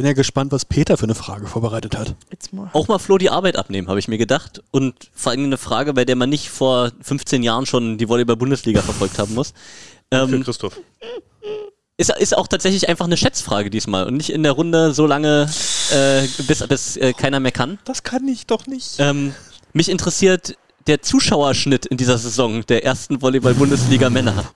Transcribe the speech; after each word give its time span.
Bin 0.00 0.06
ja 0.06 0.14
gespannt, 0.14 0.50
was 0.50 0.64
Peter 0.64 0.96
für 0.96 1.04
eine 1.04 1.14
Frage 1.14 1.46
vorbereitet 1.46 1.94
hat. 1.94 2.14
Auch 2.72 2.88
mal 2.88 2.98
Flo 2.98 3.18
die 3.18 3.28
Arbeit 3.28 3.56
abnehmen, 3.56 3.88
habe 3.88 3.98
ich 3.98 4.08
mir 4.08 4.16
gedacht. 4.16 4.62
Und 4.70 4.94
vor 5.14 5.32
allem 5.32 5.44
eine 5.44 5.58
Frage, 5.58 5.92
bei 5.92 6.06
der 6.06 6.16
man 6.16 6.30
nicht 6.30 6.48
vor 6.48 6.90
15 7.02 7.42
Jahren 7.42 7.66
schon 7.66 7.98
die 7.98 8.08
Volleyball-Bundesliga 8.08 8.80
verfolgt 8.80 9.18
haben 9.18 9.34
muss. 9.34 9.52
Für 10.10 10.22
Ähm, 10.22 10.42
Christoph. 10.42 10.80
ist, 11.98 12.16
ist 12.18 12.34
auch 12.34 12.48
tatsächlich 12.48 12.88
einfach 12.88 13.04
eine 13.04 13.18
Schätzfrage 13.18 13.68
diesmal 13.68 14.06
und 14.06 14.16
nicht 14.16 14.30
in 14.30 14.42
der 14.42 14.52
Runde 14.52 14.94
so 14.94 15.06
lange, 15.06 15.50
äh, 15.92 16.26
bis, 16.46 16.66
bis 16.66 16.96
äh, 16.96 17.12
keiner 17.12 17.38
mehr 17.38 17.52
kann. 17.52 17.78
Das 17.84 18.02
kann 18.02 18.26
ich 18.26 18.46
doch 18.46 18.66
nicht. 18.66 18.94
Ähm, 19.00 19.34
mich 19.74 19.90
interessiert 19.90 20.56
der 20.86 21.02
Zuschauerschnitt 21.02 21.84
in 21.84 21.98
dieser 21.98 22.16
Saison 22.16 22.64
der 22.64 22.86
ersten 22.86 23.20
Volleyball-Bundesliga 23.20 24.08
Männer. 24.08 24.50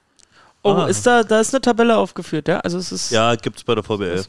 Oh, 0.63 0.71
Ah. 0.73 0.87
ist 0.87 1.07
da, 1.07 1.23
da 1.23 1.41
ist 1.41 1.53
eine 1.53 1.61
Tabelle 1.61 1.99
aufgeführt, 1.99 2.49
ja? 2.49 2.61
Also 2.61 2.79
es 2.79 2.91
ist. 2.91 3.11
Ja, 3.11 3.35
gibt's 3.35 3.63
bei 3.63 3.75
der 3.75 3.85
VBL. 3.85 4.25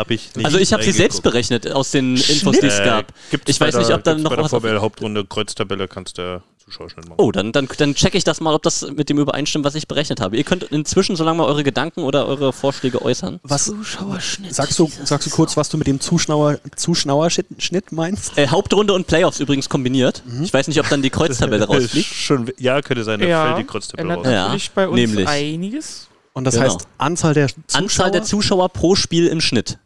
Hab 0.00 0.10
ich 0.10 0.34
nicht 0.34 0.46
Also 0.46 0.56
ich 0.56 0.72
habe 0.72 0.82
sie 0.82 0.92
selbst 0.92 1.22
berechnet 1.22 1.70
aus 1.70 1.90
den 1.90 2.16
Infos, 2.16 2.58
die 2.58 2.66
es 2.66 2.78
Äh, 2.78 2.84
gab. 2.86 3.12
gibt's 3.30 3.50
Ich 3.50 3.60
weiß 3.60 3.74
nicht, 3.76 3.88
der- 3.90 3.96
ob 3.96 4.04
da 4.04 4.12
gibt's 4.12 4.24
noch 4.24 4.30
bei 4.30 4.36
der 4.36 4.44
was- 4.46 4.50
VBL 4.50 4.80
Hauptrunde 4.80 5.26
Kreuztabelle 5.26 5.88
kannst 5.88 6.16
du 6.16 6.42
Zuschauerschnitt 6.64 7.04
machen. 7.08 7.18
Oh, 7.18 7.32
dann, 7.32 7.52
dann, 7.52 7.68
dann 7.78 7.94
checke 7.94 8.16
ich 8.16 8.24
das 8.24 8.40
mal, 8.40 8.54
ob 8.54 8.62
das 8.62 8.86
mit 8.92 9.08
dem 9.10 9.18
übereinstimmt, 9.18 9.64
was 9.64 9.74
ich 9.74 9.88
berechnet 9.88 10.20
habe. 10.20 10.36
Ihr 10.38 10.44
könnt 10.44 10.62
inzwischen 10.64 11.16
so 11.16 11.24
lange 11.24 11.38
mal 11.38 11.44
eure 11.44 11.64
Gedanken 11.64 12.02
oder 12.02 12.26
eure 12.26 12.52
Vorschläge 12.54 13.02
äußern. 13.02 13.40
Was 13.42 13.64
Zuschauerschnitt. 13.66 14.54
sagst 14.54 14.78
du, 14.78 14.90
sagst 15.04 15.26
du 15.26 15.30
kurz, 15.30 15.56
was 15.58 15.68
du 15.68 15.76
mit 15.76 15.86
dem 15.86 16.00
Zuschauer, 16.00 16.60
Zuschauerschnitt 16.76 17.92
meinst? 17.92 18.38
Äh, 18.38 18.48
Hauptrunde 18.48 18.92
und 18.94 19.06
Playoffs 19.06 19.40
übrigens 19.40 19.68
kombiniert. 19.68 20.22
Ich 20.42 20.52
weiß 20.52 20.68
nicht, 20.68 20.80
ob 20.80 20.88
dann 20.88 21.02
die 21.02 21.10
Kreuztabelle 21.10 21.64
rausfliegt. 21.68 22.06
Schon, 22.14 22.50
ja, 22.58 22.80
könnte 22.82 23.04
sein, 23.04 23.20
da 23.20 23.26
Ja, 23.26 23.44
fällt 23.46 23.58
die 23.58 23.64
Kreuztabelle 23.70 24.08
ändert 24.14 24.26
raus. 24.26 24.32
Ja, 24.32 24.42
natürlich 24.44 24.70
bei 24.70 24.88
uns 24.88 24.96
nämlich. 24.96 25.28
einiges. 25.28 26.06
Und 26.32 26.44
das 26.44 26.54
Genau. 26.54 26.66
heißt 26.66 26.86
Anzahl 26.98 27.34
der 27.34 27.48
Zuschauer? 27.48 27.64
Anzahl 27.72 28.10
der 28.12 28.22
Zuschauer 28.22 28.68
pro 28.68 28.94
Spiel 28.94 29.26
im 29.26 29.40
Schnitt. 29.40 29.78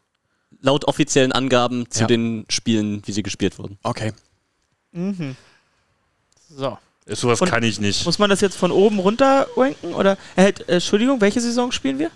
Laut 0.65 0.87
offiziellen 0.87 1.31
Angaben 1.33 1.91
zu 1.91 2.01
Ja. 2.01 2.07
den 2.07 2.47
Spielen, 2.49 3.03
wie 3.07 3.13
sie 3.13 3.23
gespielt 3.23 3.59
wurden. 3.59 3.79
Okay. 3.83 4.13
So. 6.48 6.79
Sowas 7.06 7.41
Und- 7.43 7.51
kann 7.51 7.62
ich 7.62 7.79
nicht. 7.81 8.06
Muss 8.06 8.19
man 8.19 8.31
das 8.31 8.41
jetzt 8.41 8.56
von 8.56 8.73
oben 8.73 8.98
runter 8.98 9.47
ranken? 9.56 9.93
Oder? 9.93 10.12
Äh, 10.37 10.43
halt, 10.43 10.69
äh, 10.69 10.75
Entschuldigung, 10.77 11.21
welche 11.21 11.41
Saison 11.41 11.71
spielen 11.71 11.98
wir? 11.98 12.11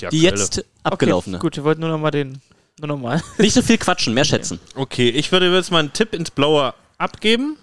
Die 0.00 0.06
aktuelle. 0.06 0.26
jetzt 0.26 0.64
abgelaufene. 0.82 1.36
Okay, 1.38 1.42
gut, 1.46 1.56
wir 1.56 1.64
wollten 1.64 1.80
nur 1.80 1.88
noch 1.90 1.98
mal 1.98 2.10
den. 2.10 2.42
Nur 2.78 2.88
noch 2.88 2.98
mal. 2.98 3.22
Nicht 3.38 3.54
so 3.54 3.62
viel 3.62 3.78
quatschen, 3.78 4.12
mehr 4.12 4.24
schätzen. 4.26 4.60
Okay, 4.74 5.08
ich 5.08 5.32
würde 5.32 5.50
jetzt 5.54 5.70
mal 5.70 5.78
einen 5.78 5.92
Tipp 5.94 6.12
ins 6.14 6.30
Blaue 6.30 6.74
abgeben 6.98 7.56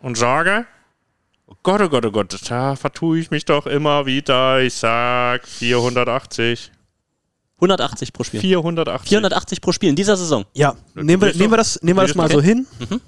und 0.00 0.16
sage, 0.18 0.66
oh 1.46 1.54
Gott, 1.62 1.80
oh 1.80 1.88
Gott, 1.88 2.04
oh 2.04 2.10
Gott, 2.10 2.36
da 2.50 2.74
vertue 2.76 3.18
ich 3.20 3.30
mich 3.30 3.44
doch 3.44 3.66
immer 3.66 4.06
wieder. 4.06 4.60
Ich 4.60 4.74
sag 4.74 5.46
480. 5.46 6.72
180 7.60 8.12
pro 8.12 8.24
Spiel. 8.24 8.40
480. 8.40 9.08
480 9.08 9.60
pro 9.60 9.72
Spiel 9.72 9.88
in 9.90 9.96
dieser 9.96 10.16
Saison. 10.16 10.44
Ja, 10.54 10.76
nehmen 10.94 11.20
wir, 11.22 11.34
nehmen 11.34 11.50
wir 11.52 11.56
das, 11.56 11.82
nehmen 11.82 11.98
wir 11.98 12.06
das 12.06 12.14
mal 12.14 12.26
ist 12.26 12.32
so 12.32 12.40
hin. 12.40 12.66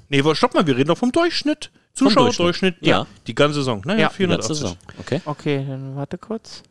Nee, 0.08 0.24
wa- 0.24 0.34
stopp 0.34 0.54
mal, 0.54 0.66
wir 0.66 0.76
reden 0.76 0.88
doch 0.88 0.98
vom 0.98 1.12
Durchschnitt. 1.12 1.70
Zuschauerdurchschnitt, 1.94 2.76
ja. 2.80 2.98
Ja. 3.00 3.06
Die 3.26 3.34
ganze 3.34 3.56
Saison. 3.60 3.82
Naja, 3.84 4.00
Ja, 4.02 4.08
Die 4.08 4.14
480. 4.16 4.48
letzte 4.48 4.54
Saison. 4.54 4.76
Okay. 4.98 5.20
Okay, 5.24 5.64
dann 5.68 5.96
warte 5.96 6.18
kurz. 6.18 6.62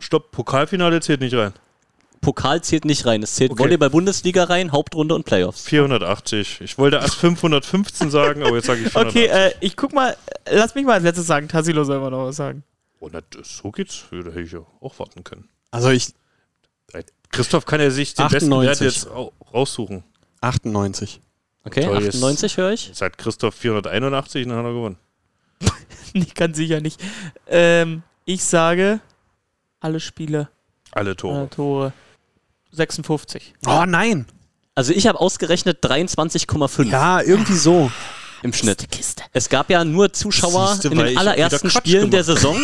Stopp, 0.00 0.30
Pokalfinale 0.32 1.00
zählt 1.00 1.20
nicht 1.20 1.34
rein. 1.34 1.52
Pokal 2.20 2.62
zählt 2.62 2.84
nicht 2.86 3.04
rein. 3.04 3.22
Es 3.22 3.34
zählt 3.34 3.50
Okay. 3.52 3.62
Volleyball-Bundesliga 3.62 4.44
rein, 4.44 4.72
Hauptrunde 4.72 5.14
und 5.14 5.24
Playoffs. 5.24 5.64
480. 5.64 6.62
Ich 6.62 6.78
wollte 6.78 6.96
erst 6.96 7.16
515 7.16 8.10
sagen, 8.10 8.42
aber 8.42 8.56
jetzt 8.56 8.66
sage 8.66 8.80
ich 8.80 8.88
480. 8.90 9.30
Okay, 9.30 9.46
äh, 9.48 9.52
ich 9.60 9.76
guck 9.76 9.92
mal, 9.92 10.16
lass 10.50 10.74
mich 10.74 10.84
mal 10.86 10.94
als 10.94 11.04
letztes 11.04 11.26
sagen. 11.26 11.48
Tassilo 11.48 11.84
soll 11.84 12.00
mal 12.00 12.10
noch 12.10 12.24
was 12.26 12.36
sagen. 12.36 12.64
Oh, 13.00 13.10
na, 13.12 13.20
so 13.42 13.70
geht's. 13.70 14.04
Da 14.10 14.16
hätte 14.16 14.40
ich 14.40 14.52
ja 14.52 14.60
auch 14.80 14.98
warten 14.98 15.22
können. 15.22 15.48
Also 15.70 15.90
ich 15.90 16.14
Christoph 17.34 17.66
kann 17.66 17.80
ja 17.80 17.90
sich 17.90 18.14
den 18.14 18.28
besten 18.28 18.52
98. 18.52 18.80
Wert 18.80 18.92
jetzt 18.94 19.08
au- 19.10 19.32
raussuchen. 19.52 20.04
98. 20.40 21.20
Okay, 21.64 21.84
Toll, 21.84 21.94
jetzt- 22.02 22.14
98 22.16 22.56
höre 22.56 22.72
ich. 22.72 22.90
Seit 22.94 23.16
Christoph 23.18 23.54
481, 23.54 24.46
dann 24.46 24.56
hat 24.56 24.64
er 24.64 24.72
gewonnen. 24.72 24.96
Ich 26.16 26.34
kann 26.34 26.54
sicher 26.54 26.80
nicht. 26.80 27.00
Ähm, 27.48 28.02
ich 28.24 28.44
sage 28.44 29.00
alle 29.80 29.98
Spiele, 29.98 30.48
Alle 30.92 31.16
Tore. 31.16 31.38
alle 31.40 31.50
Tore. 31.50 31.92
56. 32.72 33.54
Oh 33.66 33.84
nein. 33.86 34.26
Also 34.76 34.92
ich 34.92 35.06
habe 35.06 35.20
ausgerechnet 35.20 35.84
23,5 35.84 36.84
Ja, 36.88 37.20
irgendwie 37.20 37.56
so. 37.56 37.90
im 38.42 38.52
Schnitt. 38.52 38.86
Es 39.32 39.48
gab 39.48 39.70
ja 39.70 39.84
nur 39.84 40.12
Zuschauer 40.12 40.68
Siehste, 40.74 40.88
in 40.88 40.98
den 40.98 41.18
allerersten 41.18 41.70
Spielen 41.70 42.10
der 42.10 42.22
gemacht 42.22 42.40
Saison 42.40 42.56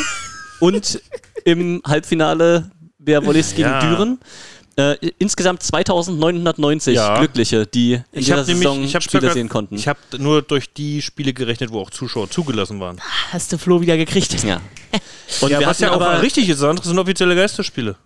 und 0.61 1.01
im 1.45 1.83
Halbfinale 1.87 2.71
der 2.99 3.25
Volleys 3.25 3.51
gegen 3.55 3.63
Ja. 3.69 3.81
Düren. 3.81 4.21
Äh, 4.81 5.11
insgesamt 5.19 5.63
2990 5.63 6.95
Ja. 6.97 7.19
Glückliche, 7.19 7.67
die 7.67 7.95
in 7.95 8.03
Ich 8.13 8.25
dieser 8.27 8.39
habe 8.39 8.47
nämlich, 8.47 8.67
Saison 8.69 8.85
ich 8.85 8.95
habe 8.95 9.03
Spiele 9.03 9.33
sehen 9.33 9.49
konnten. 9.49 9.75
Ich 9.75 9.87
habe 9.89 9.99
nur 10.19 10.43
durch 10.43 10.73
die 10.73 11.03
Spiele 11.03 11.33
gerechnet, 11.33 11.71
wo 11.71 11.81
auch 11.81 11.91
Zuschauer 11.91 12.31
zugelassen 12.31 12.81
waren. 12.81 13.01
Hast 13.31 13.53
du 13.53 13.59
Flo 13.59 13.81
wieder 13.81 13.97
gekriegt? 13.97 14.33
ja. 14.45 14.61
Und 15.41 15.51
ja, 15.51 15.61
wir 15.61 15.67
was 15.67 15.79
ja 15.81 15.91
auch 15.91 15.95
aber 15.97 16.23
richtig 16.23 16.49
ist, 16.49 16.61
das 16.63 16.69
andere 16.69 16.87
sind 16.89 16.99
offizielle 16.99 17.35
Geisterspiele. 17.37 17.97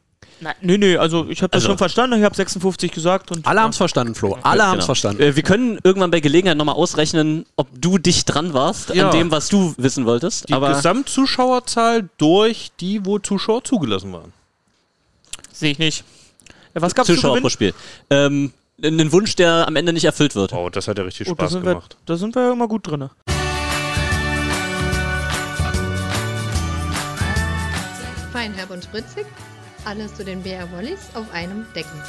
Nein, 0.41 0.55
nö, 0.63 0.77
nö, 0.77 0.99
also 0.99 1.27
ich 1.31 1.41
habe 1.43 1.51
das 1.51 1.59
Also- 1.63 1.69
schon 1.69 1.79
verstanden. 1.79 2.19
Ich 2.19 2.25
habe 2.25 2.35
56 2.35 2.91
gesagt 2.91 3.31
und 3.31 3.47
Alle 3.47 3.61
haben 3.63 3.71
es 3.71 3.77
verstanden, 3.77 4.15
Flo. 4.15 4.37
Alle 4.43 4.63
haben 4.65 4.71
es 4.73 4.75
Genau. 4.79 4.87
verstanden. 4.87 5.23
Äh, 5.23 5.37
wir 5.37 5.43
können 5.43 5.79
irgendwann 5.85 6.11
bei 6.11 6.21
Gelegenheit 6.21 6.57
nochmal 6.59 6.75
ausrechnen, 6.75 7.47
ob 7.57 7.69
du 7.81 7.99
dich 7.99 8.25
dran 8.25 8.53
warst 8.53 8.91
Ja. 8.95 9.09
an 9.11 9.17
dem, 9.17 9.31
was 9.31 9.49
du 9.49 9.75
wissen 9.79 10.05
wolltest. 10.07 10.49
Die 10.49 10.53
aber 10.53 10.75
Gesamtzuschauerzahl 10.75 12.09
durch 12.19 12.73
die, 12.81 13.07
wo 13.07 13.19
Zuschauer 13.21 13.63
zugelassen 13.65 14.13
waren. 14.13 14.33
sehe 15.53 15.71
ich 15.71 15.79
nicht. 15.79 16.05
Was 16.75 16.95
gab's 16.95 17.07
zu 17.07 17.15
Zuschauer 17.15 17.41
pro? 17.41 17.49
Spiel. 17.49 17.73
Ähm, 18.11 18.53
ein 18.83 19.13
Wunsch, 19.13 19.37
der 19.37 19.67
am 19.69 19.77
Ende 19.77 19.93
nicht 19.93 20.05
erfüllt 20.05 20.35
wird. 20.35 20.53
Wow, 20.53 20.71
das 20.71 20.89
hat 20.89 20.99
ja 20.99 21.05
richtig 21.05 21.29
Oh, 21.29 21.35
da, 21.35 21.45
Spaß 21.45 21.53
sind 21.53 21.65
wir, 21.65 21.75
gemacht. 21.75 21.97
da 22.07 22.17
sind 22.17 22.35
wir 22.35 22.43
ja 22.43 22.53
immer 22.53 22.67
gut 22.69 22.87
drin. 22.89 23.09
Fein, 28.33 28.53
herb 28.55 28.71
und 28.71 28.83
spritzig. 28.85 29.27
Alles 29.85 30.15
zu 30.15 30.25
den 30.25 30.43
BR 30.43 30.71
Wollies 30.73 30.99
auf 31.15 31.31
einem 31.33 31.67
Decken. 31.75 32.01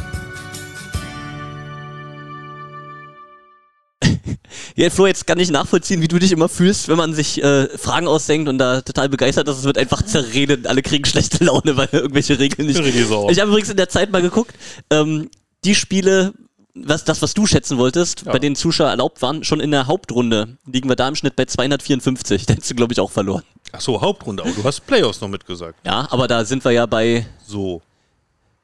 Ja, 4.78 4.90
Flo, 4.90 5.08
jetzt 5.08 5.26
kann 5.26 5.40
ich 5.40 5.50
nachvollziehen, 5.52 6.02
wie 6.02 6.10
du 6.10 6.20
dich 6.20 6.34
immer 6.34 6.50
fühlst, 6.50 6.90
wenn 6.90 6.98
man 6.98 7.14
sich 7.14 7.42
äh, 7.42 7.70
Fragen 7.78 8.10
ausdenkt 8.10 8.50
und 8.50 8.58
da 8.58 8.82
total 8.82 9.08
begeistert 9.08 9.48
ist. 9.48 9.60
Es 9.60 9.64
wird 9.64 9.78
einfach 9.78 10.02
zerredet. 10.02 10.68
Alle 10.68 10.82
kriegen 10.82 11.06
schlechte 11.06 11.44
Laune, 11.46 11.78
weil 11.78 11.88
irgendwelche 11.94 12.38
Regeln 12.38 12.68
nicht. 12.68 12.80
Ich 12.80 13.40
habe 13.40 13.50
übrigens 13.50 13.70
in 13.70 13.78
der 13.78 13.88
Zeit 13.88 14.12
mal 14.12 14.22
geguckt, 14.22 14.54
ähm, 14.90 15.30
die 15.64 15.76
Spiele, 15.76 16.34
was, 16.74 17.06
das, 17.06 17.22
was 17.22 17.34
du 17.34 17.46
schätzen 17.48 17.78
wolltest, 17.78 18.26
bei 18.26 18.38
denen 18.38 18.58
Zuschauer 18.58 18.90
erlaubt 18.90 19.22
waren, 19.22 19.46
schon 19.46 19.62
in 19.62 19.72
der 19.72 19.88
Hauptrunde 19.88 20.58
liegen 20.66 20.90
wir 20.90 20.98
da 20.98 21.08
im 21.08 21.16
Schnitt 21.16 21.38
bei 21.38 21.46
254. 21.46 22.46
Da 22.46 22.54
hättest 22.54 22.70
du, 22.70 22.76
glaube 22.76 22.92
ich, 22.92 23.00
auch 23.00 23.12
verloren. 23.12 23.44
Ach 23.72 23.80
so, 23.80 24.02
Hauptrunde. 24.02 24.44
Aber 24.44 24.52
du 24.52 24.64
hast 24.66 24.86
Playoffs 24.86 25.22
noch 25.22 25.30
mitgesagt. 25.30 25.80
Ja, 25.86 26.06
aber 26.12 26.28
da 26.28 26.44
sind 26.44 26.66
wir 26.66 26.72
ja 26.72 26.86
bei. 26.86 27.26
So. 27.48 27.82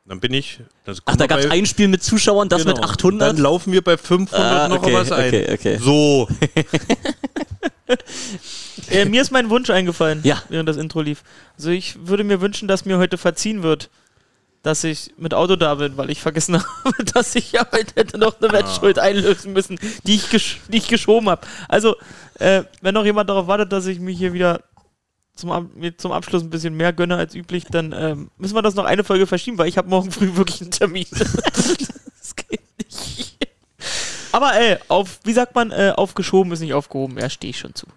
Dann 0.06 0.20
bin 0.20 0.34
ich. 0.34 0.60
Ach, 1.06 1.16
da 1.16 1.28
gab 1.28 1.40
es 1.40 1.46
ein 1.52 1.66
Spiel 1.66 1.88
mit 1.88 2.04
Zuschauern, 2.04 2.50
das 2.50 2.66
mit 2.66 2.76
Genau. 2.76 2.88
800. 2.88 3.30
Dann 3.30 3.38
laufen 3.38 3.72
wir 3.72 3.84
bei 3.84 3.98
500 3.98 4.34
Ah, 4.40 4.68
noch 4.68 4.78
okay, 4.84 4.94
was 4.94 5.12
ein. 5.12 5.28
okay, 5.28 5.54
okay. 5.54 5.78
So. 5.82 6.28
Äh, 8.90 9.06
mir 9.06 9.22
ist 9.22 9.32
mein 9.32 9.50
Wunsch 9.50 9.70
eingefallen, 9.70 10.22
Ja. 10.24 10.42
während 10.50 10.68
das 10.68 10.78
Intro 10.78 11.02
lief. 11.02 11.24
Also 11.58 11.70
ich 11.70 11.96
würde 12.08 12.24
mir 12.24 12.42
wünschen, 12.42 12.68
dass 12.68 12.86
mir 12.86 12.98
heute 12.98 13.18
verziehen 13.18 13.64
wird, 13.64 13.90
dass 14.64 14.84
ich 14.84 15.12
mit 15.18 15.34
Auto 15.34 15.56
da 15.56 15.76
bin, 15.76 15.98
weil 15.98 16.10
ich 16.10 16.22
vergessen 16.22 16.56
habe, 16.84 17.04
dass 17.14 17.36
ich 17.36 17.52
ja 17.52 17.66
heute 17.72 17.94
hätte 17.96 18.18
noch 18.18 18.42
eine 18.42 18.52
Wettschuld 18.52 19.00
einlösen 19.00 19.54
müssen, 19.54 19.80
die 20.04 20.16
ich, 20.16 20.30
gesch 20.30 20.60
die 20.68 20.78
ich 20.78 20.88
geschoben 20.88 21.30
habe. 21.30 21.46
Also, 21.68 21.96
äh, 22.40 22.64
wenn 22.82 22.94
noch 22.94 23.06
jemand 23.06 23.30
darauf 23.30 23.48
wartet, 23.48 23.72
dass 23.72 23.86
ich 23.86 24.00
mich 24.00 24.18
hier 24.18 24.34
wieder 24.34 24.62
zum, 25.36 25.72
mir 25.76 25.98
zum 25.98 26.12
Abschluss 26.12 26.44
ein 26.44 26.50
bisschen 26.50 26.76
mehr 26.76 26.94
gönne 26.94 27.16
als 27.16 27.36
üblich, 27.36 27.66
dann 27.66 27.94
ähm, 27.94 28.32
müssen 28.38 28.56
wir 28.56 28.62
das 28.62 28.76
noch 28.76 28.86
eine 28.86 29.04
Folge 29.04 29.28
verschieben, 29.28 29.58
weil 29.58 29.68
ich 29.68 29.78
habe 29.78 29.90
morgen 29.90 30.12
früh 30.12 30.36
wirklich 30.36 30.62
einen 30.62 30.72
Termin. 30.72 31.06
das 31.12 32.36
geht 32.36 32.62
nicht. 32.78 33.38
Aber 34.32 34.54
ey, 34.54 34.78
auf, 34.88 35.20
wie 35.24 35.34
sagt 35.34 35.56
man, 35.56 35.72
äh, 35.72 35.94
aufgeschoben 35.96 36.52
ist 36.54 36.62
nicht 36.62 36.74
aufgehoben. 36.74 37.18
Ja, 37.18 37.30
stehe 37.30 37.52
ich 37.52 37.60
schon 37.60 37.76
zu. 37.76 37.88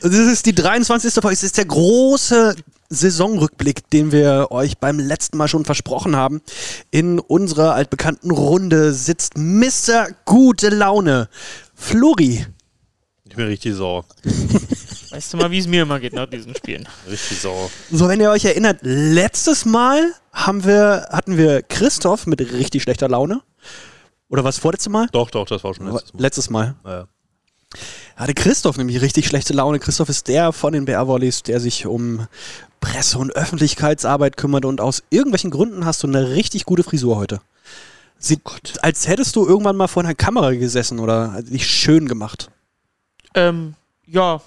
Das 0.00 0.12
ist 0.12 0.46
die 0.46 0.54
23. 0.54 1.14
Folge. 1.14 1.34
Es 1.34 1.44
ist 1.44 1.58
der 1.58 1.66
große 1.66 2.56
Saisonrückblick, 2.88 3.88
den 3.90 4.10
wir 4.10 4.48
euch 4.50 4.78
beim 4.78 4.98
letzten 4.98 5.36
Mal 5.36 5.46
schon 5.48 5.64
versprochen 5.64 6.16
haben. 6.16 6.42
In 6.90 7.20
unserer 7.20 7.74
altbekannten 7.74 8.32
Runde 8.32 8.92
sitzt 8.92 9.38
Mr. 9.38 10.08
Gute 10.24 10.70
Laune. 10.70 11.28
Flori. 11.74 12.44
Ich 13.24 13.36
bin 13.36 13.46
richtig 13.46 13.74
sauer. 13.76 14.04
Weißt 15.12 15.32
du 15.32 15.36
mal, 15.36 15.50
wie 15.50 15.58
es 15.58 15.66
mir 15.66 15.82
immer 15.82 16.00
geht 16.00 16.14
nach 16.14 16.26
diesen 16.26 16.54
Spielen? 16.54 16.88
Richtig 17.10 17.38
sauer. 17.40 17.70
So, 17.90 18.08
wenn 18.08 18.20
ihr 18.20 18.30
euch 18.30 18.46
erinnert, 18.46 18.78
letztes 18.80 19.66
Mal 19.66 20.14
haben 20.32 20.64
wir, 20.64 21.08
hatten 21.10 21.36
wir 21.36 21.62
Christoph 21.62 22.26
mit 22.26 22.40
richtig 22.40 22.82
schlechter 22.82 23.08
Laune. 23.08 23.42
Oder 24.30 24.42
was 24.44 24.58
vorletzte 24.58 24.88
Mal? 24.88 25.08
Doch, 25.12 25.30
doch, 25.30 25.46
das 25.46 25.62
war 25.62 25.74
schon 25.74 25.86
letztes 25.86 26.14
Mal. 26.14 26.22
Letztes 26.22 26.50
Mal. 26.50 26.74
Ja. 26.86 27.08
Hatte 28.16 28.32
Christoph 28.32 28.78
nämlich 28.78 29.02
richtig 29.02 29.26
schlechte 29.26 29.52
Laune. 29.52 29.78
Christoph 29.78 30.08
ist 30.08 30.28
der 30.28 30.52
von 30.52 30.72
den 30.72 30.86
BR-Volleys, 30.86 31.42
der 31.42 31.60
sich 31.60 31.84
um 31.84 32.26
Presse- 32.80 33.18
und 33.18 33.32
Öffentlichkeitsarbeit 33.36 34.38
kümmert 34.38 34.64
und 34.64 34.80
aus 34.80 35.02
irgendwelchen 35.10 35.50
Gründen 35.50 35.84
hast 35.84 36.02
du 36.02 36.06
eine 36.06 36.30
richtig 36.30 36.64
gute 36.64 36.82
Frisur 36.82 37.16
heute. 37.16 37.40
Sieht, 38.18 38.40
als 38.82 39.08
hättest 39.08 39.36
du 39.36 39.46
irgendwann 39.46 39.76
mal 39.76 39.88
vor 39.88 40.02
einer 40.02 40.14
Kamera 40.14 40.52
gesessen 40.52 40.98
oder 40.98 41.42
dich 41.42 41.66
schön 41.66 42.08
gemacht. 42.08 42.50
Ähm, 43.34 43.74
ja, 44.06 44.40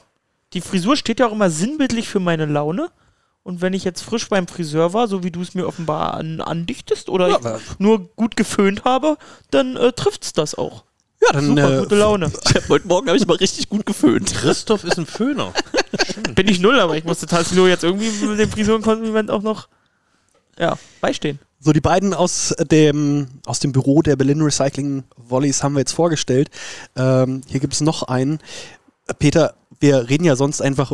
die 0.55 0.61
Frisur 0.61 0.95
steht 0.95 1.19
ja 1.19 1.27
auch 1.27 1.33
immer 1.33 1.51
sinnbildlich 1.51 2.07
für 2.07 2.19
meine 2.19 2.45
Laune. 2.45 2.89
Und 3.43 3.61
wenn 3.61 3.73
ich 3.73 3.83
jetzt 3.83 4.01
frisch 4.01 4.27
beim 4.27 4.47
Friseur 4.47 4.93
war, 4.93 5.07
so 5.07 5.23
wie 5.23 5.29
du 5.29 5.41
es 5.41 5.53
mir 5.53 5.67
offenbar 5.67 6.15
an, 6.15 6.41
andichtest 6.41 7.09
oder 7.09 7.29
Ja, 7.29 7.59
nur 7.77 8.07
gut 8.15 8.35
geföhnt 8.35 8.85
habe, 8.85 9.17
dann 9.51 9.75
äh, 9.75 9.91
trifft's 9.91 10.33
das 10.33 10.55
auch. 10.55 10.83
Ja, 11.21 11.33
dann 11.33 11.45
Super, 11.47 11.77
äh, 11.77 11.79
gute 11.81 11.95
Laune. 11.95 12.31
Hab, 12.55 12.69
heute 12.69 12.87
Morgen 12.87 13.07
habe 13.07 13.17
ich 13.17 13.27
mal 13.27 13.37
richtig 13.37 13.69
gut 13.69 13.85
geföhnt. 13.85 14.33
Christoph 14.33 14.83
ist 14.83 14.97
ein 14.97 15.05
Föhner. 15.05 15.53
Bin 16.35 16.47
ich 16.47 16.59
null, 16.59 16.79
aber 16.79 16.97
ich 16.97 17.03
musste 17.03 17.27
Tassilo 17.27 17.67
jetzt 17.67 17.83
irgendwie 17.83 18.09
mit 18.25 18.39
dem 18.39 18.49
Frisurenkompliment 18.49 19.29
auch 19.29 19.43
noch 19.43 19.67
ja, 20.57 20.77
beistehen. 21.01 21.37
So, 21.59 21.71
die 21.71 21.81
beiden 21.81 22.13
aus 22.13 22.55
dem, 22.71 23.27
aus 23.45 23.59
dem 23.59 23.73
Büro 23.73 24.01
der 24.01 24.15
Berlin 24.15 24.41
Recycling 24.41 25.03
Volleys 25.17 25.63
haben 25.63 25.73
wir 25.73 25.79
jetzt 25.79 25.93
vorgestellt. 25.93 26.49
Ähm, 26.95 27.41
hier 27.47 27.59
gibt 27.59 27.73
es 27.73 27.81
noch 27.81 28.03
einen. 28.03 28.39
Peter, 29.19 29.53
wir 29.79 30.09
reden 30.09 30.25
ja 30.25 30.35
sonst 30.35 30.61
einfach 30.61 30.93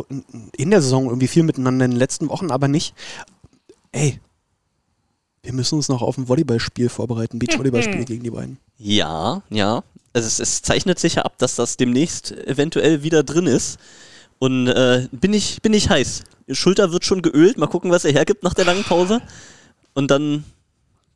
in 0.56 0.70
der 0.70 0.82
Saison 0.82 1.06
irgendwie 1.06 1.28
viel 1.28 1.42
miteinander 1.42 1.84
in 1.84 1.92
den 1.92 1.98
letzten 1.98 2.28
Wochen, 2.28 2.50
aber 2.50 2.68
nicht. 2.68 2.94
Ey, 3.92 4.20
wir 5.42 5.52
müssen 5.52 5.74
uns 5.74 5.88
noch 5.88 6.02
auf 6.02 6.16
ein 6.18 6.28
Volleyballspiel 6.28 6.88
vorbereiten, 6.88 7.38
Beachvolleyballspiel 7.38 8.04
gegen 8.06 8.22
die 8.22 8.30
beiden. 8.30 8.58
Ja, 8.78 9.42
ja. 9.50 9.82
Also 10.12 10.26
es, 10.26 10.38
es 10.38 10.62
zeichnet 10.62 10.98
sich 10.98 11.16
ja 11.16 11.22
ab, 11.22 11.38
dass 11.38 11.56
das 11.56 11.76
demnächst 11.76 12.32
eventuell 12.32 13.02
wieder 13.02 13.22
drin 13.22 13.46
ist. 13.46 13.78
Und 14.38 14.66
äh, 14.68 15.08
bin, 15.12 15.32
ich, 15.32 15.62
bin 15.62 15.72
ich 15.72 15.88
heiß. 15.88 16.24
Die 16.48 16.54
Schulter 16.54 16.92
wird 16.92 17.04
schon 17.04 17.22
geölt. 17.22 17.58
Mal 17.58 17.68
gucken, 17.68 17.90
was 17.90 18.04
er 18.04 18.12
hergibt 18.12 18.42
nach 18.42 18.54
der 18.54 18.64
langen 18.64 18.82
Pause. 18.82 19.20
Und 19.94 20.10
dann, 20.10 20.44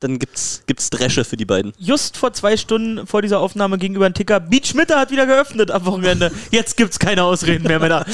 dann 0.00 0.18
gibt's, 0.18 0.62
gibt's 0.66 0.90
Dresche 0.90 1.24
für 1.24 1.36
die 1.36 1.44
beiden. 1.46 1.72
Just 1.78 2.16
vor 2.16 2.32
zwei 2.32 2.56
Stunden 2.56 3.06
vor 3.06 3.22
dieser 3.22 3.40
Aufnahme 3.40 3.78
gegenüber 3.78 4.06
ein 4.06 4.14
Ticker, 4.14 4.40
Beach 4.40 4.74
Mitte 4.74 4.96
hat 4.98 5.10
wieder 5.10 5.26
geöffnet 5.26 5.70
am 5.70 5.84
Wochenende. 5.86 6.30
Jetzt 6.50 6.76
gibt's 6.76 6.98
keine 6.98 7.24
Ausreden 7.24 7.64
mehr, 7.66 7.78
Männer. 7.80 8.04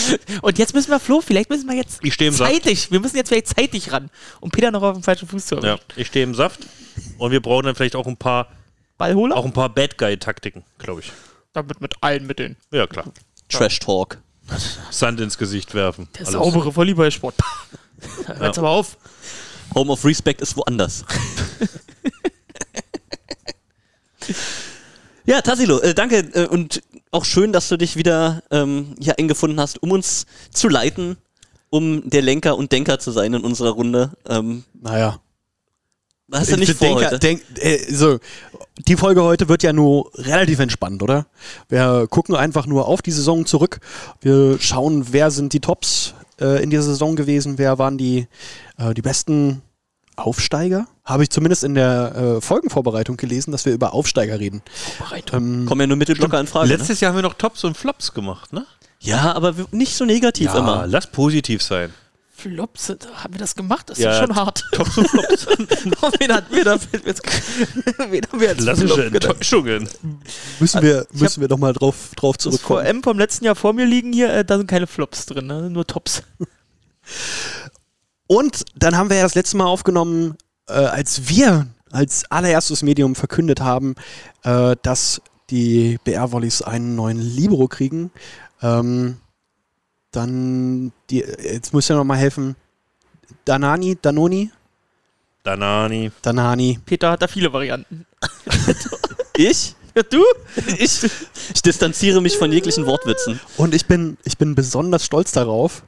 Und 0.43 0.59
jetzt 0.59 0.75
müssen 0.75 0.91
wir, 0.91 1.01
Flo, 1.01 1.21
vielleicht 1.21 1.51
müssen 1.51 1.69
wir 1.69 1.77
jetzt 1.77 1.99
Ich 2.03 2.15
stehe 2.15 2.29
im 2.31 2.35
Saft. 2.37 2.53
zeitig, 2.53 2.91
wir 2.93 3.01
müssen 3.01 3.17
jetzt 3.17 3.29
vielleicht 3.29 3.49
zeitig 3.49 3.91
ran, 3.93 4.11
um 4.41 4.51
Peter 4.51 4.71
noch 4.71 4.83
auf 4.83 4.95
dem 4.95 5.03
falschen 5.03 5.27
Fuß 5.29 5.47
zu 5.47 5.55
Ja, 5.57 5.61
erwischen. 5.63 5.85
ich 5.97 6.07
stehe 6.07 6.25
im 6.25 6.35
Saft. 6.35 6.61
Und 7.19 7.31
wir 7.33 7.41
brauchen 7.41 7.65
dann 7.67 7.75
vielleicht 7.75 7.97
auch 7.97 8.07
ein 8.07 8.17
paar, 8.17 8.49
Ballholer? 8.99 9.37
auch 9.37 9.45
ein 9.45 9.53
paar 9.53 9.69
Bad 9.69 9.99
Guy-Taktiken, 9.99 10.63
glaube 10.79 11.01
ich. 11.01 11.13
Damit 11.53 11.81
mit 11.81 11.95
allen 12.01 12.27
Mitteln. 12.27 12.57
Ja, 12.71 12.87
klar. 12.87 13.07
Trash 13.49 13.79
Talk. 13.81 14.19
Sand 14.91 15.21
ins 15.21 15.37
Gesicht 15.39 15.75
werfen. 15.75 16.09
Der 16.15 16.23
Alles. 16.27 16.33
saubere 16.33 16.75
Volleyballsport. 16.77 17.35
Hört's 18.27 18.59
aber 18.59 18.71
auf. 18.71 18.97
Home 19.75 19.91
of 19.93 20.05
Respect 20.05 20.41
ist 20.41 20.57
woanders. 20.57 21.05
ja, 25.25 25.41
Tassilo, 25.41 25.81
äh, 25.81 25.95
danke 25.95 26.19
äh, 26.19 26.47
und 26.47 26.83
auch 27.11 27.25
schön, 27.25 27.53
dass 27.53 27.69
du 27.69 27.77
dich 27.77 27.97
wieder 27.97 28.43
ähm, 28.51 28.95
hier 28.99 29.19
eingefunden 29.19 29.61
hast, 29.61 29.83
um 29.83 29.91
uns 29.91 30.27
zu 30.51 30.69
leiten, 30.69 31.17
um 31.71 32.09
der 32.09 32.23
Lenker 32.23 32.57
und 32.57 32.73
Denker 32.73 32.99
zu 32.99 33.11
sein 33.11 33.35
in 33.35 33.43
unserer 33.43 33.71
Runde. 33.71 34.13
Ähm, 34.29 34.65
Naja. 34.81 35.21
hast 36.33 36.53
du 36.53 36.57
nicht 36.57 36.71
Ich 36.71 36.77
vor 36.77 36.89
denke, 36.89 37.05
heute? 37.07 37.19
denk, 37.19 37.43
äh, 37.59 37.79
so, 37.93 38.19
die 38.89 38.97
Folge 38.97 39.23
heute 39.23 39.49
wird 39.49 39.63
ja 39.63 39.73
nur 39.73 40.11
relativ 40.15 40.59
entspannt, 40.59 41.03
oder? 41.03 41.27
Wir 41.69 42.07
gucken 42.09 42.35
einfach 42.35 42.67
nur 42.67 42.89
auf 42.89 43.03
die 43.03 43.11
Saison 43.13 43.45
zurück. 43.47 43.81
Wir 44.21 44.59
schauen, 44.61 45.09
wer 45.13 45.31
sind 45.31 45.53
die 45.53 45.61
Tops 45.61 46.15
äh, 46.43 46.63
in 46.63 46.71
dieser 46.71 46.83
Saison 46.83 47.17
gewesen, 47.17 47.59
wer 47.59 47.79
waren 47.79 47.97
die, 47.99 48.27
äh, 48.79 48.93
die 48.95 49.03
besten 49.03 49.63
Aufsteiger? 50.17 50.87
Habe 51.05 51.23
ich 51.23 51.31
zumindest 51.31 51.65
in 51.65 51.75
der 51.75 52.15
äh, 52.15 52.41
Folgenvorbereitung 52.41 53.17
gelesen, 53.17 53.51
dass 53.53 53.65
wir 53.65 53.73
über 53.73 53.95
Aufsteiger 53.95 54.39
reden. 54.39 54.63
Ähm, 55.33 55.67
Kommen 55.67 55.81
ja 55.81 55.87
nur 55.87 55.97
Mittelblocker 55.97 56.39
in 56.39 56.47
Frage. 56.47 56.69
Ne? 56.69 56.77
Letztes 56.77 57.01
Jahr 57.01 57.11
haben 57.11 57.19
wir 57.19 57.23
noch 57.23 57.35
Tops 57.35 57.65
und 57.65 57.77
Flops 57.77 58.13
gemacht, 58.13 58.53
ne? 58.53 58.67
Ja, 59.01 59.33
aber 59.35 59.55
nicht 59.73 59.97
so 59.97 60.05
negativ 60.05 60.47
Ja, 60.47 60.59
immer. 60.59 60.87
lass 60.87 61.09
positiv 61.09 61.63
sein. 61.63 61.93
Flops, 62.43 62.87
sind- 62.87 63.09
haben 63.23 63.35
wir 63.35 63.39
das 63.39 63.55
gemacht? 63.55 63.89
Das 63.91 63.99
ist 63.99 64.05
Ja, 64.05 64.13
ja, 64.13 64.27
schon 64.27 64.35
hart. 64.35 64.65
Tops 64.73 64.99
und 64.99 65.09
Flops. 65.09 65.47
wen 66.19 66.33
hatten 66.33 66.55
wir 66.55 66.65
da? 66.65 66.77
Wen 68.11 68.23
haben 68.31 68.41
wir 68.41 68.49
als 68.51 68.59
Klassische? 68.59 69.07
Enttäuschungen. 69.07 69.89
müssen 70.61 70.83
wir, 70.83 71.07
müssen 71.13 71.41
wir 71.41 71.49
doch 71.49 71.59
mal 71.59 71.73
drauf, 71.73 72.11
drauf 72.17 72.37
Das 72.37 72.43
zurückkommen. 72.45 72.87
VM 72.87 73.03
vom 73.03 73.19
letzten 73.19 73.45
Jahr 73.45 73.55
vor 73.55 73.73
mir 73.73 73.87
liegen 73.87 74.13
hier, 74.13 74.33
äh, 74.33 74.45
da 74.45 74.57
sind 74.59 74.67
keine 74.67 74.87
Flops 74.87 75.27
drin, 75.27 75.47
ne? 75.47 75.71
nur 75.71 75.87
Tops. 75.87 76.23
Und 78.27 78.65
dann 78.77 78.97
haben 78.97 79.11
wir 79.11 79.17
ja 79.19 79.23
das 79.25 79.35
letzte 79.35 79.57
Mal 79.57 79.67
aufgenommen, 79.67 80.37
äh, 80.69 80.73
als 80.73 81.29
wir 81.29 81.67
als 81.91 82.25
allererstes 82.31 82.83
Medium 82.83 83.15
verkündet 83.15 83.61
haben, 83.61 83.95
äh, 84.45 84.77
dass 84.83 85.21
die 85.51 85.99
BR-Volleys 86.05 86.63
einen 86.63 86.95
neuen 86.97 87.21
Libero 87.21 87.69
kriegen. 87.69 88.11
Ähm, 88.63 89.19
dann, 90.13 90.93
die, 91.11 91.19
jetzt 91.19 91.73
muss 91.73 91.89
ja 91.89 91.97
noch 91.97 92.05
mal 92.05 92.17
helfen, 92.17 92.57
Danani, 93.45 93.99
Danoni, 94.01 94.51
Danani. 95.43 96.13
Danani. 96.23 96.79
Peter 96.87 97.11
hat 97.11 97.23
da 97.23 97.27
viele 97.27 97.53
Varianten. 97.53 98.07
Ich? 99.35 99.75
Ja, 99.95 100.03
du? 100.03 100.23
Ich, 100.79 101.05
ich 101.55 101.63
distanziere 101.63 102.21
mich 102.21 102.37
von 102.37 102.53
jeglichen 102.53 102.85
Wortwitzen. 102.85 103.41
Und 103.57 103.75
ich 103.75 103.87
bin, 103.87 104.19
ich 104.25 104.37
bin 104.37 104.55
besonders 104.55 105.07
stolz 105.07 105.33
darauf, 105.33 105.85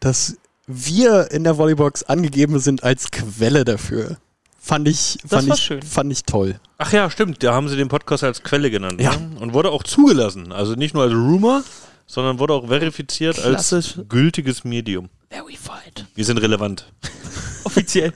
dass 0.00 0.38
wir 0.66 1.30
in 1.30 1.44
der 1.44 1.58
Volleybox 1.58 2.04
angegeben 2.04 2.58
sind 2.58 2.84
als 2.84 3.10
Quelle 3.10 3.66
dafür. 3.66 4.16
Fand 4.58 4.88
ich, 4.88 5.18
fand 5.26 5.48
ich, 5.48 5.60
schön. 5.60 5.82
fand 5.82 6.10
ich 6.10 6.24
toll. 6.24 6.58
Ach 6.78 6.90
ja, 6.92 7.10
stimmt. 7.10 7.42
Da 7.42 7.52
haben 7.52 7.68
sie 7.68 7.76
den 7.76 7.88
Podcast 7.88 8.24
als 8.24 8.42
Quelle 8.42 8.70
genannt. 8.70 8.98
Ja. 9.00 9.14
Ne? 9.14 9.36
Und 9.40 9.52
wurde 9.52 9.70
auch 9.70 9.82
zugelassen. 9.82 10.52
Also 10.52 10.74
nicht 10.74 10.94
nur 10.94 11.04
als 11.04 11.12
Rumor, 11.12 11.62
sondern 12.06 12.38
wurde 12.38 12.54
auch 12.54 12.68
verifiziert 12.68 13.36
Klassisch. 13.36 13.98
als 13.98 14.08
gültiges 14.08 14.64
Medium. 14.64 15.08
Verified. 15.30 16.06
Wir 16.14 16.24
sind 16.24 16.38
relevant. 16.38 16.90
Offiziell. 17.64 18.12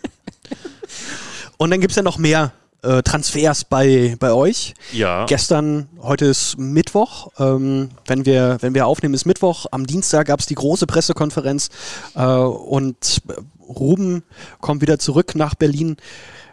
Und 1.58 1.70
dann 1.70 1.80
gibt 1.80 1.92
es 1.92 1.96
ja 1.96 2.02
noch 2.02 2.18
mehr 2.18 2.52
äh, 2.82 3.02
Transfers 3.02 3.64
bei, 3.64 4.16
bei 4.18 4.32
euch. 4.32 4.74
Ja. 4.92 5.26
Gestern, 5.26 5.88
heute 6.00 6.26
ist 6.26 6.58
Mittwoch. 6.58 7.28
Ähm, 7.38 7.90
wenn, 8.06 8.24
wir, 8.24 8.58
wenn 8.60 8.74
wir 8.74 8.86
aufnehmen, 8.86 9.14
ist 9.14 9.26
Mittwoch. 9.26 9.66
Am 9.70 9.86
Dienstag 9.86 10.28
gab 10.28 10.40
es 10.40 10.46
die 10.46 10.54
große 10.54 10.86
Pressekonferenz 10.86 11.68
äh, 12.14 12.24
und 12.24 13.22
Ruben 13.68 14.22
kommt 14.60 14.82
wieder 14.82 14.98
zurück 14.98 15.34
nach 15.34 15.54
Berlin. 15.54 15.96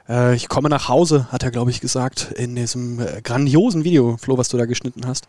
Äh, 0.09 0.35
ich 0.35 0.49
komme 0.49 0.69
nach 0.69 0.87
Hause, 0.87 1.31
hat 1.31 1.43
er, 1.43 1.51
glaube 1.51 1.71
ich, 1.71 1.81
gesagt, 1.81 2.31
in 2.35 2.55
diesem 2.55 2.99
äh, 2.99 3.21
grandiosen 3.21 3.83
Video, 3.83 4.17
Flo, 4.17 4.37
was 4.37 4.49
du 4.49 4.57
da 4.57 4.65
geschnitten 4.65 5.05
hast. 5.07 5.27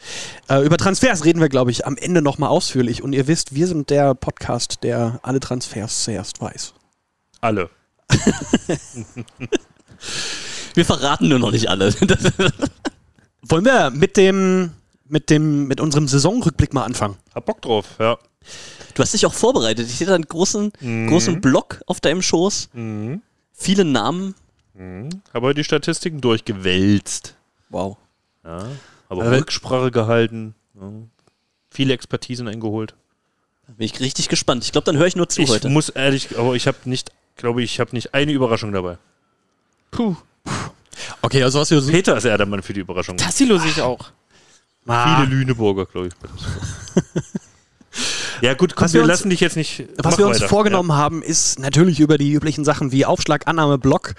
Äh, 0.48 0.64
über 0.64 0.76
Transfers 0.76 1.24
reden 1.24 1.40
wir, 1.40 1.48
glaube 1.48 1.70
ich, 1.70 1.86
am 1.86 1.96
Ende 1.96 2.22
nochmal 2.22 2.50
ausführlich. 2.50 3.02
Und 3.02 3.12
ihr 3.12 3.26
wisst, 3.26 3.54
wir 3.54 3.66
sind 3.66 3.90
der 3.90 4.14
Podcast, 4.14 4.82
der 4.82 5.20
alle 5.22 5.40
Transfers 5.40 6.04
zuerst 6.04 6.40
weiß. 6.40 6.74
Alle. 7.40 7.70
Wir 10.74 10.84
verraten 10.84 11.28
nur 11.28 11.38
noch 11.40 11.50
nicht 11.50 11.68
alle. 11.68 11.92
Wollen 13.42 13.64
wir 13.64 13.90
mit 13.90 14.16
dem, 14.16 14.72
mit 15.08 15.28
dem, 15.28 15.66
mit 15.66 15.80
unserem 15.80 16.06
Saisonrückblick 16.06 16.72
mal 16.72 16.84
anfangen? 16.84 17.16
Hab 17.34 17.46
Bock 17.46 17.62
drauf, 17.62 17.96
ja. 17.98 18.16
du 18.94 19.02
hast 19.02 19.12
dich 19.12 19.26
auch 19.26 19.34
vorbereitet. 19.34 19.88
Ich 19.88 19.96
sehe 19.96 20.06
da 20.06 20.14
einen 20.14 20.26
großen, 20.28 20.72
großen 21.08 21.40
Block 21.40 21.80
auf 21.86 22.00
deinem 22.00 22.22
Schoß. 22.22 22.70
Mhm. 22.74 23.22
Viele 23.52 23.84
Namen. 23.84 24.34
Habe 25.34 25.46
heute 25.46 25.56
die 25.60 25.64
Statistiken 25.64 26.20
durchgewälzt. 26.20 27.34
Wow. 27.68 27.96
Ja. 28.44 28.66
Aber 29.08 29.22
Aber- 29.22 29.30
Rücksprache 29.32 29.90
gehalten. 29.90 30.54
Ja. 30.80 30.92
Viele 31.70 31.94
Expertisen 31.94 32.48
eingeholt. 32.48 32.94
Da 33.66 33.72
bin 33.74 33.84
ich 33.84 33.98
richtig 34.00 34.28
gespannt. 34.28 34.64
Ich 34.64 34.72
glaube, 34.72 34.84
dann 34.86 34.96
höre 34.96 35.06
ich 35.06 35.16
nur 35.16 35.28
zu 35.28 35.42
Ich 35.42 35.50
heute. 35.50 35.68
muss 35.68 35.88
ehrlich, 35.90 36.38
aber 36.38 36.54
ich 36.54 36.66
habe 36.66 36.78
nicht, 36.84 37.10
glaube 37.36 37.62
ich, 37.62 37.80
habe 37.80 37.90
nicht 37.94 38.14
eine 38.14 38.32
Überraschung 38.32 38.72
dabei. 38.72 38.98
Puh. 39.90 40.16
Okay, 41.22 41.42
also 41.42 41.60
was 41.60 41.70
wir 41.70 41.80
so 41.80 41.90
Peter 41.90 42.16
ist 42.16 42.24
eher 42.24 42.38
der 42.38 42.46
Mann 42.46 42.62
für 42.62 42.72
die 42.72 42.80
Überraschung. 42.80 43.16
Tassilo 43.16 43.58
sich 43.58 43.80
auch. 43.82 44.10
Ah, 44.86 45.22
Viele 45.24 45.36
Lüneburger, 45.36 45.84
glaube 45.86 46.08
ich. 46.08 46.14
ja 48.42 48.54
gut, 48.54 48.74
komm, 48.76 48.84
Was 48.86 48.92
wir 48.94 49.00
uns- 49.02 49.08
lassen 49.08 49.30
dich 49.30 49.40
jetzt 49.40 49.56
nicht. 49.56 49.84
Was 49.98 50.18
wir 50.18 50.26
uns 50.26 50.38
weiter. 50.38 50.48
vorgenommen 50.48 50.92
haben, 50.92 51.22
ist 51.22 51.58
natürlich 51.58 52.00
über 52.00 52.18
die 52.18 52.32
üblichen 52.32 52.64
Sachen 52.64 52.92
wie 52.92 53.04
Aufschlag, 53.04 53.46
Annahme, 53.46 53.78
Block, 53.78 54.14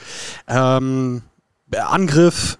ähm, 0.47 1.21
Angriff, 1.75 2.57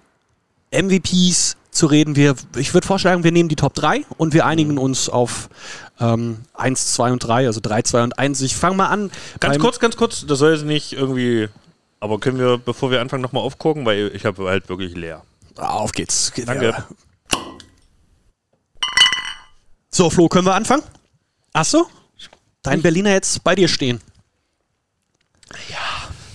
MVPs 0.72 1.56
zu 1.70 1.86
reden. 1.86 2.16
Wir, 2.16 2.34
ich 2.56 2.74
würde 2.74 2.86
vorschlagen, 2.86 3.24
wir 3.24 3.32
nehmen 3.32 3.48
die 3.48 3.56
Top 3.56 3.74
3 3.74 4.04
und 4.18 4.34
wir 4.34 4.46
einigen 4.46 4.78
uns 4.78 5.08
auf 5.08 5.48
ähm, 6.00 6.38
1, 6.54 6.92
2 6.94 7.12
und 7.12 7.18
3, 7.20 7.46
also 7.46 7.60
3, 7.62 7.82
2 7.82 8.02
und 8.04 8.18
1. 8.18 8.40
Ich 8.42 8.56
fange 8.56 8.76
mal 8.76 8.86
an. 8.86 9.04
Ja. 9.08 9.38
Ganz 9.40 9.58
kurz, 9.58 9.78
ganz 9.80 9.96
kurz, 9.96 10.26
das 10.26 10.38
soll 10.38 10.52
jetzt 10.52 10.64
nicht 10.64 10.92
irgendwie. 10.92 11.48
Aber 12.00 12.18
können 12.18 12.38
wir, 12.38 12.56
bevor 12.58 12.90
wir 12.90 13.00
anfangen, 13.00 13.22
nochmal 13.22 13.42
aufgucken, 13.42 13.84
weil 13.84 14.10
ich 14.14 14.24
habe 14.24 14.44
halt 14.48 14.68
wirklich 14.68 14.96
leer. 14.96 15.22
Auf 15.56 15.92
geht's. 15.92 16.32
Danke. 16.46 16.70
Ja. 16.70 16.86
So, 19.90 20.08
Flo, 20.08 20.28
können 20.28 20.46
wir 20.46 20.54
anfangen? 20.54 20.82
Achso? 21.52 21.86
Dein 22.62 22.82
Berliner 22.82 23.10
jetzt 23.10 23.42
bei 23.44 23.54
dir 23.54 23.68
stehen. 23.68 24.00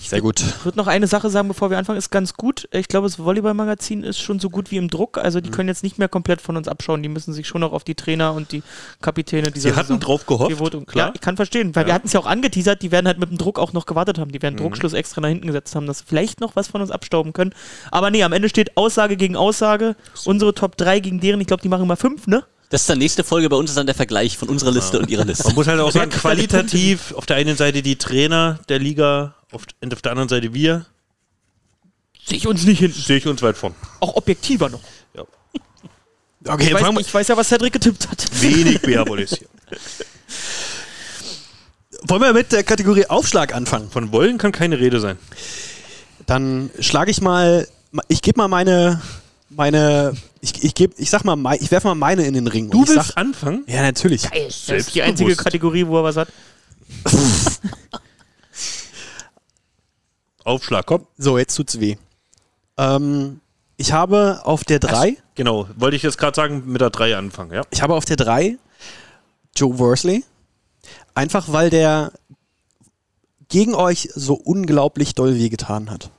Sehr 0.00 0.20
gut. 0.20 0.40
Ich 0.40 0.64
würde 0.64 0.78
noch 0.78 0.86
eine 0.86 1.08
Sache 1.08 1.30
sagen, 1.30 1.48
bevor 1.48 1.68
wir 1.70 1.78
anfangen, 1.78 1.98
ist 1.98 2.10
ganz 2.10 2.34
gut. 2.34 2.68
Ich 2.70 2.86
glaube, 2.86 3.08
das 3.08 3.18
Volleyball-Magazin 3.18 4.04
ist 4.04 4.20
schon 4.20 4.38
so 4.38 4.50
gut 4.50 4.70
wie 4.70 4.76
im 4.76 4.88
Druck. 4.88 5.18
Also 5.18 5.38
Mhm. 5.40 5.42
die 5.42 5.50
können 5.50 5.68
jetzt 5.68 5.82
nicht 5.82 5.98
mehr 5.98 6.08
komplett 6.08 6.40
von 6.40 6.56
uns 6.56 6.68
abschauen. 6.68 7.02
Die 7.02 7.08
müssen 7.08 7.32
sich 7.32 7.48
schon 7.48 7.60
noch 7.60 7.72
auf 7.72 7.82
die 7.82 7.96
Trainer 7.96 8.32
und 8.32 8.52
die 8.52 8.62
Kapitäne 9.02 9.50
dieser 9.50 9.70
Sie 9.70 9.74
hatten 9.74 9.86
Saison- 9.88 10.00
drauf 10.00 10.24
gehofft, 10.26 10.58
Votung. 10.58 10.86
klar. 10.86 11.08
Ja, 11.08 11.12
ich 11.12 11.20
kann 11.20 11.34
verstehen, 11.34 11.74
weil 11.74 11.86
wir 11.86 11.92
hatten 11.94 12.06
es 12.06 12.12
ja 12.12 12.20
auch 12.20 12.26
angeteasert, 12.26 12.82
die 12.82 12.92
werden 12.92 13.06
halt 13.08 13.18
mit 13.18 13.30
dem 13.30 13.38
Druck 13.38 13.58
auch 13.58 13.72
noch 13.72 13.84
gewartet 13.86 14.20
haben. 14.20 14.30
Die 14.30 14.38
Mhm. 14.38 14.42
werden 14.42 14.56
Druckschluss 14.58 14.92
extra 14.92 15.20
nach 15.22 15.28
hinten 15.28 15.48
gesetzt 15.48 15.74
haben, 15.74 15.86
dass 15.88 16.02
vielleicht 16.02 16.40
noch 16.40 16.54
was 16.54 16.68
von 16.68 16.80
uns 16.80 16.92
abstauben 16.92 17.32
können. 17.32 17.52
Aber 17.90 18.12
nee, 18.12 18.22
am 18.22 18.32
Ende 18.32 18.48
steht 18.48 18.76
Aussage 18.76 19.16
gegen 19.16 19.34
Aussage. 19.34 19.96
Unsere 20.24 20.54
Top 20.54 20.76
3 20.76 21.00
gegen 21.00 21.18
deren. 21.18 21.40
Ich 21.40 21.48
glaube, 21.48 21.62
die 21.62 21.68
machen 21.68 21.82
immer 21.82 21.96
5, 21.96 22.28
ne? 22.28 22.44
Das 22.70 22.80
ist 22.82 22.90
dann 22.90 22.98
nächste 22.98 23.22
Folge 23.22 23.48
bei 23.48 23.56
uns 23.56 23.70
ist 23.70 23.76
dann 23.76 23.86
der 23.86 23.94
Vergleich 23.94 24.36
von 24.36 24.48
unserer 24.48 24.72
Liste 24.72 24.98
und 24.98 25.08
ihrer 25.08 25.24
Liste. 25.24 25.44
Man 25.44 25.54
muss 25.54 25.66
halt 25.68 25.80
auch 25.80 25.92
sagen, 25.92 26.10
qualitativ 26.22 27.12
auf 27.12 27.24
der 27.26 27.36
einen 27.36 27.56
Seite 27.56 27.82
die 27.82 27.96
Trainer 27.96 28.58
der 28.68 28.78
Liga, 28.80 29.34
auf, 29.52 29.62
und 29.80 29.92
auf 29.94 30.02
der 30.02 30.12
anderen 30.12 30.28
Seite 30.28 30.52
wir, 30.52 30.86
Sehe 32.24 32.38
ich 32.38 32.46
uns 32.48 32.64
nicht 32.64 32.80
hinten. 32.80 33.00
sehe 33.00 33.18
ich 33.18 33.26
uns 33.28 33.40
weit 33.42 33.56
vorn. 33.56 33.74
Auch 34.00 34.16
objektiver 34.16 34.68
noch. 34.68 34.80
Okay, 36.48 36.68
Ich 36.68 36.74
weiß, 36.74 37.06
ich 37.06 37.14
weiß 37.14 37.28
ja, 37.28 37.36
was 37.36 37.48
Cedric 37.48 37.72
getippt 37.72 38.08
hat. 38.08 38.28
Wenig 38.40 38.80
Beabolis 38.82 39.36
hier. 39.36 39.48
wollen 42.02 42.22
wir 42.22 42.32
mit 42.32 42.52
der 42.52 42.62
Kategorie 42.62 43.06
Aufschlag 43.06 43.54
anfangen? 43.54 43.90
Von 43.90 44.12
wollen 44.12 44.38
kann 44.38 44.52
keine 44.52 44.78
Rede 44.78 45.00
sein. 45.00 45.18
Dann 46.26 46.70
schlage 46.78 47.10
ich 47.10 47.20
mal, 47.20 47.66
ich 48.08 48.22
gebe 48.22 48.38
mal 48.38 48.48
meine, 48.48 49.00
meine, 49.48 50.14
ich, 50.40 50.62
ich 50.64 50.74
gebe, 50.74 50.94
ich 50.98 51.10
sag 51.10 51.24
mal, 51.24 51.38
ich 51.60 51.70
werfe 51.70 51.88
mal 51.88 51.94
meine 51.94 52.24
in 52.26 52.34
den 52.34 52.46
Ring. 52.46 52.70
Du 52.70 52.86
willst 52.86 53.08
sag, 53.08 53.16
anfangen? 53.16 53.64
ja, 53.66 53.82
natürlich. 53.82 54.22
Das 54.22 54.68
ist 54.68 54.94
die 54.94 55.02
einzige. 55.02 55.36
Kategorie, 55.36 55.86
wo 55.86 55.98
er 55.98 56.04
was 56.04 56.16
hat. 56.16 56.28
Aufschlag, 60.44 60.86
komm. 60.86 61.06
So, 61.18 61.38
jetzt 61.38 61.54
tut's 61.56 61.80
weh. 61.80 61.96
Ähm, 62.78 63.40
ich 63.76 63.92
habe 63.92 64.40
auf 64.44 64.64
der 64.64 64.78
3, 64.78 65.16
Genau, 65.34 65.68
wollte 65.76 65.96
ich 65.96 66.02
jetzt 66.02 66.18
gerade 66.18 66.34
sagen, 66.34 66.62
mit 66.66 66.80
der 66.80 66.90
3 66.90 67.16
anfangen, 67.16 67.52
ja? 67.52 67.62
ich 67.70 67.82
habe 67.82 67.94
auf 67.94 68.04
der 68.04 68.16
3 68.16 68.56
Joe 69.54 69.78
Worsley. 69.78 70.24
Einfach 71.14 71.52
weil 71.52 71.70
der 71.70 72.12
gegen 73.48 73.74
euch 73.74 74.08
so 74.14 74.34
unglaublich 74.34 75.14
doll 75.14 75.36
wehgetan 75.36 75.90
hat. 75.90 76.10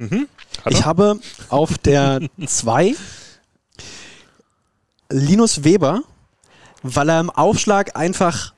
Hat 0.68 0.74
Ich 0.74 0.80
er? 0.82 0.86
habe 0.86 1.20
auf 1.50 1.78
der 1.78 2.20
2 2.46 2.96
Linus 5.10 5.64
Weber, 5.64 6.02
weil 6.84 7.10
er 7.10 7.20
im 7.22 7.30
Aufschlag 7.30 7.96
einfach 7.96 8.54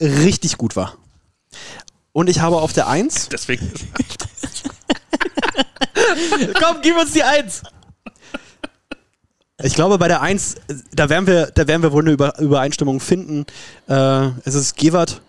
richtig 0.00 0.56
gut 0.56 0.76
war. 0.76 0.94
Und 2.12 2.28
ich 2.28 2.40
habe 2.40 2.56
auf 2.56 2.72
der 2.72 2.88
1 2.88 3.28
Deswegen. 3.32 3.70
Komm, 6.60 6.76
gib 6.82 6.96
uns 6.96 7.12
die 7.12 7.22
Eins. 7.22 7.62
Ich 9.62 9.74
glaube, 9.74 9.98
bei 9.98 10.08
der 10.08 10.22
1, 10.22 10.56
da 10.92 11.08
werden 11.10 11.26
wir, 11.26 11.46
da 11.46 11.66
werden 11.66 11.82
wir 11.82 11.92
wohl 11.92 12.02
eine 12.02 12.12
Über 12.12 12.38
Übereinstimmung 12.38 12.98
finden. 13.00 13.44
Äh, 13.88 14.28
es 14.44 14.54
ist 14.54 14.76
Gewert. 14.76 15.20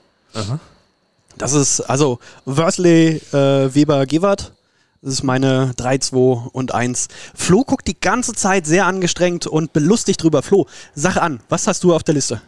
Das 1.38 1.52
ist, 1.54 1.82
also 1.82 2.20
Worsley, 2.46 3.18
äh, 3.34 3.76
Weber, 3.76 4.06
Gewert. 4.06 4.54
Das 5.04 5.14
ist 5.14 5.24
meine 5.24 5.74
3, 5.78 5.98
2 5.98 6.50
und 6.54 6.76
1. 6.76 7.08
Flo 7.34 7.64
guckt 7.64 7.88
die 7.88 8.00
ganze 8.00 8.34
Zeit 8.34 8.68
sehr 8.68 8.86
angestrengt 8.86 9.48
und 9.48 9.74
belustigt 9.74 10.22
drüber. 10.22 10.44
Flo, 10.44 10.68
sag 10.94 11.18
an, 11.18 11.42
was 11.50 11.66
hast 11.66 11.84
du 11.84 11.96
auf 11.96 12.04
der 12.04 12.14
Liste? 12.14 12.42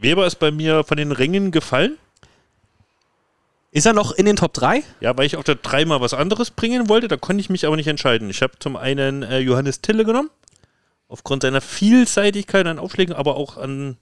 Weber 0.00 0.24
ist 0.24 0.36
bei 0.36 0.52
mir 0.52 0.84
von 0.84 0.96
den 0.96 1.10
Ringen 1.10 1.50
gefallen. 1.50 1.98
Ist 3.72 3.86
er 3.86 3.94
noch 3.94 4.12
in 4.12 4.26
den 4.26 4.36
Top 4.36 4.52
3? 4.52 4.84
Ja, 5.00 5.16
weil 5.16 5.26
ich 5.26 5.36
auf 5.36 5.42
der 5.42 5.56
3 5.56 5.84
mal 5.86 6.00
was 6.00 6.14
anderes 6.14 6.52
bringen 6.52 6.88
wollte, 6.88 7.08
da 7.08 7.16
konnte 7.16 7.40
ich 7.40 7.50
mich 7.50 7.66
aber 7.66 7.74
nicht 7.74 7.88
entscheiden. 7.88 8.30
Ich 8.30 8.42
habe 8.42 8.52
zum 8.60 8.76
einen 8.76 9.24
äh, 9.24 9.38
Johannes 9.38 9.80
Tille 9.80 10.04
genommen, 10.04 10.30
aufgrund 11.08 11.42
seiner 11.42 11.60
Vielseitigkeit 11.60 12.66
an 12.66 12.78
Aufschlägen, 12.78 13.14
aber 13.14 13.36
auch 13.36 13.56
an 13.56 13.96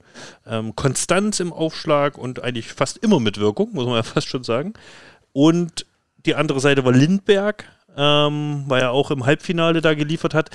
ähm, 0.45 0.75
Konstanz 0.75 1.39
im 1.39 1.51
Aufschlag 1.51 2.19
und 2.19 2.43
eigentlich 2.43 2.73
fast 2.73 2.97
immer 2.97 3.19
mit 3.19 3.39
Wirkung, 3.39 3.69
muss 3.73 3.85
man 3.85 3.95
ja 3.95 4.03
fast 4.03 4.27
schon 4.27 4.43
sagen. 4.43 4.73
Und 5.33 5.87
die 6.25 6.35
andere 6.35 6.59
Seite 6.59 6.85
war 6.85 6.91
Lindberg, 6.91 7.65
ähm, 7.95 8.65
weil 8.67 8.81
er 8.81 8.91
auch 8.91 9.11
im 9.11 9.25
Halbfinale 9.25 9.81
da 9.81 9.93
geliefert 9.93 10.33
hat. 10.33 10.49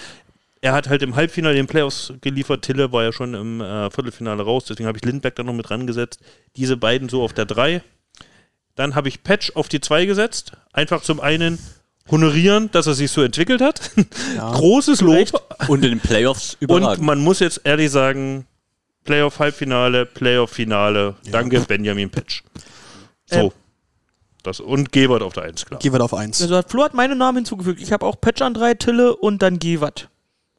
Er 0.60 0.72
hat 0.72 0.88
halt 0.88 1.02
im 1.02 1.14
Halbfinale 1.16 1.54
den 1.54 1.66
Playoffs 1.66 2.12
geliefert. 2.20 2.62
Tille 2.62 2.92
war 2.92 3.04
ja 3.04 3.12
schon 3.12 3.34
im 3.34 3.60
äh, 3.60 3.90
Viertelfinale 3.90 4.42
raus, 4.42 4.64
deswegen 4.64 4.86
habe 4.86 4.98
ich 4.98 5.04
Lindberg 5.04 5.36
da 5.36 5.42
noch 5.42 5.52
mit 5.52 5.70
rangesetzt. 5.70 6.20
Diese 6.56 6.76
beiden 6.76 7.08
so 7.08 7.22
auf 7.22 7.32
der 7.32 7.44
3. 7.44 7.82
Dann 8.74 8.94
habe 8.94 9.08
ich 9.08 9.22
Patch 9.22 9.52
auf 9.54 9.68
die 9.68 9.80
2 9.80 10.06
gesetzt. 10.06 10.52
Einfach 10.72 11.02
zum 11.02 11.20
einen 11.20 11.58
honorieren, 12.10 12.70
dass 12.72 12.86
er 12.86 12.94
sich 12.94 13.10
so 13.10 13.22
entwickelt 13.22 13.60
hat. 13.60 13.90
Großes 14.38 15.00
Lob. 15.00 15.28
Und 15.68 15.84
in 15.84 15.90
den 15.90 16.00
Playoffs 16.00 16.54
Und 16.60 16.62
überragend. 16.62 17.04
man 17.04 17.18
muss 17.20 17.40
jetzt 17.40 17.62
ehrlich 17.64 17.90
sagen, 17.90 18.46
Playoff-Halbfinale, 19.04 20.06
Playoff-Finale. 20.06 21.14
Danke, 21.30 21.60
Benjamin 21.60 22.10
Patch. 22.10 22.42
So. 23.26 23.36
Ähm. 23.36 23.50
Das, 24.46 24.60
und 24.60 24.92
Gebert 24.92 25.22
auf 25.22 25.32
der 25.32 25.42
1, 25.42 25.66
klar. 25.66 25.80
Gewert 25.80 26.00
auf 26.00 26.14
1. 26.14 26.40
Also 26.40 26.62
Flo 26.66 26.84
hat 26.84 26.94
meine 26.94 27.16
Namen 27.16 27.38
hinzugefügt. 27.38 27.82
Ich 27.82 27.90
habe 27.90 28.06
auch 28.06 28.20
Patch 28.20 28.42
an 28.42 28.54
3, 28.54 28.74
Tille 28.74 29.16
und 29.16 29.42
dann 29.42 29.58
Gewert. 29.58 30.08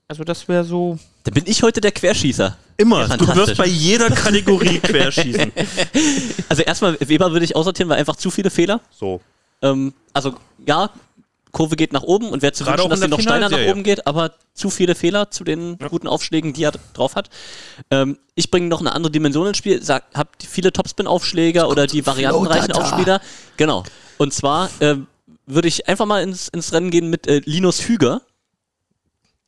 Also 0.10 0.25
das 0.25 0.48
wäre 0.50 0.65
so. 0.65 1.00
Da 1.24 1.32
bin 1.32 1.44
ich 1.48 1.63
heute 1.63 1.79
der 1.79 1.91
Querschießer. 1.91 2.58
Immer. 2.75 3.08
Ja, 3.08 3.17
du 3.17 3.27
wirst 3.36 3.58
bei 3.58 3.65
jeder 3.65 4.10
Kategorie 4.10 4.79
querschießen. 4.84 5.51
Also 6.50 6.63
erstmal, 6.63 6.98
Weber 7.00 7.32
würde 7.32 7.46
ich 7.46 7.56
aussortieren, 7.56 7.89
weil 7.89 7.98
einfach 7.98 8.17
zu 8.17 8.29
viele 8.29 8.50
Fehler. 8.50 8.82
So. 8.91 9.22
Ähm, 9.62 9.94
also 10.13 10.36
ja, 10.65 10.89
Kurve 11.58 11.76
geht 11.76 11.92
nach 11.92 12.04
oben 12.04 12.30
und 12.30 12.44
wäre 12.44 12.54
zu 12.54 12.68
wünschen, 12.68 12.88
dass 12.88 13.00
sie 13.00 13.08
noch 13.08 13.20
steiler 13.20 13.50
nach 13.50 13.66
oben 13.68 13.82
geht, 13.82 14.06
aber 14.06 14.34
zu 14.54 14.70
viele 14.70 14.94
Fehler 14.94 15.32
zu 15.32 15.44
den 15.44 15.80
guten 15.90 16.08
Aufschlägen, 16.08 16.54
die 16.54 16.64
er 16.64 16.74
drauf 16.94 17.16
hat. 17.16 17.32
Ähm, 17.90 18.20
ich 18.36 18.52
bringe 18.52 18.68
noch 18.68 18.80
eine 18.80 18.94
andere 18.94 19.10
Dimension 19.10 19.48
ins 19.48 19.58
Spiel, 19.58 19.82
sag, 19.82 20.04
habt 20.14 20.44
viele 20.44 20.72
Topspin-Aufschläger 20.72 21.68
oder 21.68 21.88
die 21.88 22.06
variantenreichen. 22.06 22.74
Aufspieler. 22.74 23.22
Genau. 23.58 23.84
Und 24.20 24.36
zwar 24.36 24.70
ähm, 24.82 25.08
würde 25.48 25.68
ich 25.68 25.88
einfach 25.90 26.06
mal 26.06 26.22
ins, 26.22 26.48
ins 26.48 26.74
Rennen 26.74 26.92
gehen 26.92 27.10
mit 27.10 27.26
äh, 27.26 27.42
Linus 27.44 27.88
Hüger. 27.88 28.22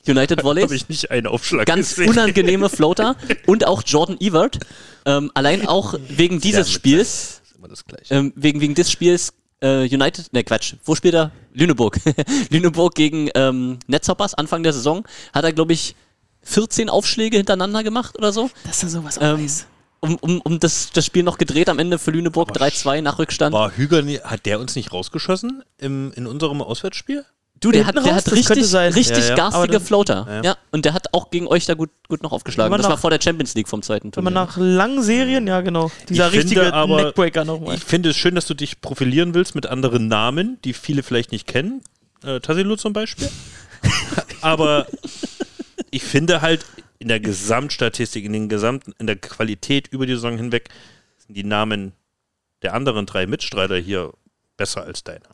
United 0.07 0.31
Habe 0.39 0.43
Volleys 0.43 0.71
ich 0.71 0.89
nicht 0.89 1.11
einen 1.11 1.27
Aufschlag 1.27 1.67
ganz 1.67 1.89
gesehen. 1.89 2.09
unangenehme 2.09 2.69
Floater 2.71 3.17
und 3.45 3.67
auch 3.67 3.83
Jordan 3.85 4.17
Evert. 4.19 4.57
Ähm, 5.05 5.29
allein 5.35 5.67
auch 5.67 5.93
wegen 6.07 6.41
dieses 6.41 6.69
mit 6.69 6.73
Spiels, 6.75 7.41
Immer 7.55 7.67
das 7.67 7.85
Gleiche. 7.85 8.15
ähm, 8.15 8.33
wegen, 8.35 8.61
wegen 8.61 8.73
des 8.73 8.89
Spiels 8.89 9.33
äh, 9.61 9.83
United, 9.93 10.31
ne 10.33 10.43
Quatsch, 10.43 10.75
wo 10.85 10.95
spielt 10.95 11.13
er? 11.15 11.31
Lüneburg. 11.53 11.99
Lüneburg 12.49 12.95
gegen 12.95 13.29
ähm, 13.35 13.79
Netzhoppers 13.87 14.33
Anfang 14.33 14.63
der 14.63 14.73
Saison 14.73 15.05
hat 15.33 15.43
er, 15.43 15.53
glaube 15.53 15.73
ich, 15.73 15.95
14 16.43 16.89
Aufschläge 16.89 17.37
hintereinander 17.37 17.83
gemacht 17.83 18.17
oder 18.17 18.31
so. 18.31 18.49
Dass 18.65 18.81
er 18.83 18.89
sowas 18.89 19.17
Ähm, 19.21 19.43
weiß. 19.43 19.65
um 19.99 20.15
um, 20.21 20.39
um 20.41 20.59
das, 20.59 20.91
das 20.93 21.05
Spiel 21.05 21.23
noch 21.23 21.37
gedreht 21.37 21.67
am 21.69 21.77
Ende 21.79 21.99
für 21.99 22.11
Lüneburg 22.11 22.51
3-2 22.55 23.01
nach 23.01 23.19
Rückstand. 23.19 23.53
War 23.53 23.75
Hüger, 23.75 24.01
nie- 24.01 24.19
hat 24.21 24.45
der 24.45 24.59
uns 24.59 24.75
nicht 24.75 24.93
rausgeschossen 24.93 25.63
im, 25.77 26.13
in 26.13 26.25
unserem 26.27 26.61
Auswärtsspiel? 26.61 27.25
Du, 27.59 27.71
der 27.71 27.85
hat, 27.85 27.95
der 27.95 28.15
hat 28.15 28.31
richtig, 28.31 28.65
sein. 28.67 28.93
richtig 28.93 29.17
Ja, 29.23 29.29
ja. 29.29 29.35
Garstige 29.35 29.73
dann- 29.73 29.81
Floater. 29.81 30.25
Ja. 30.29 30.41
Ja. 30.43 30.57
und 30.71 30.85
der 30.85 30.93
hat 30.93 31.13
auch 31.13 31.29
gegen 31.29 31.45
euch 31.47 31.65
da 31.65 31.73
gut, 31.73 31.89
gut 32.07 32.23
noch 32.23 32.31
aufgeschlagen. 32.31 32.75
Das 32.77 32.87
war 32.87 32.97
vor 32.97 33.09
der 33.09 33.19
Champions 33.21 33.53
League 33.55 33.67
vom 33.67 33.81
zweiten 33.81 34.15
Wenn 34.15 34.23
man 34.23 34.33
Turnier. 34.33 34.47
nach 34.47 34.57
langen 34.57 35.03
Serien, 35.03 35.45
ja 35.47 35.59
genau, 35.61 35.91
dieser 36.07 36.27
Ich 36.27 36.31
finde 36.31 36.43
richtige 36.61 36.73
aber- 36.73 37.03
Neckbreaker 37.03 37.43
nochmal. 37.45 37.75
Ich 37.75 37.83
finde 37.83 38.09
es 38.09 38.15
schön, 38.17 38.35
dass 38.35 38.45
du 38.45 38.53
dich 38.53 38.79
profilieren 38.81 39.33
willst 39.33 39.55
mit 39.55 39.65
anderen 39.67 40.07
Namen, 40.07 40.57
die 40.63 40.73
viele 40.73 41.03
vielleicht 41.03 41.31
nicht 41.31 41.47
kennen. 41.47 41.81
Äh, 42.23 42.39
Tassilo 42.39 42.75
zum 42.77 42.93
Beispiel. 42.93 43.29
Aber 44.41 44.87
ich 45.91 46.03
finde 46.03 46.41
halt 46.41 46.65
in 46.99 47.07
der 47.07 47.19
Gesamtstatistik, 47.19 48.25
in, 48.25 48.33
den 48.33 48.49
gesamten, 48.49 48.93
in 48.99 49.07
der 49.07 49.15
Qualität 49.15 49.87
über 49.89 50.05
die 50.05 50.13
Saison 50.13 50.37
hinweg, 50.37 50.69
sind 51.17 51.35
die 51.35 51.43
Namen 51.45 51.93
der 52.61 52.73
anderen 52.73 53.05
drei 53.05 53.25
Mitstreiter 53.25 53.77
hier 53.77 54.11
besser 54.57 54.83
als 54.83 55.03
deiner. 55.03 55.29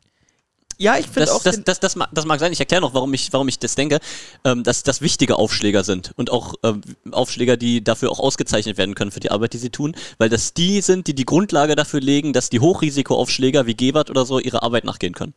Ja, 0.77 0.98
ich 0.98 1.05
finde 1.05 1.22
Das, 1.22 1.32
auch. 1.32 1.44
das, 1.44 1.63
das, 1.63 1.79
das, 1.79 1.96
mag, 1.96 2.10
das 2.12 2.25
mag 2.25 2.39
sein. 2.39 2.51
Ich 2.51 2.60
erkläre 2.60 2.82
noch, 2.82 2.94
warum 2.94 3.13
ich, 3.13 3.32
warum 3.32 3.48
ich 3.48 3.60
das 3.60 3.75
denke, 3.75 4.00
ähm, 4.44 4.63
dass 4.63 4.84
das 4.84 5.01
wichtige 5.01 5.38
Aufschläger 5.38 5.84
sind 5.84 6.12
und 6.17 6.32
auch 6.32 6.55
ähm, 6.63 6.82
Aufschläger, 7.12 7.58
die 7.58 7.84
dafür 7.84 8.12
auch 8.12 8.20
ausgezeichnet 8.20 8.77
werden 8.77 8.96
können 8.96 9.12
für 9.12 9.20
die 9.22 9.32
Arbeit, 9.32 9.53
die 9.53 9.58
sie 9.58 9.70
tun, 9.70 9.96
weil 10.17 10.29
das 10.29 10.53
die 10.53 10.82
sind, 10.82 11.08
die 11.08 11.15
die 11.15 11.25
Grundlage 11.25 11.75
dafür 11.75 12.01
legen, 12.01 12.34
dass 12.34 12.50
die 12.50 12.60
Hochrisikoaufschläger 12.60 13.65
wie 13.65 13.75
Gebert 13.75 14.10
oder 14.10 14.25
so 14.25 14.39
ihre 14.39 14.63
Arbeit 14.63 14.84
nachgehen 14.84 15.13
können. 15.13 15.34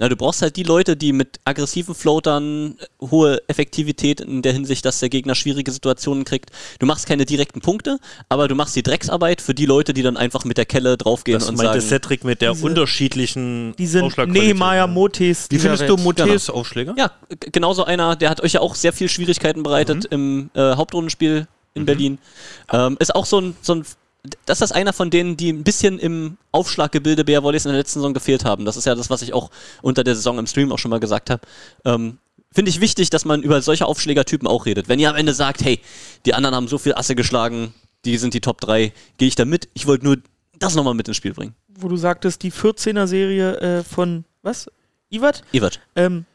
Na, 0.00 0.08
du 0.08 0.16
brauchst 0.16 0.42
halt 0.42 0.56
die 0.56 0.64
Leute, 0.64 0.96
die 0.96 1.12
mit 1.12 1.38
aggressiven 1.44 1.94
Floatern 1.94 2.76
äh, 2.80 3.06
hohe 3.10 3.40
Effektivität 3.46 4.20
in 4.20 4.42
der 4.42 4.52
Hinsicht, 4.52 4.84
dass 4.84 4.98
der 4.98 5.08
Gegner 5.08 5.36
schwierige 5.36 5.70
Situationen 5.70 6.24
kriegt. 6.24 6.50
Du 6.80 6.86
machst 6.86 7.06
keine 7.06 7.24
direkten 7.24 7.60
Punkte, 7.60 7.98
aber 8.28 8.48
du 8.48 8.56
machst 8.56 8.74
die 8.74 8.82
Drecksarbeit 8.82 9.40
für 9.40 9.54
die 9.54 9.66
Leute, 9.66 9.94
die 9.94 10.02
dann 10.02 10.16
einfach 10.16 10.44
mit 10.44 10.58
der 10.58 10.66
Kelle 10.66 10.96
draufgehen 10.96 11.38
Das 11.38 11.48
und 11.48 11.56
meinte 11.58 11.80
sagen, 11.80 12.02
Cedric 12.02 12.24
mit 12.24 12.40
der 12.42 12.54
Diese- 12.54 12.66
unterschiedlichen 12.66 13.74
die 13.78 13.86
sind 13.86 14.02
Aufschlagqualität. 14.02 14.56
Nehemiah 14.56 14.88
Motes. 14.88 15.46
Wie 15.50 15.58
findest 15.60 15.88
du. 15.88 15.96
Motes 15.96 16.50
Aufschläger? 16.50 16.94
Ja, 16.98 17.12
genauso 17.52 17.84
einer, 17.84 18.16
der 18.16 18.30
hat 18.30 18.40
euch 18.42 18.54
ja 18.54 18.60
auch 18.60 18.74
sehr 18.74 18.92
viel 18.92 19.08
Schwierigkeiten 19.08 19.62
bereitet 19.62 20.06
im 20.06 20.50
äh, 20.54 20.74
Hauptrundenspiel 20.74 21.46
in 21.74 21.84
Berlin. 21.84 22.18
Ähm, 22.72 22.96
ist 22.98 23.14
auch 23.14 23.26
so 23.26 23.40
ein, 23.40 23.56
so 23.62 23.76
ein 23.76 23.84
das 24.46 24.60
ist 24.60 24.72
einer 24.72 24.92
von 24.92 25.10
denen, 25.10 25.36
die 25.36 25.52
ein 25.52 25.64
bisschen 25.64 25.98
im 25.98 26.38
Aufschlaggebilde 26.52 27.24
BR 27.24 27.42
Volleys 27.42 27.66
in 27.66 27.70
der 27.70 27.78
letzten 27.78 28.00
Saison 28.00 28.14
gefehlt 28.14 28.44
haben. 28.44 28.64
Das 28.64 28.76
ist 28.76 28.86
ja 28.86 28.94
das, 28.94 29.10
was 29.10 29.22
ich 29.22 29.34
auch 29.34 29.50
unter 29.82 30.04
der 30.04 30.14
Saison 30.14 30.38
im 30.38 30.46
Stream 30.46 30.72
auch 30.72 30.78
schon 30.78 30.90
mal 30.90 31.00
gesagt 31.00 31.30
habe. 31.30 31.42
Ähm, 31.84 32.18
Finde 32.50 32.70
ich 32.70 32.80
wichtig, 32.80 33.10
dass 33.10 33.24
man 33.24 33.42
über 33.42 33.60
solche 33.62 33.84
Aufschlägertypen 33.84 34.46
auch 34.46 34.64
redet. 34.64 34.88
Wenn 34.88 35.00
ihr 35.00 35.10
am 35.10 35.16
Ende 35.16 35.34
sagt, 35.34 35.64
hey, 35.64 35.80
die 36.24 36.34
anderen 36.34 36.54
haben 36.54 36.68
so 36.68 36.78
viel 36.78 36.94
Asse 36.94 37.16
geschlagen, 37.16 37.74
die 38.04 38.16
sind 38.16 38.32
die 38.32 38.40
Top 38.40 38.60
3, 38.60 38.92
gehe 39.18 39.28
ich 39.28 39.34
da 39.34 39.44
mit. 39.44 39.68
Ich 39.74 39.86
wollte 39.86 40.04
nur 40.04 40.18
das 40.58 40.76
nochmal 40.76 40.94
mit 40.94 41.08
ins 41.08 41.16
Spiel 41.16 41.34
bringen. 41.34 41.54
Wo 41.68 41.88
du 41.88 41.96
sagtest, 41.96 42.42
die 42.44 42.52
14er-Serie 42.52 43.56
äh, 43.58 43.82
von, 43.82 44.24
was? 44.42 44.70
Iwat? 45.10 45.42
Evert. 45.52 45.80
Ähm, 45.96 46.26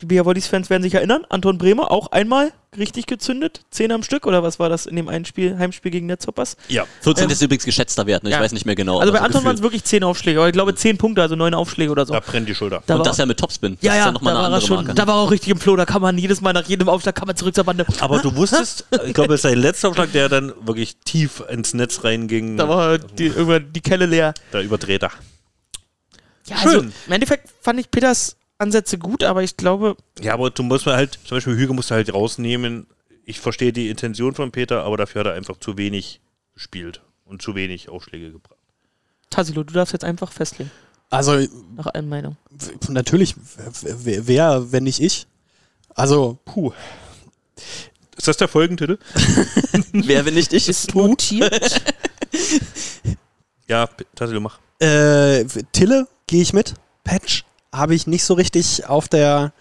die 0.00 0.06
BR 0.06 0.24
Volleys-Fans 0.24 0.70
werden 0.70 0.82
sich 0.82 0.94
erinnern, 0.94 1.24
Anton 1.28 1.58
Bremer 1.58 1.90
auch 1.90 2.08
einmal 2.12 2.52
richtig 2.76 3.06
gezündet, 3.06 3.60
10 3.70 3.92
am 3.92 4.02
Stück 4.02 4.26
oder 4.26 4.42
was 4.42 4.58
war 4.58 4.68
das 4.68 4.86
in 4.86 4.96
dem 4.96 5.08
einen 5.08 5.24
Spiel, 5.24 5.56
Heimspiel 5.56 5.92
gegen 5.92 6.06
Netzhoppers? 6.06 6.56
Ja. 6.68 6.84
14 7.02 7.24
Ähm, 7.24 7.30
ist 7.30 7.40
übrigens 7.42 7.64
geschätzter 7.64 8.04
Wert, 8.06 8.24
ne? 8.24 8.30
ich 8.30 8.34
ja. 8.34 8.40
weiß 8.42 8.52
nicht 8.52 8.66
mehr 8.66 8.74
genau. 8.74 8.98
Also 8.98 9.12
bei 9.12 9.20
so 9.20 9.24
Anton 9.24 9.44
waren 9.44 9.54
es 9.54 9.62
wirklich 9.62 9.84
10 9.84 10.02
Aufschläge, 10.02 10.40
aber 10.40 10.48
ich 10.48 10.52
glaube 10.52 10.74
10 10.74 10.98
Punkte, 10.98 11.22
also 11.22 11.36
9 11.36 11.54
Aufschläge 11.54 11.92
oder 11.92 12.04
so. 12.06 12.12
Da 12.12 12.20
brennt 12.20 12.48
die 12.48 12.54
Schulter. 12.54 12.82
Da 12.86 12.96
Und 12.96 13.06
das 13.06 13.18
ja 13.18 13.26
mit 13.26 13.38
Topspin. 13.38 13.78
ja, 13.80 13.90
das 13.92 13.98
ja, 13.98 14.06
ja 14.06 14.12
nochmal 14.12 14.34
da 14.34 14.38
war 14.40 14.44
er 14.44 14.46
andere 14.54 14.66
schon, 14.66 14.76
Marke. 14.78 14.94
da 14.94 15.06
war 15.06 15.14
auch 15.16 15.30
richtig 15.30 15.50
im 15.50 15.58
Flow, 15.58 15.76
da 15.76 15.84
kann 15.84 16.02
man 16.02 16.18
jedes 16.18 16.40
Mal 16.40 16.52
nach 16.52 16.66
jedem 16.66 16.88
Aufschlag 16.88 17.14
kann 17.14 17.26
man 17.28 17.36
zurück 17.36 17.54
zur 17.54 17.64
Bande. 17.64 17.86
Aber 18.00 18.18
du 18.18 18.34
wusstest, 18.34 18.86
ich 19.06 19.14
glaube, 19.14 19.34
es 19.34 19.38
ist 19.38 19.42
sein 19.42 19.58
letzter 19.58 19.90
Aufschlag, 19.90 20.10
der 20.12 20.28
dann 20.28 20.52
wirklich 20.60 20.96
tief 21.04 21.42
ins 21.48 21.74
Netz 21.74 22.02
reinging. 22.02 22.56
Da 22.56 22.68
war 22.68 22.98
die, 22.98 23.26
irgendwann 23.26 23.72
die 23.72 23.80
Kelle 23.80 24.06
leer. 24.06 24.34
Da 24.50 24.60
überdreht 24.60 25.04
er. 25.04 25.12
Ja, 26.46 26.56
Schön. 26.58 26.66
also 26.66 26.80
im 27.06 27.12
Endeffekt 27.12 27.48
fand 27.60 27.80
ich 27.80 27.90
Peters 27.90 28.36
Ansätze 28.58 28.98
gut, 28.98 29.24
aber 29.24 29.42
ich 29.42 29.56
glaube, 29.56 29.96
Ja, 30.20 30.34
aber 30.34 30.50
du 30.50 30.62
musst 30.62 30.86
mal 30.86 30.96
halt, 30.96 31.18
zum 31.24 31.36
Beispiel 31.36 31.56
Hüge 31.56 31.72
musst 31.72 31.90
du 31.90 31.94
halt 31.94 32.12
rausnehmen. 32.12 32.86
Ich 33.24 33.40
verstehe 33.40 33.72
die 33.72 33.88
Intention 33.88 34.34
von 34.34 34.52
Peter, 34.52 34.82
aber 34.84 34.96
dafür 34.96 35.20
hat 35.20 35.26
er 35.28 35.34
einfach 35.34 35.58
zu 35.58 35.76
wenig 35.78 36.20
gespielt 36.52 37.02
und 37.24 37.42
zu 37.42 37.54
wenig 37.54 37.88
Aufschläge 37.88 38.30
gebracht. 38.30 38.58
Tassilo, 39.30 39.64
du 39.64 39.72
darfst 39.74 39.92
jetzt 39.92 40.04
einfach 40.04 40.30
festlegen, 40.30 40.70
Also 41.10 41.44
nach 41.76 41.86
allen 41.86 42.08
Meinungen. 42.08 42.36
natürlich, 42.88 43.34
wer, 43.82 44.26
wer, 44.28 44.72
wenn 44.72 44.84
nicht 44.84 45.00
ich? 45.00 45.26
Also, 45.94 46.38
Puh. 46.44 46.72
Ist 48.16 48.28
das 48.28 48.36
der 48.36 48.46
Folgentitel? 48.48 48.98
Wer, 49.92 50.24
wenn 50.24 50.34
nicht 50.34 50.52
ich? 50.52 50.68
Ist 50.68 50.94
notiert. 50.94 51.82
Ja, 53.66 53.88
Tassilo, 54.14 54.40
mach. 54.40 54.58
äh, 54.80 55.44
Tille 55.72 56.06
gehe 56.26 56.42
ich 56.42 56.52
mit. 56.52 56.74
Patch 57.02 57.44
habe 57.76 57.94
ich 57.94 58.06
nicht 58.06 58.24
so 58.24 58.34
richtig 58.34 58.86
auf 58.86 59.08
der 59.08 59.52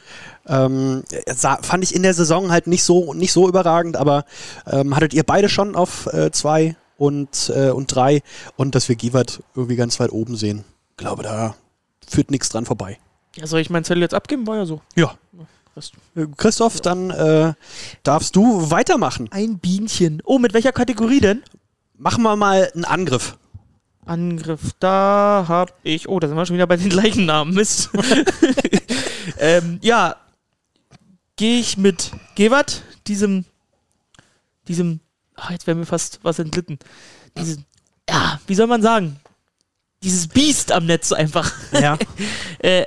ähm, 0.45 1.03
sah, 1.33 1.57
fand 1.61 1.83
ich 1.83 1.95
in 1.95 2.03
der 2.03 2.13
Saison 2.13 2.51
halt 2.51 2.67
nicht 2.67 2.83
so 2.83 3.13
nicht 3.13 3.33
so 3.33 3.47
überragend, 3.47 3.97
aber 3.97 4.25
ähm, 4.67 4.95
hattet 4.95 5.13
ihr 5.13 5.23
beide 5.23 5.49
schon 5.49 5.75
auf 5.75 6.07
äh, 6.13 6.31
zwei 6.31 6.75
und 6.97 7.51
äh, 7.55 7.69
und 7.69 7.93
drei 7.93 8.21
und 8.55 8.75
dass 8.75 8.89
wir 8.89 8.95
Givat 8.95 9.41
irgendwie 9.55 9.75
ganz 9.75 9.99
weit 9.99 10.11
oben 10.11 10.35
sehen. 10.35 10.63
Glaube 10.97 11.23
da 11.23 11.55
führt 12.07 12.31
nichts 12.31 12.49
dran 12.49 12.65
vorbei. 12.65 12.97
ja, 13.35 13.47
soll 13.47 13.61
ich 13.61 13.69
meinen 13.69 13.83
Zettel 13.83 14.01
jetzt 14.01 14.13
abgeben? 14.13 14.45
War 14.47 14.57
ja 14.57 14.65
so. 14.65 14.81
Ja. 14.95 15.15
Äh, 16.15 16.27
Christoph, 16.37 16.81
dann 16.81 17.09
äh, 17.09 17.53
darfst 18.03 18.35
du 18.35 18.69
weitermachen. 18.69 19.27
Ein 19.31 19.57
Bienchen. 19.57 20.21
Oh, 20.23 20.37
mit 20.37 20.53
welcher 20.53 20.71
Kategorie 20.71 21.19
denn? 21.19 21.41
Machen 21.97 22.23
wir 22.23 22.35
mal 22.35 22.69
einen 22.73 22.85
Angriff. 22.85 23.37
Angriff. 24.05 24.71
Da 24.79 25.45
hab 25.47 25.73
ich. 25.83 26.07
Oh, 26.09 26.19
da 26.19 26.27
sind 26.27 26.37
wir 26.37 26.45
schon 26.45 26.55
wieder 26.55 26.67
bei 26.67 26.77
den 26.77 26.89
gleichen 26.89 27.25
Namen. 27.25 27.53
Mist. 27.53 27.89
ähm, 29.39 29.79
ja. 29.81 30.15
Gehe 31.35 31.59
ich 31.59 31.77
mit 31.77 32.11
Gewart, 32.35 32.83
diesem. 33.07 33.45
Diesem. 34.67 34.99
Ach, 35.35 35.51
jetzt 35.51 35.65
wäre 35.65 35.77
mir 35.77 35.85
fast 35.85 36.19
was 36.23 36.39
entglitten. 36.39 36.79
Diesem. 37.37 37.65
Ja, 38.09 38.39
wie 38.47 38.55
soll 38.55 38.67
man 38.67 38.81
sagen? 38.81 39.19
Dieses 40.03 40.27
Biest 40.27 40.71
am 40.71 40.85
Netz 40.85 41.11
einfach. 41.11 41.51
Ja. 41.71 41.97
Äh, 42.59 42.85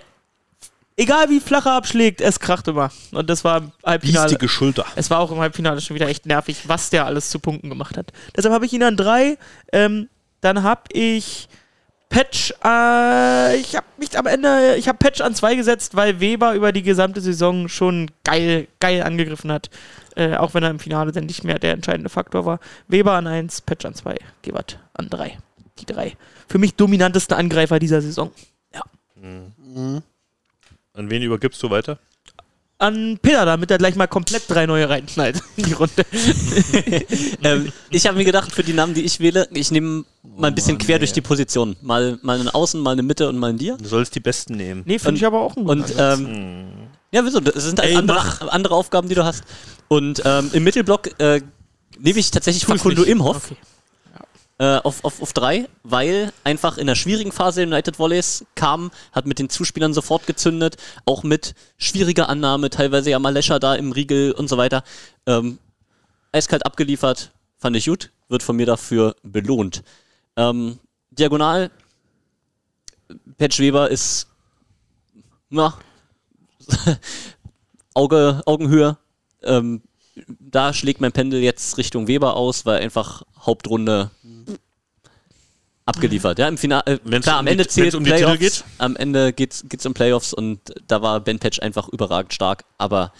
egal 0.96 1.28
wie 1.28 1.38
flach 1.38 1.66
er 1.66 1.74
abschlägt, 1.74 2.22
es 2.22 2.40
kracht 2.40 2.66
immer. 2.66 2.90
Und 3.12 3.28
das 3.28 3.44
war 3.44 3.58
im 3.58 3.72
Halbfinale. 3.84 4.28
Biestige 4.28 4.48
Schulter. 4.48 4.86
Es 4.96 5.10
war 5.10 5.20
auch 5.20 5.30
im 5.30 5.38
Halbfinale 5.38 5.82
schon 5.82 5.96
wieder 5.96 6.08
echt 6.08 6.24
nervig, 6.24 6.62
was 6.66 6.88
der 6.88 7.04
alles 7.04 7.28
zu 7.28 7.38
Punkten 7.38 7.68
gemacht 7.68 7.98
hat. 7.98 8.12
Deshalb 8.34 8.54
habe 8.54 8.64
ich 8.64 8.72
ihn 8.72 8.82
an 8.82 8.96
drei. 8.96 9.36
Ähm, 9.70 10.08
dann 10.46 10.62
habe 10.62 10.82
ich 10.92 11.48
Patch, 12.08 12.52
äh, 12.64 13.56
ich 13.56 13.74
habe 13.74 13.86
mich 13.98 14.16
am 14.16 14.26
Ende, 14.26 14.76
ich 14.76 14.86
habe 14.88 14.96
Patch 14.96 15.20
an 15.20 15.34
zwei 15.34 15.56
gesetzt, 15.56 15.96
weil 15.96 16.20
Weber 16.20 16.54
über 16.54 16.70
die 16.72 16.82
gesamte 16.82 17.20
Saison 17.20 17.68
schon 17.68 18.10
geil, 18.24 18.68
geil 18.80 19.02
angegriffen 19.02 19.50
hat. 19.50 19.70
Äh, 20.14 20.36
auch 20.36 20.54
wenn 20.54 20.62
er 20.62 20.70
im 20.70 20.78
Finale 20.78 21.12
dann 21.12 21.26
nicht 21.26 21.44
mehr 21.44 21.58
der 21.58 21.72
entscheidende 21.72 22.08
Faktor 22.08 22.46
war. 22.46 22.60
Weber 22.88 23.12
an 23.12 23.26
eins, 23.26 23.60
Patch 23.60 23.84
an 23.84 23.94
zwei, 23.94 24.16
Gebert 24.42 24.78
an 24.94 25.10
drei. 25.10 25.36
Die 25.78 25.84
drei. 25.84 26.16
Für 26.48 26.58
mich 26.58 26.74
dominantesten 26.74 27.36
Angreifer 27.36 27.78
dieser 27.78 28.00
Saison. 28.00 28.30
Mhm. 29.20 30.02
An 30.94 31.10
wen 31.10 31.22
übergibst 31.22 31.62
du 31.62 31.70
weiter? 31.70 31.98
An 32.78 33.18
Peter, 33.20 33.46
damit 33.46 33.70
er 33.70 33.78
gleich 33.78 33.96
mal 33.96 34.06
komplett 34.06 34.44
drei 34.48 34.66
neue 34.66 34.88
reinknallt 34.88 35.42
in 35.56 35.64
die 35.64 35.72
Runde. 35.72 36.04
ähm, 37.42 37.72
ich 37.90 38.06
habe 38.06 38.18
mir 38.18 38.24
gedacht, 38.24 38.52
für 38.52 38.62
die 38.62 38.74
Namen, 38.74 38.92
die 38.92 39.02
ich 39.02 39.18
wähle, 39.18 39.48
ich 39.52 39.70
nehme 39.70 40.04
mal 40.36 40.48
ein 40.48 40.54
bisschen 40.54 40.76
Mann, 40.76 40.84
quer 40.86 40.94
ey. 40.94 40.98
durch 41.00 41.12
die 41.12 41.20
Position. 41.20 41.76
Mal, 41.82 42.18
mal 42.22 42.38
einen 42.38 42.48
Außen, 42.48 42.80
mal 42.80 42.92
eine 42.92 43.02
Mitte 43.02 43.28
und 43.28 43.36
mal 43.38 43.48
einen 43.48 43.58
Dir. 43.58 43.76
Du 43.76 43.88
sollst 43.88 44.14
die 44.14 44.20
Besten 44.20 44.54
nehmen. 44.56 44.82
Nee, 44.84 44.98
finde 44.98 45.18
ich 45.18 45.26
aber 45.26 45.40
auch 45.40 45.56
einen 45.56 45.68
Und 45.68 45.94
ähm, 45.98 46.66
ja, 47.12 47.24
wieso? 47.24 47.40
Das 47.40 47.64
sind 47.64 47.78
halt 47.78 47.90
Ey, 47.90 47.96
andere, 47.96 48.52
andere 48.52 48.74
Aufgaben, 48.74 49.08
die 49.08 49.14
du 49.14 49.24
hast. 49.24 49.44
Und 49.88 50.22
ähm, 50.24 50.50
im 50.52 50.64
Mittelblock 50.64 51.18
äh, 51.20 51.40
nehme 51.98 52.18
ich 52.18 52.30
tatsächlich 52.30 52.66
Facundo. 52.66 53.02
Imhoff 53.04 53.50
Okay. 53.50 53.56
äh, 54.58 54.78
auf, 54.82 55.04
auf, 55.04 55.22
auf 55.22 55.32
drei, 55.32 55.68
weil 55.82 56.32
einfach 56.44 56.78
in 56.78 56.86
der 56.86 56.94
schwierigen 56.94 57.32
Phase 57.32 57.62
United 57.62 57.98
Volleys 57.98 58.44
kam, 58.54 58.90
hat 59.12 59.26
mit 59.26 59.38
den 59.38 59.48
Zuspielern 59.48 59.94
sofort 59.94 60.26
gezündet, 60.26 60.76
auch 61.04 61.22
mit 61.22 61.54
schwieriger 61.78 62.28
Annahme, 62.28 62.70
teilweise 62.70 63.10
ja 63.10 63.18
mal 63.18 63.32
Lescher 63.32 63.58
da 63.60 63.74
im 63.74 63.92
Riegel 63.92 64.32
und 64.32 64.48
so 64.48 64.56
weiter. 64.56 64.82
Ähm, 65.26 65.58
eiskalt 66.32 66.66
abgeliefert, 66.66 67.30
fand 67.58 67.76
ich 67.76 67.86
gut, 67.86 68.10
wird 68.28 68.42
von 68.42 68.56
mir 68.56 68.66
dafür 68.66 69.14
belohnt. 69.22 69.82
Ähm, 70.36 70.78
Diagonal, 71.10 71.70
Patch 73.38 73.58
Weber 73.58 73.90
ist 73.90 74.26
na, 75.48 75.76
Auge, 77.94 78.42
Augenhöhe. 78.46 78.98
Ähm, 79.42 79.82
da 80.40 80.72
schlägt 80.72 81.00
mein 81.00 81.12
Pendel 81.12 81.40
jetzt 81.42 81.78
Richtung 81.78 82.08
Weber 82.08 82.36
aus, 82.36 82.66
weil 82.66 82.82
einfach 82.82 83.22
Hauptrunde 83.40 84.10
abgeliefert. 85.84 86.38
Ja, 86.38 86.48
im 86.48 86.58
Finale, 86.58 86.82
äh, 86.86 86.98
Wenn's 87.04 87.24
klar, 87.24 87.36
um 87.36 87.40
am 87.40 87.46
die- 87.46 87.52
Ende 87.52 87.66
zählt 87.68 87.86
wenn's 87.86 87.94
um 87.94 88.04
die 88.04 88.10
Playoffs, 88.10 88.38
geht? 88.40 88.64
am 88.78 88.96
Ende 88.96 89.32
geht's, 89.32 89.64
geht's 89.68 89.86
um 89.86 89.94
Playoffs 89.94 90.32
und 90.32 90.58
da 90.88 91.00
war 91.02 91.20
Ben 91.20 91.38
Patch 91.38 91.60
einfach 91.60 91.88
überragend 91.88 92.34
stark, 92.34 92.64
aber 92.76 93.12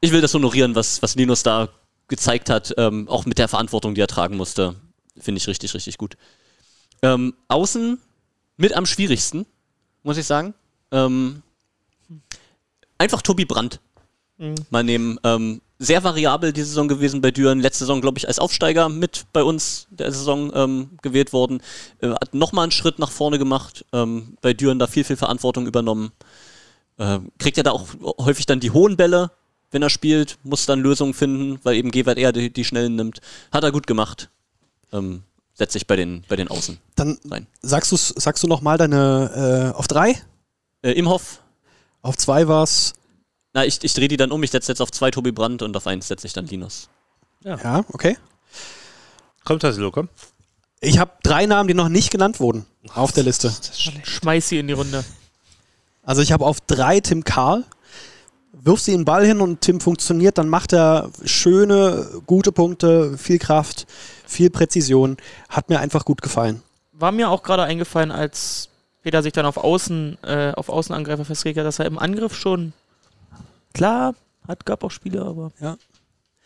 ich 0.00 0.12
will 0.12 0.20
das 0.20 0.32
honorieren, 0.32 0.74
was, 0.74 1.02
was 1.02 1.14
Linus 1.16 1.42
da 1.42 1.68
gezeigt 2.06 2.48
hat, 2.48 2.72
ähm, 2.78 3.06
auch 3.08 3.26
mit 3.26 3.36
der 3.38 3.48
Verantwortung, 3.48 3.94
die 3.94 4.00
er 4.00 4.06
tragen 4.06 4.36
musste, 4.36 4.76
finde 5.20 5.38
ich 5.38 5.48
richtig, 5.48 5.74
richtig 5.74 5.98
gut. 5.98 6.16
Ähm, 7.02 7.34
außen 7.48 7.98
mit 8.56 8.72
am 8.74 8.86
schwierigsten, 8.86 9.46
muss 10.02 10.16
ich 10.16 10.26
sagen. 10.26 10.54
Ähm, 10.90 11.42
einfach 12.98 13.22
Tobi 13.22 13.44
Brandt 13.44 13.80
Mhm. 14.38 14.54
mal 14.70 14.84
nehmen. 14.84 15.18
Ähm, 15.24 15.60
sehr 15.80 16.02
variabel 16.04 16.52
die 16.52 16.62
Saison 16.62 16.88
gewesen 16.88 17.20
bei 17.20 17.30
Düren. 17.30 17.60
Letzte 17.60 17.80
Saison, 17.80 18.00
glaube 18.00 18.18
ich, 18.18 18.26
als 18.28 18.38
Aufsteiger 18.38 18.88
mit 18.88 19.26
bei 19.32 19.42
uns 19.42 19.86
der 19.90 20.12
Saison 20.12 20.52
ähm, 20.54 20.90
gewählt 21.02 21.32
worden. 21.32 21.60
Äh, 22.00 22.10
hat 22.10 22.34
nochmal 22.34 22.64
einen 22.64 22.72
Schritt 22.72 22.98
nach 22.98 23.10
vorne 23.10 23.38
gemacht. 23.38 23.84
Ähm, 23.92 24.36
bei 24.40 24.52
Düren 24.54 24.78
da 24.78 24.86
viel, 24.86 25.04
viel 25.04 25.16
Verantwortung 25.16 25.66
übernommen. 25.66 26.12
Ähm, 26.98 27.30
kriegt 27.38 27.58
er 27.58 27.64
da 27.64 27.72
auch 27.72 27.86
häufig 28.18 28.46
dann 28.46 28.60
die 28.60 28.70
hohen 28.70 28.96
Bälle, 28.96 29.30
wenn 29.70 29.82
er 29.82 29.90
spielt. 29.90 30.38
Muss 30.44 30.66
dann 30.66 30.80
Lösungen 30.80 31.14
finden, 31.14 31.58
weil 31.64 31.76
eben 31.76 31.90
Gewert 31.90 32.18
eher 32.18 32.32
die, 32.32 32.52
die 32.52 32.64
schnellen 32.64 32.96
nimmt. 32.96 33.20
Hat 33.52 33.64
er 33.64 33.72
gut 33.72 33.86
gemacht. 33.86 34.30
Ähm, 34.92 35.22
setze 35.54 35.76
ich 35.78 35.86
bei 35.86 35.96
den, 35.96 36.24
bei 36.28 36.36
den 36.36 36.48
Außen 36.48 36.78
Dann 36.96 37.18
rein. 37.30 37.46
sagst, 37.62 37.90
sagst 38.20 38.42
du 38.42 38.46
noch 38.46 38.60
mal 38.60 38.78
deine 38.78 39.72
äh, 39.74 39.76
auf 39.76 39.88
drei? 39.88 40.14
Äh, 40.82 40.92
Imhoff, 40.92 41.40
Auf 42.02 42.16
zwei 42.16 42.46
war's. 42.48 42.94
na, 43.52 43.64
ich, 43.64 43.82
ich 43.82 43.92
drehe 43.92 44.08
die 44.08 44.16
dann 44.16 44.30
um. 44.30 44.42
Ich 44.42 44.50
setze 44.52 44.70
jetzt 44.72 44.80
auf 44.80 44.90
zwei 44.92 45.10
Tobi 45.10 45.32
Brandt 45.32 45.62
und 45.62 45.76
auf 45.76 45.86
eins 45.86 46.08
setze 46.08 46.26
ich 46.26 46.32
dann 46.32 46.46
Linus. 46.46 46.88
Ja, 47.44 47.84
okay. 47.92 48.16
Komm, 49.44 49.58
Tassilo, 49.58 49.90
komm. 49.90 50.08
Ich 50.80 50.98
habe 50.98 51.10
drei 51.22 51.46
Namen, 51.46 51.66
die 51.68 51.74
noch 51.74 51.88
nicht 51.88 52.10
genannt 52.10 52.38
wurden 52.40 52.64
auf 52.94 53.10
der 53.12 53.24
Liste. 53.24 53.52
Schmeiß 54.04 54.48
sie 54.48 54.58
in 54.58 54.68
die 54.68 54.74
Runde. 54.74 55.04
Also 56.04 56.22
ich 56.22 56.30
habe 56.32 56.46
auf 56.46 56.60
drei 56.60 57.00
Tim 57.00 57.24
Karl. 57.24 57.64
Wirf 58.52 58.80
sie 58.80 58.92
den 58.92 59.04
Ball 59.04 59.24
hin 59.24 59.40
und 59.40 59.60
Tim 59.60 59.80
funktioniert, 59.80 60.38
dann 60.38 60.48
macht 60.48 60.72
er 60.72 61.10
schöne, 61.24 62.06
gute 62.26 62.50
Punkte, 62.52 63.16
viel 63.18 63.38
Kraft, 63.38 63.86
viel 64.26 64.50
Präzision. 64.50 65.16
Hat 65.48 65.68
mir 65.68 65.80
einfach 65.80 66.04
gut 66.04 66.22
gefallen. 66.22 66.62
War 66.92 67.12
mir 67.12 67.30
auch 67.30 67.42
gerade 67.42 67.62
eingefallen, 67.62 68.10
als 68.10 68.68
Peter 69.02 69.22
sich 69.22 69.32
dann 69.32 69.46
auf 69.46 69.56
Außen, 69.56 70.18
äh, 70.22 70.52
auf 70.56 70.68
Außenangreifer 70.68 71.24
festgelegt 71.24 71.58
hat, 71.58 71.66
dass 71.66 71.78
er 71.78 71.86
im 71.86 71.98
Angriff 71.98 72.34
schon 72.34 72.72
klar 73.74 74.14
hat, 74.46 74.66
gab 74.66 74.82
auch 74.82 74.90
Spiele, 74.90 75.22
aber 75.22 75.52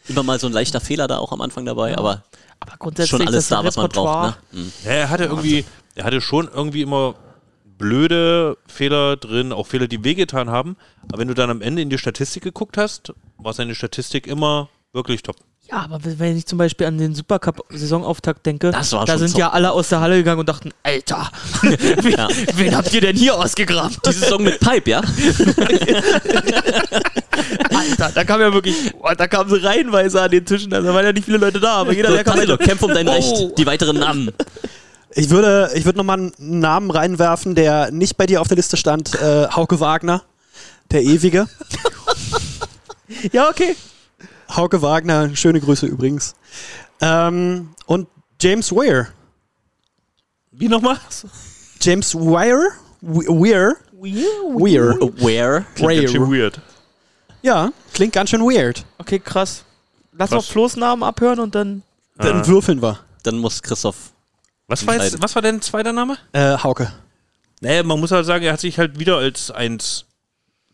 Immer 0.08 0.22
mal 0.22 0.38
so 0.38 0.48
ein 0.48 0.52
leichter 0.52 0.80
Fehler 0.80 1.06
da 1.06 1.18
auch 1.18 1.32
am 1.32 1.40
Anfang 1.40 1.64
dabei, 1.64 1.96
aber 1.96 2.22
Aber 2.60 2.76
grundsätzlich 2.78 3.10
schon 3.10 3.26
alles 3.26 3.48
das 3.48 3.58
da, 3.58 3.64
was 3.64 3.76
man 3.76 3.88
braucht. 3.88 4.36
Ne? 4.52 4.60
Mhm. 4.60 4.72
Ja, 4.84 4.90
er 4.90 5.10
hatte 5.10 5.24
irgendwie, 5.24 5.64
er 5.94 6.04
hatte 6.04 6.20
schon 6.20 6.48
irgendwie 6.52 6.82
immer 6.82 7.14
blöde 7.82 8.56
Fehler 8.66 9.16
drin, 9.16 9.52
auch 9.52 9.66
Fehler, 9.66 9.88
die 9.88 10.02
wehgetan 10.04 10.48
haben. 10.50 10.76
Aber 11.08 11.18
wenn 11.18 11.28
du 11.28 11.34
dann 11.34 11.50
am 11.50 11.60
Ende 11.60 11.82
in 11.82 11.90
die 11.90 11.98
Statistik 11.98 12.44
geguckt 12.44 12.78
hast, 12.78 13.12
war 13.38 13.52
seine 13.52 13.74
Statistik 13.74 14.26
immer 14.28 14.68
wirklich 14.92 15.22
top. 15.22 15.36
Ja, 15.70 15.78
aber 15.78 16.00
wenn 16.02 16.36
ich 16.36 16.44
zum 16.46 16.58
Beispiel 16.58 16.86
an 16.86 16.98
den 16.98 17.14
Supercup-Saisonauftakt 17.14 18.44
denke, 18.46 18.70
Das 18.72 18.92
war 18.92 19.04
da 19.06 19.16
sind 19.18 19.30
top. 19.30 19.38
ja 19.40 19.50
alle 19.50 19.70
aus 19.72 19.88
der 19.88 20.00
Halle 20.00 20.16
gegangen 20.16 20.40
und 20.40 20.48
dachten, 20.48 20.70
Alter, 20.82 21.30
wen, 21.62 22.12
Ja. 22.18 22.28
wen 22.54 22.76
habt 22.76 22.92
ihr 22.92 23.00
denn 23.00 23.16
hier 23.16 23.34
ausgegraben? 23.36 23.96
Die 24.06 24.12
Saison 24.12 24.42
mit 24.42 24.58
Pipe, 24.60 24.90
ja? 24.90 25.00
Alter, 27.70 28.10
da 28.14 28.24
kam 28.24 28.40
ja 28.40 28.52
wirklich, 28.52 28.92
boah, 28.92 29.14
da 29.14 29.26
kamen 29.26 29.50
sie 29.50 29.64
reihenweise 29.64 30.20
an 30.20 30.30
den 30.30 30.44
Tischen, 30.44 30.72
also 30.74 30.88
da 30.88 30.94
waren 30.94 31.04
ja 31.04 31.12
nicht 31.12 31.24
viele 31.24 31.38
Leute 31.38 31.58
da, 31.60 31.74
aber 31.76 31.92
jeder, 31.94 32.08
So, 32.10 32.14
der 32.16 32.24
kam, 32.24 32.58
kämpf 32.58 32.82
um 32.82 32.92
dein 32.92 33.08
Oh. 33.08 33.12
Recht. 33.12 33.58
Die 33.58 33.66
weiteren 33.66 33.98
Namen. 33.98 34.30
Ich 35.14 35.30
würde, 35.30 35.70
ich 35.74 35.84
würde 35.84 35.98
nochmal 35.98 36.18
einen 36.18 36.32
Namen 36.38 36.90
reinwerfen, 36.90 37.54
der 37.54 37.90
nicht 37.90 38.16
bei 38.16 38.26
dir 38.26 38.40
auf 38.40 38.48
der 38.48 38.56
Liste 38.56 38.76
stand. 38.76 39.14
Äh, 39.14 39.48
Hauke 39.48 39.78
Wagner, 39.80 40.22
der 40.90 41.02
Ewige. 41.02 41.48
ja, 43.32 43.48
okay. 43.48 43.76
Hauke 44.54 44.80
Wagner, 44.82 45.34
schöne 45.36 45.60
Grüße 45.60 45.86
übrigens. 45.86 46.34
Ähm, 47.00 47.70
und 47.86 48.08
James 48.40 48.72
Weir. 48.72 49.08
Wie 50.50 50.68
nochmal? 50.68 50.98
James 51.80 52.14
Weir? 52.14 52.70
We- 53.00 53.26
Weir? 53.28 53.76
Weir. 53.92 54.98
Where? 55.18 55.64
Klingt 55.74 56.00
ganz 56.00 56.10
schön 56.12 56.22
Weir. 56.30 56.38
weird. 56.42 56.60
Ja, 57.42 57.72
klingt 57.92 58.12
ganz 58.12 58.30
schön 58.30 58.40
weird. 58.42 58.84
Okay, 58.98 59.18
krass. 59.18 59.64
Lass 60.12 60.30
Krass. 60.30 60.46
mal 60.46 60.52
Flo's 60.52 60.76
Namen 60.76 61.02
abhören 61.02 61.40
und 61.40 61.54
dann. 61.54 61.82
Dann 62.16 62.46
würfeln 62.46 62.82
wir. 62.82 63.00
Dann 63.22 63.38
muss 63.38 63.62
Christoph. 63.62 64.12
Was 64.72 64.86
war, 64.86 64.94
jetzt, 64.96 65.22
was 65.22 65.34
war 65.34 65.42
dein 65.42 65.60
zweiter 65.60 65.92
Name? 65.92 66.16
Äh, 66.32 66.56
Hauke. 66.56 66.90
Naja, 67.60 67.82
man 67.82 68.00
muss 68.00 68.10
halt 68.10 68.24
sagen, 68.24 68.42
er 68.42 68.54
hat 68.54 68.60
sich 68.60 68.78
halt 68.78 68.98
wieder 68.98 69.18
als 69.18 69.50
eins 69.50 70.06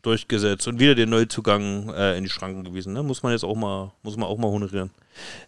durchgesetzt 0.02 0.68
und 0.68 0.78
wieder 0.78 0.94
den 0.94 1.11
Neuzugang 1.11 1.92
äh, 1.92 2.16
in 2.16 2.22
die 2.22 2.30
Schranken 2.30 2.62
gewiesen. 2.62 2.92
Ne? 2.92 3.02
Muss 3.02 3.24
man 3.24 3.32
jetzt 3.32 3.42
auch 3.42 3.56
mal, 3.56 3.92
muss 4.02 4.16
man 4.16 4.28
auch 4.28 4.38
mal 4.38 4.46
honorieren. 4.46 4.90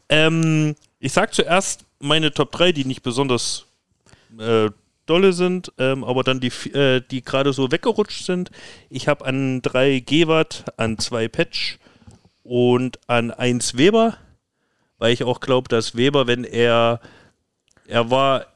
Ähm, 0.09 0.75
ich 0.99 1.13
sag 1.13 1.33
zuerst 1.33 1.85
meine 2.01 2.33
Top 2.33 2.51
3, 2.51 2.73
die 2.73 2.85
nicht 2.85 3.05
besonders 3.05 3.67
äh, 4.37 4.69
dolle 5.07 5.33
sind, 5.33 5.73
ähm, 5.79 6.03
aber 6.03 6.25
dann 6.25 6.41
die, 6.41 6.49
äh, 6.73 7.03
die 7.09 7.23
gerade 7.23 7.53
so 7.53 7.71
weggerutscht 7.71 8.27
sind. 8.27 8.51
Ich 8.89 9.07
habe 9.07 9.27
an 9.27 9.63
drei 9.63 10.01
Gewart, 10.01 10.65
an 10.77 10.99
zwei 10.99 11.29
Patch 11.29 11.79
und 12.43 12.99
an 13.07 13.31
eins 13.31 13.77
Weber, 13.77 14.17
weil 14.99 15.13
ich 15.13 15.23
auch 15.23 15.39
glaube, 15.39 15.69
dass 15.69 15.95
Weber, 15.95 16.27
wenn 16.27 16.43
er, 16.43 17.01
er 17.91 18.11
war 18.11 18.47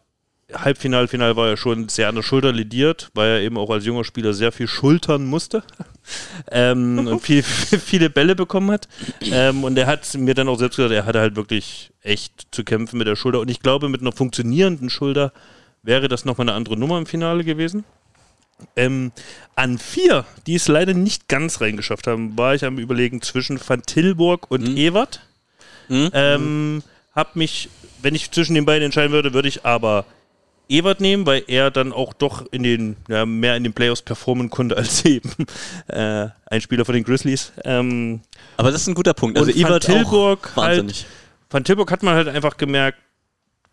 Halbfinal, 0.52 1.08
Final 1.08 1.36
war 1.36 1.48
er 1.48 1.56
schon 1.56 1.88
sehr 1.88 2.08
an 2.08 2.14
der 2.16 2.22
Schulter 2.22 2.52
lediert, 2.52 3.10
weil 3.14 3.30
er 3.30 3.40
eben 3.40 3.56
auch 3.56 3.70
als 3.70 3.86
junger 3.86 4.04
Spieler 4.04 4.34
sehr 4.34 4.52
viel 4.52 4.68
schultern 4.68 5.24
musste 5.24 5.62
ähm, 6.50 7.06
und 7.06 7.20
viel, 7.20 7.42
viele 7.42 8.10
Bälle 8.10 8.36
bekommen 8.36 8.70
hat. 8.70 8.88
Ähm, 9.22 9.64
und 9.64 9.76
er 9.78 9.86
hat 9.86 10.14
mir 10.14 10.34
dann 10.34 10.48
auch 10.48 10.58
selbst 10.58 10.76
gesagt, 10.76 10.92
er 10.92 11.06
hatte 11.06 11.20
halt 11.20 11.36
wirklich 11.36 11.90
echt 12.02 12.46
zu 12.50 12.62
kämpfen 12.62 12.98
mit 12.98 13.06
der 13.06 13.16
Schulter. 13.16 13.40
Und 13.40 13.50
ich 13.50 13.60
glaube, 13.60 13.88
mit 13.88 14.02
einer 14.02 14.12
funktionierenden 14.12 14.90
Schulter 14.90 15.32
wäre 15.82 16.08
das 16.08 16.24
nochmal 16.24 16.48
eine 16.48 16.56
andere 16.56 16.76
Nummer 16.76 16.98
im 16.98 17.06
Finale 17.06 17.42
gewesen. 17.42 17.84
Ähm, 18.76 19.12
an 19.56 19.78
vier, 19.78 20.24
die 20.46 20.54
es 20.54 20.68
leider 20.68 20.94
nicht 20.94 21.28
ganz 21.28 21.60
reingeschafft 21.60 22.06
haben, 22.06 22.38
war 22.38 22.54
ich 22.54 22.64
am 22.64 22.78
Überlegen 22.78 23.20
zwischen 23.22 23.58
Van 23.66 23.82
Tilburg 23.82 24.50
und 24.50 24.68
Mhm. 24.68 24.76
Ewert. 24.76 25.20
Mhm. 25.88 26.10
Ähm, 26.12 26.82
hab 27.14 27.34
mich, 27.34 27.68
wenn 28.04 28.14
ich 28.14 28.30
zwischen 28.30 28.54
den 28.54 28.66
beiden 28.66 28.84
entscheiden 28.84 29.12
würde, 29.12 29.34
würde 29.34 29.48
ich 29.48 29.64
aber 29.64 30.04
Ewert 30.68 31.00
nehmen, 31.00 31.26
weil 31.26 31.44
er 31.46 31.70
dann 31.70 31.92
auch 31.92 32.14
doch 32.14 32.46
in 32.50 32.62
den, 32.62 32.96
ja, 33.08 33.26
mehr 33.26 33.56
in 33.56 33.64
den 33.64 33.74
Playoffs 33.74 34.02
performen 34.02 34.48
konnte 34.50 34.76
als 34.76 35.04
eben 35.04 35.30
äh, 35.88 36.28
ein 36.46 36.60
Spieler 36.60 36.84
von 36.84 36.94
den 36.94 37.04
Grizzlies. 37.04 37.52
Ähm, 37.64 38.20
Aber 38.56 38.70
das 38.70 38.82
ist 38.82 38.88
ein 38.88 38.94
guter 38.94 39.14
Punkt. 39.14 39.38
Also 39.38 39.52
und 39.52 39.62
Van 39.62 39.80
Tilburg 39.80 40.52
auch 40.52 40.56
halt, 40.56 40.78
wahnsinnig. 40.78 41.06
Van 41.50 41.64
Tilburg 41.64 41.90
hat 41.90 42.02
man 42.02 42.14
halt 42.14 42.28
einfach 42.28 42.56
gemerkt, 42.56 42.98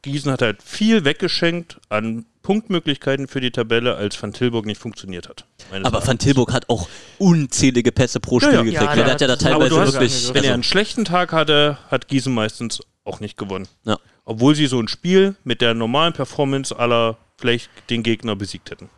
Gießen 0.01 0.31
hat 0.31 0.41
halt 0.41 0.63
viel 0.63 1.05
weggeschenkt 1.05 1.79
an 1.89 2.25
Punktmöglichkeiten 2.41 3.27
für 3.27 3.39
die 3.39 3.51
Tabelle, 3.51 3.95
als 3.95 4.21
Van 4.21 4.33
Tilburg 4.33 4.65
nicht 4.65 4.81
funktioniert 4.81 5.29
hat. 5.29 5.45
Aber 5.69 5.77
Erachtens. 5.77 6.07
Van 6.07 6.17
Tilburg 6.17 6.53
hat 6.53 6.69
auch 6.69 6.89
unzählige 7.19 7.91
Pässe 7.91 8.19
pro 8.19 8.39
Spiel 8.39 8.53
ja. 8.53 8.63
gekriegt. 8.63 8.81
Ja, 8.81 8.95
der 8.95 9.11
hat 9.11 9.21
ja 9.21 9.27
da 9.27 9.35
teilweise 9.35 9.75
wirklich. 9.75 10.33
wenn 10.33 10.43
er 10.43 10.55
einen 10.55 10.63
schlechten 10.63 11.05
Tag 11.05 11.31
hatte, 11.31 11.77
hat 11.89 12.07
Gießen 12.07 12.33
meistens 12.33 12.81
auch 13.03 13.19
nicht 13.19 13.37
gewonnen. 13.37 13.67
ja. 13.85 13.97
Obwohl 14.31 14.55
sie 14.55 14.67
so 14.67 14.79
ein 14.79 14.87
Spiel 14.87 15.35
mit 15.43 15.59
der 15.61 15.73
normalen 15.73 16.13
Performance 16.13 16.77
aller 16.77 17.17
vielleicht 17.37 17.69
den 17.89 18.01
Gegner 18.03 18.35
besiegt 18.35 18.71
hätten. 18.71 18.89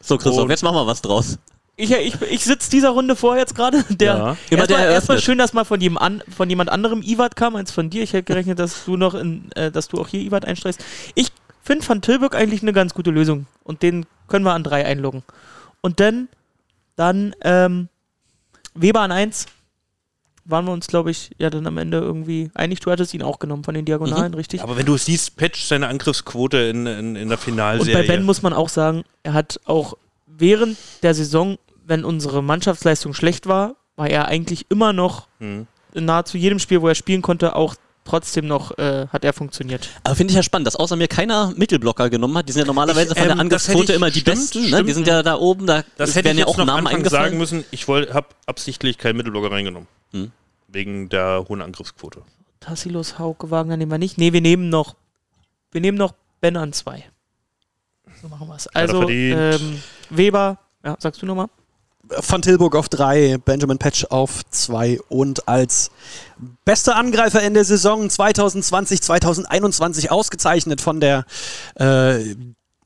So, 0.00 0.18
Christoph, 0.18 0.44
Und- 0.44 0.50
jetzt 0.50 0.62
machen 0.62 0.76
wir 0.76 0.86
was 0.86 1.02
draus. 1.02 1.38
Ich, 1.78 1.90
ich, 1.90 2.14
ich 2.22 2.44
sitze 2.44 2.70
dieser 2.70 2.90
Runde 2.90 3.16
vor 3.16 3.36
jetzt 3.36 3.54
gerade. 3.54 3.82
Der 3.90 4.36
Ja. 4.50 4.64
Erstmal, 4.78 5.20
schön, 5.20 5.36
dass 5.36 5.52
mal 5.52 5.64
von, 5.64 5.78
jedem 5.80 5.98
an, 5.98 6.22
von 6.34 6.48
jemand 6.48 6.70
anderem 6.70 7.02
Iwat 7.02 7.36
kam 7.36 7.54
als 7.56 7.70
von 7.70 7.90
dir. 7.90 8.02
Ich 8.02 8.12
hätte 8.14 8.22
gerechnet, 8.22 8.58
dass 8.58 8.84
du 8.86 8.96
noch 8.96 9.14
in, 9.14 9.50
äh, 9.52 9.70
dass 9.70 9.88
du 9.88 10.00
auch 10.00 10.08
hier 10.08 10.20
Iwat 10.20 10.44
einstreichst. 10.46 10.82
Ich 11.14 11.28
finde 11.62 11.86
Van 11.86 12.00
Tilburg 12.00 12.34
eigentlich 12.34 12.62
eine 12.62 12.72
ganz 12.72 12.94
gute 12.94 13.10
Lösung. 13.10 13.46
Und 13.64 13.82
den 13.82 14.06
können 14.28 14.44
wir 14.46 14.54
an 14.54 14.62
drei 14.62 14.86
einloggen. 14.86 15.22
Und 15.82 16.00
dann, 16.00 16.28
dann 16.94 17.34
ähm, 17.42 17.88
Weber 18.74 19.00
an 19.00 19.12
eins. 19.12 19.46
Waren 20.48 20.64
wir 20.66 20.72
uns, 20.72 20.86
glaube 20.86 21.10
ich, 21.10 21.30
ja 21.38 21.50
dann 21.50 21.66
am 21.66 21.76
Ende 21.76 21.98
irgendwie 21.98 22.50
einig. 22.54 22.78
Du 22.80 22.90
hattest 22.90 23.12
ihn 23.14 23.22
auch 23.22 23.38
genommen 23.40 23.64
von 23.64 23.74
den 23.74 23.84
Diagonalen, 23.84 24.32
richtig? 24.34 24.62
Aber 24.62 24.76
wenn 24.76 24.86
du 24.86 24.96
siehst, 24.96 25.36
Patch 25.36 25.64
seine 25.64 25.88
Angriffsquote 25.88 26.56
in, 26.58 26.86
in, 26.86 27.16
in 27.16 27.28
der 27.28 27.36
Und 27.38 27.44
Finalserie. 27.44 27.94
bei 27.94 28.06
Ben 28.06 28.22
muss 28.24 28.42
man 28.42 28.52
auch 28.52 28.68
sagen, 28.68 29.02
er 29.24 29.32
hat 29.32 29.58
auch 29.64 29.96
während 30.26 30.76
der 31.02 31.14
Saison, 31.14 31.58
wenn 31.84 32.04
unsere 32.04 32.42
Mannschaftsleistung 32.42 33.12
schlecht 33.14 33.46
war, 33.46 33.74
war 33.96 34.08
er 34.08 34.26
eigentlich 34.28 34.66
immer 34.68 34.92
noch 34.92 35.26
Hm. 35.40 35.66
in 35.94 36.04
nahezu 36.04 36.36
jedem 36.38 36.58
Spiel, 36.60 36.80
wo 36.82 36.88
er 36.88 36.94
spielen 36.94 37.22
konnte, 37.22 37.56
auch 37.56 37.74
trotzdem 38.06 38.46
noch 38.46 38.76
äh, 38.78 39.06
hat 39.08 39.24
er 39.24 39.32
funktioniert. 39.32 39.88
Aber 40.04 40.14
finde 40.14 40.30
ich 40.32 40.36
ja 40.36 40.42
spannend, 40.42 40.66
dass 40.66 40.76
außer 40.76 40.96
mir 40.96 41.08
keiner 41.08 41.52
Mittelblocker 41.56 42.08
genommen 42.08 42.38
hat. 42.38 42.48
Die 42.48 42.52
sind 42.52 42.60
ja 42.60 42.66
normalerweise 42.66 43.12
Ich, 43.12 43.18
von 43.18 43.24
der 43.24 43.24
ähm, 43.24 43.30
hätte 43.30 43.40
Angriffsquote 43.40 43.92
immer 43.92 44.10
die 44.10 44.20
stimmt, 44.20 44.36
besten. 44.36 44.60
Ne? 44.62 44.68
stimmt. 44.68 44.88
Die 44.88 44.92
sind 44.92 45.06
ja 45.06 45.22
da 45.22 45.36
oben, 45.36 45.66
da 45.66 45.84
Das 45.96 46.14
hätte 46.14 46.26
werden 46.26 46.38
ich 46.38 46.40
ja 46.40 46.46
auch 46.46 46.56
noch 46.56 46.64
Namen 46.66 46.86
Anfang 46.86 46.96
eingefallen. 47.00 47.24
sagen 47.24 47.38
müssen. 47.38 47.64
Ich 47.70 47.86
habe 47.88 48.26
absichtlich 48.46 48.96
keinen 48.98 49.16
Mittelblocker 49.16 49.50
reingenommen. 49.50 49.88
Hm. 50.12 50.32
Wegen 50.68 51.08
der 51.08 51.44
hohen 51.48 51.60
Angriffsquote. 51.62 52.22
Tassilos, 52.60 53.18
Hauke, 53.18 53.50
Wagner 53.50 53.76
nehmen 53.76 53.90
wir 53.92 53.98
nicht. 53.98 54.18
Nee, 54.18 54.32
wir 54.32 54.40
nehmen 54.40 54.68
noch, 54.70 54.94
wir 55.72 55.80
nehmen 55.80 55.98
noch 55.98 56.14
Ben 56.40 56.56
an 56.56 56.72
zwei. 56.72 57.04
So 58.22 58.28
machen 58.28 58.48
wir 58.48 58.56
es. 58.56 58.66
Also, 58.68 59.08
ähm, 59.08 59.82
Weber, 60.10 60.58
ja, 60.84 60.96
sagst 60.98 61.20
du 61.22 61.26
nochmal? 61.26 61.48
Van 62.08 62.42
Tilburg 62.42 62.76
auf 62.76 62.88
drei, 62.88 63.38
Benjamin 63.44 63.78
Patch 63.78 64.06
auf 64.10 64.44
zwei 64.50 64.98
und 65.08 65.48
als 65.48 65.90
bester 66.64 66.96
Angreifer 66.96 67.42
in 67.42 67.54
der 67.54 67.64
Saison 67.64 68.08
2020, 68.08 69.02
2021 69.02 70.10
ausgezeichnet 70.10 70.80
von 70.80 71.00
der 71.00 71.24
äh, 71.76 72.34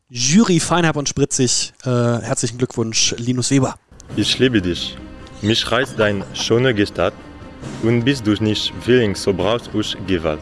Jury 0.09 0.61
Feinherb 0.61 0.97
und 0.97 1.09
Spritzig. 1.09 1.73
Äh, 1.85 1.89
herzlichen 1.89 2.59
Glückwunsch, 2.59 3.15
Linus 3.19 3.51
Weber. 3.51 3.75
Ich 4.17 4.39
liebe 4.39 4.61
dich. 4.61 4.97
Mich 5.43 5.71
reizt 5.71 5.95
dein 5.99 6.25
schöne 6.35 6.75
Gestalt 6.75 7.15
und 7.83 8.05
bist 8.05 8.27
du 8.27 8.33
nicht 8.43 8.73
willing, 8.87 9.15
so 9.15 9.33
brauchst 9.33 9.71
du 9.73 9.83
Gewalt. 10.07 10.41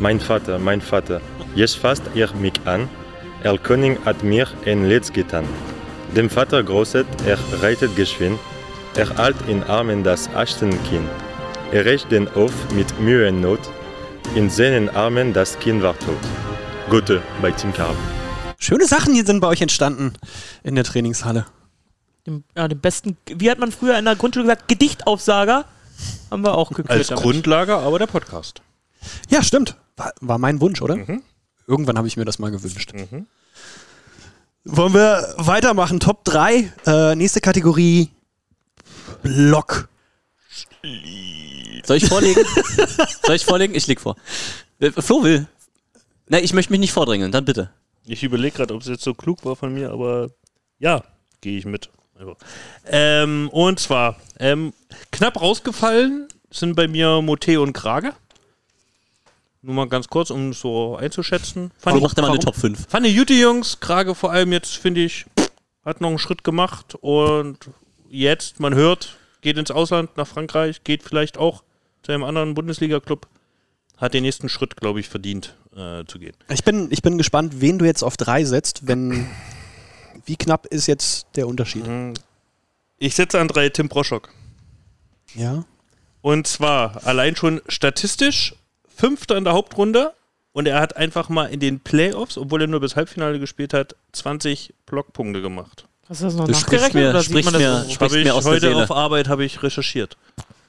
Mein 0.00 0.20
Vater, 0.20 0.58
mein 0.58 0.80
Vater, 0.80 1.20
jetzt 1.54 1.76
fasst 1.76 2.02
ihr 2.14 2.30
mich 2.34 2.54
an. 2.64 2.88
Er 3.42 3.56
König 3.58 3.98
hat 4.04 4.22
mir 4.22 4.46
ein 4.66 4.84
Letz 4.88 5.12
getan. 5.12 5.44
Dem 6.16 6.30
Vater 6.30 6.62
großet, 6.62 7.06
er 7.26 7.38
reitet 7.62 7.94
geschwind. 7.94 8.38
Er 8.94 9.16
halt 9.16 9.36
in 9.46 9.62
Armen 9.64 10.02
das 10.02 10.28
Achtenkind. 10.34 11.08
Er 11.70 11.84
rächt 11.84 12.10
den 12.10 12.26
auf 12.28 12.52
mit 12.74 12.98
Mühe 12.98 13.28
und 13.28 13.40
Not. 13.42 13.60
In 14.34 14.48
seinen 14.48 14.88
Armen 14.88 15.32
das 15.32 15.58
Kind 15.58 15.82
war 15.82 15.96
tot. 15.98 16.16
Gute 16.90 17.22
bei 17.42 17.50
Tim 17.52 17.72
Karl. 17.72 17.94
Schöne 18.58 18.86
Sachen 18.86 19.14
hier 19.14 19.24
sind 19.24 19.40
bei 19.40 19.48
euch 19.48 19.60
entstanden 19.60 20.14
in 20.64 20.74
der 20.74 20.84
Trainingshalle. 20.84 21.46
Dem, 22.26 22.42
ja, 22.56 22.66
dem 22.66 22.80
besten, 22.80 23.16
wie 23.26 23.50
hat 23.50 23.58
man 23.58 23.70
früher 23.70 23.98
in 23.98 24.06
der 24.06 24.16
Grundschule 24.16 24.46
gesagt, 24.46 24.66
Gedichtaufsager? 24.66 25.66
Haben 26.30 26.42
wir 26.42 26.54
auch 26.54 26.70
gekürt. 26.70 26.90
Als 26.90 27.08
damit. 27.08 27.22
Grundlage 27.22 27.76
aber 27.76 27.98
der 27.98 28.06
Podcast. 28.06 28.62
Ja, 29.28 29.42
stimmt. 29.42 29.76
War, 29.96 30.12
war 30.20 30.38
mein 30.38 30.60
Wunsch, 30.60 30.80
oder? 30.80 30.96
Mhm. 30.96 31.22
Irgendwann 31.66 31.98
habe 31.98 32.08
ich 32.08 32.16
mir 32.16 32.24
das 32.24 32.38
mal 32.38 32.50
gewünscht. 32.50 32.92
Mhm. 32.94 33.26
Wollen 34.64 34.94
wir 34.94 35.34
weitermachen? 35.38 36.00
Top 36.00 36.24
3. 36.24 36.72
Äh, 36.86 37.14
nächste 37.14 37.40
Kategorie. 37.40 38.10
Block. 39.22 39.88
Soll 41.84 41.96
ich 41.96 42.06
vorlegen? 42.06 42.44
Soll 43.24 43.36
ich 43.36 43.44
vorlegen? 43.44 43.74
Ich 43.74 43.86
leg 43.86 44.00
vor. 44.00 44.16
Äh, 44.80 44.90
Flo 44.90 45.22
will. 45.22 45.46
Na, 46.28 46.38
ich 46.38 46.52
möchte 46.52 46.72
mich 46.72 46.80
nicht 46.80 46.92
vordrängeln, 46.92 47.32
dann 47.32 47.44
bitte. 47.44 47.70
Ich 48.06 48.22
überlege 48.22 48.56
gerade, 48.56 48.74
ob 48.74 48.82
es 48.82 48.88
jetzt 48.88 49.02
so 49.02 49.14
klug 49.14 49.44
war 49.44 49.56
von 49.56 49.72
mir, 49.72 49.90
aber 49.90 50.30
ja, 50.78 51.02
gehe 51.40 51.58
ich 51.58 51.64
mit. 51.64 51.90
Also. 52.18 52.36
Ähm, 52.86 53.48
und 53.50 53.80
zwar 53.80 54.16
ähm, 54.38 54.72
knapp 55.12 55.40
rausgefallen 55.40 56.28
sind 56.50 56.74
bei 56.74 56.88
mir 56.88 57.22
Mote 57.22 57.60
und 57.60 57.72
Krage. 57.72 58.12
Nur 59.62 59.74
mal 59.74 59.88
ganz 59.88 60.08
kurz, 60.08 60.30
um 60.30 60.50
es 60.50 60.60
so 60.60 60.96
einzuschätzen. 60.96 61.70
Fand 61.78 61.94
Warum 61.94 62.02
macht 62.02 62.18
er 62.18 62.22
mal 62.22 62.30
eine? 62.30 62.38
Top 62.38 62.54
5? 62.54 62.86
Fand 62.88 63.06
die 63.06 63.14
gute 63.14 63.34
Jungs, 63.34 63.80
Krage 63.80 64.14
vor 64.14 64.30
allem 64.30 64.52
jetzt, 64.52 64.76
finde 64.76 65.02
ich, 65.02 65.26
hat 65.84 66.00
noch 66.00 66.08
einen 66.08 66.18
Schritt 66.18 66.44
gemacht 66.44 66.94
und 67.00 67.58
jetzt, 68.08 68.60
man 68.60 68.74
hört, 68.74 69.16
geht 69.40 69.58
ins 69.58 69.70
Ausland, 69.70 70.16
nach 70.16 70.26
Frankreich, 70.26 70.84
geht 70.84 71.02
vielleicht 71.02 71.38
auch 71.38 71.62
zu 72.02 72.12
einem 72.12 72.24
anderen 72.24 72.54
Bundesliga-Club, 72.54 73.26
hat 73.96 74.14
den 74.14 74.22
nächsten 74.22 74.48
Schritt, 74.48 74.76
glaube 74.76 75.00
ich, 75.00 75.08
verdient 75.08 75.56
äh, 75.76 76.04
zu 76.06 76.18
gehen. 76.18 76.36
Ich 76.48 76.64
bin, 76.64 76.88
ich 76.90 77.02
bin 77.02 77.18
gespannt, 77.18 77.60
wen 77.60 77.78
du 77.78 77.84
jetzt 77.84 78.02
auf 78.02 78.16
drei 78.16 78.44
setzt, 78.44 78.86
wenn. 78.86 79.28
Wie 80.24 80.36
knapp 80.36 80.66
ist 80.66 80.86
jetzt 80.86 81.26
der 81.36 81.48
Unterschied? 81.48 81.86
Mhm. 81.86 82.14
Ich 82.98 83.14
setze 83.14 83.40
an 83.40 83.48
drei 83.48 83.68
Tim 83.70 83.88
Broschock. 83.88 84.30
Ja. 85.34 85.64
Und 86.20 86.46
zwar 86.46 87.06
allein 87.06 87.36
schon 87.36 87.62
statistisch 87.68 88.54
Fünfter 88.98 89.36
in 89.36 89.44
der 89.44 89.52
Hauptrunde 89.52 90.12
und 90.52 90.66
er 90.66 90.80
hat 90.80 90.96
einfach 90.96 91.28
mal 91.28 91.46
in 91.46 91.60
den 91.60 91.78
Playoffs, 91.80 92.36
obwohl 92.36 92.62
er 92.62 92.66
nur 92.66 92.80
bis 92.80 92.96
Halbfinale 92.96 93.38
gespielt 93.38 93.72
hat, 93.72 93.94
20 94.12 94.74
Blockpunkte 94.86 95.40
gemacht. 95.40 95.84
Hast 96.08 96.20
du 96.22 96.24
das 96.24 96.34
noch 96.34 96.46
Du 96.46 96.52
nachgerechnet 96.52 96.94
mir- 96.94 97.10
oder 97.10 97.22
sieht 97.22 97.32
man 97.34 97.42
sprichst 97.44 97.54
das 97.54 97.60
mir- 97.62 98.08
so? 98.08 98.16
ich 98.18 98.24
mir 98.24 98.34
aus 98.34 98.44
der 98.44 98.52
heute 98.52 98.60
Seele. 98.68 98.82
auf 98.82 98.90
Arbeit 98.90 99.28
habe 99.28 99.44
ich 99.44 99.62
recherchiert. 99.62 100.16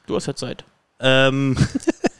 Du 0.05 0.15
hast 0.15 0.27
ja 0.27 0.35
Zeit. 0.35 0.63
Ähm, 0.99 1.57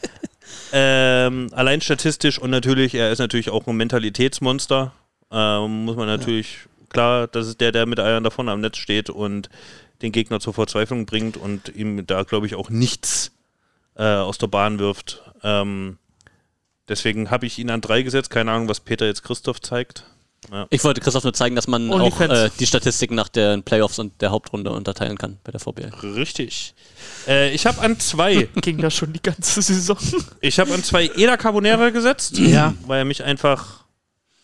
ähm, 0.73 1.49
allein 1.53 1.81
statistisch 1.81 2.39
und 2.39 2.49
natürlich, 2.49 2.95
er 2.95 3.11
ist 3.11 3.19
natürlich 3.19 3.49
auch 3.49 3.67
ein 3.67 3.75
Mentalitätsmonster. 3.77 4.91
Ähm, 5.31 5.85
muss 5.85 5.95
man 5.95 6.07
natürlich, 6.07 6.59
klar, 6.89 7.27
das 7.27 7.47
ist 7.47 7.61
der, 7.61 7.71
der 7.71 7.85
mit 7.85 7.99
Eiern 7.99 8.23
davon 8.23 8.49
am 8.49 8.61
Netz 8.61 8.77
steht 8.77 9.09
und 9.09 9.49
den 10.01 10.11
Gegner 10.11 10.39
zur 10.39 10.53
Verzweiflung 10.53 11.05
bringt 11.05 11.37
und 11.37 11.69
ihm 11.75 12.05
da, 12.07 12.23
glaube 12.23 12.45
ich, 12.47 12.55
auch 12.55 12.69
nichts 12.69 13.31
äh, 13.99 14.03
aus 14.03 14.39
der 14.39 14.47
Bahn 14.47 14.79
wirft. 14.79 15.21
Ähm, 15.43 15.97
deswegen 16.87 17.29
habe 17.29 17.45
ich 17.45 17.59
ihn 17.59 17.69
an 17.69 17.81
drei 17.81 18.01
gesetzt. 18.01 18.31
Keine 18.31 18.51
Ahnung, 18.51 18.67
was 18.67 18.79
Peter 18.79 19.05
jetzt 19.05 19.23
Christoph 19.23 19.61
zeigt. 19.61 20.03
Ich 20.69 20.83
wollte 20.85 21.01
Christoph 21.01 21.25
nur 21.25 21.33
zeigen, 21.33 21.55
dass 21.55 21.67
man 21.67 21.91
auch 21.91 21.95
OnlyFans. 21.95 22.33
äh, 22.33 22.49
die 22.59 22.65
Statistiken 22.65 23.13
nach 23.13 23.27
den 23.27 23.61
Playoffs 23.61 23.99
und 23.99 24.19
der 24.21 24.31
Hauptrunde 24.31 24.71
unterteilen 24.71 25.17
kann 25.17 25.37
bei 25.43 25.51
der 25.51 25.59
VBL. 25.59 25.91
Richtig. 26.15 26.73
Äh, 27.27 27.51
ich 27.53 27.65
habe 27.65 27.81
an 27.81 27.99
zwei, 27.99 28.47
Ging 28.55 28.77
das 28.79 28.95
schon 28.95 29.11
die 29.11 29.21
ganze 29.21 29.61
Saison. 29.61 29.97
ich 30.39 30.57
habe 30.59 30.73
an 30.73 30.81
zwei 30.81 31.11
Eda 31.17 31.35
Carbonera 31.35 31.89
gesetzt, 31.89 32.37
Ja. 32.39 32.73
weil 32.87 32.99
er 32.99 33.05
mich 33.05 33.21
einfach 33.23 33.83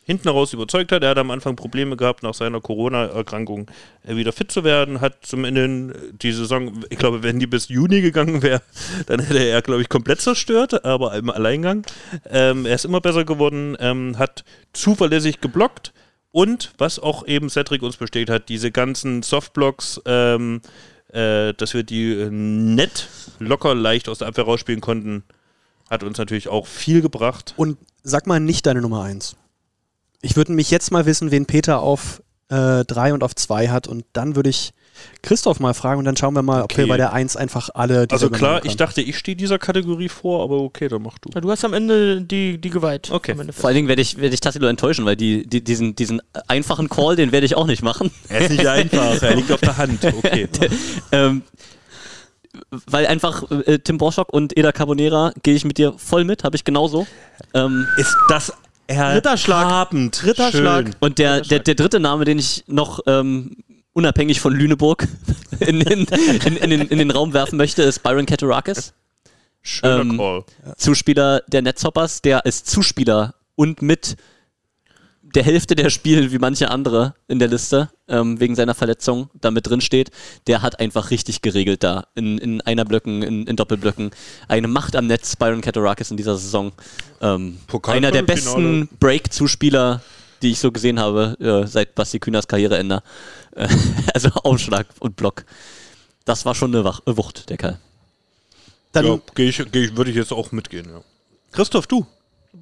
hinten 0.05 0.29
raus 0.29 0.53
überzeugt 0.53 0.91
hat. 0.91 1.03
Er 1.03 1.09
hat 1.09 1.17
am 1.17 1.31
Anfang 1.31 1.55
Probleme 1.55 1.97
gehabt, 1.97 2.23
nach 2.23 2.33
seiner 2.33 2.61
Corona-Erkrankung 2.61 3.69
äh, 4.05 4.15
wieder 4.15 4.31
fit 4.31 4.51
zu 4.51 4.63
werden. 4.63 5.01
Hat 5.01 5.25
zum 5.25 5.43
Ende 5.43 6.13
die 6.21 6.31
Saison, 6.31 6.83
ich 6.89 6.97
glaube, 6.97 7.23
wenn 7.23 7.39
die 7.39 7.47
bis 7.47 7.67
Juni 7.67 8.01
gegangen 8.01 8.41
wäre, 8.41 8.61
dann 9.07 9.19
hätte 9.19 9.39
er, 9.39 9.61
glaube 9.61 9.81
ich, 9.81 9.89
komplett 9.89 10.21
zerstört, 10.21 10.85
aber 10.85 11.15
im 11.15 11.29
Alleingang. 11.29 11.85
Ähm, 12.29 12.65
er 12.65 12.75
ist 12.75 12.85
immer 12.85 13.01
besser 13.01 13.25
geworden, 13.25 13.75
ähm, 13.79 14.17
hat 14.17 14.45
zuverlässig 14.73 15.41
geblockt 15.41 15.91
und, 16.31 16.73
was 16.77 16.99
auch 16.99 17.25
eben 17.25 17.49
Cedric 17.49 17.81
uns 17.81 17.97
bestätigt 17.97 18.29
hat, 18.29 18.49
diese 18.49 18.71
ganzen 18.71 19.23
Softblocks, 19.23 20.01
ähm, 20.05 20.61
äh, 21.13 21.53
dass 21.53 21.73
wir 21.73 21.83
die 21.83 22.11
äh, 22.11 22.29
nett, 22.29 23.07
locker, 23.39 23.73
leicht 23.73 24.07
aus 24.07 24.19
der 24.19 24.27
Abwehr 24.27 24.43
rausspielen 24.43 24.81
konnten, 24.81 25.23
hat 25.89 26.03
uns 26.03 26.17
natürlich 26.17 26.47
auch 26.47 26.67
viel 26.67 27.01
gebracht. 27.01 27.53
Und 27.57 27.77
sag 28.03 28.27
mal 28.27 28.39
nicht 28.39 28.65
deine 28.65 28.81
Nummer 28.81 29.03
eins. 29.03 29.37
Ich 30.21 30.35
würde 30.35 30.51
mich 30.53 30.71
jetzt 30.71 30.91
mal 30.91 31.05
wissen, 31.05 31.31
wen 31.31 31.45
Peter 31.45 31.79
auf 31.81 32.21
äh, 32.49 32.83
drei 32.85 33.13
und 33.13 33.23
auf 33.23 33.35
zwei 33.35 33.69
hat. 33.69 33.87
Und 33.87 34.05
dann 34.13 34.35
würde 34.35 34.49
ich 34.49 34.71
Christoph 35.23 35.59
mal 35.59 35.73
fragen 35.73 35.99
und 35.99 36.05
dann 36.05 36.15
schauen 36.15 36.33
wir 36.35 36.41
mal, 36.41 36.59
ob 36.61 36.71
Okay. 36.71 36.83
wir 36.83 36.87
bei 36.87 36.97
der 36.97 37.11
eins 37.11 37.35
einfach 37.35 37.69
alle. 37.73 38.07
Also 38.09 38.29
klar, 38.29 38.63
ich 38.63 38.77
dachte, 38.77 39.01
ich 39.01 39.17
stehe 39.17 39.35
dieser 39.35 39.59
Kategorie 39.59 40.07
vor, 40.09 40.43
aber 40.43 40.61
okay, 40.61 40.87
dann 40.87 41.01
mach 41.01 41.17
du. 41.17 41.29
Ja, 41.33 41.41
du 41.41 41.51
hast 41.51 41.65
am 41.65 41.73
Ende 41.73 42.21
die, 42.21 42.57
die 42.59 42.69
geweiht. 42.69 43.11
Okay. 43.11 43.35
Vor 43.51 43.67
allen 43.67 43.75
Dingen 43.75 43.87
werde 43.87 44.01
ich, 44.01 44.17
werde 44.17 44.33
ich 44.33 44.39
Tassilo 44.39 44.67
enttäuschen, 44.67 45.05
weil 45.05 45.15
die, 45.17 45.45
die, 45.47 45.63
diesen, 45.63 45.95
diesen 45.95 46.21
einfachen 46.47 46.87
Call, 46.87 47.15
den 47.17 47.31
werde 47.31 47.45
ich 47.45 47.55
auch 47.57 47.67
nicht 47.67 47.81
machen. 47.83 48.09
Er 48.29 48.41
ist 48.41 48.51
nicht 48.51 48.67
einfach, 48.67 49.21
er 49.21 49.35
liegt 49.35 49.51
auf 49.51 49.59
der 49.61 49.77
Hand. 49.77 49.99
Okay. 50.17 50.47
ähm, 51.11 51.41
weil 52.87 53.05
einfach 53.07 53.43
äh, 53.51 53.79
Tim 53.79 53.97
Borschock 53.97 54.31
und 54.31 54.57
Eda 54.57 54.71
Carbonera 54.71 55.33
gehe 55.43 55.55
ich 55.55 55.65
mit 55.65 55.77
dir 55.77 55.93
voll 55.97 56.23
mit, 56.23 56.43
habe 56.45 56.55
ich 56.55 56.63
genauso. 56.63 57.05
Ähm, 57.53 57.85
Ist 57.97 58.15
das 58.29 58.53
Ritterschlag. 58.89 59.65
erhabend. 59.65 60.23
Ritterschlag. 60.25 60.85
Schön. 60.85 60.95
und 60.99 61.19
der, 61.19 61.41
der, 61.41 61.59
der 61.59 61.75
dritte 61.75 61.99
Name, 61.99 62.25
den 62.25 62.39
ich 62.39 62.63
noch 62.67 62.99
ähm, 63.07 63.57
unabhängig 63.93 64.39
von 64.39 64.53
Lüneburg 64.53 65.07
in, 65.59 65.81
in, 65.81 66.05
in, 66.05 66.57
in, 66.57 66.69
den, 66.69 66.81
in 66.81 66.97
den 66.97 67.11
Raum 67.11 67.33
werfen 67.33 67.57
möchte, 67.57 67.81
ist 67.83 68.03
Byron 68.03 68.25
Katarakis. 68.25 68.93
Schöner 69.61 70.01
Ähm, 70.01 70.17
Call. 70.17 70.43
Zuspieler 70.77 71.41
der 71.47 71.61
Netzhoppers, 71.63 72.21
der 72.21 72.45
als 72.45 72.63
Zuspieler 72.63 73.33
und 73.55 73.81
mit 73.81 74.15
der 75.35 75.43
Hälfte 75.43 75.75
der 75.75 75.89
Spiele 75.89 76.31
wie 76.31 76.39
manche 76.39 76.71
andere 76.71 77.13
in 77.27 77.39
der 77.39 77.49
Liste 77.49 77.89
ähm, 78.07 78.39
wegen 78.39 78.55
seiner 78.55 78.73
Verletzung 78.73 79.29
da 79.33 79.51
mit 79.51 79.67
drin 79.67 79.81
steht, 79.81 80.11
der 80.47 80.61
hat 80.61 80.79
einfach 80.79 81.11
richtig 81.11 81.41
geregelt 81.41 81.83
da 81.83 82.07
in, 82.15 82.37
in 82.37 82.61
Einerblöcken, 82.61 83.21
in, 83.21 83.45
in 83.45 83.55
Doppelblöcken. 83.55 84.11
Eine 84.47 84.67
Macht 84.67 84.95
am 84.95 85.07
Netz, 85.07 85.35
Byron 85.35 85.61
Katarakis 85.61 86.11
in 86.11 86.17
dieser 86.17 86.37
Saison. 86.37 86.71
Ähm, 87.21 87.57
einer 87.83 88.11
der 88.11 88.21
besten 88.21 88.87
Break-Zuspieler, 88.99 90.01
die 90.41 90.51
ich 90.51 90.59
so 90.59 90.71
gesehen 90.71 90.99
habe, 90.99 91.35
äh, 91.39 91.67
seit 91.67 91.95
Basti 91.95 92.19
Kühners 92.19 92.47
Karriereende. 92.47 93.03
Äh, 93.55 93.67
also 94.13 94.29
Aufschlag 94.29 94.87
und 94.99 95.17
Block. 95.17 95.45
Das 96.23 96.45
war 96.45 96.55
schon 96.55 96.73
eine 96.73 96.85
Wach 96.85 97.01
Wucht, 97.05 97.49
der 97.49 97.57
Kerl. 97.57 97.79
Dann, 98.93 99.05
Ja, 99.05 99.19
geh 99.35 99.49
ich, 99.49 99.61
geh 99.71 99.85
ich, 99.85 99.97
würde 99.97 100.11
ich 100.11 100.17
jetzt 100.17 100.31
auch 100.31 100.51
mitgehen. 100.53 100.87
Ja. 100.89 101.01
Christoph, 101.51 101.87
du. 101.87 102.05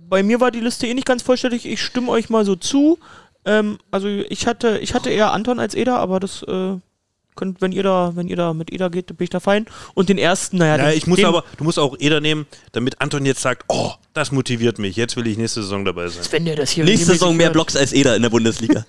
Bei 0.10 0.24
mir 0.24 0.40
war 0.40 0.52
die 0.52 0.60
Liste 0.60 0.88
eh 0.88 0.94
nicht 0.94 1.06
ganz 1.08 1.22
vollständig. 1.22 1.66
Ich 1.66 1.82
stimme 1.82 2.10
euch 2.10 2.30
mal 2.30 2.46
so 2.46 2.56
zu. 2.56 3.00
Ähm, 3.46 3.78
also 3.92 4.08
ich 4.08 4.48
hatte, 4.48 4.80
ich 4.80 4.94
hatte 4.94 5.10
eher 5.10 5.32
Anton 5.34 5.60
als 5.60 5.76
Eda, 5.76 5.98
aber 5.98 6.20
das 6.20 6.44
äh, 6.44 6.78
könnt, 7.36 7.62
wenn 7.62 7.72
ihr 7.72 7.84
da, 7.84 8.12
wenn 8.16 8.28
ihr 8.28 8.36
da 8.36 8.54
mit 8.54 8.72
Eda 8.72 8.88
geht, 8.90 9.08
bin 9.08 9.24
ich 9.24 9.30
da 9.30 9.40
fein. 9.40 9.66
Und 9.94 10.10
den 10.10 10.18
ersten, 10.18 10.58
naja, 10.58 10.78
Ja, 10.78 10.90
den, 10.90 10.98
ich 10.98 11.08
muss 11.08 11.18
den, 11.18 11.26
aber, 11.26 11.44
du 11.58 11.64
musst 11.64 11.78
auch 11.80 11.96
Eder 12.00 12.22
nehmen, 12.22 12.46
damit 12.72 13.02
Anton 13.02 13.26
jetzt 13.26 13.42
sagt, 13.42 13.66
oh, 13.68 13.92
das 14.14 14.32
motiviert 14.32 14.80
mich. 14.80 14.96
Jetzt 14.96 15.16
will 15.16 15.28
ich 15.28 15.38
nächste 15.38 15.62
Saison 15.62 15.84
dabei 15.86 16.08
sein. 16.08 16.26
wenn 16.32 16.46
der 16.46 16.56
das 16.56 16.72
hier 16.72 16.86
Nächste 16.86 17.08
Saison 17.14 17.36
mehr 17.36 17.48
hört. 17.48 17.54
Blocks 17.54 17.76
als 17.76 17.94
Eder 17.94 18.16
in 18.16 18.22
der 18.22 18.30
Bundesliga. 18.30 18.86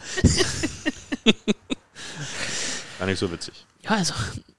Gar 2.98 3.06
nicht 3.06 3.18
so 3.18 3.30
witzig. 3.30 3.66
Ja, 3.82 3.90
also, 3.90 4.14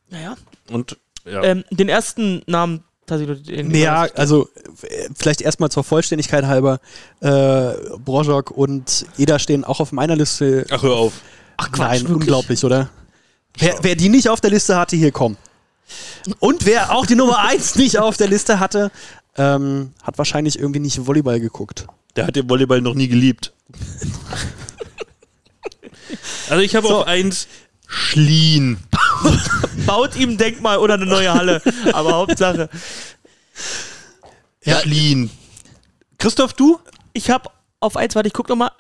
naja. 0.10 0.36
Und 0.70 0.98
ja, 1.26 1.44
Ähm, 1.44 1.64
den 1.72 1.90
ersten 1.90 2.44
Namen, 2.46 2.84
Tassilo, 3.06 3.36
den 3.36 3.74
ja, 3.76 4.08
also 4.16 4.50
äh, 4.82 5.10
vielleicht 5.16 5.42
erstmal 5.42 5.70
zur 5.70 5.84
Vollständigkeit 5.84 6.46
halber. 6.46 6.80
Äh, 7.22 7.74
Brojok 8.04 8.52
und 8.52 9.06
Eda 9.18 9.38
stehen 9.40 9.64
auch 9.64 9.80
auf 9.80 9.92
meiner 9.92 10.16
Liste. 10.16 10.66
ach 10.72 10.82
hör 10.84 10.96
auf. 10.96 11.14
Ach 11.58 11.70
Nein, 11.78 12.02
wirklich? 12.02 12.16
unglaublich, 12.18 12.64
oder? 12.66 12.90
Wer, 13.58 13.76
wer 13.82 13.96
die 13.96 14.10
nicht 14.10 14.30
auf 14.30 14.42
der 14.42 14.50
Liste 14.52 14.76
hatte, 14.78 14.96
hier 14.98 15.12
komm. 15.12 15.38
Und 16.40 16.66
wer 16.66 16.94
auch 16.96 17.06
die 17.06 17.16
Nummer 17.16 17.40
1 17.40 17.76
nicht 17.76 18.00
auf 18.00 18.18
der 18.18 18.28
Liste 18.28 18.60
hatte, 18.60 18.92
ähm, 19.38 19.92
hat 20.04 20.18
wahrscheinlich 20.18 20.58
irgendwie 20.60 20.80
nicht 20.80 21.06
Volleyball 21.06 21.40
geguckt. 21.40 21.86
Der 22.16 22.28
hat 22.28 22.36
den 22.36 22.50
Volleyball 22.50 22.82
noch 22.82 22.96
nie 22.96 23.08
geliebt. 23.08 23.54
also 26.50 26.62
ich 26.62 26.76
habe 26.76 26.88
So. 26.88 26.98
auf 27.02 27.08
eins 27.08 27.48
Schlien. 27.96 28.78
Baut 29.86 30.16
ihm 30.16 30.32
ein 30.32 30.38
Denkmal 30.38 30.78
oder 30.80 30.96
eine 30.96 31.06
neue 31.06 31.34
Halle. 31.34 31.62
aber 31.94 32.14
Hauptsache. 32.14 32.70
Ja. 34.64 34.80
Schlien. 34.80 35.30
Christoph, 36.18 36.54
du? 36.54 36.80
Ich 37.14 37.30
habe 37.30 37.50
auf 37.80 37.96
eins, 37.98 38.16
warte, 38.16 38.28
ich 38.28 38.34
guck 38.34 38.50
noch 38.50 38.56
mal. 38.56 38.72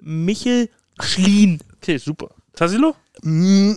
Michel 0.00 0.68
Schlien. 1.00 1.60
Okay, 1.76 1.98
super. 1.98 2.28
Tassilo? 2.54 2.94
M 3.24 3.76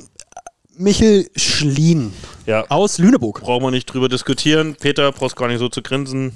Michel 0.78 1.30
Schlien 1.36 2.14
Ja, 2.46 2.66
aus 2.70 2.98
Lüneburg. 2.98 3.42
brauchen 3.42 3.64
wir 3.64 3.72
nicht 3.72 3.86
drüber 3.88 4.10
diskutieren. 4.10 4.76
Peter, 4.80 5.12
brauchst 5.12 5.36
gar 5.36 5.48
nicht 5.48 5.60
so 5.60 5.70
zu 5.70 5.82
grinsen. 5.82 6.34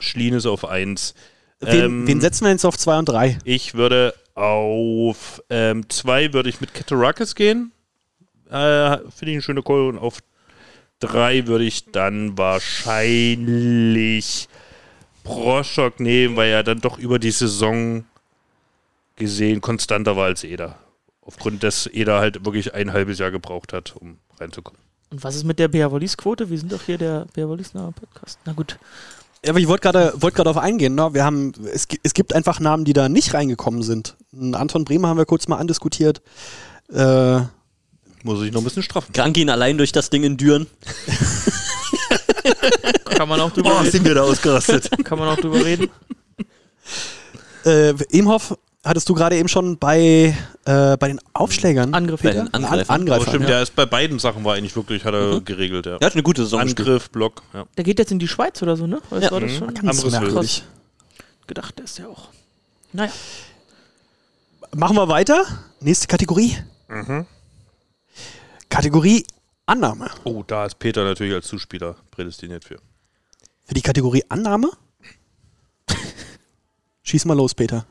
Schlien 0.00 0.34
ist 0.34 0.46
auf 0.46 0.64
eins. 0.64 1.14
Wen, 1.60 1.80
Ähm, 1.84 2.06
wen 2.06 2.20
setzen 2.20 2.44
wir 2.44 2.50
jetzt 2.52 2.64
auf 2.64 2.76
2 2.78 2.98
und 2.98 3.06
3? 3.08 3.38
Ich 3.44 3.74
würde 3.74 4.14
auf 4.36 5.42
ähm, 5.50 5.88
zwei 5.88 6.32
würde 6.32 6.48
ich 6.50 6.60
mit 6.60 6.74
Katarakis 6.74 7.34
gehen. 7.34 7.72
Äh, 8.50 8.98
Finde 8.98 9.08
ich 9.22 9.32
eine 9.32 9.42
schöne 9.42 9.62
Call. 9.62 9.88
Und 9.88 9.98
auf 9.98 10.20
drei 11.00 11.46
würde 11.46 11.64
ich 11.64 11.90
dann 11.90 12.38
wahrscheinlich 12.38 14.48
Broschok 15.24 15.98
nehmen, 16.00 16.36
weil 16.36 16.50
er 16.50 16.62
dann 16.62 16.80
doch 16.80 16.98
über 16.98 17.18
die 17.18 17.30
Saison 17.30 18.04
gesehen 19.16 19.62
konstanter 19.62 20.16
war 20.16 20.26
als 20.26 20.44
Eder. 20.44 20.78
Aufgrund 21.22 21.62
des 21.62 21.86
Eder 21.86 22.20
halt 22.20 22.44
wirklich 22.44 22.74
ein 22.74 22.92
halbes 22.92 23.18
Jahr 23.18 23.30
gebraucht 23.30 23.72
hat, 23.72 23.96
um 23.96 24.18
reinzukommen. 24.38 24.78
Und 25.10 25.24
was 25.24 25.34
ist 25.34 25.44
mit 25.44 25.58
der 25.58 25.68
Beavollis-Quote? 25.68 26.50
Wir 26.50 26.58
sind 26.58 26.72
doch 26.72 26.82
hier 26.82 26.98
der 26.98 27.26
Beavollis-Podcast. 27.32 28.38
Na 28.44 28.52
gut. 28.52 28.78
Ja, 29.46 29.52
aber 29.52 29.60
ich 29.60 29.68
wollte 29.68 29.82
gerade 29.82 30.12
wollt 30.16 30.34
gerade 30.34 30.48
darauf 30.50 30.60
eingehen. 30.62 30.96
Ne? 30.96 31.14
Wir 31.14 31.24
haben, 31.24 31.52
es, 31.72 31.86
es 32.02 32.14
gibt 32.14 32.34
einfach 32.34 32.58
Namen, 32.58 32.84
die 32.84 32.92
da 32.92 33.08
nicht 33.08 33.32
reingekommen 33.32 33.82
sind. 33.84 34.16
Anton 34.52 34.84
Bremer 34.84 35.06
haben 35.08 35.18
wir 35.18 35.24
kurz 35.24 35.46
mal 35.46 35.56
andiskutiert. 35.58 36.20
Äh, 36.92 37.36
Muss 38.24 38.42
ich 38.42 38.50
noch 38.52 38.60
ein 38.60 38.64
bisschen 38.64 38.82
straffen. 38.82 39.12
Krank 39.12 39.36
ihn 39.36 39.48
allein 39.48 39.78
durch 39.78 39.92
das 39.92 40.10
Ding 40.10 40.24
in 40.24 40.36
Düren. 40.36 40.66
Kann 43.04 43.28
man 43.28 43.40
auch 43.40 43.50
drüber 43.52 43.70
Oh, 43.74 43.78
reden. 43.78 43.90
sind 43.92 44.04
wir 44.04 44.14
da 44.14 44.22
ausgerastet. 44.22 44.90
Kann 45.04 45.18
man 45.18 45.28
auch 45.28 45.38
drüber 45.40 45.64
reden. 45.64 45.88
Äh, 47.64 47.90
Imhoff, 48.10 48.56
hattest 48.86 49.08
du 49.08 49.14
gerade 49.14 49.36
eben 49.36 49.48
schon 49.48 49.78
bei, 49.78 50.36
äh, 50.64 50.96
bei 50.96 51.08
den 51.08 51.20
Aufschlägern? 51.32 51.92
Angriff. 51.94 52.22
Bei 52.22 52.30
den 52.30 52.52
An 52.54 52.64
Angreifern. 52.64 53.00
Angreifern. 53.00 53.22
Aber 53.22 53.30
stimmt, 53.30 53.44
ja. 53.44 53.50
der 53.50 53.62
ist 53.62 53.76
bei 53.76 53.86
beiden 53.86 54.18
Sachen 54.18 54.44
war 54.44 54.54
eigentlich 54.54 54.76
wirklich, 54.76 55.04
hat 55.04 55.14
er 55.14 55.40
geregelt, 55.40 55.86
ja. 55.86 55.96
Er 56.00 56.06
hat 56.06 56.14
eine 56.14 56.22
gute 56.22 56.42
Saison 56.42 56.62
gespielt. 56.62 56.88
Angriff, 56.88 57.10
Block, 57.10 57.42
ja. 57.52 57.66
Der 57.76 57.84
geht 57.84 57.98
jetzt 57.98 58.12
in 58.12 58.18
die 58.18 58.28
Schweiz 58.28 58.62
oder 58.62 58.76
so, 58.76 58.86
ne? 58.86 59.00
Was 59.10 59.24
Ja. 59.24 59.30
war 59.30 59.40
das 59.40 59.52
schon? 59.52 59.68
Nicht 59.68 59.82
so 59.82 59.88
Anderes 59.88 60.10
merkwürdig. 60.10 60.64
Gedacht, 61.46 61.78
der 61.78 61.84
ist 61.84 61.98
ja 61.98 62.06
auch. 62.08 62.28
Naja. 62.92 63.12
Machen 64.74 64.96
wir 64.96 65.08
weiter. 65.08 65.44
Nächste 65.80 66.06
Kategorie. 66.06 66.56
Kategorie 68.68 69.24
Annahme. 69.66 70.10
Oh, 70.24 70.42
da 70.46 70.66
ist 70.66 70.78
Peter 70.78 71.04
natürlich 71.04 71.34
als 71.34 71.46
Zuspieler 71.46 71.96
prädestiniert 72.10 72.64
für. 72.64 72.78
Für 73.64 73.74
die 73.74 73.82
Kategorie 73.82 74.24
Annahme? 74.28 74.70
Schieß 77.02 77.24
mal 77.24 77.36
los, 77.36 77.54
Peter. 77.54 77.86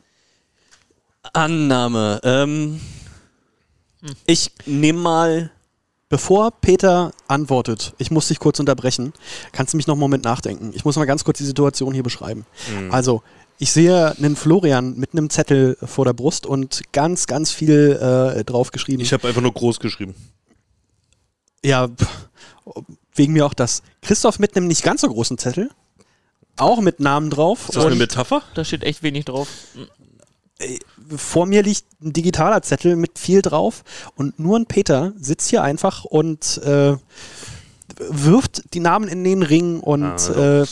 Annahme. 1.34 2.20
Ähm, 2.24 2.82
Ich 4.26 4.52
nehme 4.66 5.00
mal. 5.00 5.52
Bevor 6.08 6.52
Peter 6.52 7.12
antwortet, 7.28 7.96
ich 7.98 8.12
muss 8.12 8.28
dich 8.28 8.38
kurz 8.40 8.60
unterbrechen, 8.60 9.12
kannst 9.52 9.74
du 9.74 9.78
mich 9.78 9.88
noch 9.88 9.96
einen 9.96 10.00
Moment 10.02 10.24
nachdenken. 10.24 10.72
Ich 10.76 10.86
muss 10.86 10.96
mal 10.98 11.06
ganz 11.06 11.24
kurz 11.24 11.40
die 11.40 11.46
Situation 11.46 11.94
hier 11.96 12.04
beschreiben. 12.04 12.46
Also, 12.92 13.24
ich 13.58 13.72
sehe 13.72 14.16
einen 14.18 14.36
Florian 14.36 14.96
mit 14.98 15.14
einem 15.14 15.32
Zettel 15.32 15.78
vor 15.84 16.06
der 16.06 16.14
Brust 16.14 16.46
und 16.46 16.84
ganz, 16.94 17.26
ganz 17.26 17.52
viel 17.52 17.94
äh, 18.38 18.44
draufgeschrieben. 18.44 19.02
Ich 19.02 19.14
habe 19.14 19.28
einfach 19.28 19.42
nur 19.42 19.52
groß 19.54 19.80
geschrieben. 19.80 20.14
Ja, 21.64 21.90
wegen 23.16 23.34
mir 23.34 23.46
auch 23.46 23.56
das. 23.56 23.82
Christoph 24.04 24.38
mit 24.38 24.56
einem 24.56 24.68
nicht 24.68 24.84
ganz 24.84 25.02
so 25.02 25.10
großen 25.10 25.40
Zettel. 25.40 25.72
Auch 26.58 26.80
mit 26.82 27.00
Namen 27.00 27.32
drauf. 27.32 27.68
Ist 27.70 27.76
das 27.78 27.86
eine 27.86 27.96
Metapher? 27.96 28.44
Da 28.54 28.64
steht 28.64 28.84
echt 28.84 29.04
wenig 29.04 29.26
drauf. 29.26 29.48
Vor 31.16 31.46
mir 31.46 31.64
liegt 31.64 31.84
ein 32.02 32.14
digitaler 32.14 32.62
Zettel 32.62 32.96
mit 32.96 33.20
viel 33.20 33.42
drauf. 33.42 33.84
Und 34.16 34.40
nur 34.40 34.58
ein 34.58 34.66
Peter 34.66 35.14
sitzt 35.20 35.50
hier 35.50 35.64
einfach 35.64 36.06
und 36.06 36.58
äh, 36.64 36.96
wirft 38.10 38.74
die 38.74 38.80
Namen 38.80 39.08
in 39.08 39.24
den 39.24 39.44
Ring 39.44 39.80
und 39.80 40.04
Ah, 40.04 40.62
äh, 40.62 40.66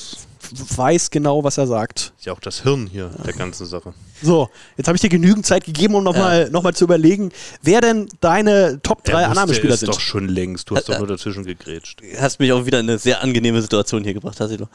weiß 0.76 1.10
genau, 1.10 1.44
was 1.44 1.58
er 1.58 1.68
sagt. 1.68 2.14
Ist 2.18 2.26
ja 2.26 2.34
auch 2.34 2.40
das 2.40 2.62
Hirn 2.64 2.88
hier 2.88 3.10
der 3.26 3.34
ganzen 3.34 3.66
Sache. 3.66 3.94
So, 4.22 4.50
jetzt 4.78 4.88
habe 4.88 4.96
ich 4.96 5.02
dir 5.02 5.10
genügend 5.10 5.46
Zeit 5.46 5.64
gegeben, 5.66 5.96
um 5.96 6.04
nochmal 6.04 6.50
noch 6.50 6.64
mal 6.64 6.74
zu 6.76 6.84
überlegen, 6.84 7.32
wer 7.62 7.82
denn 7.82 8.08
deine 8.20 8.80
Top 8.84 9.04
3 9.04 9.12
Der 9.12 9.20
wusste 9.20 9.32
Annahmespieler 9.32 9.74
es 9.74 9.80
sind. 9.82 9.90
doch 9.94 10.00
schon 10.00 10.28
längst. 10.28 10.70
Du 10.70 10.76
hast 10.76 10.90
doch 10.90 10.98
nur 10.98 11.08
dazwischen 11.08 11.44
gegrätscht. 11.46 12.02
Hast 12.20 12.40
mich 12.40 12.52
auch 12.52 12.66
wieder 12.66 12.80
in 12.80 12.90
eine 12.90 13.00
sehr 13.00 13.22
angenehme 13.22 13.62
Situation 13.62 14.04
hier 14.04 14.14
gebracht, 14.14 14.40
Hasilo. 14.40 14.68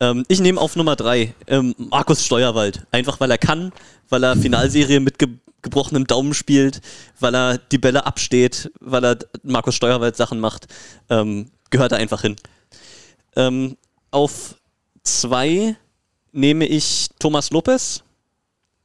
Ähm, 0.00 0.24
ich 0.28 0.40
nehme 0.40 0.60
auf 0.60 0.76
Nummer 0.76 0.96
3 0.96 1.34
ähm, 1.46 1.74
Markus 1.76 2.24
Steuerwald. 2.24 2.86
Einfach 2.90 3.20
weil 3.20 3.30
er 3.30 3.38
kann, 3.38 3.72
weil 4.08 4.24
er 4.24 4.36
Finalserie 4.36 5.00
mit 5.00 5.18
ge 5.18 5.28
gebrochenem 5.62 6.06
Daumen 6.06 6.32
spielt, 6.32 6.80
weil 7.18 7.34
er 7.34 7.58
die 7.58 7.76
Bälle 7.76 8.06
absteht, 8.06 8.72
weil 8.80 9.04
er 9.04 9.18
Markus 9.42 9.74
Steuerwald 9.74 10.16
Sachen 10.16 10.40
macht. 10.40 10.68
Ähm, 11.10 11.50
gehört 11.68 11.92
er 11.92 11.98
einfach 11.98 12.22
hin. 12.22 12.36
Ähm, 13.36 13.76
auf 14.10 14.54
2 15.02 15.76
nehme 16.32 16.64
ich 16.64 17.08
Thomas 17.18 17.50
Lopez. 17.50 18.02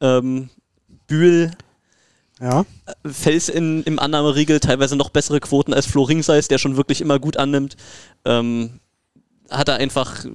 Ähm, 0.02 0.50
Bühl 1.08 1.52
Ja. 2.42 2.66
Fels 3.06 3.48
in, 3.48 3.84
im 3.84 3.98
Annahmeriegel 3.98 4.60
teilweise 4.60 4.98
noch 4.98 5.12
bessere 5.12 5.40
Quoten 5.40 5.74
als 5.74 5.86
Flo 5.86 6.04
Ringseis, 6.04 6.50
der 6.50 6.58
schon 6.58 6.76
wirklich 6.76 7.00
immer 7.00 7.20
gut 7.20 7.38
annimmt. 7.38 7.78
Ähm, 8.26 8.82
hat 9.50 9.70
er 9.70 9.76
einfach 9.76 10.26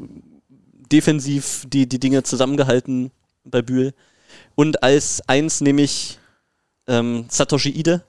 defensiv 0.92 1.64
die, 1.68 1.88
die 1.88 2.00
Dinge 2.00 2.22
zusammengehalten 2.22 3.11
bei 3.44 3.62
Bühl. 3.62 3.94
Und 4.55 4.83
als 4.83 5.22
eins 5.29 5.61
nehme 5.61 5.83
ich 5.83 6.18
ähm, 6.87 7.26
Satoshi 7.29 7.70
Ide. 7.70 8.03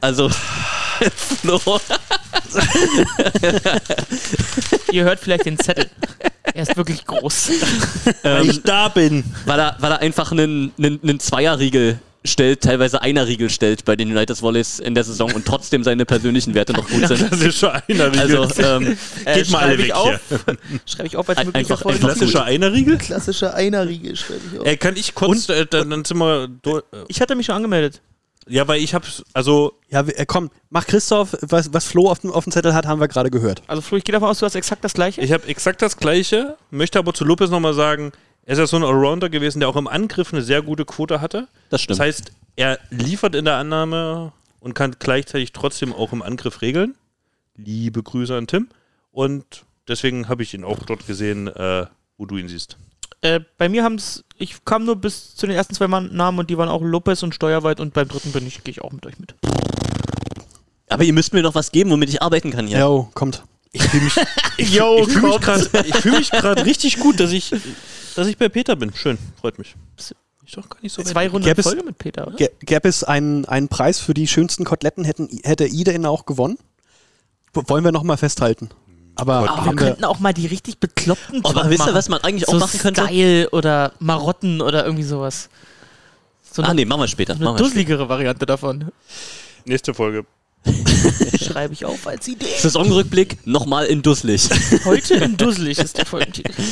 Also 0.00 0.28
Flo. 1.14 1.60
Ihr 4.92 5.04
hört 5.04 5.20
vielleicht 5.20 5.46
den 5.46 5.58
Zettel. 5.58 5.88
Er 6.42 6.62
ist 6.62 6.76
wirklich 6.76 7.04
groß. 7.04 7.50
Ähm, 8.24 8.50
ich 8.50 8.62
da 8.62 8.88
bin. 8.88 9.24
weil, 9.44 9.60
er, 9.60 9.76
weil 9.80 9.92
er 9.92 10.00
einfach 10.00 10.32
einen, 10.32 10.72
einen, 10.78 11.00
einen 11.02 11.20
Zweierriegel 11.20 12.00
stellt, 12.28 12.60
teilweise 12.62 13.02
Einerriegel 13.02 13.50
stellt 13.50 13.84
bei 13.84 13.96
den 13.96 14.10
United 14.10 14.40
Volleys 14.40 14.78
in 14.78 14.94
der 14.94 15.04
Saison 15.04 15.32
und 15.32 15.44
trotzdem 15.46 15.82
seine 15.84 16.04
persönlichen 16.06 16.54
Werte 16.54 16.72
noch 16.72 16.88
gut 16.88 17.06
sind. 17.08 17.30
Das 17.32 17.40
ist 17.40 17.58
schon 17.58 17.70
einer 17.70 18.04
Also, 18.20 18.42
ähm, 18.62 18.96
Geht 19.24 19.50
mal 19.50 19.58
alle 19.62 19.72
schreibe 19.76 19.82
ich 19.82 19.88
weg 19.88 19.94
auf. 19.94 20.20
hier. 20.28 20.38
Schreibe 20.86 21.06
ich 21.08 21.16
auf 21.16 21.28
als 21.28 21.38
Ein- 21.38 21.54
einfach- 21.54 21.80
Folge. 21.82 21.96
einfach 21.98 22.14
Klassischer 22.16 22.44
Einerriegel? 22.44 22.98
Klassischer 22.98 23.54
Einerriegel 23.54 24.14
schreibe 24.16 24.40
ich 24.52 24.60
auf. 24.60 24.66
Äh, 24.66 24.76
kann 24.76 24.96
ich 24.96 25.14
kurz, 25.14 25.48
äh, 25.48 25.66
dann, 25.66 25.90
dann 25.90 26.04
sind 26.04 26.18
wir 26.18 26.48
durch. 26.62 26.82
Ich 27.08 27.20
hatte 27.20 27.34
mich 27.34 27.46
schon 27.46 27.56
angemeldet. 27.56 28.00
Ja, 28.50 28.66
weil 28.66 28.80
ich 28.80 28.94
hab's, 28.94 29.22
also, 29.34 29.74
Ja, 29.90 30.00
äh, 30.00 30.24
komm, 30.26 30.50
mach 30.70 30.86
Christoph, 30.86 31.36
was, 31.42 31.72
was 31.74 31.84
Flo 31.84 32.10
auf 32.10 32.20
dem, 32.20 32.30
auf 32.32 32.44
dem 32.44 32.52
Zettel 32.52 32.72
hat, 32.72 32.86
haben 32.86 32.98
wir 33.00 33.08
gerade 33.08 33.30
gehört. 33.30 33.62
Also 33.66 33.82
Flo, 33.82 33.98
ich 33.98 34.04
gehe 34.04 34.12
davon 34.14 34.28
aus, 34.30 34.38
du 34.38 34.46
hast 34.46 34.54
exakt 34.54 34.82
das 34.84 34.94
gleiche. 34.94 35.20
ich 35.20 35.32
habe 35.32 35.46
exakt 35.48 35.82
das 35.82 35.98
Gleiche, 35.98 36.56
möchte 36.70 36.98
aber 36.98 37.12
zu 37.12 37.24
Lopez 37.26 37.50
nochmal 37.50 37.74
sagen, 37.74 38.12
er 38.46 38.54
ist 38.54 38.58
ja 38.60 38.66
so 38.66 38.76
ein 38.78 38.84
Allrounder 38.84 39.28
gewesen, 39.28 39.60
der 39.60 39.68
auch 39.68 39.76
im 39.76 39.86
Angriff 39.86 40.32
eine 40.32 40.40
sehr 40.40 40.62
gute 40.62 40.86
Quote 40.86 41.20
hatte. 41.20 41.46
Das 41.70 41.82
stimmt. 41.82 41.98
Das 41.98 42.06
heißt, 42.06 42.32
er 42.56 42.78
liefert 42.90 43.34
in 43.34 43.44
der 43.44 43.56
Annahme 43.56 44.32
und 44.60 44.74
kann 44.74 44.96
gleichzeitig 44.98 45.52
trotzdem 45.52 45.92
auch 45.92 46.12
im 46.12 46.22
Angriff 46.22 46.62
regeln. 46.62 46.96
Liebe 47.56 48.02
Grüße 48.02 48.36
an 48.36 48.46
Tim. 48.46 48.68
Und 49.12 49.64
deswegen 49.86 50.28
habe 50.28 50.42
ich 50.42 50.54
ihn 50.54 50.64
auch 50.64 50.78
dort 50.80 51.06
gesehen, 51.06 51.48
äh, 51.48 51.86
wo 52.16 52.26
du 52.26 52.36
ihn 52.36 52.48
siehst. 52.48 52.76
Äh, 53.20 53.40
bei 53.56 53.68
mir 53.68 53.82
haben 53.82 53.96
es, 53.96 54.24
ich 54.36 54.64
kam 54.64 54.84
nur 54.84 54.96
bis 54.96 55.34
zu 55.34 55.46
den 55.46 55.56
ersten 55.56 55.74
zwei 55.74 55.86
Namen 55.86 56.38
und 56.38 56.50
die 56.50 56.58
waren 56.58 56.68
auch 56.68 56.82
Lopez 56.82 57.22
und 57.22 57.34
Steuerwald 57.34 57.80
und 57.80 57.94
beim 57.94 58.06
dritten 58.06 58.32
bin 58.32 58.46
ich, 58.46 58.62
gehe 58.62 58.70
ich 58.72 58.82
auch 58.82 58.92
mit 58.92 59.04
euch 59.06 59.18
mit. 59.18 59.34
Aber 60.88 61.04
ihr 61.04 61.12
müsst 61.12 61.32
mir 61.32 61.42
doch 61.42 61.54
was 61.54 61.72
geben, 61.72 61.90
womit 61.90 62.08
ich 62.10 62.22
arbeiten 62.22 62.50
kann 62.50 62.66
hier. 62.66 62.78
Jo, 62.78 63.10
kommt. 63.14 63.42
Ich 63.72 63.82
fühle 63.82 64.04
mich, 64.04 64.14
ich, 64.56 64.74
Yo, 64.74 65.06
ich 65.06 65.12
fühl 65.96 66.12
mich 66.12 66.30
gerade 66.30 66.64
richtig 66.64 66.98
gut, 67.00 67.20
dass 67.20 67.32
ich, 67.32 67.52
dass 68.14 68.26
ich 68.26 68.38
bei 68.38 68.48
Peter 68.48 68.76
bin. 68.76 68.94
Schön, 68.94 69.18
freut 69.40 69.58
mich. 69.58 69.74
Ich 70.48 70.54
doch 70.54 70.66
gar 70.70 70.80
nicht 70.80 70.94
so 70.94 71.02
Zwei. 71.02 71.28
Runden 71.28 71.46
Gäbe 71.46 71.60
es- 71.60 71.66
Folge 71.66 71.82
mit 71.84 71.98
Peter, 71.98 72.26
oder? 72.26 72.36
Gä- 72.38 72.50
Gäbe 72.60 72.88
es 72.88 73.04
einen, 73.04 73.44
einen 73.44 73.68
Preis 73.68 74.00
für 74.00 74.14
die 74.14 74.26
schönsten 74.26 74.64
Koteletten, 74.64 75.04
hätten, 75.04 75.28
hätte 75.44 75.66
Ida 75.66 75.92
ihn 75.92 76.06
auch 76.06 76.24
gewonnen? 76.24 76.56
Wollen 77.52 77.84
wir 77.84 77.92
nochmal 77.92 78.16
festhalten. 78.16 78.70
Aber 79.14 79.46
Aber 79.50 79.66
wir 79.66 79.74
könnten 79.76 80.04
auch 80.04 80.20
mal 80.20 80.32
die 80.32 80.46
richtig 80.46 80.78
bekloppten 80.78 81.44
Aber 81.44 81.62
Top 81.62 81.70
wisst 81.70 81.86
ihr, 81.86 81.92
was 81.92 82.08
man 82.08 82.22
eigentlich 82.22 82.48
auch 82.48 82.52
so 82.54 82.58
machen 82.60 82.78
könnte? 82.80 83.02
Style 83.04 83.50
oder 83.50 83.92
Marotten 83.98 84.62
oder 84.62 84.84
irgendwie 84.84 85.02
sowas. 85.04 85.50
So 86.50 86.62
Ah 86.62 86.72
nee, 86.72 86.86
machen 86.86 87.00
wir 87.02 87.08
später. 87.08 87.34
eine 87.34 87.54
dusseligere 87.56 88.08
Variante 88.08 88.46
davon. 88.46 88.90
Nächste 89.66 89.92
Folge. 89.92 90.24
Schreibe 91.42 91.74
ich 91.74 91.84
auf 91.84 92.06
als 92.06 92.26
Idee. 92.26 92.46
Saisonrückblick 92.58 93.46
nochmal 93.46 93.84
in 93.86 94.00
Dusselig. 94.02 94.48
Heute 94.86 95.14
in 95.16 95.36
Dusselig 95.36 95.78
ist 95.78 95.98
der 95.98 96.06
Folgentitel. 96.06 96.52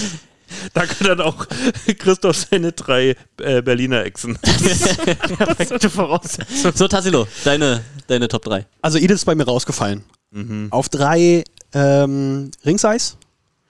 Da 0.75 0.87
kann 0.87 1.07
dann 1.09 1.21
auch 1.21 1.47
Christoph 1.99 2.37
seine 2.37 2.73
drei 2.73 3.17
äh, 3.41 3.63
Berliner 3.63 4.05
Echsen. 4.05 4.39
Perfekte 5.39 5.91
Voraussetzung. 5.91 6.73
so, 6.75 6.87
Tassilo, 6.89 7.27
deine, 7.45 7.83
deine 8.07 8.29
Top 8.29 8.45
3. 8.45 8.65
also 8.83 8.99
Ida 8.99 9.15
ist 9.15 9.25
bei 9.25 9.35
mir 9.35 9.45
rausgefallen. 9.45 10.05
Mhm. 10.31 10.69
Auf 10.71 10.89
drei 10.89 11.45
ähm, 11.73 12.51
Ringseis, 12.65 13.17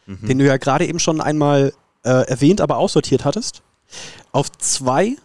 den 0.06 0.38
du 0.38 0.44
ja 0.46 0.56
gerade 0.58 0.86
eben 0.86 0.98
schon 0.98 1.20
einmal 1.20 1.72
äh, 2.04 2.10
erwähnt, 2.28 2.60
aber 2.60 2.76
aussortiert 2.76 3.24
hattest. 3.24 3.62
Auf 4.32 4.50
zwei 4.52 5.16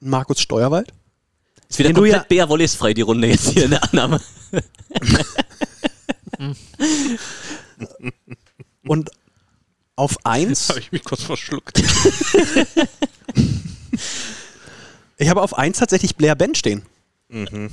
Markus 0.00 0.40
Steuerwald. 0.40 0.92
Ist 1.68 1.78
wieder 1.78 1.90
Den 1.90 1.94
komplett 1.94 2.14
ja- 2.14 2.24
BR 2.28 2.48
Volleys 2.48 2.74
frei, 2.74 2.94
die 2.94 3.02
Runde 3.02 3.28
jetzt 3.28 3.50
hier 3.50 3.64
in 3.64 3.70
der 3.70 3.84
Annahme. 3.84 4.20
Und 8.86 9.10
auf 10.00 10.16
eins, 10.24 10.68
Habe 10.70 10.80
ich 10.80 10.90
mich 10.92 11.04
kurz 11.04 11.22
verschluckt. 11.22 11.78
ich 15.18 15.28
habe 15.28 15.42
auf 15.42 15.56
eins 15.56 15.78
tatsächlich 15.78 16.16
Blair 16.16 16.34
Ben 16.34 16.54
stehen. 16.54 16.82
Mhm. 17.28 17.70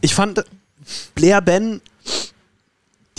Ich 0.00 0.14
fand 0.14 0.44
Blair 1.14 1.40
Ben, 1.40 1.80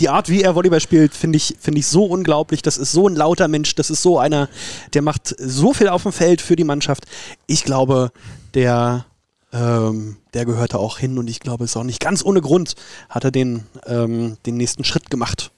die 0.00 0.08
Art, 0.08 0.28
wie 0.28 0.42
er 0.42 0.56
Volleyball 0.56 0.80
spielt, 0.80 1.14
finde 1.14 1.36
ich, 1.36 1.56
finde 1.60 1.78
ich 1.78 1.86
so 1.86 2.04
unglaublich. 2.04 2.62
Das 2.62 2.76
ist 2.78 2.92
so 2.92 3.08
ein 3.08 3.14
lauter 3.14 3.46
Mensch. 3.46 3.76
Das 3.76 3.90
ist 3.90 4.02
so 4.02 4.18
einer, 4.18 4.48
der 4.92 5.02
macht 5.02 5.34
so 5.38 5.72
viel 5.72 5.88
auf 5.88 6.02
dem 6.02 6.12
Feld 6.12 6.42
für 6.42 6.56
die 6.56 6.64
Mannschaft. 6.64 7.04
Ich 7.46 7.64
glaube, 7.64 8.10
der, 8.54 9.06
ähm, 9.52 10.16
der 10.34 10.44
gehört 10.46 10.74
da 10.74 10.78
auch 10.78 10.98
hin 10.98 11.16
und 11.18 11.30
ich 11.30 11.38
glaube, 11.38 11.64
es 11.64 11.70
ist 11.70 11.76
auch 11.76 11.84
nicht 11.84 12.00
ganz 12.00 12.24
ohne 12.24 12.40
Grund, 12.40 12.74
hat 13.08 13.22
er 13.22 13.30
den, 13.30 13.66
ähm, 13.86 14.36
den 14.46 14.56
nächsten 14.56 14.82
Schritt 14.82 15.10
gemacht. 15.10 15.52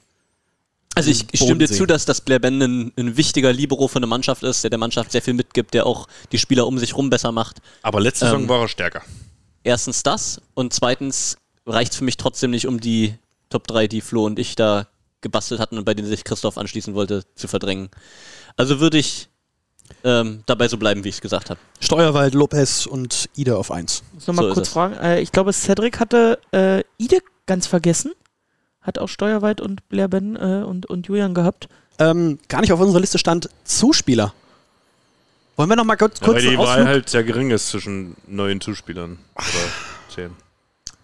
Also 0.97 1.11
ich, 1.11 1.27
ich 1.31 1.41
stimme 1.41 1.59
dir 1.59 1.69
zu, 1.69 1.85
dass 1.85 2.07
das 2.07 2.23
Blair 2.23 2.39
Ben 2.39 2.61
ein, 2.63 2.93
ein 2.97 3.17
wichtiger 3.19 3.53
Libero 3.53 3.87
für 3.87 3.99
eine 3.99 4.07
Mannschaft 4.07 4.43
ist, 4.43 4.65
der 4.65 4.71
der 4.71 4.79
Mannschaft 4.79 5.13
sehr 5.13 5.21
viel 5.21 5.35
mitgibt, 5.35 5.75
der 5.75 5.87
auch 5.87 6.09
die 6.33 6.39
Spieler 6.39 6.67
um 6.67 6.79
sich 6.79 6.97
rum 6.97 7.11
besser 7.11 7.33
macht. 7.33 7.59
Aber 7.83 8.01
letzte 8.01 8.25
Saison 8.25 8.43
Ähm, 8.43 8.49
war 8.49 8.63
er 8.63 8.69
stärker. 8.69 9.03
Erstens 9.63 10.03
das 10.03 10.41
und 10.55 10.73
zweitens 10.73 11.37
reicht 11.67 11.95
für 11.95 12.05
mich 12.05 12.17
trotzdem 12.17 12.51
nicht 12.51 12.67
um 12.67 12.81
die 12.81 13.15
Top 13.51 13.67
3, 13.67 13.89
die 13.89 14.01
Flo 14.01 14.25
und 14.25 14.39
ich 14.39 14.57
da 14.57 14.89
gebastelt 15.21 15.61
hatten 15.61 15.77
und 15.77 15.85
bei 15.85 15.93
denen 15.93 16.09
sich 16.09 16.25
Christoph 16.25 16.57
anschließen 16.57 16.95
wollte, 16.95 17.25
zu 17.35 17.47
verdrängen. 17.47 17.91
Also 18.57 18.81
würde 18.81 18.97
ich 18.97 19.29
ähm, 20.03 20.45
dabei 20.47 20.69
so 20.69 20.79
bleiben, 20.79 21.05
wie 21.05 21.11
ich 21.11 21.17
es 21.17 21.21
gesagt 21.21 21.51
habe. 21.51 21.61
Steuerwald, 21.79 22.35
Lopez 22.35 22.87
und 22.87 23.29
Ida 23.37 23.57
auf 23.57 23.71
1. 23.71 24.03
muss 24.15 24.27
noch 24.29 24.35
mal 24.35 24.49
So 24.49 24.55
kurz 24.55 24.69
es. 24.69 24.73
fragen. 24.73 24.95
Äh, 24.97 25.21
ich 25.21 25.31
glaube, 25.31 25.53
Cedric 25.53 26.01
hatte 26.01 26.39
äh, 26.53 26.83
Ide 26.97 27.19
ganz 27.47 27.67
vergessen. 27.67 28.13
Hat 28.87 28.99
auch 28.99 29.09
Steuerwald 29.09 29.61
und 29.61 29.89
Blair 29.89 30.09
Ben 30.09 30.37
äh, 30.37 30.63
und, 30.65 30.87
und 30.87 31.07
Julian 31.09 31.35
gehabt. 31.35 31.69
Ähm, 31.99 32.39
gar 32.49 32.61
nicht 32.61 32.73
auf 32.73 32.81
unserer 32.81 33.01
Liste 33.01 33.19
stand 33.19 33.49
Zuspieler. 33.65 34.33
Wollen 35.57 35.69
wir 35.71 35.77
noch 35.77 35.85
mal 35.85 35.97
kurz, 35.97 36.21
Ja, 36.21 36.27
kurz 36.27 36.37
weil 36.37 36.43
die 36.43 36.49
einen 36.51 36.59
Wahl 36.59 36.85
halt 36.87 37.09
sehr 37.09 37.25
gering 37.25 37.51
ist 37.51 37.69
zwischen 37.71 38.15
neuen 38.27 38.61
Zuspielern. 38.61 39.19
Oder 39.35 40.15
zehn. 40.15 40.31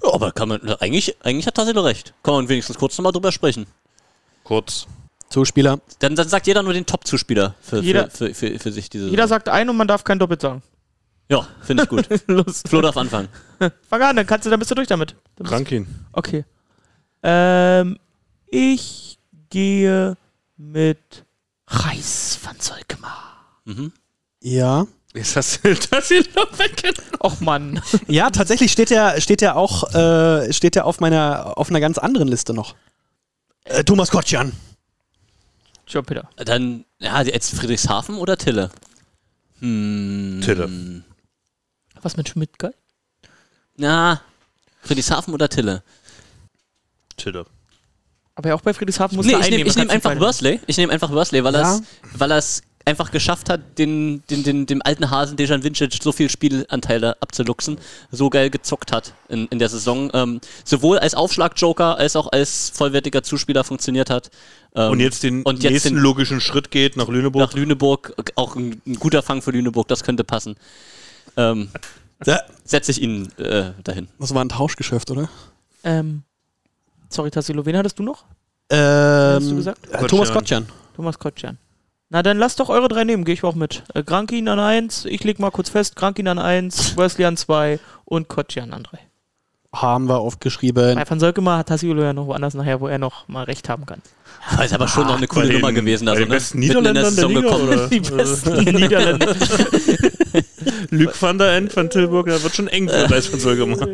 Ja, 0.05 0.12
aber 0.12 0.33
kann 0.33 0.49
man, 0.49 0.61
eigentlich, 0.80 1.16
eigentlich 1.24 1.47
hat 1.47 1.55
Tassilo 1.55 1.80
recht. 1.80 2.12
Kann 2.22 2.35
man 2.35 2.49
wenigstens 2.49 2.76
kurz 2.76 2.97
nochmal 2.99 3.12
drüber 3.12 3.33
sprechen. 3.33 3.66
Kurz. 4.45 4.87
Zuspieler. 5.30 5.80
Dann, 6.01 6.14
dann 6.14 6.28
sagt 6.28 6.47
jeder 6.47 6.62
nur 6.62 6.74
den 6.74 6.85
Top-Zuspieler 6.85 7.55
für, 7.62 7.80
Jeder- 7.80 8.11
für, 8.11 8.35
für, 8.35 8.51
für, 8.53 8.59
für 8.59 8.72
sich 8.72 8.91
diese. 8.91 9.09
Jeder 9.09 9.26
sagt 9.26 9.49
ein 9.49 9.70
und 9.70 9.76
man 9.78 9.89
darf 9.89 10.05
kein 10.05 10.18
Doppelt 10.18 10.43
sagen. 10.43 10.62
Ja, 11.30 11.49
finde 11.62 11.85
ich 11.85 11.89
gut. 11.89 12.07
Los. 12.26 12.62
Flo 12.68 12.83
darf 12.83 12.97
anfangen. 12.99 13.28
Fang 13.89 14.03
an, 14.03 14.16
dann 14.16 14.26
kannst 14.26 14.45
du, 14.45 14.51
dann 14.51 14.59
bist 14.59 14.70
du 14.70 14.74
durch 14.74 14.89
damit. 14.89 15.16
Krankin. 15.43 15.87
Okay. 16.12 16.45
Ähm, 17.22 17.98
ich 18.46 19.18
gehe 19.50 20.16
mit 20.56 21.24
Reis 21.66 22.38
van 22.42 22.56
Solkemar. 22.58 23.60
Mhm. 23.64 23.92
Ja. 24.42 24.86
Hast 25.14 25.64
du 25.64 25.74
das 25.90 26.08
hier 26.08 26.24
noch 26.34 26.58
weggenommen. 26.58 27.20
Och 27.20 27.40
Mann. 27.40 27.82
Ja, 28.08 28.30
tatsächlich 28.30 28.72
steht 28.72 28.90
der, 28.90 29.20
steht 29.20 29.40
der 29.42 29.56
auch 29.56 29.94
äh, 29.94 30.52
steht 30.52 30.74
der 30.74 30.86
auf 30.86 31.00
meiner 31.00 31.58
auf 31.58 31.68
einer 31.68 31.80
ganz 31.80 31.98
anderen 31.98 32.28
Liste 32.28 32.54
noch. 32.54 32.74
Äh, 33.64 33.84
Thomas 33.84 34.10
Kotschan. 34.10 34.52
Tja, 35.86 36.02
Peter. 36.02 36.28
Dann, 36.36 36.84
ja, 36.98 37.20
jetzt 37.22 37.54
Friedrichshafen 37.54 38.16
oder 38.16 38.38
Tille? 38.38 38.70
Hm. 39.60 40.40
Tille. 40.42 41.04
Was 42.00 42.16
mit 42.16 42.28
Schmidt, 42.28 42.58
geil? 42.58 42.74
Na, 43.76 44.20
Friedrichshafen 44.80 45.34
oder 45.34 45.48
Tille? 45.48 45.82
Tille. 47.22 47.46
Aber 48.34 48.48
ja, 48.48 48.54
auch 48.54 48.62
bei 48.62 48.72
Friedrichshafen 48.72 49.16
muss 49.16 49.26
Nee, 49.26 49.32
er 49.32 49.40
ich 49.40 49.44
nehme 49.50 49.54
einnehmen. 49.56 49.70
ich 49.70 49.76
nehm 49.76 49.88
kannst 49.88 50.06
einfach 50.06 50.20
Worsley. 50.20 50.60
Ich 50.66 50.76
nehme 50.78 50.92
einfach 50.92 51.10
Worsley, 51.12 51.44
weil 51.44 51.54
Ja. 51.54 51.76
er 51.76 51.80
weil 52.14 52.30
es 52.32 52.62
einfach 52.84 53.12
geschafft 53.12 53.48
hat, 53.48 53.78
den, 53.78 54.24
den, 54.28 54.42
den, 54.42 54.66
dem 54.66 54.82
alten 54.82 55.08
Hasen 55.08 55.36
Dejan 55.36 55.62
Vincic 55.62 55.92
so 56.02 56.10
viel 56.10 56.28
Spielanteile 56.28 57.16
abzuluxen, 57.22 57.78
so 58.10 58.28
geil 58.28 58.50
gezockt 58.50 58.90
hat 58.90 59.14
in, 59.28 59.46
in 59.48 59.60
der 59.60 59.68
Saison. 59.68 60.10
Ähm, 60.14 60.40
sowohl 60.64 60.98
als 60.98 61.14
Aufschlag-Joker 61.14 61.96
als 61.98 62.16
auch 62.16 62.32
als 62.32 62.70
vollwertiger 62.74 63.22
Zuspieler 63.22 63.62
funktioniert 63.62 64.10
hat. 64.10 64.30
Ähm, 64.74 64.90
Und 64.92 65.00
jetzt 65.00 65.22
den 65.22 65.42
und 65.44 65.62
jetzt 65.62 65.70
nächsten 65.72 65.94
den- 65.94 66.02
logischen 66.02 66.40
Schritt 66.40 66.70
geht 66.72 66.96
nach 66.96 67.06
Lüneburg. 67.08 67.40
nach 67.40 67.52
Lüneburg, 67.54 68.14
auch 68.34 68.56
ein, 68.56 68.80
ein 68.86 68.94
guter 68.96 69.22
Fang 69.22 69.42
für 69.42 69.52
Lüneburg, 69.52 69.86
das 69.86 70.02
könnte 70.02 70.24
passen. 70.24 70.56
Ähm, 71.36 71.68
Ja. 72.26 72.40
Setze 72.64 72.90
ich 72.92 73.00
ihn 73.02 73.30
äh, 73.38 73.72
dahin. 73.84 74.08
Das 74.18 74.32
war 74.34 74.44
ein 74.44 74.48
Tauschgeschäft, 74.48 75.10
oder? 75.10 75.28
Ähm, 75.84 76.22
sorry, 77.12 77.30
Tassilo, 77.30 77.64
wen 77.66 77.76
hattest 77.76 77.98
du 77.98 78.02
noch? 78.02 78.24
Ähm, 78.70 78.78
hast 79.36 79.50
du 79.50 79.56
gesagt? 79.56 79.78
äh, 79.90 80.06
Thomas 80.06 80.32
Kotschan. 80.32 80.66
Thomas 80.96 81.18
Kotschan. 81.18 81.58
Na, 82.10 82.22
dann 82.22 82.38
lasst 82.38 82.60
doch 82.60 82.68
eure 82.68 82.88
drei 82.88 83.04
nehmen, 83.04 83.24
gehe 83.24 83.34
ich 83.34 83.42
auch 83.44 83.54
mit. 83.54 83.82
Äh, 83.94 84.02
Grankin 84.02 84.46
an 84.48 84.58
1, 84.58 85.06
ich 85.06 85.24
leg 85.24 85.38
mal 85.38 85.50
kurz 85.50 85.70
fest, 85.70 85.96
Grankin 85.96 86.28
an 86.28 86.38
1, 86.38 86.96
Wesley 86.96 87.24
an 87.24 87.36
2 87.36 87.78
und 88.04 88.28
Kotschan 88.28 88.72
an 88.72 88.82
3. 88.84 88.98
Haben 89.74 90.06
wir 90.06 90.18
aufgeschrieben. 90.18 90.96
Bei 90.96 91.08
Van 91.08 91.18
Solkemar 91.18 91.58
hat 91.58 91.68
Tassilo 91.68 92.02
ja 92.02 92.12
noch 92.12 92.26
woanders 92.26 92.52
nachher, 92.52 92.80
wo 92.82 92.88
er 92.88 92.98
noch 92.98 93.26
mal 93.28 93.44
recht 93.44 93.70
haben 93.70 93.86
kann. 93.86 94.02
Das 94.56 94.66
ist 94.66 94.74
aber 94.74 94.86
schon 94.88 95.06
noch 95.06 95.16
eine 95.16 95.26
coole 95.26 95.46
den- 95.46 95.54
Nummer 95.54 95.72
gewesen. 95.72 96.06
Also, 96.08 96.20
den 96.20 96.28
ne? 96.28 96.34
besten 96.34 96.58
Mitten 96.58 96.84
in 96.84 96.94
der 96.94 97.10
Liga, 97.10 97.40
gekommen. 97.40 97.68
oder? 97.68 97.88
Die 97.88 98.00
besten 98.00 98.64
Niederländer. 98.64 99.34
Luc 100.90 101.22
van 101.22 101.38
der 101.38 101.56
End 101.56 101.72
von 101.72 101.88
Tilburg, 101.88 102.26
da 102.26 102.42
wird 102.42 102.54
schon 102.54 102.68
eng 102.68 102.88
für 102.88 103.10
Reis 103.10 103.26
von 103.28 103.40
Solgemar. 103.40 103.86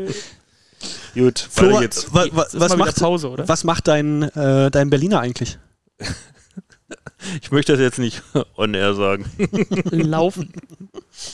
Gut, 1.15 1.39
Flo, 1.51 1.69
weiter 1.69 1.81
geht's. 1.81 2.13
wa, 2.13 2.27
wa, 2.33 2.43
Jetzt 2.43 2.61
was, 2.61 2.77
macht, 2.77 2.97
Pause, 2.97 3.35
was 3.39 3.65
macht 3.65 3.89
dein, 3.89 4.23
äh, 4.23 4.71
dein 4.71 4.91
Berliner 4.91 5.21
eigentlich? 5.21 5.59
Ich 7.43 7.51
möchte 7.51 7.73
das 7.73 7.81
jetzt 7.81 7.99
nicht 7.99 8.23
on 8.57 8.75
air 8.75 8.95
sagen. 8.95 9.25
Laufen. 9.91 10.53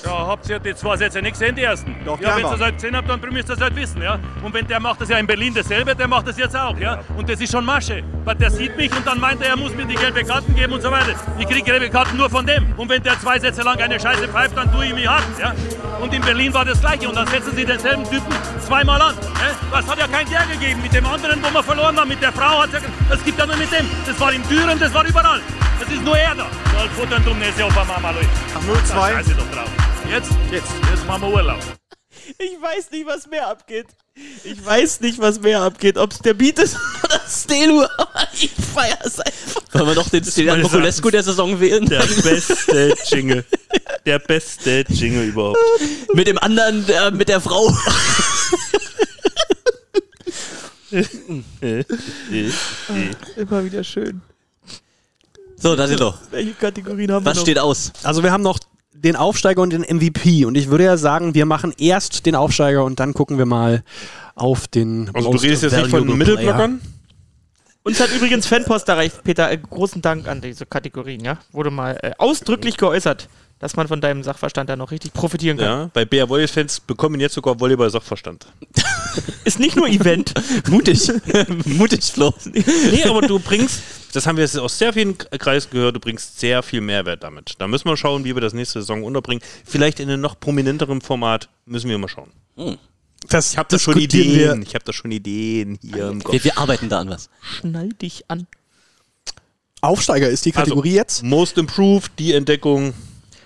Ja, 0.04 0.26
habt 0.26 0.48
ihr 0.48 0.58
die 0.58 0.74
zwei 0.74 0.96
Sätze 0.96 1.20
nicht 1.20 1.32
gesehen, 1.32 1.54
die 1.54 1.62
ersten? 1.62 1.94
Doch, 2.06 2.18
ja, 2.18 2.36
wenn 2.36 2.44
ihr 2.44 2.50
das 2.50 2.60
halt 2.60 2.74
gesehen 2.76 2.96
habt, 2.96 3.08
dann 3.08 3.20
müsst 3.20 3.48
ihr 3.48 3.54
das 3.54 3.60
halt 3.60 3.76
wissen, 3.76 4.00
ja? 4.00 4.18
Und 4.42 4.54
wenn 4.54 4.66
der 4.66 4.80
macht 4.80 5.00
das 5.00 5.10
ja 5.10 5.18
in 5.18 5.26
Berlin 5.26 5.52
dasselbe, 5.52 5.94
der 5.94 6.08
macht 6.08 6.26
das 6.26 6.38
jetzt 6.38 6.56
auch, 6.56 6.78
ja? 6.78 7.00
Und 7.16 7.28
das 7.28 7.38
ist 7.40 7.52
schon 7.52 7.66
Masche. 7.66 8.02
Weil 8.24 8.36
der 8.36 8.50
sieht 8.50 8.76
mich 8.76 8.90
und 8.96 9.06
dann 9.06 9.20
meint 9.20 9.42
er, 9.42 9.50
er 9.50 9.56
muss 9.56 9.74
mir 9.74 9.84
die 9.84 9.94
gelbe 9.94 10.24
Karten 10.24 10.54
geben 10.54 10.72
und 10.72 10.80
so 10.80 10.90
weiter. 10.90 11.14
Ich 11.38 11.46
krieg 11.46 11.64
gelbe 11.64 11.90
Karten 11.90 12.16
nur 12.16 12.30
von 12.30 12.46
dem. 12.46 12.72
Und 12.78 12.88
wenn 12.88 13.02
der 13.02 13.20
zwei 13.20 13.38
Sätze 13.38 13.62
lang 13.62 13.78
eine 13.78 14.00
Scheiße 14.00 14.26
pfeift, 14.28 14.56
dann 14.56 14.72
tue 14.72 14.86
ich 14.86 14.94
mich 14.94 15.06
hart, 15.06 15.24
ja? 15.38 15.54
Und 16.00 16.14
in 16.14 16.22
Berlin 16.22 16.54
war 16.54 16.64
das 16.64 16.80
Gleiche. 16.80 17.06
Und 17.08 17.16
dann 17.16 17.26
setzen 17.26 17.54
sie 17.54 17.64
denselben 17.64 18.04
Typen 18.04 18.32
zweimal 18.66 19.00
an. 19.02 19.14
Ja? 19.20 19.80
Das 19.80 19.86
hat 19.90 19.98
ja 19.98 20.06
kein 20.08 20.28
der 20.30 20.46
gegeben. 20.46 20.80
Mit 20.82 20.94
dem 20.94 21.04
anderen, 21.06 21.42
wo 21.42 21.52
wir 21.52 21.62
verloren 21.62 21.96
haben, 21.98 22.08
mit 22.08 22.22
der 22.22 22.32
Frau 22.32 22.62
hat 22.62 22.72
ja... 22.72 22.80
Das 23.10 23.22
gibt 23.22 23.38
ja 23.38 23.46
nur 23.46 23.56
mit 23.56 23.70
dem. 23.70 23.86
Das 24.06 24.18
war 24.18 24.32
in 24.32 24.42
Düren, 24.48 24.78
das 24.78 24.94
war 24.94 25.04
überall. 25.06 25.40
Das 25.80 25.88
ist 25.90 26.02
nur 26.02 26.16
er 26.16 26.34
da. 26.34 26.50
Soll 26.78 26.88
futtern, 26.90 27.38
ne, 27.38 27.48
ist 27.48 27.58
ja 27.58 27.66
auf 27.66 27.74
Mama, 27.74 28.10
Leute. 28.10 28.28
0-2. 28.66 29.12
Scheiße 29.12 29.34
doch 29.34 29.50
drauf. 29.50 29.70
Jetzt? 30.10 30.30
Jetzt. 30.50 30.70
Jetzt 30.90 31.06
machen 31.06 31.22
wir 31.22 31.32
Urlaub. 31.34 31.60
Ich 32.38 32.60
weiß 32.60 32.90
nicht, 32.90 33.06
was 33.06 33.26
mehr 33.26 33.48
abgeht. 33.48 33.86
Ich 34.44 34.64
weiß 34.64 35.00
nicht, 35.00 35.18
was 35.18 35.40
mehr 35.40 35.60
abgeht. 35.60 35.98
Ob 35.98 36.12
es 36.12 36.20
der 36.20 36.34
Beat 36.34 36.58
ist 36.58 36.76
oder 37.04 37.20
Stelu, 37.28 37.84
aber 37.98 38.28
ich 38.32 38.50
feier's 38.74 39.20
einfach. 39.20 39.62
Wollen 39.72 39.86
wir 39.88 39.94
doch 39.94 40.08
den 40.08 40.24
Stelian 40.24 40.62
Mokulescu 40.62 41.10
der 41.10 41.22
Saison 41.22 41.60
wählen? 41.60 41.84
Der 41.86 42.00
beste 42.00 42.94
Jingle. 43.06 43.44
Der 44.06 44.18
beste 44.20 44.84
Jingle 44.88 45.24
überhaupt. 45.28 45.58
Mit 46.14 46.28
dem 46.28 46.38
anderen, 46.38 46.88
äh, 46.88 47.10
mit 47.10 47.28
der 47.28 47.40
Frau. 47.40 47.74
Immer 53.36 53.64
wieder 53.64 53.82
schön. 53.82 54.22
So, 55.64 55.74
da 55.74 55.86
sind 55.86 55.98
wir. 55.98 56.12
Welche 56.30 56.52
Kategorien 56.52 57.10
haben 57.10 57.24
Was 57.24 57.36
wir 57.36 57.40
noch? 57.40 57.46
steht 57.46 57.58
aus? 57.58 57.90
Also 58.02 58.22
wir 58.22 58.30
haben 58.30 58.42
noch 58.42 58.58
den 58.92 59.16
Aufsteiger 59.16 59.62
und 59.62 59.72
den 59.72 59.80
MVP. 59.80 60.44
Und 60.44 60.56
ich 60.56 60.68
würde 60.68 60.84
ja 60.84 60.98
sagen, 60.98 61.32
wir 61.32 61.46
machen 61.46 61.72
erst 61.78 62.26
den 62.26 62.34
Aufsteiger 62.34 62.84
und 62.84 63.00
dann 63.00 63.14
gucken 63.14 63.38
wir 63.38 63.46
mal 63.46 63.82
auf 64.34 64.68
den 64.68 65.10
Also 65.14 65.30
du 65.32 65.38
redest 65.38 65.62
jetzt 65.62 65.72
nicht 65.72 65.84
von 65.88 66.00
valuable 66.00 66.16
Mittelblockern? 66.16 66.82
Uns 67.82 67.98
hat 67.98 68.10
übrigens 68.14 68.46
Fanpost 68.46 68.90
erreicht, 68.90 69.24
Peter. 69.24 69.50
Äh, 69.50 69.56
großen 69.56 70.02
Dank 70.02 70.28
an 70.28 70.42
diese 70.42 70.66
Kategorien, 70.66 71.24
ja? 71.24 71.38
Wurde 71.50 71.70
mal 71.70 71.98
äh, 72.02 72.10
ausdrücklich 72.18 72.76
geäußert, 72.76 73.30
dass 73.58 73.76
man 73.76 73.88
von 73.88 74.00
deinem 74.00 74.22
Sachverstand 74.22 74.68
da 74.68 74.76
noch 74.76 74.90
richtig 74.90 75.12
profitieren 75.12 75.56
kann. 75.56 75.66
Ja, 75.66 75.90
bei 75.92 76.04
BR 76.04 76.28
Volleys-Fans 76.28 76.80
bekommen 76.80 77.20
jetzt 77.20 77.34
sogar 77.34 77.58
Volleyball-Sachverstand. 77.58 78.46
Ist 79.44 79.60
nicht 79.60 79.76
nur 79.76 79.88
Event. 79.88 80.34
Mutig. 80.68 81.10
Mutig, 81.64 82.04
Flo. 82.04 82.34
Nee, 82.90 83.04
aber 83.04 83.22
du 83.22 83.38
bringst, 83.38 83.82
das 84.12 84.26
haben 84.26 84.36
wir 84.36 84.44
jetzt 84.44 84.58
aus 84.58 84.76
sehr 84.76 84.92
vielen 84.92 85.16
Kreisen 85.16 85.70
gehört, 85.70 85.96
du 85.96 86.00
bringst 86.00 86.40
sehr 86.40 86.62
viel 86.62 86.80
Mehrwert 86.80 87.22
damit. 87.22 87.54
Da 87.58 87.68
müssen 87.68 87.88
wir 87.88 87.96
schauen, 87.96 88.24
wie 88.24 88.34
wir 88.34 88.40
das 88.40 88.52
nächste 88.52 88.80
Saison 88.80 89.04
unterbringen. 89.04 89.42
Vielleicht 89.64 90.00
in 90.00 90.10
einem 90.10 90.20
noch 90.20 90.38
prominenterem 90.38 91.00
Format 91.00 91.48
müssen 91.64 91.88
wir 91.88 91.98
mal 91.98 92.08
schauen. 92.08 92.30
Das, 93.28 93.52
Ich 93.52 93.58
habe 93.58 93.68
da 93.70 93.78
schon 93.78 93.98
Ideen. 93.98 94.34
Wir. 94.34 94.66
Ich 94.66 94.74
habe 94.74 94.84
da 94.84 94.92
schon 94.92 95.10
Ideen 95.10 95.78
hier 95.80 96.08
im 96.08 96.22
Kopf. 96.22 96.34
Wir, 96.34 96.44
wir 96.44 96.58
arbeiten 96.58 96.88
da 96.88 97.00
an 97.00 97.10
was. 97.10 97.30
Schnall 97.40 97.90
dich 97.90 98.24
an. 98.28 98.46
Aufsteiger 99.80 100.28
ist 100.28 100.44
die 100.46 100.52
Kategorie 100.52 100.94
jetzt. 100.94 101.22
Most 101.22 101.58
Improved, 101.58 102.10
die 102.18 102.32
Entdeckung 102.32 102.94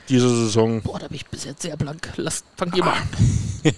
dieser 0.09 0.29
Saison. 0.29 0.83
Boah, 0.83 0.99
da 0.99 1.09
bin 1.09 1.17
ich 1.17 1.27
bis 1.27 1.45
jetzt 1.45 1.63
sehr 1.63 1.77
blank. 1.77 2.13
Lass, 2.17 2.45
fang 2.57 2.73
ihr 2.75 2.85
mal 2.85 2.95
an. 2.95 3.09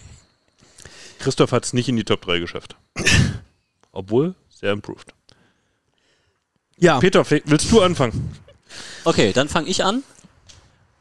Christoph 1.18 1.52
hat 1.52 1.64
es 1.64 1.72
nicht 1.72 1.88
in 1.88 1.96
die 1.96 2.04
Top 2.04 2.22
3 2.22 2.38
geschafft. 2.38 2.76
Obwohl, 3.92 4.34
sehr 4.48 4.72
improved. 4.72 5.12
Ja, 6.78 6.98
Peter, 6.98 7.28
willst 7.28 7.70
du 7.70 7.82
anfangen? 7.82 8.34
Okay, 9.04 9.32
dann 9.32 9.48
fange 9.48 9.68
ich 9.68 9.84
an 9.84 10.02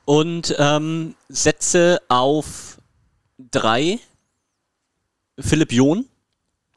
und 0.06 0.56
ähm, 0.58 1.16
setze 1.30 2.02
auf 2.10 2.78
drei 3.38 4.00
Philipp 5.40 5.72
John, 5.72 6.06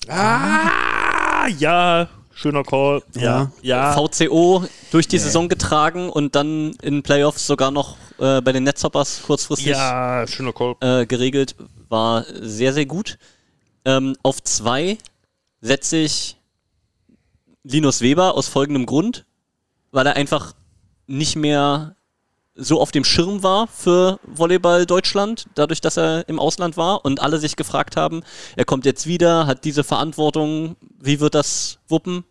Ah, 0.09 1.47
ja, 1.59 2.09
schöner 2.35 2.62
Call. 2.64 3.03
Ja. 3.14 3.53
ja. 3.62 3.93
VCO 3.93 4.64
durch 4.91 5.09
die 5.09 5.18
Saison 5.18 5.49
getragen 5.49 6.09
und 6.11 6.35
dann 6.35 6.72
in 6.83 7.03
Playoffs 7.03 7.47
sogar 7.47 7.70
noch 7.70 7.97
äh, 8.18 8.41
bei 8.41 8.53
den 8.53 8.64
Netzhoppers 8.64 9.22
kurzfristig 9.22 9.66
Ja, 9.68 10.26
schöner 10.26 10.53
Call. 10.53 10.74
äh, 10.80 11.07
geregelt. 11.07 11.57
War 11.89 12.24
sehr, 12.41 12.72
sehr 12.72 12.87
gut. 12.87 13.18
Ähm, 13.85 14.16
auf 14.22 14.43
zwei 14.43 14.99
setze 15.61 15.97
ich 15.99 16.37
Linus 17.64 18.01
Weber 18.01 18.35
aus 18.35 18.49
folgendem 18.49 18.87
Grund, 18.87 19.24
weil 19.91 20.07
er 20.07 20.16
einfach 20.16 20.55
nicht 21.07 21.37
mehr 21.37 21.95
so 22.55 22.81
auf 22.81 22.91
dem 22.91 23.05
Schirm 23.05 23.43
war 23.43 23.67
für 23.67 24.19
Volleyball 24.25 24.87
Deutschland, 24.87 25.47
dadurch, 25.55 25.81
dass 25.81 25.97
er 25.97 26.29
im 26.29 26.39
Ausland 26.39 26.77
war 26.77 27.05
und 27.05 27.21
alle 27.21 27.39
sich 27.39 27.57
gefragt 27.57 27.97
haben, 27.97 28.23
er 28.57 28.65
kommt 28.65 28.85
jetzt 28.85 29.07
wieder, 29.07 29.47
hat 29.47 29.65
diese 29.65 29.85
Verantwortung, 29.85 30.77
wie 31.01 31.21
wird 31.21 31.35
das 31.35 31.79
wuppen? 31.89 32.25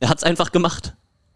er 0.00 0.08
hat 0.08 0.18
es 0.18 0.24
einfach 0.24 0.50
gemacht. 0.50 0.94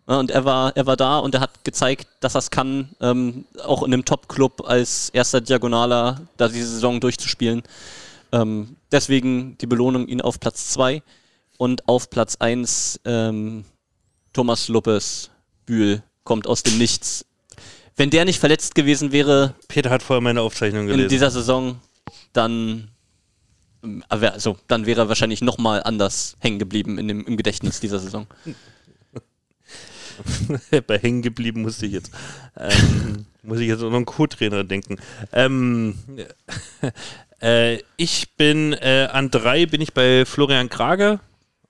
Ja, 0.09 0.19
und 0.19 0.31
er 0.31 0.45
war, 0.45 0.77
er 0.77 0.87
war 0.87 0.97
da 0.97 1.19
und 1.19 1.35
er 1.35 1.41
hat 1.41 1.65
gezeigt, 1.65 2.09
dass 2.21 2.35
er 2.35 2.41
es 2.41 2.51
kann, 2.51 2.91
ähm, 3.01 3.47
auch 3.63 3.83
in 3.83 3.93
einem 3.93 4.05
Top-Club 4.05 4.63
als 4.67 5.09
erster 5.11 5.41
Diagonaler 5.41 6.23
da 6.37 6.49
diese 6.49 6.67
Saison 6.67 7.01
durchzuspielen. 7.01 7.63
Ähm, 8.33 8.77
deswegen 8.93 9.57
die 9.59 9.67
Belohnung 9.67 10.07
ihn 10.07 10.21
auf 10.21 10.41
Platz 10.41 10.69
2 10.71 11.03
und 11.57 11.89
auf 11.89 12.11
Platz 12.11 12.37
1 12.37 13.01
ähm, 13.07 13.65
Thomas 14.35 14.69
Lopez 14.69 15.31
Bühl 15.65 16.03
kommt 16.25 16.47
aus 16.47 16.63
dem 16.63 16.77
Nichts. 16.77 17.25
Wenn 17.97 18.11
der 18.11 18.25
nicht 18.25 18.41
verletzt 18.41 18.75
gewesen 18.75 19.13
wäre 19.13 19.55
Peter 19.69 19.91
hat 19.91 20.03
vorher 20.03 20.21
meine 20.21 20.41
Aufzeichnung 20.41 20.83
in 20.83 20.89
gelesen. 20.89 21.09
dieser 21.09 21.31
Saison, 21.31 21.81
dann, 22.33 22.91
also, 24.09 24.59
dann 24.67 24.87
wäre 24.87 25.03
er 25.03 25.09
wahrscheinlich 25.09 25.43
nochmal 25.43 25.83
anders 25.83 26.37
hängen 26.41 26.59
geblieben 26.59 26.99
in 26.99 27.09
dem, 27.09 27.25
im 27.25 27.37
Gedächtnis 27.37 27.81
dieser 27.81 28.01
Saison. 28.01 28.27
bei 30.87 30.99
hängen 30.99 31.23
geblieben 31.23 31.63
musste 31.63 31.87
ich 31.87 31.93
jetzt. 31.93 32.11
Ähm, 32.57 33.27
muss 33.43 33.61
ich 33.61 33.69
jetzt 33.69 33.81
auch 33.81 33.91
noch 33.91 33.97
einen 33.97 34.07
Co-Trainer 34.07 34.65
denken. 34.65 34.97
Ähm, 35.33 35.97
äh, 37.41 37.79
ich 37.97 38.35
bin 38.37 38.73
äh, 38.73 39.09
an 39.13 39.31
drei 39.31 39.67
bin 39.67 39.81
ich 39.81 39.93
bei 39.93 40.25
Florian 40.25 40.69
Krage, 40.69 41.21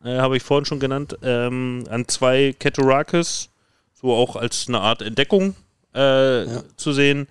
äh, 0.03 0.19
habe 0.19 0.37
ich 0.37 0.43
vorhin 0.43 0.65
schon 0.65 0.81
genannt. 0.81 1.19
Ähm, 1.23 1.85
an 1.91 2.09
zwei 2.09 2.55
Ketorakis, 2.59 3.51
so 3.95 4.13
auch 4.13 4.37
als 4.37 4.69
eine 4.69 4.81
Art 4.81 5.03
Entdeckung 5.03 5.55
äh, 5.95 6.47
zu 6.77 6.93
sehen. 6.93 7.29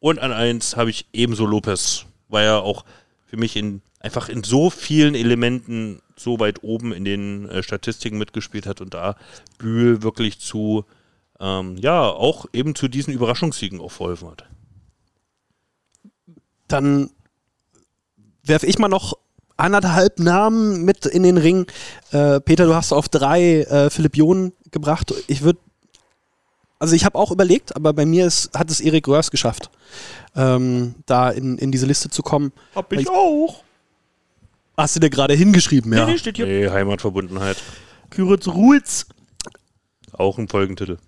Und 0.00 0.18
an 0.18 0.32
eins 0.32 0.76
habe 0.76 0.90
ich 0.90 1.06
ebenso 1.12 1.46
Lopez, 1.46 2.06
weil 2.28 2.46
er 2.46 2.62
auch 2.62 2.84
für 3.26 3.36
mich 3.36 3.56
in 3.56 3.82
einfach 4.00 4.28
in 4.28 4.44
so 4.44 4.70
vielen 4.70 5.14
Elementen 5.14 6.00
so 6.16 6.38
weit 6.38 6.62
oben 6.62 6.92
in 6.92 7.04
den 7.04 7.48
äh, 7.48 7.62
Statistiken 7.62 8.18
mitgespielt 8.18 8.66
hat 8.66 8.80
und 8.80 8.94
da 8.94 9.16
Bühl 9.58 10.02
wirklich 10.02 10.38
zu 10.38 10.84
ähm, 11.40 11.76
ja 11.76 12.02
auch 12.02 12.46
eben 12.52 12.74
zu 12.74 12.88
diesen 12.88 13.12
Überraschungssiegen 13.12 13.80
auch 13.80 13.90
verholfen 13.92 14.30
hat. 14.30 14.44
Dann 16.68 17.10
werfe 18.42 18.66
ich 18.66 18.78
mal 18.78 18.88
noch 18.88 19.18
anderthalb 19.56 20.18
Namen 20.18 20.84
mit 20.84 21.06
in 21.06 21.22
den 21.22 21.38
Ring. 21.38 21.66
Äh, 22.12 22.40
Peter, 22.40 22.66
du 22.66 22.74
hast 22.74 22.92
auf 22.92 23.08
drei 23.08 23.62
äh, 23.62 23.90
Philipp 23.90 24.16
John 24.16 24.52
gebracht. 24.70 25.14
Ich 25.26 25.42
würde, 25.42 25.58
also 26.78 26.94
ich 26.94 27.04
habe 27.04 27.18
auch 27.18 27.30
überlegt, 27.30 27.74
aber 27.74 27.92
bei 27.92 28.06
mir 28.06 28.26
ist, 28.26 28.50
hat 28.56 28.70
es 28.70 28.80
Erik 28.80 29.08
Röhrs 29.08 29.30
geschafft, 29.30 29.70
ähm, 30.34 30.94
da 31.06 31.30
in, 31.30 31.58
in 31.58 31.72
diese 31.72 31.86
Liste 31.86 32.10
zu 32.10 32.22
kommen. 32.22 32.52
Hab 32.74 32.92
ich 32.92 33.08
auch. 33.08 33.62
Hast 34.76 34.96
du 34.96 35.00
dir 35.00 35.10
gerade 35.10 35.34
hingeschrieben, 35.34 35.92
ja? 35.92 36.04
Nee, 36.04 36.12
nee, 36.12 36.18
steht 36.18 36.36
hier. 36.36 36.46
Nee, 36.46 36.68
Heimatverbundenheit. 36.68 37.56
Küritz 38.10 38.46
Ruiz. 38.46 39.06
Auch 40.12 40.38
ein 40.38 40.48
Folgentitel. 40.48 40.98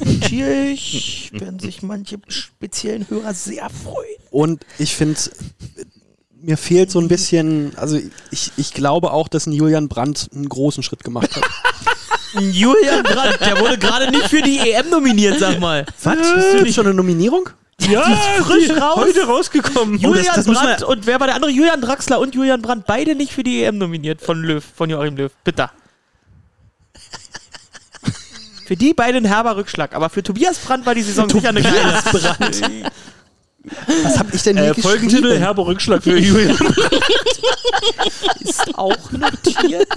Natürlich 0.00 1.30
werden 1.34 1.58
sich 1.58 1.82
manche 1.82 2.18
speziellen 2.28 3.08
Hörer 3.10 3.34
sehr 3.34 3.68
freuen. 3.68 4.16
Und 4.30 4.64
ich 4.78 4.94
finde, 4.96 5.18
mir 6.40 6.56
fehlt 6.56 6.90
so 6.90 6.98
ein 6.98 7.08
bisschen, 7.08 7.76
also 7.76 7.98
ich, 8.30 8.52
ich 8.56 8.72
glaube 8.72 9.12
auch, 9.12 9.28
dass 9.28 9.46
ein 9.46 9.52
Julian 9.52 9.88
Brandt 9.88 10.30
einen 10.34 10.48
großen 10.48 10.82
Schritt 10.82 11.04
gemacht 11.04 11.36
hat. 11.36 11.44
Julian 12.40 13.02
Brandt, 13.02 13.40
der 13.40 13.60
wurde 13.60 13.76
gerade 13.78 14.10
nicht 14.10 14.28
für 14.28 14.42
die 14.42 14.58
EM 14.58 14.88
nominiert, 14.90 15.38
sag 15.38 15.60
mal. 15.60 15.84
Was? 16.02 16.16
Ist 16.16 16.54
du 16.54 16.62
nicht 16.62 16.74
schon 16.74 16.86
eine 16.86 16.94
Nominierung? 16.94 17.48
Ja, 17.80 18.02
frisch 18.44 18.70
raus. 18.70 18.96
heute 18.96 19.24
rausgekommen. 19.26 19.98
Julian 19.98 20.24
das 20.36 20.46
müssen 20.46 20.62
Brandt 20.62 20.82
und 20.84 21.06
wer 21.06 21.18
war 21.18 21.26
der 21.26 21.36
andere? 21.36 21.50
Julian 21.50 21.80
Draxler 21.80 22.20
und 22.20 22.34
Julian 22.34 22.62
Brandt, 22.62 22.86
beide 22.86 23.14
nicht 23.16 23.32
für 23.32 23.42
die 23.42 23.64
EM 23.64 23.78
nominiert 23.78 24.20
von 24.22 24.40
Löw, 24.42 24.62
von 24.76 24.88
Joachim 24.88 25.16
Löw. 25.16 25.32
Bitte. 25.42 25.68
für 28.66 28.76
die 28.76 28.94
beide 28.94 29.18
ein 29.18 29.24
herber 29.24 29.56
Rückschlag, 29.56 29.94
aber 29.94 30.08
für 30.10 30.22
Tobias 30.22 30.58
Brandt 30.58 30.86
war 30.86 30.94
die 30.94 31.02
Saison 31.02 31.28
sicher 31.28 31.48
eine 31.48 31.60
geile. 31.62 32.00
Was 34.04 34.18
hab 34.18 34.32
ich 34.34 34.42
denn 34.42 34.56
hier 34.58 34.70
Äh, 34.70 34.74
Folgentitel, 34.80 35.22
geschrieben? 35.22 35.42
herber 35.42 35.66
Rückschlag 35.66 36.02
für 36.02 36.16
Julian. 36.18 36.56
Ist 38.40 38.74
auch 38.78 38.96
notiert. 39.12 39.88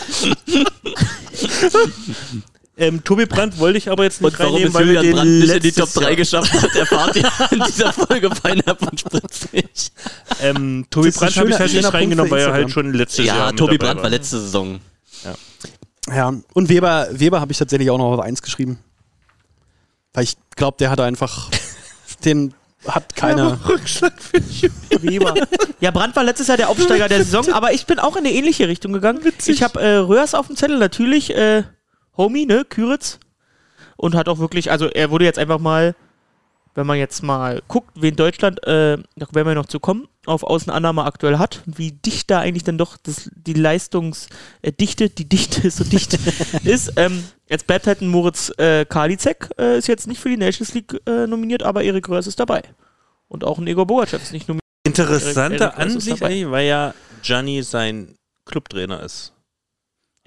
ähm, 2.76 3.04
Tobi 3.04 3.26
Brandt 3.26 3.58
wollte 3.58 3.78
ich 3.78 3.90
aber 3.90 4.04
jetzt 4.04 4.20
nicht 4.20 4.32
Und 4.32 4.38
warum 4.38 4.54
reinnehmen, 4.54 4.74
weil 4.74 4.88
wir 4.88 5.02
den 5.02 5.12
Brandt 5.12 5.40
nicht 5.40 5.54
in 5.54 5.60
die 5.60 5.72
Top 5.72 5.92
3 5.92 6.02
Jahr- 6.02 6.16
geschafft 6.16 6.52
hat, 6.52 6.74
erfahrt 6.74 7.16
ihr 7.16 7.30
in 7.50 7.62
dieser 7.66 7.92
Folge 7.92 8.34
Feinherb 8.34 8.82
und 8.82 9.00
Spritzig. 9.00 9.92
Ähm, 10.40 10.86
Tobi 10.90 11.10
Brandt 11.10 11.36
habe 11.36 11.50
ich 11.50 11.58
halt 11.58 11.72
nicht 11.72 11.92
reingenommen, 11.92 12.30
weil 12.30 12.40
er 12.40 12.52
halt 12.52 12.70
schon 12.70 12.92
letztes 12.92 13.26
Jahr 13.26 13.50
Ja, 13.50 13.52
Tobi 13.52 13.78
Brandt 13.78 14.02
war 14.02 14.10
letzte 14.10 14.40
Saison. 14.40 14.80
Ja, 16.08 16.32
und 16.54 16.68
Weber, 16.68 17.08
Weber 17.12 17.40
habe 17.40 17.52
ich 17.52 17.58
tatsächlich 17.58 17.90
auch 17.90 17.98
noch 17.98 18.12
auf 18.12 18.20
1 18.20 18.42
geschrieben. 18.42 18.78
Weil 20.12 20.24
ich 20.24 20.36
glaube, 20.56 20.76
der 20.78 20.90
hat 20.90 21.00
einfach, 21.00 21.50
den 22.24 22.54
hat 22.86 23.14
keiner. 23.14 23.58
Rückschlag 23.68 24.14
für 24.20 25.02
Weber. 25.02 25.34
Ja, 25.80 25.90
Brandt 25.90 26.14
war 26.14 26.24
letztes 26.24 26.48
Jahr 26.48 26.58
der 26.58 26.68
Aufsteiger 26.68 27.08
der 27.08 27.24
Saison, 27.24 27.54
aber 27.54 27.72
ich 27.72 27.86
bin 27.86 27.98
auch 27.98 28.16
in 28.16 28.26
eine 28.26 28.34
ähnliche 28.34 28.68
Richtung 28.68 28.92
gegangen. 28.92 29.20
Ich 29.46 29.62
habe 29.62 29.80
äh, 29.80 29.96
Röhrs 29.96 30.34
auf 30.34 30.46
dem 30.46 30.56
Zettel, 30.56 30.78
natürlich, 30.78 31.34
äh, 31.34 31.62
Homie, 32.18 32.44
ne, 32.44 32.66
Küritz. 32.68 33.18
Und 33.96 34.14
hat 34.14 34.28
auch 34.28 34.38
wirklich, 34.38 34.70
also 34.70 34.88
er 34.88 35.10
wurde 35.10 35.24
jetzt 35.24 35.38
einfach 35.38 35.58
mal, 35.58 35.94
wenn 36.74 36.86
man 36.86 36.98
jetzt 36.98 37.22
mal 37.22 37.62
guckt, 37.66 37.90
wen 37.94 38.14
Deutschland, 38.14 38.62
äh, 38.66 38.98
da 39.16 39.26
werden 39.32 39.48
wir 39.48 39.54
noch 39.54 39.66
zu 39.66 39.80
kommen, 39.80 40.06
auf 40.26 40.42
Außenannahme 40.42 41.04
aktuell 41.04 41.38
hat, 41.38 41.62
und 41.66 41.78
wie 41.78 41.92
dicht 41.92 42.30
da 42.30 42.40
eigentlich 42.40 42.64
dann 42.64 42.78
doch 42.78 42.96
das, 42.96 43.30
die 43.34 43.54
Leistungsdichte, 43.54 45.08
die 45.08 45.28
Dichte 45.28 45.70
so 45.70 45.84
dicht 45.84 46.18
ist. 46.64 46.92
Ähm, 46.96 47.24
jetzt 47.48 47.66
bleibt 47.66 47.86
halt 47.86 48.02
ein 48.02 48.08
Moritz 48.08 48.52
äh, 48.58 48.84
Karliczek, 48.84 49.50
äh, 49.58 49.78
ist 49.78 49.88
jetzt 49.88 50.06
nicht 50.06 50.20
für 50.20 50.28
die 50.28 50.36
Nations 50.36 50.74
League 50.74 51.00
äh, 51.06 51.26
nominiert, 51.26 51.62
aber 51.62 51.82
Erik 51.82 52.08
Röhrs 52.08 52.26
ist 52.26 52.38
dabei. 52.38 52.62
Und 53.28 53.44
auch 53.44 53.58
ein 53.58 53.66
Igor 53.66 53.86
Bogachev 53.86 54.22
ist 54.22 54.32
nicht 54.32 54.48
nominiert. 54.48 54.60
Interessante 54.84 55.64
Erik 55.64 55.72
ist 55.72 55.78
Ansicht, 55.78 56.20
dabei. 56.20 56.32
eigentlich, 56.32 56.50
weil 56.50 56.66
ja 56.66 56.94
Gianni 57.22 57.62
sein 57.62 58.14
Clubtrainer 58.44 59.02
ist. 59.02 59.32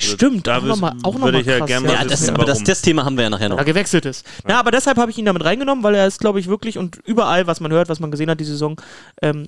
Also 0.01 0.15
Stimmt, 0.15 0.47
da 0.47 0.57
auch 0.57 0.63
nochmal 0.63 0.93
auch 1.03 1.13
noch 1.15 1.25
würde 1.25 1.37
mal 1.37 1.41
ich 1.41 1.47
ja 1.47 1.57
krass, 1.59 1.67
gerne 1.67 1.85
ja. 1.87 1.93
mal 1.93 2.01
Ja, 2.01 2.07
das, 2.07 2.21
wissen, 2.21 2.35
aber 2.35 2.45
das, 2.45 2.63
das 2.63 2.81
Thema 2.81 3.05
haben 3.05 3.15
wir 3.15 3.25
ja 3.25 3.29
nachher 3.29 3.49
noch. 3.49 3.57
da 3.57 3.63
gewechselt 3.63 4.05
ist. 4.05 4.25
Ja. 4.47 4.59
aber 4.59 4.71
deshalb 4.71 4.97
habe 4.97 5.11
ich 5.11 5.17
ihn 5.17 5.25
damit 5.25 5.43
reingenommen, 5.43 5.83
weil 5.83 5.93
er 5.95 6.07
ist, 6.07 6.19
glaube 6.19 6.39
ich, 6.39 6.47
wirklich 6.47 6.77
und 6.77 6.97
überall, 7.05 7.45
was 7.45 7.59
man 7.59 7.71
hört, 7.71 7.89
was 7.89 7.99
man 7.99 8.09
gesehen 8.09 8.29
hat, 8.29 8.39
die 8.39 8.45
Saison. 8.45 8.81
Ähm, 9.21 9.47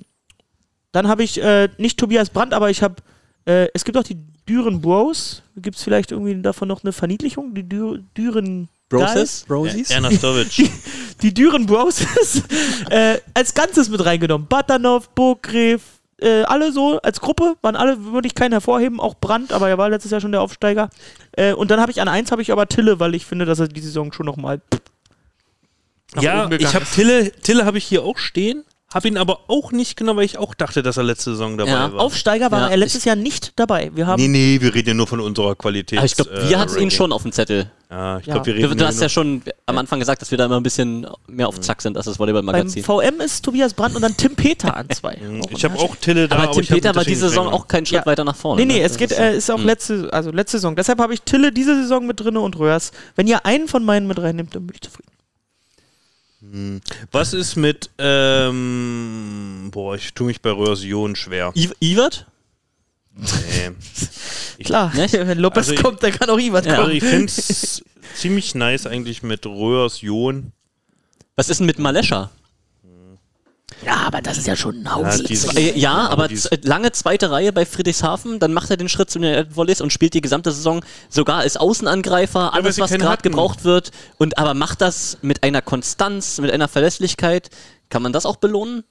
dann 0.92 1.08
habe 1.08 1.22
ich 1.22 1.42
äh, 1.42 1.68
nicht 1.78 1.98
Tobias 1.98 2.30
Brandt, 2.30 2.54
aber 2.54 2.70
ich 2.70 2.82
habe, 2.82 2.96
äh, 3.46 3.68
es 3.74 3.84
gibt 3.84 3.96
auch 3.96 4.02
die 4.02 4.18
Düren 4.48 4.80
Bros. 4.80 5.42
Gibt 5.56 5.76
es 5.76 5.82
vielleicht 5.82 6.12
irgendwie 6.12 6.40
davon 6.40 6.68
noch 6.68 6.84
eine 6.84 6.92
Verniedlichung? 6.92 7.54
Die 7.54 7.68
Dü 7.68 8.00
Düren 8.16 8.68
Broses? 8.88 9.44
Rosies? 9.50 9.90
Erna 9.90 10.10
Stovic. 10.10 10.70
die 11.22 11.34
Düren 11.34 11.66
Broses 11.66 12.42
äh, 12.90 13.18
als 13.34 13.54
Ganzes 13.54 13.88
mit 13.88 14.04
reingenommen. 14.04 14.46
Batanov, 14.46 15.08
Burgreff, 15.10 15.82
äh, 16.18 16.42
alle 16.42 16.72
so 16.72 17.00
als 17.00 17.20
Gruppe, 17.20 17.56
waren 17.62 17.76
alle, 17.76 18.04
würde 18.04 18.28
ich 18.28 18.34
keinen 18.34 18.52
hervorheben, 18.52 19.00
auch 19.00 19.14
Brandt, 19.14 19.52
aber 19.52 19.68
er 19.68 19.78
war 19.78 19.88
letztes 19.88 20.12
Jahr 20.12 20.20
schon 20.20 20.32
der 20.32 20.40
Aufsteiger. 20.40 20.90
Äh, 21.32 21.52
und 21.52 21.70
dann 21.70 21.80
habe 21.80 21.90
ich 21.90 22.00
an 22.00 22.08
eins 22.08 22.30
habe 22.30 22.42
ich 22.42 22.52
aber 22.52 22.68
Tille, 22.68 23.00
weil 23.00 23.14
ich 23.14 23.26
finde, 23.26 23.44
dass 23.44 23.58
er 23.58 23.68
die 23.68 23.80
Saison 23.80 24.12
schon 24.12 24.26
nochmal. 24.26 24.60
ja, 26.20 26.48
ich 26.52 26.74
habe 26.74 26.84
Tille, 26.84 27.32
Tille 27.32 27.64
habe 27.64 27.78
ich 27.78 27.84
hier 27.84 28.04
auch 28.04 28.18
stehen, 28.18 28.64
habe 28.94 29.08
ihn 29.08 29.16
aber 29.18 29.40
auch 29.48 29.72
nicht 29.72 29.96
genommen, 29.96 30.18
weil 30.18 30.24
ich 30.24 30.38
auch 30.38 30.54
dachte, 30.54 30.82
dass 30.82 30.96
er 30.96 31.02
letzte 31.02 31.30
Saison 31.32 31.58
dabei 31.58 31.70
Ja, 31.70 31.92
war. 31.92 32.00
Aufsteiger 32.00 32.50
war 32.50 32.60
Ja, 32.60 32.68
er 32.68 32.76
letztes 32.76 33.04
Jahr 33.04 33.16
nicht 33.16 33.52
dabei. 33.56 33.90
Wir 33.94 34.06
haben 34.06 34.22
nee, 34.22 34.28
nee, 34.28 34.60
wir 34.60 34.74
reden 34.74 34.88
ja 34.90 34.94
nur 34.94 35.06
von 35.08 35.20
unserer 35.20 35.54
Qualität. 35.56 35.98
Aber 35.98 36.06
ich 36.06 36.14
glaube, 36.14 36.48
wir 36.48 36.58
hatten 36.58 36.78
ihn 36.80 36.90
schon 36.90 37.12
auf 37.12 37.22
dem 37.22 37.32
Zettel. 37.32 37.70
Ja, 37.90 38.18
ich 38.18 38.26
Ja. 38.26 38.34
glaube, 38.34 38.46
wir 38.46 38.54
Du, 38.54 38.60
reden 38.68 38.78
du 38.78 38.86
hast 38.86 38.94
nur- 38.96 39.02
ja 39.02 39.08
schon 39.08 39.42
am 39.66 39.78
Anfang 39.78 39.98
gesagt, 40.00 40.22
dass 40.22 40.30
wir 40.30 40.38
da 40.38 40.46
immer 40.46 40.56
ein 40.56 40.62
bisschen 40.62 41.06
mehr 41.26 41.46
auf 41.48 41.60
Zack 41.60 41.82
sind 41.82 41.96
als 41.96 42.06
das 42.06 42.18
Volleyball-Magazin. 42.18 42.82
beim 42.84 43.00
VM 43.00 43.20
ist 43.20 43.44
Tobias 43.44 43.74
Brandt 43.74 43.96
und 43.96 44.02
dann 44.02 44.16
Tim 44.16 44.34
Peter 44.34 44.76
an 44.76 44.88
zwei. 44.90 45.18
Ich 45.50 45.64
habe 45.64 45.78
auch 45.78 45.94
Tille 45.96 46.26
da, 46.28 46.36
Aber 46.36 46.52
Tim 46.52 46.62
ich 46.62 46.70
hab 46.70 46.76
Peter 46.76 46.94
war 46.94 47.04
diese 47.04 47.28
Saison 47.28 47.48
auch 47.48 47.66
keinen 47.68 47.86
Schritt 47.86 48.00
Ja. 48.00 48.06
weiter 48.06 48.24
nach 48.24 48.36
vorne. 48.36 48.60
Nee, 48.64 48.72
nee, 48.72 48.78
ne? 48.80 48.84
es 48.84 48.96
geht, 48.96 49.10
ist- 49.10 49.18
äh, 49.18 49.36
ist 49.36 49.50
auch 49.50 49.58
Hm. 49.58 49.66
letzte, 49.66 50.08
also 50.12 50.30
letzte 50.30 50.58
Saison. 50.58 50.74
Deshalb 50.76 51.00
habe 51.00 51.12
ich 51.12 51.22
Tille 51.22 51.52
diese 51.52 51.74
Saison 51.82 52.06
mit 52.06 52.18
drinne 52.20 52.40
und 52.40 52.56
Röhrs. 52.58 52.92
Wenn 53.16 53.26
ihr 53.26 53.44
einen 53.46 53.68
von 53.68 53.84
meinen 53.84 54.06
mit 54.06 54.18
reinnimmt, 54.20 54.54
dann 54.54 54.66
bin 54.66 54.74
ich 54.74 54.80
zufrieden. 54.80 55.10
Was 57.12 57.32
ist 57.32 57.56
mit, 57.56 57.90
ähm, 57.98 59.68
boah, 59.72 59.94
ich 59.96 60.12
tue 60.14 60.26
mich 60.28 60.40
bei 60.40 60.50
Röhrsion 60.50 61.16
schwer. 61.16 61.52
I 61.56 61.70
Ivert? 61.80 62.26
Nee. 63.14 63.70
Klar, 64.64 64.94
Nicht? 64.94 65.14
wenn 65.14 65.38
Lopez 65.38 65.58
Also 65.58 65.72
ich- 65.74 65.82
kommt, 65.82 66.02
dann 66.02 66.12
kann 66.12 66.28
auch 66.30 66.38
Ivan 66.38 66.64
Ja. 66.64 66.72
Also 66.72 66.82
kommen. 66.84 66.96
ich 66.96 67.02
finde 67.04 67.26
es 67.26 67.82
ziemlich 68.14 68.54
nice 68.54 68.86
eigentlich 68.86 69.22
mit 69.22 69.44
Röhrsion. 69.46 70.52
Was 71.34 71.48
ist 71.50 71.58
denn 71.58 71.66
mit 71.66 71.78
Malescha? 71.78 72.30
Ja, 73.84 73.96
aber 74.06 74.20
das 74.22 74.38
ist 74.38 74.46
ja 74.46 74.54
schon 74.56 74.76
ein 74.76 74.84
Ja, 74.84 74.94
Haus. 74.94 75.22
dieses- 75.24 75.54
Äh, 75.56 75.76
ja, 75.78 76.08
aber 76.08 76.28
z- 76.28 76.64
lange 76.64 76.92
zweite 76.92 77.30
Reihe 77.30 77.52
bei 77.52 77.66
Friedrichshafen, 77.66 78.38
dann 78.38 78.52
macht 78.52 78.70
er 78.70 78.76
den 78.76 78.88
Schritt 78.88 79.10
zu 79.10 79.18
den 79.18 79.54
Volleys 79.54 79.80
und 79.80 79.92
spielt 79.92 80.14
die 80.14 80.20
gesamte 80.20 80.52
Saison 80.52 80.84
sogar 81.08 81.38
als 81.38 81.56
Außenangreifer, 81.56 82.50
weil 82.52 82.60
alles 82.60 82.78
was 82.78 82.90
gerade 82.92 83.22
gebraucht 83.22 83.64
wird 83.64 83.90
und 84.18 84.38
aber 84.38 84.54
macht 84.54 84.80
das 84.80 85.18
mit 85.22 85.42
einer 85.42 85.62
Konstanz, 85.62 86.38
mit 86.40 86.52
einer 86.52 86.68
Verlässlichkeit. 86.68 87.50
Kann 87.90 88.02
man 88.02 88.12
das 88.12 88.24
auch 88.24 88.36
belohnen? 88.36 88.84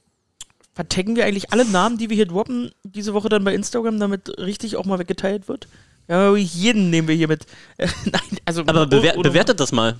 Vertaggen 0.74 1.16
wir 1.16 1.24
eigentlich 1.24 1.52
alle 1.52 1.64
Namen, 1.64 1.96
die 1.96 2.10
wir 2.10 2.16
hier 2.16 2.26
droppen, 2.26 2.70
diese 2.84 3.14
Woche 3.14 3.30
dann 3.30 3.44
bei 3.44 3.54
Instagram, 3.54 3.98
damit 3.98 4.38
richtig 4.38 4.76
auch 4.76 4.84
mal 4.84 4.98
weggeteilt 4.98 5.48
wird? 5.48 5.68
Ja, 6.06 6.36
jeden 6.36 6.90
nehmen 6.90 7.08
wir 7.08 7.14
hier 7.14 7.28
mit. 7.28 7.46
Nein, 7.78 8.20
also. 8.44 8.60
Aber 8.66 8.86
bewer 8.86 9.16
oder- 9.16 9.30
bewertet 9.30 9.58
das 9.58 9.72
mal. 9.72 9.96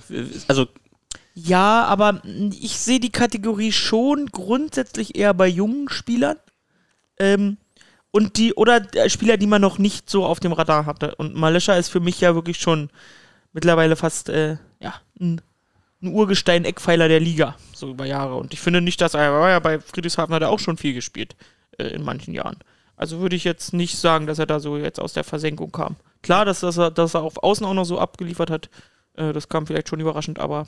Also, 0.47 0.67
Ja, 1.39 1.85
aber 1.85 2.19
ich 2.25 2.79
sehe 2.79 2.99
die 2.99 3.11
Kategorie 3.11 3.71
schon 3.71 4.25
grundsätzlich 4.25 5.15
eher 5.15 5.35
bei 5.35 5.47
jungen 5.47 5.87
Spielern. 5.87 6.37
Ähm, 7.19 7.57
und 8.09 8.37
die, 8.37 8.55
oder 8.55 8.81
äh, 8.95 9.07
Spieler, 9.07 9.37
die 9.37 9.45
man 9.45 9.61
noch 9.61 9.77
nicht 9.77 10.09
so 10.09 10.25
auf 10.25 10.39
dem 10.39 10.51
Radar 10.51 10.87
hatte. 10.87 11.13
Und 11.13 11.35
Malesha 11.35 11.75
ist 11.75 11.89
für 11.89 11.99
mich 11.99 12.19
ja 12.21 12.33
wirklich 12.33 12.57
schon 12.57 12.89
mittlerweile 13.53 13.95
fast, 13.95 14.29
äh, 14.29 14.57
ja, 14.79 14.95
ein, 15.19 15.39
ein 16.01 16.07
Urgestein, 16.07 16.65
Eckpfeiler 16.65 17.07
der 17.07 17.19
Liga, 17.19 17.55
so 17.71 17.91
über 17.91 18.07
Jahre. 18.07 18.33
Und 18.37 18.51
ich 18.55 18.59
finde 18.59 18.81
nicht, 18.81 18.99
dass 18.99 19.13
er, 19.13 19.21
er 19.21 19.33
war 19.33 19.49
ja 19.51 19.59
bei 19.59 19.79
Friedrichshafen 19.79 20.33
hat 20.33 20.41
er 20.41 20.49
auch 20.49 20.59
schon 20.59 20.77
viel 20.77 20.95
gespielt, 20.95 21.35
äh, 21.77 21.89
in 21.89 22.01
manchen 22.01 22.33
Jahren. 22.33 22.57
Also 22.95 23.19
würde 23.19 23.35
ich 23.35 23.43
jetzt 23.43 23.73
nicht 23.73 23.99
sagen, 23.99 24.25
dass 24.25 24.39
er 24.39 24.47
da 24.47 24.59
so 24.59 24.75
jetzt 24.75 24.99
aus 24.99 25.13
der 25.13 25.23
Versenkung 25.23 25.71
kam. 25.71 25.97
Klar, 26.23 26.45
dass, 26.45 26.61
dass, 26.61 26.77
er, 26.77 26.89
dass 26.89 27.13
er 27.13 27.21
auf 27.21 27.43
Außen 27.43 27.63
auch 27.63 27.75
noch 27.75 27.85
so 27.85 27.99
abgeliefert 27.99 28.49
hat, 28.49 28.71
äh, 29.13 29.33
das 29.33 29.49
kam 29.49 29.67
vielleicht 29.67 29.89
schon 29.89 29.99
überraschend, 29.99 30.39
aber 30.39 30.65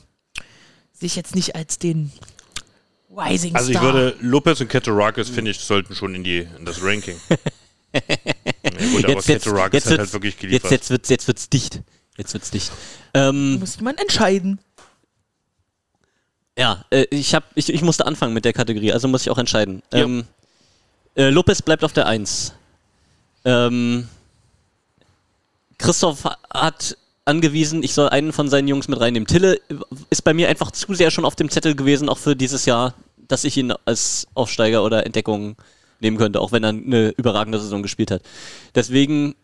sehe 0.99 1.07
ich 1.07 1.15
jetzt 1.15 1.35
nicht 1.35 1.55
als 1.55 1.79
den 1.79 2.11
Rising 3.15 3.55
Also 3.55 3.71
ich 3.71 3.77
Star. 3.77 3.93
würde 3.93 4.15
Lopez 4.21 4.61
und 4.61 4.67
Ketorakis, 4.69 5.29
finde 5.29 5.51
ich, 5.51 5.59
sollten 5.59 5.95
schon 5.95 6.13
in, 6.15 6.23
die, 6.23 6.39
in 6.57 6.65
das 6.65 6.81
Ranking. 6.83 7.19
ja, 7.93 8.01
gut, 8.91 9.03
aber 9.05 9.13
jetzt, 9.13 9.27
jetzt, 9.27 9.45
jetzt, 9.45 9.47
hat 9.47 9.71
wird's, 9.73 9.87
halt 9.87 10.13
wirklich 10.13 10.33
jetzt, 10.33 10.41
geliefert. 10.41 10.71
jetzt, 10.71 10.89
wird's, 10.89 11.09
jetzt 11.09 11.27
wird's 11.27 11.49
dicht. 11.49 11.81
Jetzt 12.17 12.33
wird's 12.33 12.51
dicht. 12.51 12.71
Ähm, 13.13 13.59
muss 13.59 13.77
jemand 13.77 13.99
entscheiden. 13.99 14.59
ja, 16.57 16.83
äh, 16.91 17.05
ich, 17.09 17.33
hab, 17.33 17.45
ich, 17.55 17.73
ich 17.73 17.81
musste 17.81 18.05
anfangen 18.05 18.33
mit 18.33 18.45
der 18.45 18.53
Kategorie, 18.53 18.91
also 18.93 19.07
muss 19.07 19.21
ich 19.21 19.29
auch 19.29 19.37
entscheiden. 19.37 19.81
Ja. 19.93 19.99
Ähm, 19.99 20.25
äh, 21.15 21.29
Lopez 21.29 21.61
bleibt 21.61 21.83
auf 21.83 21.93
der 21.93 22.05
1. 22.07 22.53
Ähm, 23.45 24.07
Christoph 25.77 26.25
ha- 26.25 26.37
hat 26.53 26.97
angewiesen, 27.25 27.83
ich 27.83 27.93
soll 27.93 28.09
einen 28.09 28.33
von 28.33 28.49
seinen 28.49 28.67
Jungs 28.67 28.87
mit 28.87 28.99
reinnehmen. 28.99 29.27
Tille 29.27 29.59
ist 30.09 30.23
bei 30.23 30.33
mir 30.33 30.49
einfach 30.49 30.71
zu 30.71 30.93
sehr 30.93 31.11
schon 31.11 31.25
auf 31.25 31.35
dem 31.35 31.49
Zettel 31.49 31.75
gewesen, 31.75 32.09
auch 32.09 32.17
für 32.17 32.35
dieses 32.35 32.65
Jahr, 32.65 32.95
dass 33.17 33.43
ich 33.43 33.57
ihn 33.57 33.73
als 33.85 34.27
Aufsteiger 34.33 34.83
oder 34.83 35.05
Entdeckung 35.05 35.55
nehmen 35.99 36.17
könnte, 36.17 36.39
auch 36.41 36.51
wenn 36.51 36.63
er 36.63 36.69
eine 36.69 37.09
überragende 37.09 37.59
Saison 37.59 37.83
gespielt 37.83 38.11
hat. 38.11 38.21
Deswegen 38.73 39.35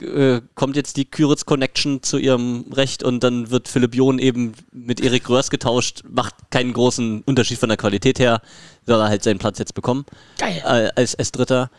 äh, 0.00 0.40
kommt 0.54 0.76
jetzt 0.76 0.96
die 0.96 1.04
Küritz 1.04 1.44
Connection 1.44 2.02
zu 2.02 2.18
ihrem 2.18 2.64
Recht 2.72 3.02
und 3.02 3.22
dann 3.22 3.50
wird 3.50 3.68
Philipp 3.68 3.94
John 3.94 4.18
eben 4.18 4.54
mit 4.72 5.00
Erik 5.00 5.28
Röhrs 5.28 5.50
getauscht, 5.50 6.02
macht 6.08 6.34
keinen 6.50 6.72
großen 6.72 7.22
Unterschied 7.22 7.58
von 7.58 7.68
der 7.68 7.78
Qualität 7.78 8.18
her, 8.18 8.40
soll 8.86 9.00
er 9.00 9.08
halt 9.08 9.22
seinen 9.22 9.38
Platz 9.38 9.58
jetzt 9.58 9.74
bekommen 9.74 10.06
Geil. 10.38 10.62
äh, 10.64 10.90
als, 10.96 11.14
als 11.14 11.32
Dritter. 11.32 11.70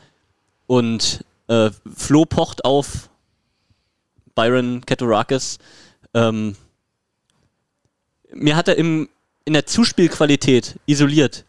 Und 0.67 1.25
äh, 1.47 1.71
Flo 1.95 2.25
pocht 2.25 2.63
auf 2.63 3.09
Byron 4.35 4.85
Ketorakis. 4.85 5.57
Ähm, 6.13 6.55
mir 8.33 8.55
hat 8.55 8.67
er 8.67 8.77
im, 8.77 9.09
in 9.45 9.53
der 9.53 9.65
Zuspielqualität 9.65 10.79
isoliert 10.85 11.45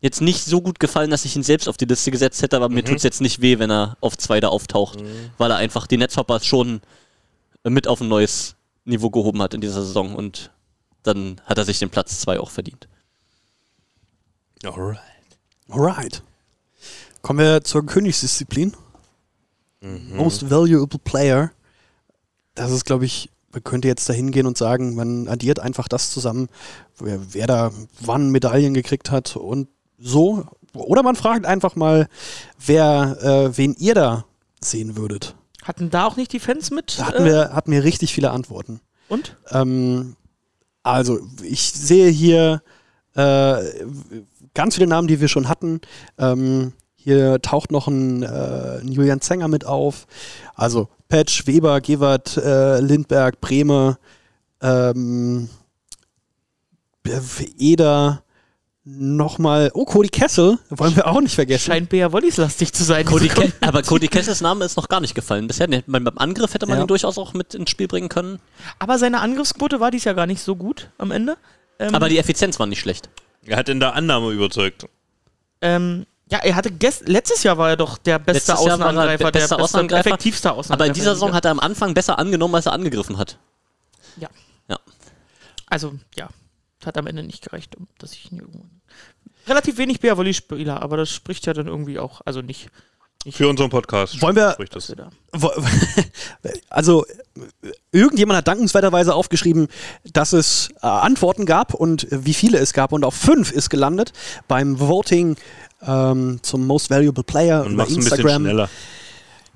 jetzt 0.00 0.20
nicht 0.20 0.44
so 0.44 0.60
gut 0.60 0.80
gefallen, 0.80 1.10
dass 1.10 1.24
ich 1.24 1.36
ihn 1.36 1.44
selbst 1.44 1.68
auf 1.68 1.76
die 1.76 1.84
Liste 1.84 2.10
gesetzt 2.10 2.42
hätte, 2.42 2.56
aber 2.56 2.68
mir 2.68 2.84
tut 2.84 2.96
es 2.96 3.04
jetzt 3.04 3.20
nicht 3.20 3.40
weh, 3.40 3.60
wenn 3.60 3.70
er 3.70 3.96
auf 4.00 4.18
zwei 4.18 4.40
da 4.40 4.48
auftaucht, 4.48 4.98
weil 5.38 5.50
er 5.50 5.56
einfach 5.56 5.86
die 5.86 5.96
Netzhoppers 5.96 6.44
schon 6.44 6.80
mit 7.62 7.86
auf 7.86 8.00
ein 8.00 8.08
neues 8.08 8.56
Niveau 8.84 9.10
gehoben 9.10 9.40
hat 9.40 9.54
in 9.54 9.60
dieser 9.60 9.82
Saison 9.82 10.16
und 10.16 10.50
dann 11.04 11.40
hat 11.44 11.56
er 11.58 11.64
sich 11.64 11.78
den 11.78 11.90
Platz 11.90 12.18
zwei 12.18 12.40
auch 12.40 12.50
verdient. 12.50 12.88
Alright. 14.64 14.98
Alright. 15.68 16.22
Kommen 17.22 17.38
wir 17.38 17.62
zur 17.62 17.86
Königsdisziplin. 17.86 18.76
Most 19.80 20.50
Valuable 20.50 20.98
Player. 20.98 21.52
Das 22.54 22.70
ist, 22.70 22.84
glaube 22.84 23.04
ich, 23.04 23.30
man 23.52 23.64
könnte 23.64 23.88
jetzt 23.88 24.08
da 24.08 24.12
hingehen 24.12 24.46
und 24.46 24.56
sagen, 24.56 24.94
man 24.94 25.28
addiert 25.28 25.60
einfach 25.60 25.88
das 25.88 26.10
zusammen, 26.10 26.48
wer, 26.98 27.20
wer 27.32 27.46
da 27.46 27.70
wann 28.00 28.30
Medaillen 28.30 28.74
gekriegt 28.74 29.10
hat 29.10 29.36
und 29.36 29.68
so. 29.98 30.44
Oder 30.74 31.02
man 31.02 31.16
fragt 31.16 31.44
einfach 31.44 31.76
mal, 31.76 32.08
wer, 32.64 33.18
äh, 33.22 33.56
wen 33.56 33.74
ihr 33.74 33.94
da 33.94 34.24
sehen 34.60 34.96
würdet. 34.96 35.34
Hatten 35.62 35.90
da 35.90 36.06
auch 36.06 36.16
nicht 36.16 36.32
die 36.32 36.40
Fans 36.40 36.70
mit? 36.70 36.98
Da 36.98 37.06
hatten 37.06 37.22
äh, 37.22 37.30
wir, 37.30 37.52
hatten 37.52 37.70
wir 37.70 37.84
richtig 37.84 38.12
viele 38.12 38.30
Antworten. 38.30 38.80
Und? 39.08 39.36
Ähm, 39.50 40.16
also, 40.82 41.20
ich 41.42 41.72
sehe 41.72 42.08
hier 42.08 42.62
äh, 43.14 43.62
ganz 44.54 44.74
viele 44.74 44.86
Namen, 44.86 45.08
die 45.08 45.20
wir 45.20 45.28
schon 45.28 45.48
hatten. 45.48 45.80
Ähm, 46.18 46.72
hier 46.94 47.42
taucht 47.42 47.72
noch 47.72 47.88
ein, 47.88 48.22
äh, 48.22 48.80
ein 48.80 48.88
Julian 48.88 49.20
Zenger 49.20 49.48
mit 49.48 49.66
auf. 49.66 50.06
Also 50.54 50.88
Petsch, 51.12 51.46
Weber, 51.46 51.82
Gewert, 51.82 52.38
äh, 52.38 52.80
Lindberg, 52.80 53.38
Breme, 53.42 53.98
ähm, 54.62 55.50
Eder, 57.58 58.22
nochmal, 58.84 59.70
oh, 59.74 59.84
Cody 59.84 60.08
Kessel, 60.08 60.58
wollen 60.70 60.96
wir 60.96 61.06
auch 61.06 61.20
nicht 61.20 61.34
vergessen. 61.34 61.66
Scheint 61.70 61.90
Bea 61.90 62.12
Wollis 62.12 62.38
lastig 62.38 62.72
zu 62.72 62.82
sein. 62.82 63.04
Cody 63.04 63.28
Ke 63.28 63.52
aber 63.60 63.82
Cody 63.82 64.08
Kessels 64.08 64.40
Name 64.40 64.64
ist 64.64 64.78
noch 64.78 64.88
gar 64.88 65.00
nicht 65.00 65.14
gefallen 65.14 65.46
bisher. 65.48 65.68
Beim 65.86 66.02
beim 66.02 66.16
Angriff 66.16 66.54
hätte 66.54 66.64
man 66.66 66.78
Ja. 66.78 66.84
ihn 66.84 66.88
durchaus 66.88 67.18
auch 67.18 67.34
mit 67.34 67.54
ins 67.54 67.68
Spiel 67.68 67.88
bringen 67.88 68.08
können. 68.08 68.38
Aber 68.78 68.98
seine 68.98 69.20
Angriffsquote 69.20 69.80
war 69.80 69.90
dies 69.90 70.04
ja 70.04 70.14
gar 70.14 70.26
nicht 70.26 70.40
so 70.40 70.56
gut 70.56 70.88
am 70.96 71.10
Ende. 71.10 71.36
Ähm, 71.78 71.94
Aber 71.94 72.08
die 72.08 72.16
Effizienz 72.16 72.58
war 72.58 72.66
nicht 72.66 72.80
schlecht. 72.80 73.10
Er 73.44 73.58
hat 73.58 73.68
in 73.68 73.80
der 73.80 73.94
Annahme 73.94 74.30
überzeugt. 74.30 74.86
ähm, 75.60 76.06
ja, 76.32 76.38
er 76.38 76.56
hatte 76.56 76.70
gest 76.70 77.06
letztes 77.08 77.42
Jahr 77.42 77.58
war 77.58 77.68
er 77.68 77.76
doch 77.76 77.98
der 77.98 78.18
beste 78.18 78.52
Letztes 78.52 78.64
Jahr 78.64 78.78
war 78.78 78.86
er 78.86 78.88
Außenangreifer, 78.88 79.30
der 79.32 79.40
beste, 79.40 79.58
Außenangreifer. 79.58 80.08
effektivste 80.08 80.52
Außenangreifer. 80.52 80.72
Aber 80.74 80.86
in 80.86 80.94
dieser 80.94 81.12
Saison 81.12 81.34
hat 81.34 81.44
er 81.44 81.50
am 81.50 81.60
Anfang 81.60 81.92
besser 81.92 82.18
angenommen, 82.18 82.54
als 82.54 82.64
er 82.64 82.72
angegriffen 82.72 83.18
hat. 83.18 83.38
Ja. 84.16 84.30
Ja. 84.66 84.78
Also, 85.66 85.94
ja. 86.16 86.30
Hat 86.86 86.96
am 86.96 87.06
Ende 87.06 87.22
nicht 87.22 87.44
gereicht, 87.44 87.76
um 87.76 87.86
dass 87.98 88.14
ich 88.14 88.32
ihn 88.32 88.38
irgendwo. 88.38 88.64
Relativ 89.46 89.76
wenig 89.76 90.00
Bea 90.00 90.16
Wolli-Spieler, 90.16 90.80
aber 90.80 90.96
das 90.96 91.10
spricht 91.10 91.44
ja 91.46 91.52
dann 91.52 91.66
irgendwie 91.66 91.98
auch, 91.98 92.22
also 92.24 92.40
nicht. 92.40 92.70
Für 93.30 93.46
unseren 93.48 93.70
Podcast. 93.70 94.20
Wollen 94.20 94.34
wir, 94.34 94.56
Also, 96.70 97.04
irgendjemand 97.92 98.38
hat 98.38 98.48
dankenswerterweise 98.48 99.14
aufgeschrieben, 99.14 99.68
dass 100.12 100.32
es 100.32 100.70
äh, 100.82 100.86
Antworten 100.86 101.46
gab 101.46 101.74
und 101.74 102.10
äh, 102.10 102.24
wie 102.24 102.34
viele 102.34 102.58
es 102.58 102.72
gab. 102.72 102.90
Und 102.92 103.04
auf 103.04 103.14
fünf 103.14 103.52
ist 103.52 103.68
gelandet 103.70 104.12
beim 104.48 104.80
Voting 104.80 105.36
ähm, 105.84 106.38
zum 106.42 106.66
Most 106.66 106.90
Valuable 106.90 107.24
Player 107.24 107.64
Und 107.64 107.72
über 107.74 107.84
ein 107.84 107.94
Instagram. 107.94 108.42
schneller. 108.42 108.68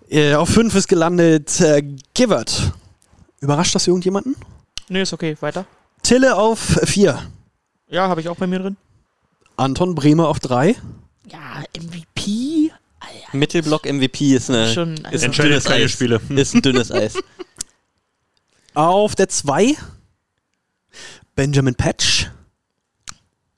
Äh, 0.08 0.34
auf 0.34 0.48
fünf 0.48 0.74
ist 0.74 0.88
gelandet 0.88 1.60
äh, 1.60 1.82
Givert. 2.14 2.72
Überrascht 3.40 3.74
das 3.74 3.86
irgendjemanden? 3.86 4.36
Nee, 4.88 5.02
ist 5.02 5.12
okay, 5.12 5.36
weiter. 5.40 5.66
Tille 6.02 6.36
auf 6.36 6.60
vier. 6.84 7.20
Ja, 7.88 8.08
habe 8.08 8.20
ich 8.20 8.28
auch 8.28 8.36
bei 8.36 8.46
mir 8.46 8.58
drin. 8.60 8.76
Anton 9.56 9.94
Bremer 9.94 10.28
auf 10.28 10.38
drei. 10.38 10.76
Ja, 11.30 11.64
MVP. 11.76 12.70
Mittelblock 13.32 13.84
MVP 13.86 14.34
ist, 14.34 14.50
eine, 14.50 14.72
Schon, 14.72 14.94
ist 14.94 15.04
also- 15.04 15.16
ein 15.18 15.24
Entscheidet 15.26 15.50
dünnes 15.52 15.64
keine 15.64 15.84
Eis. 15.84 15.90
Spiele. 15.90 16.20
Ist 16.30 16.54
ein 16.54 16.62
dünnes 16.62 16.92
Eis. 16.92 17.14
Auf 18.74 19.14
der 19.14 19.28
zwei 19.28 19.74
Benjamin 21.34 21.74
Patch. 21.74 22.30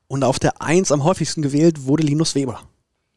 Und 0.08 0.24
auf 0.24 0.38
der 0.38 0.60
eins 0.62 0.90
am 0.90 1.04
häufigsten 1.04 1.42
gewählt 1.42 1.84
wurde 1.86 2.02
Linus 2.02 2.34
Weber. 2.34 2.62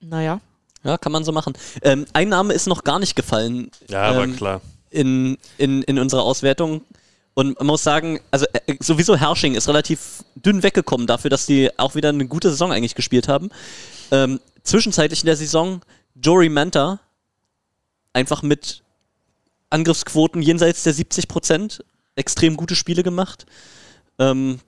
Naja. 0.02 0.42
Ja, 0.84 0.98
kann 0.98 1.12
man 1.12 1.24
so 1.24 1.32
machen. 1.32 1.54
Ähm, 1.84 2.06
ein 2.14 2.30
Name 2.30 2.54
ist 2.54 2.68
noch 2.68 2.84
gar 2.84 3.00
nicht 3.00 3.16
gefallen. 3.16 3.72
Ja, 3.88 4.04
aber 4.04 4.24
ähm, 4.24 4.36
klar. 4.36 4.62
in, 4.90 5.38
in, 5.58 5.84
in 5.84 6.00
unserer 6.00 6.24
Auswertung. 6.24 6.82
Und 7.34 7.58
man 7.58 7.68
muss 7.68 7.84
sagen, 7.84 8.20
also 8.32 8.46
äh, 8.52 8.76
sowieso 8.80 9.16
Hersching 9.16 9.56
ist 9.56 9.68
relativ 9.68 10.24
dünn 10.36 10.64
weggekommen 10.64 11.08
dafür, 11.08 11.30
dass 11.30 11.46
die 11.46 11.70
auch 11.78 11.96
wieder 11.96 12.10
eine 12.10 12.28
gute 12.28 12.50
Saison 12.50 12.72
eigentlich 12.72 12.96
gespielt 12.96 13.28
haben. 13.28 13.52
Ähm, 14.12 14.40
zwischenzeitlich 14.64 15.22
in 15.22 15.28
der 15.28 15.38
Saison 15.38 15.82
Jory 16.16 16.50
Manta 16.50 17.00
einfach 18.12 18.42
mit 18.42 18.84
Angriffsquoten 19.70 20.42
jenseits 20.42 20.84
der 20.84 20.94
70 20.94 21.28
Prozent 21.28 21.86
extrem 22.16 22.58
gute 22.58 22.76
Spiele 22.76 23.04
gemacht. 23.04 23.46
Ähm, 24.20 24.60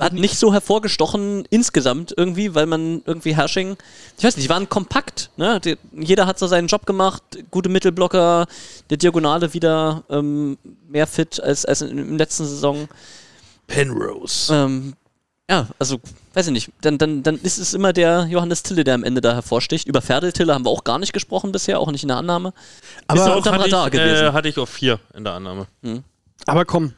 hat 0.00 0.12
ich 0.14 0.20
nicht 0.20 0.38
so 0.38 0.52
hervorgestochen 0.52 1.44
insgesamt 1.50 2.14
irgendwie, 2.16 2.54
weil 2.54 2.66
man 2.66 3.02
irgendwie 3.04 3.36
Hersching, 3.36 3.76
ich 4.16 4.24
weiß 4.24 4.36
nicht, 4.36 4.46
die 4.46 4.50
waren 4.50 4.68
kompakt, 4.68 5.30
ne? 5.36 5.60
Die, 5.60 5.76
jeder 5.92 6.26
hat 6.26 6.38
so 6.38 6.46
seinen 6.46 6.68
Job 6.68 6.86
gemacht, 6.86 7.22
gute 7.50 7.68
Mittelblocker, 7.68 8.46
der 8.90 8.96
Diagonale 8.96 9.54
wieder 9.54 10.04
ähm, 10.10 10.58
mehr 10.88 11.06
fit 11.06 11.40
als, 11.42 11.64
als 11.64 11.82
in, 11.82 11.98
in 11.98 12.08
der 12.08 12.18
letzten 12.18 12.44
Saison. 12.44 12.88
Penrose. 13.66 14.52
Ähm, 14.54 14.94
ja, 15.50 15.66
also, 15.78 15.98
weiß 16.34 16.48
ich 16.48 16.52
nicht, 16.52 16.70
dann, 16.82 16.98
dann, 16.98 17.22
dann 17.22 17.36
ist 17.36 17.58
es 17.58 17.72
immer 17.72 17.94
der 17.94 18.26
Johannes 18.28 18.62
Tille, 18.62 18.84
der 18.84 18.94
am 18.94 19.02
Ende 19.02 19.22
da 19.22 19.32
hervorsticht. 19.32 19.88
Über 19.88 20.02
Ferdel 20.02 20.32
Tille 20.32 20.52
haben 20.52 20.66
wir 20.66 20.70
auch 20.70 20.84
gar 20.84 20.98
nicht 20.98 21.14
gesprochen 21.14 21.52
bisher, 21.52 21.80
auch 21.80 21.90
nicht 21.90 22.02
in 22.02 22.08
der 22.08 22.18
Annahme. 22.18 22.52
Aber, 23.06 23.20
Ist 23.20 23.36
unterm 23.36 23.54
hatte, 23.54 23.68
ich, 23.68 23.72
Radar 23.72 23.90
gewesen. 23.90 24.26
äh, 24.26 24.32
hatte 24.32 24.48
ich 24.48 24.58
auf 24.58 24.68
vier 24.68 25.00
in 25.14 25.24
der 25.24 25.32
Annahme. 25.32 25.66
aber 26.46 26.64
komm, 26.66 26.92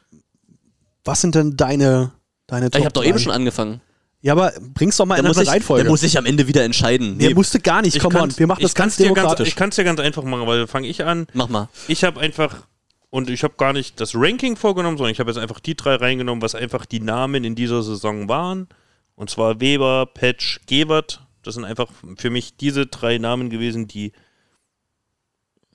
was 1.05 1.21
sind 1.21 1.37
denn 1.37 1.57
deine, 1.57 2.11
deine 2.51 2.69
ich 2.75 2.85
habe 2.85 2.93
doch 2.93 3.05
eben 3.05 3.19
schon 3.19 3.33
angefangen. 3.33 3.81
Ja, 4.23 4.33
aber 4.35 4.53
bring's 4.75 4.99
doch 4.99 5.07
mal 5.07 5.15
Der 5.15 5.25
in 5.25 5.29
muss, 5.29 5.39
eine 5.39 5.47
sich, 5.47 5.55
Reihenfolge. 5.55 5.85
der 5.85 5.91
muss 5.91 6.01
sich 6.01 6.19
am 6.19 6.27
Ende 6.27 6.47
wieder 6.47 6.63
entscheiden. 6.63 7.19
Der 7.19 7.29
Nee, 7.31 7.35
musste 7.35 7.59
gar 7.59 7.81
nicht. 7.81 7.97
Ich 7.97 8.03
Komm 8.03 8.15
on, 8.15 8.21
kann's- 8.21 8.39
wir 8.39 8.47
machen 8.47 8.61
das 8.61 8.73
ich 8.73 8.75
ganz 8.75 8.97
kann's 8.97 9.07
demokratisch. 9.09 9.49
ich 9.49 9.57
kann 9.57 9.71
es 9.71 9.77
dir 9.77 9.85
ganz 9.85 9.99
einfach 9.99 10.23
machen, 10.25 10.47
weil 10.47 10.67
fange 10.67 10.89
ich 10.89 11.05
an. 11.05 11.27
mach 11.33 11.49
mal. 11.49 11.69
Ich 11.89 12.05
habe 12.05 12.21
einfach, 12.21 12.67
und 13.09 13.31
ich 13.31 13.43
habe 13.45 13.55
gar 13.57 13.73
nicht 13.73 13.99
das 13.99 14.15
Ranking 14.15 14.57
vorgenommen, 14.57 14.99
sondern 14.99 15.13
ich 15.13 15.21
habe 15.21 15.31
jetzt 15.31 15.39
einfach 15.39 15.59
die 15.61 15.75
drei 15.75 15.95
reingenommen, 15.95 16.43
was 16.43 16.55
einfach 16.55 16.85
die 16.85 17.01
Namen 17.01 17.45
in 17.45 17.55
dieser 17.55 17.83
Saison 17.83 18.29
waren. 18.29 18.69
Und 19.15 19.31
zwar 19.31 19.59
Weber, 19.61 20.05
Patch, 20.13 20.61
Gewert. 20.67 21.23
Das 21.43 21.55
sind 21.55 21.65
einfach 21.65 21.89
für 22.19 22.29
mich 22.29 22.57
diese 22.59 22.87
drei 22.87 23.17
Namen 23.17 23.49
gewesen, 23.49 23.89
die 23.89 24.13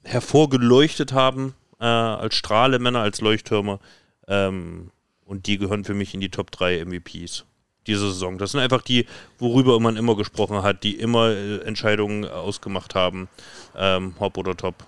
hervorgeleuchtet 0.03 1.13
haben 1.13 1.55
äh, 1.79 1.85
als 1.85 2.35
Strahlemänner, 2.35 2.99
als 2.99 3.21
Leuchttürmer. 3.21 3.79
Ähm, 4.27 4.91
und 5.25 5.47
die 5.47 5.57
gehören 5.57 5.83
für 5.83 5.93
mich 5.93 6.13
in 6.13 6.19
die 6.21 6.29
Top 6.29 6.51
3 6.51 6.85
MVPs 6.85 7.45
diese 7.87 8.07
Saison. 8.11 8.37
Das 8.39 8.51
sind 8.51 8.61
einfach 8.61 8.81
die, 8.81 9.05
worüber 9.37 9.79
man 9.79 9.95
immer 9.97 10.15
gesprochen 10.15 10.63
hat, 10.63 10.83
die 10.83 10.95
immer 10.95 11.29
äh, 11.29 11.57
Entscheidungen 11.61 12.25
ausgemacht 12.25 12.95
haben. 12.95 13.27
Ähm, 13.75 14.15
Hop 14.19 14.37
oder 14.37 14.55
Top. 14.57 14.85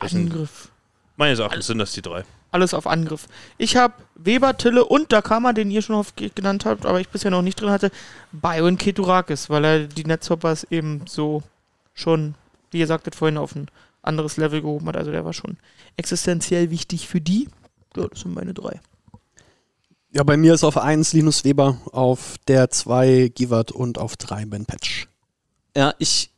Das 0.00 0.10
sind, 0.10 0.32
Angriff. 0.32 0.70
meines 1.16 1.38
Erachtens 1.38 1.66
sind 1.68 1.78
das 1.78 1.92
die 1.92 2.02
drei. 2.02 2.24
Alles 2.50 2.74
auf 2.74 2.86
Angriff. 2.86 3.28
Ich 3.56 3.76
habe 3.76 3.94
Weber, 4.16 4.56
Tille 4.58 4.84
und 4.84 5.10
Dakama, 5.12 5.52
den 5.52 5.70
ihr 5.70 5.80
schon 5.80 5.94
oft 5.96 6.16
ge- 6.16 6.30
genannt 6.34 6.64
habt, 6.66 6.84
aber 6.84 7.00
ich 7.00 7.08
bisher 7.08 7.30
noch 7.30 7.40
nicht 7.40 7.60
drin 7.60 7.70
hatte, 7.70 7.90
Byron 8.32 8.76
Keturakis, 8.76 9.48
weil 9.48 9.64
er 9.64 9.86
die 9.86 10.04
Netzhoppers 10.04 10.64
eben 10.70 11.02
so 11.06 11.42
schon, 11.94 12.34
wie 12.72 12.80
ihr 12.80 12.86
sagtet 12.86 13.14
vorhin, 13.14 13.38
auf 13.38 13.54
ein 13.54 13.68
anderes 14.02 14.36
Level 14.36 14.60
gehoben 14.60 14.86
hat. 14.88 14.96
Also 14.96 15.12
der 15.12 15.24
war 15.24 15.32
schon 15.32 15.56
existenziell 15.96 16.70
wichtig 16.70 17.06
für 17.08 17.20
die. 17.20 17.48
Ja, 17.96 18.06
das 18.08 18.20
sind 18.20 18.34
meine 18.34 18.52
drei. 18.54 18.80
Ja, 20.14 20.22
bei 20.24 20.36
mir 20.36 20.52
ist 20.54 20.62
auf 20.64 20.76
1 20.76 21.14
Linus 21.14 21.44
Weber, 21.44 21.78
auf 21.90 22.36
der 22.46 22.68
2 22.70 23.32
Givat 23.34 23.72
und 23.72 23.96
auf 23.98 24.16
3 24.16 24.44
Ben 24.46 24.66
Patch. 24.66 25.08
Ja, 25.74 25.94
ich, 25.98 26.30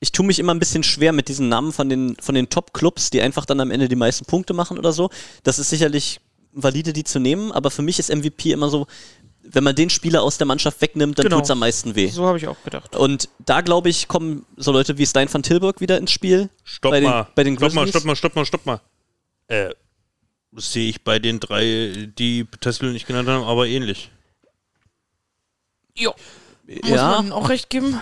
ich 0.00 0.12
tue 0.12 0.26
mich 0.26 0.38
immer 0.38 0.52
ein 0.52 0.58
bisschen 0.58 0.82
schwer 0.82 1.12
mit 1.12 1.28
diesen 1.28 1.48
Namen 1.48 1.72
von 1.72 1.88
den, 1.88 2.16
von 2.20 2.34
den 2.34 2.50
Top-Clubs, 2.50 3.08
die 3.08 3.22
einfach 3.22 3.46
dann 3.46 3.60
am 3.60 3.70
Ende 3.70 3.88
die 3.88 3.96
meisten 3.96 4.26
Punkte 4.26 4.52
machen 4.52 4.78
oder 4.78 4.92
so. 4.92 5.08
Das 5.44 5.58
ist 5.58 5.70
sicherlich 5.70 6.20
valide, 6.52 6.92
die 6.92 7.04
zu 7.04 7.18
nehmen, 7.18 7.52
aber 7.52 7.70
für 7.70 7.82
mich 7.82 7.98
ist 7.98 8.14
MVP 8.14 8.52
immer 8.52 8.68
so, 8.68 8.86
wenn 9.42 9.64
man 9.64 9.74
den 9.74 9.88
Spieler 9.88 10.22
aus 10.22 10.36
der 10.36 10.46
Mannschaft 10.46 10.80
wegnimmt, 10.82 11.18
dann 11.18 11.24
Genau. 11.24 11.36
tut's 11.38 11.50
am 11.50 11.60
meisten 11.60 11.94
weh. 11.94 12.08
So 12.08 12.26
habe 12.26 12.36
ich 12.36 12.46
auch 12.48 12.62
gedacht. 12.64 12.96
Und 12.96 13.30
da, 13.38 13.62
glaube 13.62 13.88
ich, 13.88 14.08
kommen 14.08 14.44
so 14.56 14.72
Leute 14.72 14.98
wie 14.98 15.06
Stein 15.06 15.32
van 15.32 15.42
Tilburg 15.42 15.80
wieder 15.80 15.96
ins 15.98 16.10
Spiel. 16.10 16.50
Stopp 16.64 16.90
bei 16.92 17.00
den, 17.00 17.08
mal. 17.08 17.28
Bei 17.34 17.44
den 17.44 17.56
stopp 17.56 17.72
mal, 17.72 17.86
stopp 17.88 18.04
mal, 18.04 18.16
stopp 18.16 18.36
mal, 18.36 18.44
stopp 18.44 18.66
mal. 18.66 18.80
Äh, 19.48 19.70
das 20.56 20.72
sehe 20.72 20.88
ich 20.88 21.04
bei 21.04 21.18
den 21.20 21.38
drei, 21.38 22.08
die 22.18 22.44
Tesla 22.60 22.88
nicht 22.88 23.06
genannt 23.06 23.28
haben, 23.28 23.44
aber 23.44 23.66
ähnlich. 23.68 24.10
Ja. 25.96 26.12
Muss 26.66 26.90
Ja, 26.90 27.10
man 27.22 27.32
auch 27.32 27.48
recht 27.48 27.70
geben. 27.70 27.98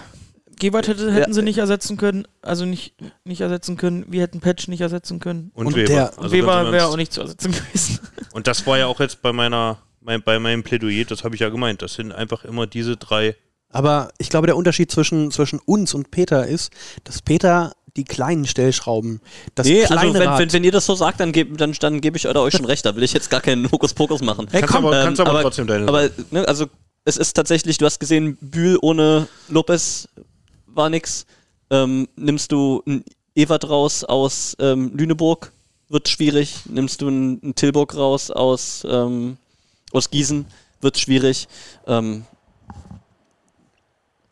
Gewalt 0.59 0.87
hätte, 0.87 1.13
hätten 1.13 1.33
sie 1.35 1.43
nicht 1.43 1.59
ersetzen 1.59 1.97
können, 1.97 2.29
also 2.41 2.65
nicht, 2.65 2.95
nicht 3.25 3.41
ersetzen 3.41 3.77
können. 3.77 4.05
Wir 4.09 4.23
hätten 4.23 4.41
Patch 4.41 4.69
nicht 4.69 4.81
ersetzen 4.81 5.19
können. 5.19 5.51
Und, 5.55 5.67
Und 5.67 5.75
Weber. 5.77 5.89
der- 5.89 6.19
Also 6.19 6.31
Weber 6.31 6.71
wäre 6.71 6.87
auch 6.87 6.97
nicht 6.97 7.13
zu 7.13 7.21
ersetzen 7.23 7.51
gewesen. 7.53 7.99
Und 8.33 8.47
das 8.47 8.65
war 8.67 8.79
ja 8.79 8.87
auch 8.87 9.01
jetzt 9.01 9.21
bei 9.21 9.33
meiner, 9.33 9.79
mein, 10.01 10.23
bei 10.23 10.39
meinem 10.39 10.63
Plädoyer, 10.63 11.05
das 11.05 11.25
habe 11.25 11.35
ich 11.35 11.41
ja 11.41 11.49
gemeint. 11.49 11.83
Das 11.83 11.95
sind 11.95 12.13
einfach 12.13 12.45
immer 12.45 12.67
diese 12.69 12.97
drei. 12.97 13.37
Aber 13.71 14.13
ich 14.19 14.29
glaube, 14.31 14.47
der 14.47 14.57
Unterschied 14.57 14.93
zwischen, 14.93 15.33
zwischen 15.33 15.59
uns 15.59 15.93
und 15.93 16.13
Peter 16.13 16.47
ist, 16.47 16.73
dass 17.03 17.21
Peter 17.21 17.75
die 17.97 18.05
kleinen 18.05 18.47
Stellschrauben, 18.47 19.20
das 19.55 19.66
nee, 19.66 19.84
kleine 19.84 20.01
also 20.01 20.14
wenn, 20.14 20.28
Rad, 20.28 20.38
wenn, 20.40 20.53
wenn 20.53 20.64
ihr 20.64 20.72
das 20.72 20.86
so 20.86 20.95
sagt, 20.95 21.20
dann, 21.20 21.32
geb, 21.32 21.57
dann, 21.59 21.72
dann 21.72 22.01
gebe 22.01 22.16
ich 22.16 22.26
euch 22.26 22.55
schon 22.55 22.64
recht. 22.64 22.84
Da 22.84 22.97
will 22.97 23.03
ich 23.03 23.12
jetzt 23.12 23.30
gar 23.30 23.40
keinen 23.40 23.70
Hokuspokus 23.70 24.20
machen. 24.22 24.49
Hey, 24.51 24.61
Kannst 24.61 24.74
komm, 24.74 24.86
aber, 24.86 24.99
ähm, 24.99 25.05
kannst 25.05 25.20
aber, 25.20 25.30
aber- 25.30 25.42
trotzdem 25.42 25.66
deine. 25.66 25.86
Aber, 25.86 26.11
ne, 26.30 26.47
also 26.49 26.66
es 27.05 27.16
ist 27.16 27.34
tatsächlich, 27.34 27.78
du 27.78 27.84
hast 27.84 28.01
gesehen, 28.01 28.36
Bühl 28.40 28.78
ohne 28.80 29.28
Lopez 29.49 30.09
war 30.66 30.90
nix. 30.90 31.26
Ähm, 31.70 32.09
nimmst 32.16 32.53
du 32.53 32.82
einen 32.86 33.05
Evert 33.34 33.68
raus 33.68 34.05
aus 34.05 34.57
ähm, 34.59 34.92
Lüneburg, 34.95 35.53
wird 35.88 36.09
schwierig. 36.09 36.61
Nimmst 36.66 37.01
du 37.01 37.09
einen, 37.09 37.40
einen 37.42 37.55
Tilburg 37.55 37.95
raus 37.97 38.30
aus, 38.30 38.86
ähm, 38.88 39.36
aus 39.92 40.11
Gießen, 40.11 40.47
wird 40.80 40.99
schwierig. 40.99 41.49
Ähm, 41.86 42.24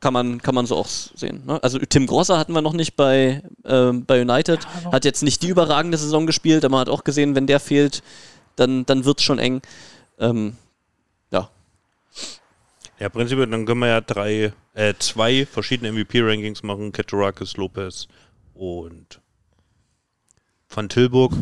kann 0.03 0.13
man, 0.13 0.43
kann 0.43 0.55
man 0.55 0.67
so 0.67 0.77
auch 0.77 0.89
sehen. 0.89 1.43
Ne? 1.47 1.63
Also 1.63 1.79
Tim 1.79 2.07
Grosser 2.07 2.39
hatten 2.39 2.53
wir 2.53 2.61
noch 2.61 2.75
nicht 2.75 2.97
bei, 2.97 3.43
ähm, 3.65 4.05
bei 4.05 4.21
United. 4.21 4.67
hat 4.93 5.07
jetzt 5.07 5.23
nicht 5.23 5.43
die 5.43 5.49
überragende 5.49 5.97
Saison 5.97 6.27
gespielt, 6.27 6.67
aber 6.67 6.73
man 6.73 6.81
hat 6.83 6.91
auch 6.91 7.05
gesehen, 7.05 7.35
wenn 7.35 7.47
der 7.47 7.61
fehlt, 7.61 8.03
dann, 8.57 8.85
dann 8.85 9.07
wird 9.07 9.21
es 9.21 9.25
schon 9.25 9.39
eng. 9.39 9.63
Ähm, 10.19 10.57
ja, 11.31 11.49
ja, 13.03 13.09
prinzipiell, 13.09 13.49
dann 13.49 13.67
können 13.67 13.81
wir 13.81 13.89
ja 13.89 14.01
drei, 14.01 14.53
äh, 14.75 14.95
zwei 14.97 15.45
verschiedene 15.45 15.91
MVP-Rankings 15.91 16.63
machen. 16.63 16.93
Ketorakis, 16.93 17.57
Lopez 17.57 18.07
und 18.55 19.21
Van 20.69 20.89
Tilburg. 20.89 21.33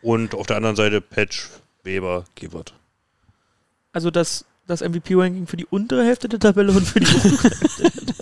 Und 0.00 0.36
auf 0.36 0.46
der 0.46 0.58
anderen 0.58 0.76
Seite 0.76 1.00
Patch, 1.00 1.48
Weber, 1.82 2.24
Gewert. 2.36 2.72
Also 3.92 4.12
das, 4.12 4.44
das 4.72 4.80
MVP-Ranking 4.80 5.46
für 5.46 5.56
die 5.56 5.66
untere 5.66 6.04
Hälfte 6.04 6.28
der 6.28 6.40
Tabelle 6.40 6.72
und 6.72 6.86
für 6.86 7.00
die 7.00 7.06
obere. 7.14 7.50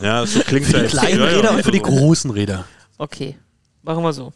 Ja, 0.02 0.26
so 0.26 0.40
klingt 0.40 0.66
für 0.66 0.80
die 0.80 0.86
kleinen 0.86 1.22
Räder 1.22 1.52
und 1.52 1.62
für 1.62 1.70
die 1.70 1.80
großen 1.80 2.30
Räder. 2.30 2.64
Okay, 2.98 3.36
machen 3.82 4.02
wir 4.02 4.12
so. 4.12 4.32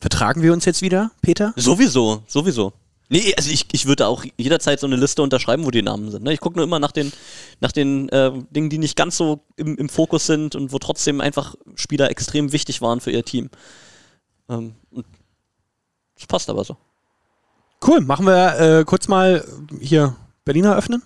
Vertragen 0.00 0.42
wir 0.42 0.52
uns 0.52 0.64
jetzt 0.64 0.82
wieder, 0.82 1.10
Peter? 1.22 1.52
Sowieso, 1.56 2.22
sowieso. 2.26 2.72
Nee, 3.10 3.34
also 3.36 3.50
ich, 3.50 3.66
ich 3.72 3.86
würde 3.86 4.06
auch 4.06 4.24
jederzeit 4.36 4.80
so 4.80 4.86
eine 4.86 4.96
Liste 4.96 5.22
unterschreiben, 5.22 5.64
wo 5.64 5.70
die 5.70 5.82
Namen 5.82 6.10
sind. 6.10 6.24
Ne? 6.24 6.34
Ich 6.34 6.40
gucke 6.40 6.56
nur 6.56 6.64
immer 6.64 6.78
nach 6.78 6.92
den, 6.92 7.10
nach 7.60 7.72
den 7.72 8.08
äh, 8.10 8.30
Dingen, 8.50 8.68
die 8.68 8.78
nicht 8.78 8.96
ganz 8.96 9.16
so 9.16 9.40
im, 9.56 9.76
im 9.76 9.88
Fokus 9.88 10.26
sind 10.26 10.54
und 10.54 10.72
wo 10.72 10.78
trotzdem 10.78 11.20
einfach 11.22 11.54
Spieler 11.74 12.10
extrem 12.10 12.52
wichtig 12.52 12.82
waren 12.82 13.00
für 13.00 13.10
ihr 13.10 13.24
Team. 13.24 13.48
Ähm, 14.50 14.74
und 14.90 15.06
das 16.16 16.26
passt 16.26 16.50
aber 16.50 16.64
so. 16.64 16.76
Cool, 17.86 18.00
machen 18.02 18.26
wir 18.26 18.80
äh, 18.80 18.84
kurz 18.84 19.08
mal 19.08 19.44
hier 19.80 20.14
Berliner 20.48 20.76
öffnen? 20.76 21.02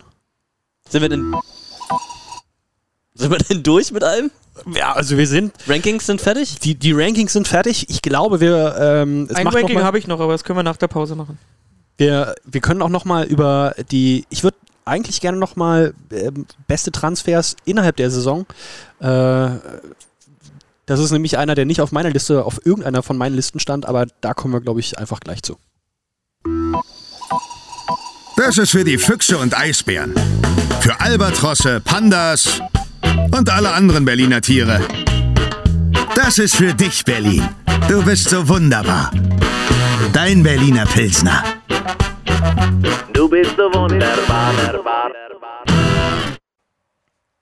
Sind 0.89 1.03
wir 1.03 1.09
denn. 1.09 1.35
Sind 3.15 3.31
wir 3.33 3.39
denn 3.39 3.65
durch 3.65 3.91
mit 3.91 4.05
allem? 4.05 4.31
Ja, 4.73 4.93
also 4.93 5.19
wir 5.19 5.27
sind, 5.27 5.53
Rankings 5.67 6.07
sind 6.07 6.21
fertig? 6.21 6.61
die, 6.61 6.77
die 6.77 6.93
Rankings 6.93 7.33
sind 7.33 7.49
fertig. 7.49 7.91
Ich 7.91 8.03
glaube, 8.03 8.39
wir, 8.41 8.77
ähm, 8.79 9.29
Ein 9.35 9.49
Ranking 9.49 9.83
habe 9.83 9.99
ich 9.99 10.07
noch, 10.07 10.21
aber 10.21 10.31
das 10.31 10.45
können 10.45 10.59
wir 10.59 10.63
nach 10.63 10.77
der 10.77 10.87
Pause 10.87 11.17
machen. 11.17 11.39
wir, 11.97 12.37
wir 12.45 12.61
können 12.61 12.83
auch 12.83 12.89
noch 12.89 13.05
mal 13.05 13.25
über 13.25 13.75
die, 13.91 14.27
ich 14.31 14.45
würde 14.45 14.59
eigentlich 14.85 15.21
gerne 15.21 15.39
noch 15.39 15.57
mal 15.57 15.93
ähm, 16.13 16.47
beste 16.69 16.93
Transfers 16.93 17.57
innerhalb 17.65 17.97
der 17.97 18.13
Saison. 18.13 18.47
Äh, 19.01 19.51
das 20.87 21.01
ist 21.01 21.11
nämlich 21.11 21.37
einer, 21.37 21.57
der 21.57 21.65
nicht 21.65 21.81
auf 21.81 21.91
meiner 21.91 22.11
Liste, 22.11 22.45
auf 22.45 22.65
irgendeiner 22.65 23.03
von 23.03 23.17
meinen 23.19 23.35
Listen 23.35 23.59
stand, 23.59 23.87
aber 23.87 24.07
da 24.21 24.35
kommen 24.35 24.55
wir, 24.55 24.61
glaube 24.61 24.79
ich, 24.79 24.99
einfach 24.99 25.19
gleich 25.19 25.43
zu. 25.43 25.57
Das 28.37 28.59
ist 28.59 28.71
für 28.71 28.85
die 28.85 28.99
Füchse 28.99 29.39
und 29.39 29.57
Eisbären. 29.57 30.15
Für 30.81 31.01
Albatrosse, 31.01 31.81
Pandas 31.81 32.61
und 33.37 33.51
alle 33.51 33.71
anderen 33.73 34.05
Berliner 34.05 34.41
Tiere. 34.41 34.81
Das 36.15 36.39
ist 36.39 36.57
für 36.57 36.73
dich, 36.73 37.05
Berlin. 37.05 37.49
Du 37.89 38.03
bist 38.03 38.31
so 38.31 38.49
wunderbar. 38.49 39.11
Dein 40.13 40.43
Berliner 40.43 40.87
Pilsner. 40.87 41.45
Du 43.13 43.29
bist 43.29 43.55
so 43.57 43.65
wunderbar. 43.65 44.53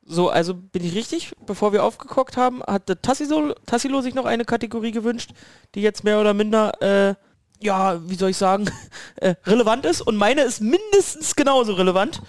So, 0.02 0.28
also 0.28 0.54
bin 0.54 0.84
ich 0.84 0.96
richtig, 0.96 1.32
bevor 1.46 1.72
wir 1.72 1.84
aufgeguckt 1.84 2.36
haben, 2.36 2.64
hatte 2.64 3.00
Tassilo, 3.00 3.54
Tassilo 3.64 4.00
sich 4.00 4.14
noch 4.14 4.24
eine 4.24 4.44
Kategorie 4.44 4.90
gewünscht, 4.90 5.30
die 5.76 5.82
jetzt 5.82 6.02
mehr 6.02 6.20
oder 6.20 6.34
minder, 6.34 6.72
äh, 6.82 7.14
ja, 7.60 8.00
wie 8.08 8.14
soll 8.16 8.30
ich 8.30 8.36
sagen, 8.36 8.70
äh, 9.16 9.34
relevant 9.46 9.84
ist 9.86 10.00
und 10.00 10.16
meine 10.16 10.42
ist 10.42 10.60
mindestens 10.60 11.34
genauso 11.36 11.74
relevant. 11.74 12.20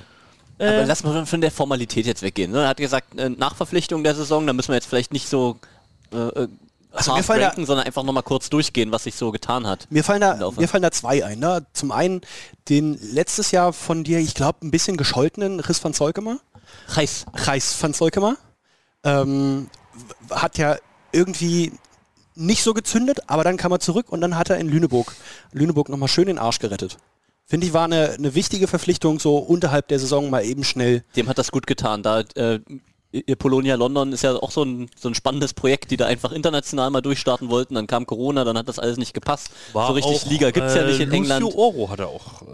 Aber 0.59 0.67
Äh, 0.67 0.85
lass 0.85 1.03
mal 1.03 1.25
von 1.25 1.41
der 1.41 1.51
Formalität 1.51 2.05
jetzt 2.05 2.21
weggehen. 2.21 2.51
Ne? 2.51 2.63
Er 2.63 2.67
hat 2.69 2.77
gesagt, 2.77 3.17
äh, 3.19 3.29
Nachverpflichtung 3.29 4.03
der 4.03 4.13
Saison, 4.15 4.45
da 4.45 4.53
müssen 4.53 4.69
wir 4.69 4.75
jetzt 4.75 4.87
vielleicht 4.87 5.11
nicht 5.13 5.27
so 5.27 5.57
äh, 6.13 6.17
äh, 6.17 6.47
Also 6.91 7.11
mir 7.11 7.17
hart 7.17 7.25
fallen 7.25 7.39
da- 7.41 7.47
ranken, 7.47 7.65
sondern 7.65 7.85
einfach 7.87 8.03
nochmal 8.03 8.21
kurz 8.23 8.49
durchgehen, 8.49 8.91
was 8.91 9.05
sich 9.05 9.15
so 9.15 9.31
getan 9.31 9.65
hat. 9.65 9.87
Mir 9.89 10.03
fallen 10.03 10.21
da, 10.21 10.51
mir 10.57 10.67
fallen 10.67 10.83
da 10.83 10.91
zwei 10.91 11.25
ein. 11.25 11.39
Ne? 11.39 11.65
Zum 11.73 11.91
einen 11.91 12.21
den 12.69 12.99
letztes 13.13 13.51
Jahr 13.51 13.73
von 13.73 14.03
dir, 14.03 14.19
ich 14.19 14.35
glaube, 14.35 14.59
ein 14.65 14.69
bisschen 14.71 14.97
gescholtenen 14.97 15.59
Riss 15.61 15.83
van 15.83 15.93
Zolkemer. 15.93 16.37
Heiß. 16.95 17.25
Reis 17.33 17.75
van 17.81 17.93
Zolkemer. 17.93 18.35
Ähm, 19.03 19.69
hat 20.29 20.57
ja 20.59 20.75
irgendwie 21.11 21.71
nicht 22.35 22.63
so 22.63 22.73
gezündet, 22.73 23.19
aber 23.27 23.43
dann 23.43 23.57
kam 23.57 23.71
er 23.71 23.79
zurück 23.79 24.07
und 24.09 24.21
dann 24.21 24.37
hat 24.37 24.49
er 24.49 24.57
in 24.57 24.69
Lüneburg, 24.69 25.13
Lüneburg 25.51 25.89
nochmal 25.89 26.09
schön 26.09 26.27
den 26.27 26.37
Arsch 26.37 26.59
gerettet. 26.59 26.97
Finde 27.45 27.67
ich, 27.67 27.73
war 27.73 27.85
eine, 27.85 28.11
eine 28.11 28.33
wichtige 28.33 28.67
Verpflichtung, 28.67 29.19
so 29.19 29.37
unterhalb 29.37 29.89
der 29.89 29.99
Saison 29.99 30.29
mal 30.29 30.45
eben 30.45 30.63
schnell. 30.63 31.03
Dem 31.17 31.27
hat 31.27 31.37
das 31.37 31.51
gut 31.51 31.67
getan. 31.67 32.01
Da, 32.01 32.21
äh, 32.35 32.59
ihr 33.11 33.35
Polonia 33.35 33.75
London 33.75 34.13
ist 34.13 34.23
ja 34.23 34.35
auch 34.35 34.51
so 34.51 34.63
ein, 34.63 34.89
so 34.97 35.09
ein 35.09 35.15
spannendes 35.15 35.53
Projekt, 35.53 35.91
die 35.91 35.97
da 35.97 36.05
einfach 36.05 36.31
international 36.31 36.89
mal 36.91 37.01
durchstarten 37.01 37.49
wollten. 37.49 37.75
Dann 37.75 37.87
kam 37.87 38.05
Corona, 38.05 38.45
dann 38.45 38.57
hat 38.57 38.69
das 38.69 38.79
alles 38.79 38.97
nicht 38.97 39.13
gepasst. 39.13 39.49
so 39.73 39.79
richtig 39.87 40.25
Liga 40.27 40.51
gibt's 40.51 40.75
ja 40.75 40.85
nicht 40.85 41.01
in 41.01 41.11
England. 41.11 41.41
Lucio 41.41 41.59
Oro 41.59 41.89
hat 41.89 41.99
er 41.99 42.07
auch, 42.07 42.41
äh, 42.43 42.45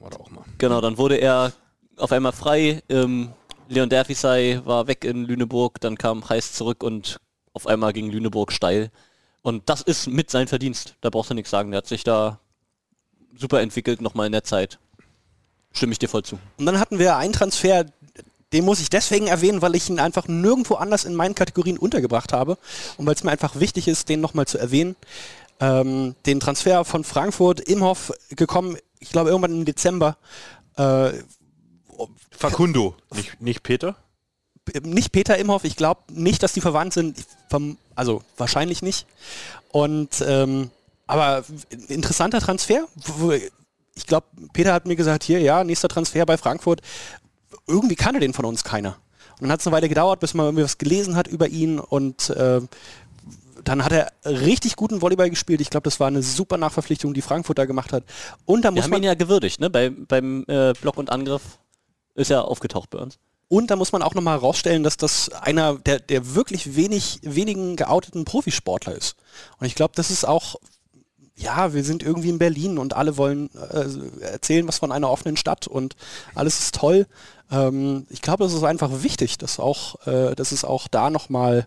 war 0.00 0.10
da 0.10 0.16
auch 0.16 0.30
mal. 0.30 0.44
Genau, 0.58 0.80
dann 0.80 0.96
wurde 0.96 1.16
er 1.16 1.52
auf 1.98 2.12
einmal 2.12 2.32
frei. 2.32 2.82
Ähm, 2.88 3.32
Leon 3.68 3.88
Derfisei 3.88 4.60
war 4.64 4.86
weg 4.86 5.04
in 5.04 5.24
Lüneburg, 5.24 5.80
dann 5.80 5.98
kam 5.98 6.26
Heiß 6.26 6.52
zurück 6.52 6.82
und 6.82 7.18
auf 7.52 7.66
einmal 7.66 7.92
ging 7.92 8.10
Lüneburg 8.10 8.52
steil. 8.52 8.90
Und 9.46 9.68
das 9.68 9.80
ist 9.80 10.08
mit 10.08 10.28
sein 10.28 10.48
Verdienst. 10.48 10.96
Da 11.02 11.08
brauchst 11.08 11.30
du 11.30 11.34
nichts 11.34 11.52
sagen. 11.52 11.70
Der 11.70 11.78
hat 11.78 11.86
sich 11.86 12.02
da 12.02 12.40
super 13.38 13.60
entwickelt 13.60 14.00
nochmal 14.00 14.26
in 14.26 14.32
der 14.32 14.42
Zeit. 14.42 14.80
Stimme 15.70 15.92
ich 15.92 16.00
dir 16.00 16.08
voll 16.08 16.24
zu. 16.24 16.40
Und 16.58 16.66
dann 16.66 16.80
hatten 16.80 16.98
wir 16.98 17.16
einen 17.16 17.32
Transfer, 17.32 17.86
den 18.52 18.64
muss 18.64 18.80
ich 18.80 18.90
deswegen 18.90 19.28
erwähnen, 19.28 19.62
weil 19.62 19.76
ich 19.76 19.88
ihn 19.88 20.00
einfach 20.00 20.26
nirgendwo 20.26 20.74
anders 20.74 21.04
in 21.04 21.14
meinen 21.14 21.36
Kategorien 21.36 21.78
untergebracht 21.78 22.32
habe 22.32 22.58
und 22.96 23.06
weil 23.06 23.14
es 23.14 23.22
mir 23.22 23.30
einfach 23.30 23.54
wichtig 23.60 23.86
ist, 23.86 24.08
den 24.08 24.20
nochmal 24.20 24.48
zu 24.48 24.58
erwähnen. 24.58 24.96
Ähm, 25.60 26.16
den 26.26 26.40
Transfer 26.40 26.84
von 26.84 27.04
Frankfurt 27.04 27.60
Imhoff 27.60 28.12
gekommen, 28.30 28.76
ich 28.98 29.10
glaube 29.10 29.30
irgendwann 29.30 29.52
im 29.52 29.64
Dezember. 29.64 30.16
Äh, 30.76 31.12
Facundo, 32.32 32.96
nicht, 33.14 33.40
nicht 33.40 33.62
Peter? 33.62 33.94
Nicht 34.82 35.12
Peter 35.12 35.38
Imhoff, 35.38 35.64
ich 35.64 35.76
glaube 35.76 36.00
nicht, 36.12 36.42
dass 36.42 36.52
die 36.52 36.60
verwandt 36.60 36.92
sind, 36.92 37.24
also 37.94 38.22
wahrscheinlich 38.36 38.82
nicht. 38.82 39.06
Und 39.70 40.24
ähm, 40.26 40.70
aber 41.06 41.44
interessanter 41.88 42.40
Transfer. 42.40 42.86
Ich 43.94 44.06
glaube, 44.06 44.26
Peter 44.52 44.72
hat 44.72 44.86
mir 44.86 44.96
gesagt, 44.96 45.24
hier, 45.24 45.40
ja, 45.40 45.64
nächster 45.64 45.88
Transfer 45.88 46.26
bei 46.26 46.36
Frankfurt. 46.36 46.80
Irgendwie 47.66 47.94
kannte 47.94 48.20
den 48.20 48.32
von 48.32 48.44
uns 48.44 48.64
keiner. 48.64 48.96
Und 49.34 49.42
dann 49.42 49.52
hat 49.52 49.60
es 49.60 49.66
eine 49.66 49.76
Weile 49.76 49.88
gedauert, 49.88 50.20
bis 50.20 50.34
man 50.34 50.56
was 50.56 50.78
gelesen 50.78 51.16
hat 51.16 51.28
über 51.28 51.48
ihn 51.48 51.78
und 51.78 52.30
äh, 52.30 52.60
dann 53.64 53.84
hat 53.84 53.92
er 53.92 54.12
richtig 54.24 54.76
guten 54.76 55.02
Volleyball 55.02 55.28
gespielt. 55.28 55.60
Ich 55.60 55.70
glaube, 55.70 55.84
das 55.84 55.98
war 55.98 56.06
eine 56.06 56.22
super 56.22 56.56
Nachverpflichtung, 56.56 57.14
die 57.14 57.22
Frankfurt 57.22 57.58
da 57.58 57.64
gemacht 57.64 57.92
hat. 57.92 58.04
Und 58.44 58.64
da 58.64 58.68
Wir 58.68 58.72
muss 58.72 58.84
haben 58.84 58.90
man 58.92 59.02
ihn 59.02 59.06
ja 59.06 59.14
gewürdigt, 59.14 59.60
ne? 59.60 59.70
Bei, 59.70 59.90
beim 59.90 60.44
äh, 60.46 60.72
Block 60.80 60.96
und 60.96 61.10
Angriff 61.10 61.42
ist 62.14 62.30
er 62.30 62.46
aufgetaucht 62.46 62.90
bei 62.90 62.98
uns. 62.98 63.18
Und 63.48 63.70
da 63.70 63.76
muss 63.76 63.92
man 63.92 64.02
auch 64.02 64.14
nochmal 64.14 64.38
herausstellen, 64.38 64.82
dass 64.82 64.96
das 64.96 65.28
einer 65.30 65.78
der, 65.78 66.00
der 66.00 66.34
wirklich 66.34 66.74
wenig, 66.74 67.20
wenigen 67.22 67.76
geouteten 67.76 68.24
Profisportler 68.24 68.94
ist. 68.94 69.16
Und 69.58 69.66
ich 69.66 69.76
glaube, 69.76 69.92
das 69.94 70.10
ist 70.10 70.26
auch, 70.26 70.56
ja, 71.36 71.72
wir 71.72 71.84
sind 71.84 72.02
irgendwie 72.02 72.30
in 72.30 72.38
Berlin 72.38 72.78
und 72.78 72.94
alle 72.94 73.16
wollen 73.16 73.50
äh, 73.54 74.24
erzählen 74.24 74.66
was 74.66 74.78
von 74.78 74.90
einer 74.90 75.10
offenen 75.10 75.36
Stadt 75.36 75.68
und 75.68 75.94
alles 76.34 76.58
ist 76.58 76.74
toll. 76.74 77.06
Ähm, 77.52 78.06
ich 78.10 78.22
glaube, 78.22 78.42
das 78.42 78.52
ist 78.52 78.64
einfach 78.64 79.02
wichtig, 79.02 79.38
dass 79.38 79.60
auch, 79.60 80.06
äh, 80.06 80.34
dass 80.34 80.50
es 80.50 80.64
auch 80.64 80.88
da 80.88 81.10
nochmal 81.10 81.66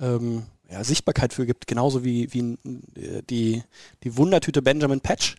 ähm, 0.00 0.46
ja, 0.70 0.84
Sichtbarkeit 0.84 1.34
für 1.34 1.46
gibt, 1.46 1.66
genauso 1.66 2.04
wie, 2.04 2.32
wie 2.32 2.58
äh, 2.98 3.22
die, 3.28 3.62
die 4.04 4.16
Wundertüte 4.16 4.62
Benjamin 4.62 5.00
Patch 5.00 5.36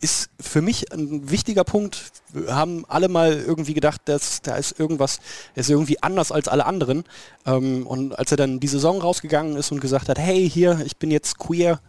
ist 0.00 0.30
für 0.40 0.62
mich 0.62 0.92
ein 0.92 1.30
wichtiger 1.30 1.64
Punkt. 1.64 2.12
Wir 2.32 2.54
haben 2.54 2.84
alle 2.88 3.08
mal 3.08 3.32
irgendwie 3.32 3.74
gedacht, 3.74 4.02
dass 4.06 4.42
da 4.42 4.56
ist 4.56 4.78
irgendwas, 4.78 5.20
ist 5.54 5.70
irgendwie 5.70 6.02
anders 6.02 6.32
als 6.32 6.48
alle 6.48 6.66
anderen. 6.66 7.04
Ähm, 7.46 7.86
und 7.86 8.18
als 8.18 8.30
er 8.30 8.36
dann 8.36 8.60
die 8.60 8.68
Saison 8.68 9.00
rausgegangen 9.00 9.56
ist 9.56 9.72
und 9.72 9.80
gesagt 9.80 10.08
hat, 10.08 10.18
hey, 10.18 10.48
hier, 10.48 10.80
ich 10.84 10.96
bin 10.96 11.10
jetzt 11.10 11.38
queer, 11.38 11.80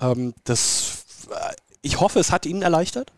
ähm, 0.00 0.34
das, 0.44 1.04
äh, 1.30 1.54
ich 1.82 2.00
hoffe, 2.00 2.18
es 2.18 2.32
hat 2.32 2.46
ihn 2.46 2.62
erleichtert. 2.62 3.12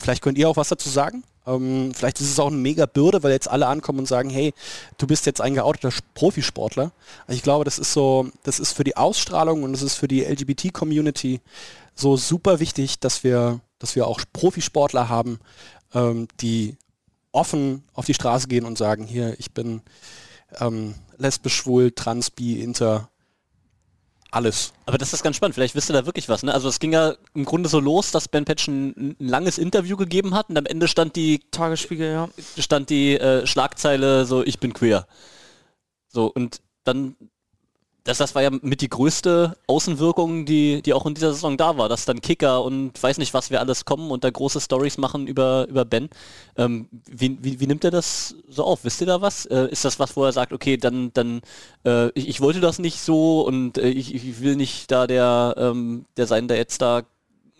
Vielleicht 0.00 0.22
könnt 0.22 0.38
ihr 0.38 0.48
auch 0.48 0.56
was 0.56 0.68
dazu 0.68 0.88
sagen. 0.88 1.24
Ähm, 1.46 1.92
vielleicht 1.94 2.20
ist 2.20 2.30
es 2.30 2.40
auch 2.40 2.46
eine 2.46 2.56
mega 2.56 2.86
Bürde, 2.86 3.22
weil 3.22 3.32
jetzt 3.32 3.50
alle 3.50 3.66
ankommen 3.66 4.00
und 4.00 4.08
sagen, 4.08 4.30
hey, 4.30 4.54
du 4.96 5.06
bist 5.06 5.26
jetzt 5.26 5.40
ein 5.40 5.54
geouteter 5.54 5.90
Profisportler. 6.14 6.92
Ich 7.28 7.42
glaube, 7.42 7.64
das 7.64 7.78
ist 7.78 7.92
so, 7.92 8.28
das 8.44 8.60
ist 8.60 8.72
für 8.72 8.84
die 8.84 8.96
Ausstrahlung 8.96 9.62
und 9.62 9.72
das 9.72 9.82
ist 9.82 9.96
für 9.96 10.08
die 10.08 10.22
LGBT-Community 10.22 11.40
so 11.94 12.16
super 12.16 12.60
wichtig, 12.60 12.98
dass 12.98 13.24
wir, 13.24 13.60
dass 13.84 13.96
wir 13.96 14.06
auch 14.06 14.20
Profisportler 14.32 15.10
haben, 15.10 15.38
ähm, 15.92 16.26
die 16.40 16.78
offen 17.32 17.84
auf 17.92 18.06
die 18.06 18.14
Straße 18.14 18.48
gehen 18.48 18.64
und 18.64 18.78
sagen, 18.78 19.04
hier, 19.04 19.38
ich 19.38 19.52
bin 19.52 19.82
ähm, 20.58 20.94
lesbisch, 21.18 21.54
schwul, 21.54 21.90
trans, 21.90 22.30
bi, 22.30 22.62
inter, 22.62 23.10
alles. 24.30 24.72
Aber 24.86 24.96
das 24.96 25.12
ist 25.12 25.22
ganz 25.22 25.36
spannend. 25.36 25.54
Vielleicht 25.54 25.74
wisst 25.74 25.90
ihr 25.90 25.92
da 25.92 26.06
wirklich 26.06 26.30
was. 26.30 26.42
Ne? 26.42 26.54
Also 26.54 26.68
es 26.68 26.80
ging 26.80 26.94
ja 26.94 27.14
im 27.34 27.44
Grunde 27.44 27.68
so 27.68 27.78
los, 27.78 28.10
dass 28.10 28.26
Ben 28.26 28.46
Patch 28.46 28.68
ein, 28.68 29.16
ein 29.20 29.28
langes 29.28 29.58
Interview 29.58 29.98
gegeben 29.98 30.34
hat 30.34 30.48
und 30.48 30.56
am 30.56 30.64
Ende 30.64 30.88
stand 30.88 31.14
die 31.14 31.40
Tagesspiegel, 31.50 32.10
ja. 32.10 32.28
stand 32.58 32.88
die 32.88 33.18
äh, 33.18 33.46
Schlagzeile 33.46 34.24
so 34.24 34.42
ich 34.42 34.60
bin 34.60 34.72
queer. 34.72 35.06
So 36.08 36.26
und 36.26 36.62
dann 36.84 37.16
das, 38.04 38.18
das 38.18 38.34
war 38.34 38.42
ja 38.42 38.50
mit 38.50 38.82
die 38.82 38.90
größte 38.90 39.56
Außenwirkung, 39.66 40.44
die, 40.44 40.82
die 40.82 40.92
auch 40.92 41.06
in 41.06 41.14
dieser 41.14 41.32
Saison 41.32 41.56
da 41.56 41.78
war, 41.78 41.88
dass 41.88 42.04
dann 42.04 42.20
Kicker 42.20 42.62
und 42.62 43.02
weiß 43.02 43.16
nicht 43.16 43.32
was 43.32 43.50
wir 43.50 43.60
alles 43.60 43.86
kommen 43.86 44.10
und 44.10 44.24
da 44.24 44.30
große 44.30 44.60
Stories 44.60 44.98
machen 44.98 45.26
über, 45.26 45.66
über 45.68 45.86
Ben. 45.86 46.10
Ähm, 46.56 46.88
wie, 47.10 47.38
wie, 47.42 47.60
wie 47.60 47.66
nimmt 47.66 47.82
er 47.82 47.90
das 47.90 48.36
so 48.46 48.64
auf? 48.64 48.84
Wisst 48.84 49.00
ihr 49.00 49.06
da 49.06 49.22
was? 49.22 49.46
Äh, 49.46 49.68
ist 49.70 49.86
das 49.86 49.98
was, 49.98 50.16
wo 50.16 50.24
er 50.24 50.32
sagt, 50.32 50.52
okay, 50.52 50.76
dann, 50.76 51.12
dann 51.14 51.40
äh, 51.86 52.08
ich, 52.10 52.28
ich 52.28 52.40
wollte 52.42 52.60
das 52.60 52.78
nicht 52.78 53.00
so 53.00 53.40
und 53.40 53.78
äh, 53.78 53.88
ich, 53.88 54.14
ich 54.14 54.40
will 54.40 54.56
nicht 54.56 54.90
da 54.90 55.06
der, 55.06 55.54
ähm, 55.56 56.04
der 56.18 56.26
sein, 56.26 56.46
der 56.46 56.58
jetzt 56.58 56.82
da 56.82 57.04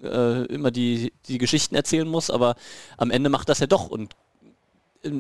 äh, 0.03 0.45
immer 0.47 0.71
die, 0.71 1.15
die 1.27 1.39
Geschichten 1.39 1.75
erzählen 1.75 2.07
muss, 2.07 2.29
aber 2.29 2.55
am 2.99 3.11
Ende 3.11 3.31
macht 3.31 3.49
das 3.49 3.61
ja 3.61 3.67
doch 3.67 3.89
und 3.89 4.15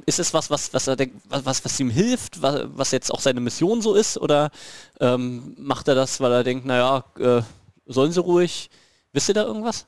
ist 0.06 0.18
es 0.18 0.32
was, 0.34 0.50
was, 0.50 0.72
was 0.72 0.86
er 0.86 0.96
denkt, 0.96 1.16
was, 1.28 1.64
was 1.64 1.80
ihm 1.80 1.90
hilft, 1.90 2.42
was, 2.42 2.62
was 2.74 2.90
jetzt 2.90 3.10
auch 3.12 3.20
seine 3.20 3.40
Mission 3.40 3.82
so 3.82 3.94
ist, 3.94 4.18
oder 4.18 4.50
ähm, 5.00 5.54
macht 5.58 5.88
er 5.88 5.94
das, 5.94 6.20
weil 6.20 6.32
er 6.32 6.44
denkt, 6.44 6.64
naja, 6.64 7.04
äh, 7.18 7.42
sollen 7.86 8.12
sie 8.12 8.20
ruhig? 8.20 8.70
Wisst 9.12 9.28
ihr 9.28 9.34
da 9.34 9.44
irgendwas? 9.44 9.86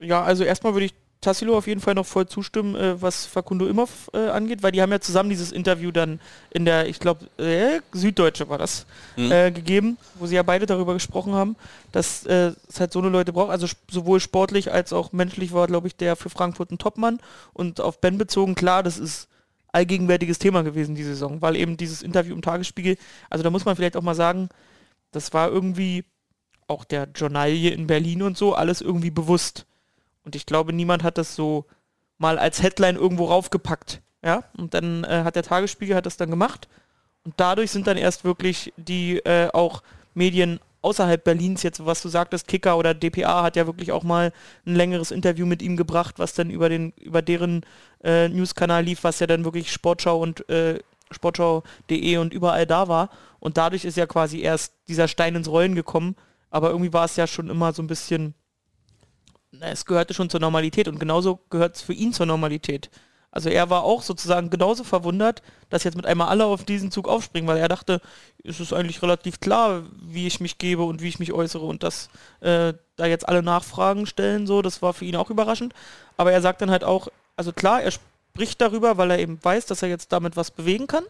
Ja, 0.00 0.22
also 0.22 0.44
erstmal 0.44 0.74
würde 0.74 0.86
ich 0.86 0.94
Tassilo 1.20 1.56
auf 1.58 1.66
jeden 1.66 1.80
Fall 1.80 1.94
noch 1.94 2.06
voll 2.06 2.26
zustimmen, 2.28 2.76
äh, 2.76 3.02
was 3.02 3.26
Facundo 3.26 3.66
Imhoff 3.66 4.08
äh, 4.14 4.28
angeht, 4.28 4.62
weil 4.62 4.70
die 4.72 4.80
haben 4.80 4.92
ja 4.92 5.00
zusammen 5.00 5.30
dieses 5.30 5.50
Interview 5.50 5.90
dann 5.90 6.20
in 6.50 6.64
der, 6.64 6.88
ich 6.88 7.00
glaube, 7.00 7.26
äh, 7.42 7.80
Süddeutsche 7.92 8.48
war 8.48 8.58
das, 8.58 8.86
Mhm. 9.16 9.32
äh, 9.32 9.50
gegeben, 9.50 9.98
wo 10.14 10.26
sie 10.26 10.36
ja 10.36 10.44
beide 10.44 10.66
darüber 10.66 10.94
gesprochen 10.94 11.32
haben, 11.34 11.56
dass 11.90 12.24
äh, 12.26 12.52
es 12.68 12.78
halt 12.78 12.92
so 12.92 13.00
eine 13.00 13.08
Leute 13.08 13.32
braucht. 13.32 13.50
Also 13.50 13.66
sowohl 13.90 14.20
sportlich 14.20 14.72
als 14.72 14.92
auch 14.92 15.12
menschlich 15.12 15.52
war, 15.52 15.66
glaube 15.66 15.88
ich, 15.88 15.96
der 15.96 16.14
für 16.14 16.30
Frankfurt 16.30 16.70
ein 16.70 16.78
Topmann. 16.78 17.18
Und 17.52 17.80
auf 17.80 18.00
Ben 18.00 18.16
bezogen, 18.16 18.54
klar, 18.54 18.84
das 18.84 18.98
ist 18.98 19.26
allgegenwärtiges 19.72 20.38
Thema 20.38 20.62
gewesen 20.62 20.94
die 20.94 21.02
Saison, 21.04 21.42
weil 21.42 21.56
eben 21.56 21.76
dieses 21.76 22.02
Interview 22.02 22.34
im 22.34 22.42
Tagesspiegel, 22.42 22.96
also 23.28 23.42
da 23.42 23.50
muss 23.50 23.64
man 23.64 23.74
vielleicht 23.76 23.96
auch 23.96 24.02
mal 24.02 24.14
sagen, 24.14 24.48
das 25.10 25.32
war 25.34 25.50
irgendwie 25.50 26.04
auch 26.68 26.84
der 26.84 27.08
Journalie 27.14 27.70
in 27.70 27.86
Berlin 27.86 28.22
und 28.22 28.36
so, 28.38 28.54
alles 28.54 28.80
irgendwie 28.80 29.10
bewusst. 29.10 29.66
Und 30.28 30.36
ich 30.36 30.44
glaube, 30.44 30.74
niemand 30.74 31.02
hat 31.04 31.16
das 31.16 31.34
so 31.34 31.64
mal 32.18 32.38
als 32.38 32.62
Headline 32.62 32.96
irgendwo 32.96 33.24
raufgepackt. 33.24 34.02
Ja, 34.22 34.44
und 34.58 34.74
dann 34.74 35.04
äh, 35.04 35.22
hat 35.24 35.36
der 35.36 35.42
Tagesspiegel 35.42 35.96
hat 35.96 36.04
das 36.04 36.18
dann 36.18 36.28
gemacht. 36.28 36.68
Und 37.24 37.32
dadurch 37.38 37.70
sind 37.70 37.86
dann 37.86 37.96
erst 37.96 38.24
wirklich 38.24 38.74
die 38.76 39.20
äh, 39.20 39.48
auch 39.54 39.82
Medien 40.12 40.60
außerhalb 40.82 41.24
Berlins, 41.24 41.62
jetzt 41.62 41.86
was 41.86 42.02
du 42.02 42.10
sagtest, 42.10 42.46
Kicker 42.46 42.76
oder 42.76 42.92
DPA 42.92 43.42
hat 43.42 43.56
ja 43.56 43.64
wirklich 43.64 43.90
auch 43.90 44.02
mal 44.02 44.34
ein 44.66 44.74
längeres 44.74 45.12
Interview 45.12 45.46
mit 45.46 45.62
ihm 45.62 45.78
gebracht, 45.78 46.18
was 46.18 46.34
dann 46.34 46.50
über 46.50 46.68
den, 46.68 46.92
über 47.00 47.22
deren 47.22 47.64
äh, 48.04 48.28
Newskanal 48.28 48.84
lief, 48.84 49.04
was 49.04 49.20
ja 49.20 49.26
dann 49.26 49.46
wirklich 49.46 49.72
Sportschau 49.72 50.20
und 50.20 50.46
äh, 50.50 50.78
Sportschau.de 51.10 52.18
und 52.18 52.34
überall 52.34 52.66
da 52.66 52.86
war. 52.86 53.08
Und 53.40 53.56
dadurch 53.56 53.86
ist 53.86 53.96
ja 53.96 54.04
quasi 54.04 54.42
erst 54.42 54.74
dieser 54.88 55.08
Stein 55.08 55.36
ins 55.36 55.48
Rollen 55.48 55.74
gekommen. 55.74 56.16
Aber 56.50 56.68
irgendwie 56.68 56.92
war 56.92 57.06
es 57.06 57.16
ja 57.16 57.26
schon 57.26 57.48
immer 57.48 57.72
so 57.72 57.82
ein 57.82 57.86
bisschen, 57.86 58.34
es 59.60 59.84
gehörte 59.84 60.14
schon 60.14 60.30
zur 60.30 60.40
Normalität 60.40 60.88
und 60.88 60.98
genauso 60.98 61.40
gehört 61.50 61.76
es 61.76 61.82
für 61.82 61.92
ihn 61.92 62.12
zur 62.12 62.26
Normalität. 62.26 62.90
Also 63.30 63.50
er 63.50 63.68
war 63.68 63.84
auch 63.84 64.02
sozusagen 64.02 64.48
genauso 64.48 64.84
verwundert, 64.84 65.42
dass 65.68 65.84
jetzt 65.84 65.96
mit 65.96 66.06
einmal 66.06 66.28
alle 66.28 66.46
auf 66.46 66.64
diesen 66.64 66.90
Zug 66.90 67.06
aufspringen, 67.08 67.46
weil 67.46 67.58
er 67.58 67.68
dachte, 67.68 68.00
es 68.42 68.58
ist 68.58 68.72
eigentlich 68.72 69.02
relativ 69.02 69.40
klar, 69.40 69.82
wie 70.00 70.26
ich 70.26 70.40
mich 70.40 70.56
gebe 70.56 70.82
und 70.82 71.02
wie 71.02 71.08
ich 71.08 71.18
mich 71.18 71.32
äußere 71.32 71.64
und 71.64 71.82
dass 71.82 72.08
äh, 72.40 72.72
da 72.96 73.06
jetzt 73.06 73.28
alle 73.28 73.42
Nachfragen 73.42 74.06
stellen, 74.06 74.46
so, 74.46 74.62
das 74.62 74.80
war 74.80 74.94
für 74.94 75.04
ihn 75.04 75.16
auch 75.16 75.30
überraschend. 75.30 75.74
Aber 76.16 76.32
er 76.32 76.40
sagt 76.40 76.62
dann 76.62 76.70
halt 76.70 76.84
auch, 76.84 77.08
also 77.36 77.52
klar, 77.52 77.82
er 77.82 77.90
spricht 77.90 78.60
darüber, 78.60 78.96
weil 78.96 79.10
er 79.10 79.18
eben 79.18 79.38
weiß, 79.42 79.66
dass 79.66 79.82
er 79.82 79.88
jetzt 79.88 80.10
damit 80.12 80.36
was 80.36 80.50
bewegen 80.50 80.86
kann, 80.86 81.04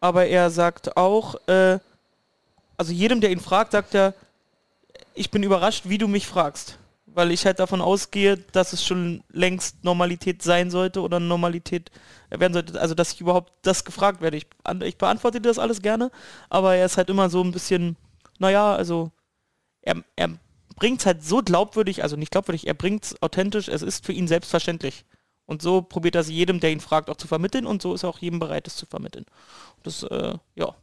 aber 0.00 0.26
er 0.26 0.50
sagt 0.50 0.96
auch, 0.96 1.34
äh, 1.46 1.78
also 2.78 2.92
jedem, 2.92 3.20
der 3.20 3.30
ihn 3.30 3.40
fragt, 3.40 3.72
sagt 3.72 3.94
er, 3.94 4.14
ich 5.14 5.30
bin 5.30 5.42
überrascht, 5.42 5.84
wie 5.86 5.98
du 5.98 6.08
mich 6.08 6.26
fragst. 6.26 6.78
Weil 7.20 7.32
ich 7.32 7.44
halt 7.44 7.58
davon 7.58 7.82
ausgehe, 7.82 8.38
dass 8.38 8.72
es 8.72 8.82
schon 8.82 9.22
längst 9.28 9.84
Normalität 9.84 10.42
sein 10.42 10.70
sollte 10.70 11.02
oder 11.02 11.20
Normalität 11.20 11.90
werden 12.30 12.54
sollte. 12.54 12.80
Also, 12.80 12.94
dass 12.94 13.12
ich 13.12 13.20
überhaupt 13.20 13.52
das 13.60 13.84
gefragt 13.84 14.22
werde. 14.22 14.38
Ich, 14.38 14.46
ich 14.84 14.96
beantworte 14.96 15.38
dir 15.38 15.50
das 15.50 15.58
alles 15.58 15.82
gerne, 15.82 16.10
aber 16.48 16.76
er 16.76 16.86
ist 16.86 16.96
halt 16.96 17.10
immer 17.10 17.28
so 17.28 17.42
ein 17.44 17.52
bisschen, 17.52 17.98
naja, 18.38 18.74
also 18.74 19.12
er, 19.82 20.02
er 20.16 20.30
bringt 20.76 21.00
es 21.00 21.06
halt 21.06 21.22
so 21.22 21.42
glaubwürdig, 21.42 22.02
also 22.02 22.16
nicht 22.16 22.32
glaubwürdig, 22.32 22.66
er 22.66 22.72
bringt 22.72 23.04
es 23.04 23.22
authentisch, 23.22 23.68
es 23.68 23.82
ist 23.82 24.06
für 24.06 24.14
ihn 24.14 24.26
selbstverständlich. 24.26 25.04
Und 25.44 25.60
so 25.60 25.82
probiert 25.82 26.14
er 26.14 26.22
es 26.22 26.30
jedem, 26.30 26.58
der 26.58 26.72
ihn 26.72 26.80
fragt, 26.80 27.10
auch 27.10 27.16
zu 27.16 27.28
vermitteln 27.28 27.66
und 27.66 27.82
so 27.82 27.92
ist 27.92 28.02
er 28.02 28.08
auch 28.08 28.20
jedem 28.20 28.38
bereit, 28.38 28.66
es 28.66 28.76
zu 28.76 28.86
vermitteln. 28.86 29.26
Das, 29.82 30.04
äh, 30.04 30.38
ja, 30.54 30.74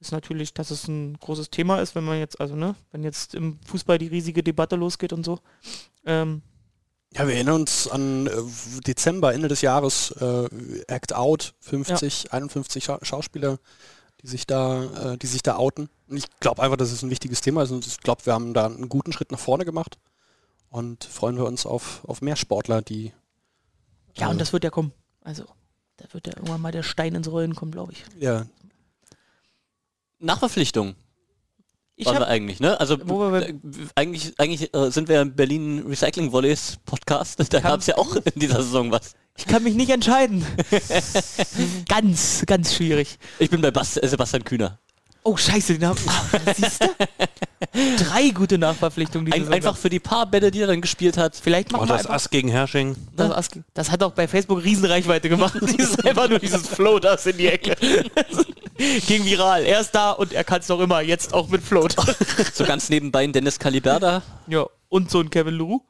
ist 0.00 0.12
natürlich, 0.12 0.54
dass 0.54 0.70
es 0.70 0.88
ein 0.88 1.16
großes 1.18 1.50
Thema 1.50 1.80
ist, 1.80 1.94
wenn 1.94 2.04
man 2.04 2.18
jetzt, 2.18 2.40
also 2.40 2.56
ne, 2.56 2.74
wenn 2.90 3.04
jetzt 3.04 3.34
im 3.34 3.58
Fußball 3.66 3.98
die 3.98 4.06
riesige 4.08 4.42
Debatte 4.42 4.76
losgeht 4.76 5.12
und 5.12 5.24
so. 5.24 5.38
Ähm, 6.06 6.42
Ja, 7.12 7.26
wir 7.26 7.34
erinnern 7.34 7.56
uns 7.56 7.86
an 7.88 8.26
äh, 8.26 8.30
Dezember, 8.86 9.34
Ende 9.34 9.48
des 9.48 9.60
Jahres, 9.60 10.10
äh, 10.12 10.48
Act 10.86 11.14
Out, 11.14 11.54
50, 11.60 12.32
51 12.32 12.84
Scha 12.84 12.98
Schauspieler, 13.02 13.58
die 14.22 14.28
sich 14.28 14.46
da, 14.46 15.12
äh, 15.12 15.18
die 15.18 15.26
sich 15.26 15.42
da 15.42 15.56
outen. 15.56 15.90
Und 16.08 16.16
ich 16.16 16.24
glaube 16.40 16.62
einfach, 16.62 16.76
dass 16.76 16.92
es 16.92 17.02
ein 17.02 17.10
wichtiges 17.10 17.40
Thema 17.40 17.62
ist 17.64 17.70
und 17.70 17.86
ich 17.86 17.98
glaube, 18.00 18.24
wir 18.24 18.32
haben 18.32 18.54
da 18.54 18.66
einen 18.66 18.88
guten 18.88 19.12
Schritt 19.12 19.32
nach 19.32 19.38
vorne 19.38 19.64
gemacht 19.64 19.98
und 20.70 21.04
freuen 21.04 21.36
wir 21.36 21.44
uns 21.44 21.66
auf, 21.66 22.04
auf 22.04 22.22
mehr 22.22 22.36
Sportler, 22.36 22.80
die 22.80 23.12
Ja, 24.16 24.28
äh, 24.28 24.30
und 24.30 24.40
das 24.40 24.52
wird 24.52 24.64
ja 24.64 24.70
kommen. 24.70 24.92
Also, 25.22 25.44
da 25.98 26.06
wird 26.12 26.26
ja 26.26 26.32
irgendwann 26.36 26.62
mal 26.62 26.72
der 26.72 26.82
Stein 26.82 27.14
ins 27.14 27.30
Rollen 27.30 27.54
kommen, 27.54 27.72
glaube 27.72 27.92
ich. 27.92 28.04
ja, 28.18 28.46
Nachverpflichtung 30.20 30.94
Ich 31.96 32.06
waren 32.06 32.18
wir 32.18 32.26
eigentlich, 32.28 32.60
ne? 32.60 32.78
Also 32.78 32.98
wir 32.98 33.48
äh, 33.48 33.54
eigentlich, 33.94 34.32
eigentlich 34.38 34.74
äh, 34.74 34.90
sind 34.90 35.08
wir 35.08 35.22
im 35.22 35.34
Berlin 35.34 35.84
Recycling 35.86 36.30
Volleys 36.30 36.76
Podcast. 36.84 37.40
Da 37.52 37.60
gab 37.60 37.80
es 37.80 37.86
ja 37.86 37.96
auch 37.96 38.16
in 38.16 38.40
dieser 38.40 38.62
Saison 38.62 38.90
was. 38.92 39.14
ich 39.36 39.46
kann 39.46 39.62
mich 39.62 39.74
nicht 39.74 39.90
entscheiden. 39.90 40.44
ganz, 41.88 42.44
ganz 42.46 42.74
schwierig. 42.74 43.18
Ich 43.38 43.50
bin 43.50 43.60
bei 43.60 43.70
Bas 43.70 43.96
äh, 43.96 44.06
Sebastian 44.06 44.44
Kühner. 44.44 44.78
Oh, 45.22 45.36
scheiße, 45.36 45.74
den 45.78 45.86
haben 45.88 45.98
siehst 46.56 46.82
du? 46.82 46.88
Drei 48.04 48.30
gute 48.30 48.56
Nachverpflichtungen. 48.58 49.26
die 49.26 49.32
Ein, 49.32 49.40
Saison 49.40 49.54
einfach 49.54 49.76
für 49.76 49.90
die 49.90 50.00
paar 50.00 50.24
Bälle, 50.26 50.50
die 50.50 50.60
er 50.62 50.66
dann 50.66 50.80
gespielt 50.80 51.18
hat. 51.18 51.36
Vielleicht 51.36 51.70
machen 51.72 51.82
Oh, 51.84 51.86
das 51.86 52.06
Ass 52.06 52.30
gegen 52.30 52.48
Hersching. 52.48 52.96
das, 53.16 53.30
Ask- 53.30 53.60
das 53.74 53.90
hat 53.90 54.02
auch 54.02 54.12
bei 54.12 54.26
Facebook 54.26 54.64
Riesenreichweite 54.64 55.28
gemacht. 55.28 55.54
dieses, 55.76 55.98
einfach 56.04 56.28
nur 56.28 56.38
dieses 56.38 56.66
Float 56.66 57.04
das 57.04 57.26
in 57.26 57.36
die 57.36 57.48
Ecke. 57.48 57.76
Ging 59.06 59.24
viral. 59.26 59.64
Er 59.64 59.80
ist 59.80 59.90
da 59.94 60.12
und 60.12 60.32
er 60.32 60.42
kann 60.42 60.60
es 60.60 60.66
doch 60.68 60.80
immer. 60.80 61.02
Jetzt 61.02 61.34
auch 61.34 61.48
mit 61.48 61.62
Float. 61.62 61.94
So 62.54 62.64
ganz 62.64 62.88
nebenbei 62.88 63.24
ein 63.24 63.32
Dennis 63.32 63.58
Caliberda. 63.58 64.22
ja. 64.46 64.64
Und 64.88 65.08
so 65.10 65.20
ein 65.20 65.30
Kevin 65.30 65.54
Leroux 65.54 65.82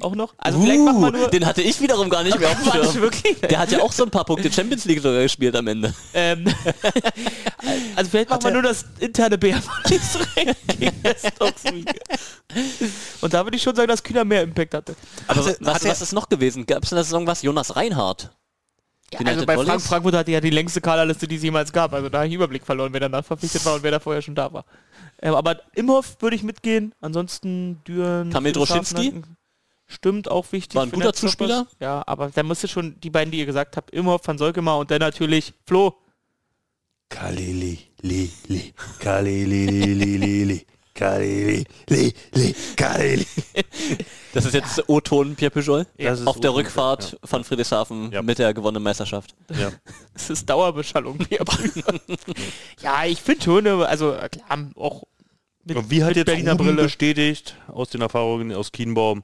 auch 0.00 0.14
noch. 0.14 0.34
Also 0.38 0.60
vielleicht 0.60 0.80
machen 0.82 1.00
wir 1.00 1.12
nur... 1.12 1.26
Uh, 1.26 1.30
den 1.30 1.46
hatte 1.46 1.62
ich 1.62 1.80
wiederum 1.80 2.08
gar 2.10 2.22
nicht 2.22 2.38
mehr 2.40 2.50
auf 2.50 2.62
dem 2.62 2.72
Schirm. 2.72 2.94
wirklich? 3.02 3.40
Der 3.40 3.58
hat 3.58 3.70
ja 3.70 3.80
auch 3.80 3.92
so 3.92 4.04
ein 4.04 4.10
paar 4.10 4.24
Punkte 4.24 4.52
Champions 4.52 4.84
League 4.84 5.00
sogar 5.00 5.22
gespielt 5.22 5.54
am 5.56 5.66
Ende. 5.66 5.94
Ähm, 6.14 6.44
also 7.96 8.10
vielleicht 8.10 8.30
machen 8.30 8.44
wir 8.44 8.50
nur 8.50 8.62
das 8.62 8.84
interne 8.98 9.36
League. 9.36 9.56
Und 13.20 13.34
da 13.34 13.44
würde 13.44 13.56
ich 13.56 13.62
schon 13.62 13.74
sagen, 13.74 13.88
dass 13.88 14.02
Kühner 14.02 14.24
mehr 14.24 14.42
Impact 14.42 14.74
hatte. 14.74 14.96
Aber 15.26 15.40
Hatte- 15.40 15.56
was, 15.60 15.74
hat 15.74 15.84
was 15.84 16.02
ist 16.02 16.12
noch 16.12 16.28
gewesen? 16.28 16.66
Gab 16.66 16.82
es 16.82 16.92
in 16.92 16.96
der 16.96 17.04
Saison 17.04 17.26
was? 17.26 17.42
Jonas 17.42 17.76
Reinhardt. 17.76 18.30
Ja, 19.12 19.20
also 19.26 19.44
bei? 19.44 19.56
Frank 19.56 19.82
Frankfurt 19.82 20.14
hatte 20.14 20.30
ja 20.30 20.40
die 20.40 20.50
längste 20.50 20.80
Kaderliste, 20.80 21.28
die 21.28 21.36
es 21.36 21.42
jemals 21.42 21.72
gab. 21.72 21.92
Also 21.92 22.08
da 22.08 22.18
habe 22.18 22.28
ich 22.28 22.34
Überblick 22.34 22.64
verloren, 22.64 22.92
wer 22.92 23.00
danach 23.00 23.24
verpflichtet 23.24 23.64
war 23.64 23.74
und 23.74 23.82
wer 23.82 23.90
da 23.90 24.00
vorher 24.00 24.22
schon 24.22 24.34
da 24.34 24.52
war. 24.52 24.64
Ähm, 25.20 25.34
aber 25.34 25.60
Imhoff 25.74 26.16
würde 26.20 26.36
ich 26.36 26.42
mitgehen. 26.42 26.94
Ansonsten 27.00 27.82
Düren. 27.86 28.30
Kamil 28.30 28.52
Droschinski? 28.52 29.22
Stimmt, 29.92 30.30
auch 30.30 30.50
wichtig. 30.52 30.74
War 30.74 30.84
ein 30.84 30.90
guter. 30.90 31.12
Zuspieler. 31.12 31.66
Ja, 31.80 32.02
aber 32.06 32.30
da 32.34 32.42
musste 32.42 32.66
schon 32.68 32.98
die 33.00 33.10
beiden, 33.10 33.30
die 33.30 33.38
ihr 33.38 33.46
gesagt 33.46 33.76
habt, 33.76 33.90
Imhoff, 33.90 34.22
Van 34.26 34.38
Solkemer 34.38 34.78
und 34.78 34.90
dann 34.90 35.00
natürlich 35.00 35.52
Flo. 35.66 35.94
Kalili, 37.08 37.78
li, 38.00 38.30
li, 38.48 38.72
kalili, 38.98 39.66
li, 39.66 39.92
li, 39.92 40.16
li, 40.16 40.44
li, 40.44 40.66
kalili, 40.94 41.64
li, 41.90 42.12
li, 42.34 42.54
kalili. 42.74 43.26
Das 44.32 44.46
ist 44.46 44.54
jetzt 44.54 44.88
O-Ton 44.88 45.34
Pierre 45.36 45.50
Pujol. 45.50 45.86
Das 45.98 46.20
ist 46.20 46.26
Auf 46.26 46.40
der 46.40 46.54
Rückfahrt 46.54 47.18
von 47.22 47.44
Friedrichshafen 47.44 48.10
Ja. 48.12 48.22
mit 48.22 48.38
der 48.38 48.54
gewonnenen 48.54 48.82
Meisterschaft. 48.82 49.34
Ja. 49.50 49.70
Es 50.14 50.30
ist 50.30 50.48
Dauerbeschallung. 50.48 51.18
Pierre 51.18 51.44
Brüder. 51.44 52.00
ja, 52.82 53.04
ich 53.04 53.20
finde 53.20 53.44
schon, 53.44 53.66
also 53.66 54.12
klar, 54.30 54.70
auch 54.76 55.02
mit, 55.64 55.76
Und 55.76 55.90
wie 55.90 56.02
hat 56.02 56.08
mit 56.10 56.16
jetzt 56.16 56.26
Berliner 56.26 56.54
Brille. 56.56 56.82
bestätigt 56.82 57.56
aus 57.68 57.90
den 57.90 58.00
Erfahrungen 58.00 58.52
aus 58.54 58.72
Kienbaum, 58.72 59.22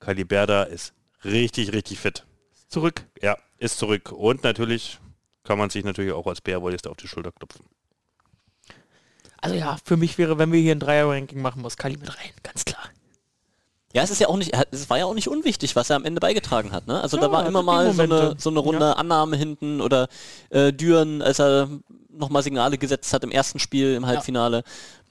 Caliberda 0.00 0.64
ist 0.64 0.92
richtig, 1.24 1.72
richtig 1.72 1.98
fit. 1.98 2.24
zurück. 2.68 3.06
Ja, 3.22 3.36
ist 3.58 3.78
zurück. 3.78 4.12
Und 4.12 4.42
natürlich 4.42 4.98
kann 5.44 5.58
man 5.58 5.70
sich 5.70 5.84
natürlich 5.84 6.12
auch 6.12 6.26
als 6.26 6.40
Bärwollist 6.40 6.86
auf 6.86 6.96
die 6.96 7.06
Schulter 7.08 7.32
klopfen. 7.32 7.64
Also 9.40 9.56
ja, 9.56 9.76
für 9.84 9.96
mich 9.96 10.16
wäre, 10.16 10.38
wenn 10.38 10.52
wir 10.52 10.60
hier 10.60 10.74
ein 10.74 10.80
Dreier-Ranking 10.80 11.40
machen, 11.40 11.60
muss 11.62 11.76
Kali 11.76 11.96
mit 11.98 12.08
rein, 12.08 12.30
ganz 12.42 12.64
klar. 12.64 12.82
Ja, 13.92 14.02
es 14.02 14.10
ist 14.10 14.20
ja 14.20 14.28
auch 14.28 14.36
nicht, 14.36 14.52
es 14.72 14.90
war 14.90 14.98
ja 14.98 15.04
auch 15.04 15.14
nicht 15.14 15.28
unwichtig, 15.28 15.76
was 15.76 15.88
er 15.88 15.96
am 15.96 16.04
Ende 16.04 16.18
beigetragen 16.18 16.72
hat. 16.72 16.88
Ne? 16.88 17.00
Also 17.00 17.16
Ja, 17.16 17.24
da 17.24 17.30
war 17.30 17.40
hatte 17.40 17.48
immer 17.50 17.62
mal 17.62 17.92
so 17.92 18.02
eine, 18.02 18.34
so 18.38 18.50
eine 18.50 18.58
Runde 18.58 18.96
Annahme 18.96 19.36
hinten 19.36 19.80
oder 19.80 20.08
äh, 20.50 20.72
Düren, 20.72 21.22
als 21.22 21.38
er 21.38 21.68
nochmal 22.08 22.42
Signale 22.42 22.76
gesetzt 22.78 23.12
hat 23.12 23.22
im 23.22 23.30
ersten 23.30 23.60
Spiel, 23.60 23.94
im 23.94 24.06
Halbfinale. 24.06 24.64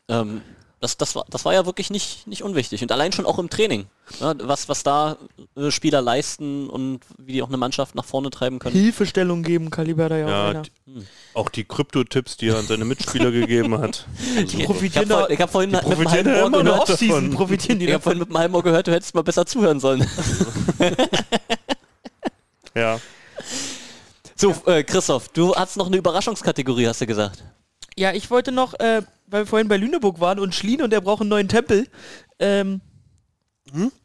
Ähm, 0.09 0.41
das, 0.83 0.97
das, 0.97 1.15
war, 1.15 1.25
das 1.29 1.45
war 1.45 1.53
ja 1.53 1.65
wirklich 1.65 1.89
nicht, 1.89 2.27
nicht 2.27 2.43
unwichtig. 2.43 2.81
Und 2.83 2.91
allein 2.91 3.11
schon 3.11 3.25
auch 3.25 3.39
im 3.39 3.49
Training. 3.49 3.87
Ne? 4.19 4.35
Was, 4.43 4.69
was 4.69 4.83
da 4.83 5.17
äh, 5.55 5.71
Spieler 5.71 6.01
leisten 6.01 6.69
und 6.69 6.99
wie 7.17 7.31
die 7.33 7.41
auch 7.41 7.47
eine 7.47 7.57
Mannschaft 7.57 7.95
nach 7.95 8.05
vorne 8.05 8.29
treiben 8.29 8.59
können. 8.59 8.75
Hilfestellung 8.75 9.41
geben, 9.41 9.69
Kaliber 9.71 10.09
da 10.09 10.17
ja, 10.17 10.25
auch 10.25 10.29
Ja, 10.29 10.49
einer. 10.49 10.61
d- 10.63 10.71
auch 11.33 11.49
die 11.49 11.63
Krypto-Tipps, 11.63 12.37
die 12.37 12.49
er 12.49 12.57
an 12.59 12.67
seine 12.67 12.85
Mitspieler 12.85 13.31
gegeben 13.41 13.77
hat. 13.79 14.05
Ich, 14.45 14.59
ich 14.59 14.65
profitieren 14.65 15.09
habe 15.11 15.33
ich 15.33 15.39
hab 15.41 15.49
vorhin 15.49 15.71
mit 15.71 15.81
profitieren 15.81 16.27
halben 16.27 16.53
Ohr 16.55 16.63
gehört, 16.63 16.89
davon. 16.89 17.31
profitieren 17.31 17.79
die 17.79 17.85
ich 17.87 17.93
hab 17.93 18.03
davon. 18.03 18.17
vorhin 18.17 18.29
mit 18.29 18.37
halben 18.37 18.55
Ohr 18.55 18.63
gehört, 18.63 18.85
du 18.87 18.91
hättest 18.91 19.15
mal 19.15 19.23
besser 19.23 19.45
zuhören 19.45 19.79
sollen. 19.79 20.05
Ja. 22.75 22.99
So, 24.35 24.53
äh, 24.65 24.83
Christoph, 24.83 25.29
du 25.29 25.55
hast 25.55 25.77
noch 25.77 25.87
eine 25.87 25.97
Überraschungskategorie, 25.97 26.87
hast 26.87 27.01
du 27.01 27.05
gesagt. 27.07 27.43
Ja, 27.97 28.13
ich 28.13 28.29
wollte 28.31 28.51
noch, 28.51 28.73
äh, 28.75 29.01
weil 29.27 29.43
wir 29.43 29.47
vorhin 29.47 29.67
bei 29.67 29.77
Lüneburg 29.77 30.19
waren 30.19 30.39
und 30.39 30.55
Schlien 30.55 30.81
und 30.81 30.91
der 30.91 31.01
braucht 31.01 31.21
einen 31.21 31.29
neuen 31.29 31.47
Tempel. 31.47 31.87
Ähm, 32.39 32.81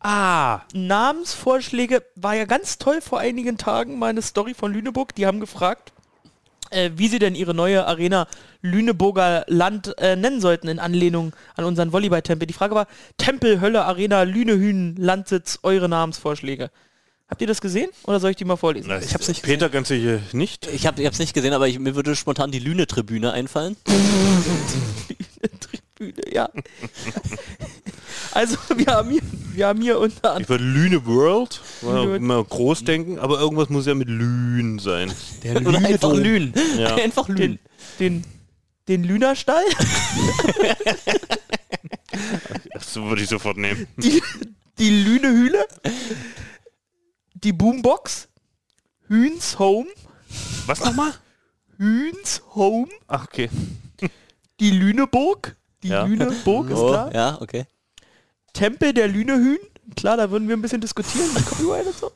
Ah, 0.01 0.63
Namensvorschläge 0.73 2.03
war 2.15 2.35
ja 2.35 2.47
ganz 2.47 2.79
toll 2.79 3.01
vor 3.03 3.19
einigen 3.19 3.59
Tagen 3.59 3.99
mal 3.99 4.07
eine 4.07 4.23
Story 4.23 4.55
von 4.55 4.73
Lüneburg. 4.73 5.15
Die 5.15 5.27
haben 5.27 5.41
gefragt, 5.41 5.93
äh, 6.71 6.91
wie 6.95 7.09
sie 7.09 7.19
denn 7.19 7.35
ihre 7.35 7.55
neue 7.55 7.87
Arena 7.87 8.29
Lüneburger 8.63 9.45
Land 9.47 9.95
äh, 9.99 10.17
nennen 10.17 10.41
sollten 10.41 10.69
in 10.69 10.79
Anlehnung 10.79 11.35
an 11.55 11.65
unseren 11.65 11.93
Volleyball-Tempel. 11.93 12.47
Die 12.47 12.55
Frage 12.55 12.75
war, 12.75 12.87
Tempel, 13.19 13.61
Hölle, 13.61 13.85
Arena, 13.85 14.23
Lünehühn, 14.23 14.97
Landsitz, 14.97 15.59
eure 15.63 15.89
Namensvorschläge. 15.89 16.71
Habt 17.29 17.41
ihr 17.43 17.47
das 17.47 17.61
gesehen 17.61 17.91
oder 18.05 18.21
soll 18.21 18.31
ich 18.31 18.37
die 18.37 18.45
mal 18.47 18.57
vorlesen? 18.57 18.91
ich 19.03 19.13
hab's 19.13 19.29
nicht 19.29 19.43
Peter 19.43 19.69
ganz 19.69 19.89
sicher 19.89 20.21
nicht. 20.33 20.67
Ich 20.73 20.87
habe 20.87 21.03
es 21.03 21.19
nicht 21.19 21.35
gesehen, 21.35 21.53
aber 21.53 21.69
ich, 21.69 21.79
mir 21.79 21.95
würde 21.95 22.17
spontan 22.17 22.51
die 22.51 22.59
Lüne-Tribüne 22.59 23.33
einfallen. 23.33 23.77
Tribüne, 25.61 26.23
ja. 26.33 26.49
also 28.33 28.57
wir 28.77 28.87
haben 28.87 29.11
hier, 29.11 29.21
wir 29.53 29.67
haben 29.67 29.83
hier 29.83 29.99
unter 29.99 30.31
anderem 30.35 30.43
Ich 30.43 30.49
würde 30.49 30.65
Lüne 30.65 31.05
World, 31.07 31.61
mal, 31.83 32.05
Lüne- 32.07 32.21
mal 32.21 32.43
groß 32.45 32.85
denken, 32.85 33.19
aber 33.19 33.39
irgendwas 33.39 33.69
muss 33.69 33.85
ja 33.87 33.95
mit 33.95 34.09
Lünen 34.09 34.79
sein. 34.79 35.13
Oder 35.67 35.79
einfach 35.79 36.15
Lünen. 36.15 36.55
Ja. 36.79 36.95
Einfach 36.97 37.27
den, 37.27 37.37
Lünen. 37.37 37.59
den, 38.01 38.25
den 38.89 39.05
Lünerstall, 39.05 39.65
Das 42.73 42.97
würde 42.97 43.23
ich 43.23 43.29
sofort 43.29 43.59
nehmen. 43.59 43.87
die, 43.97 44.23
die 44.79 44.91
Lünehühle, 45.03 45.67
die 47.45 47.53
Boombox, 47.53 48.29
Hühns 49.09 49.59
Home, 49.59 49.89
Was 50.67 50.81
nochmal? 50.85 51.13
Hühns 51.77 52.43
Home, 52.55 52.89
Ach, 53.07 53.25
okay. 53.25 53.49
die 54.61 54.71
Lüneburg, 54.71 55.57
die 55.83 55.89
Ja. 55.89 56.05
Lüneburg 56.05 56.71
ist 56.71 56.79
Oh, 56.79 56.89
klar, 56.89 57.15
ja, 57.15 57.39
okay. 57.41 57.65
Tempel 58.53 58.93
der 58.93 59.09
Lünehühn, 59.09 59.59
klar, 59.97 60.17
da 60.17 60.31
würden 60.31 60.49
wir 60.49 60.57
ein 60.57 60.63
bisschen 60.63 60.81
diskutieren, 60.81 61.33
mit 61.35 61.47
Copyright 61.47 61.87
und 61.87 61.97
so. 61.97 62.13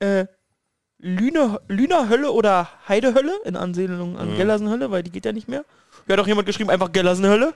Äh, 0.00 0.26
Lüne, 1.00 1.60
Lüner 1.68 2.08
Hölle 2.08 2.32
oder 2.32 2.68
Heidehölle 2.88 3.32
in 3.44 3.54
Anlehnung 3.56 4.16
an 4.18 4.36
Gellersenhölle, 4.36 4.90
weil 4.90 5.02
die 5.02 5.10
geht 5.12 5.24
ja 5.26 5.32
nicht 5.32 5.46
mehr. 5.48 5.64
Ja, 6.06 6.14
hat 6.14 6.20
doch 6.20 6.26
jemand 6.26 6.46
geschrieben, 6.46 6.70
einfach 6.70 6.90
Gellersenhölle. 6.90 7.54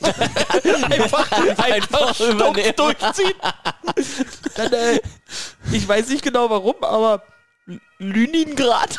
einfach, 0.90 1.32
einfach 1.58 2.14
stumpf 2.14 2.72
durchziehen. 2.76 3.34
Dann, 4.54 4.72
äh, 4.72 5.00
ich 5.72 5.86
weiß 5.86 6.08
nicht 6.08 6.22
genau 6.22 6.48
warum, 6.50 6.76
aber 6.82 7.22
Lüningrad. 7.98 8.96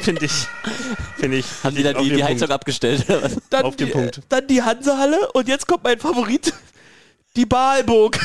Finde 0.00 0.24
ich. 0.26 0.32
Finde 1.16 1.36
ich. 1.38 1.46
Haben 1.62 1.76
die 1.76 1.82
da 1.82 1.92
auf 1.92 2.02
die, 2.02 2.08
den 2.08 2.16
die 2.18 2.24
Heizung 2.24 2.38
Punkt. 2.48 2.52
abgestellt? 2.52 3.04
Dann, 3.50 3.64
Auf 3.64 3.76
den 3.76 3.86
die, 3.86 3.92
Punkt. 3.92 4.20
dann 4.28 4.46
die 4.46 4.62
Hansehalle 4.62 5.30
und 5.32 5.48
jetzt 5.48 5.66
kommt 5.66 5.84
mein 5.84 5.98
Favorit. 5.98 6.52
Die 7.36 7.46
Baalburg. 7.46 8.18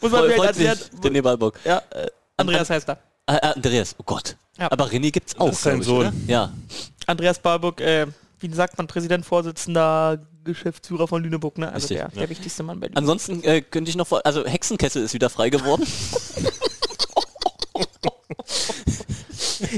Muss 0.00 0.12
man 0.12 0.30
freut 0.30 0.46
erklären. 0.48 0.76
sich, 0.76 0.90
der 1.02 1.10
Nebalburg. 1.10 1.58
Ja, 1.64 1.82
äh, 1.90 2.06
Andreas 2.36 2.68
heißt 2.68 2.88
er. 2.90 2.98
Ah, 3.26 3.38
ah, 3.40 3.50
Andreas, 3.52 3.94
oh 3.98 4.02
Gott. 4.04 4.36
Ja. 4.62 4.70
Aber 4.70 4.86
René 4.86 5.10
gibt's 5.10 5.36
auch. 5.40 5.50
ist 5.50 5.62
sein 5.62 5.82
Sohn. 5.82 6.12
Ja. 6.28 6.52
Andreas 7.06 7.40
Baalburg, 7.40 7.80
äh, 7.80 8.06
wie 8.38 8.54
sagt 8.54 8.78
man, 8.78 8.86
Präsident, 8.86 9.26
Vorsitzender, 9.26 10.20
Geschäftsführer 10.44 11.08
von 11.08 11.20
Lüneburg, 11.20 11.58
ne? 11.58 11.72
Also 11.72 11.88
Richtig, 11.88 11.98
der, 11.98 12.08
der 12.20 12.30
wichtigste 12.30 12.62
Mann 12.62 12.78
bei 12.78 12.86
Lüneburg. 12.86 12.98
Ansonsten 12.98 13.42
äh, 13.42 13.60
könnte 13.60 13.90
ich 13.90 13.96
noch 13.96 14.06
vor. 14.06 14.24
Also 14.24 14.46
Hexenkessel 14.46 15.02
ist 15.02 15.14
wieder 15.14 15.30
frei 15.30 15.50
geworden. 15.50 15.84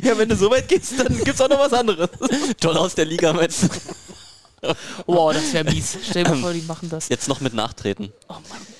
Ja, 0.03 0.17
wenn 0.17 0.29
du 0.29 0.35
so 0.35 0.51
weit 0.51 0.67
gehst, 0.67 0.99
dann 0.99 1.17
gibt's 1.25 1.41
auch 1.41 1.49
noch 1.49 1.59
was 1.59 1.73
anderes. 1.75 2.09
Toll 2.59 2.77
aus 2.79 2.95
der 2.95 3.05
Liga 3.05 3.33
meinst 3.33 3.65
du? 3.65 3.69
Wow, 5.07 5.33
das 5.33 5.53
wäre 5.53 5.65
mies. 5.65 5.97
Stell 6.09 6.25
dir 6.25 6.31
mal 6.31 6.39
vor, 6.39 6.53
die 6.53 6.63
machen 6.63 6.89
das. 6.89 7.09
Jetzt 7.09 7.29
noch 7.29 7.41
mit 7.41 7.55
Nachtreten. 7.55 8.13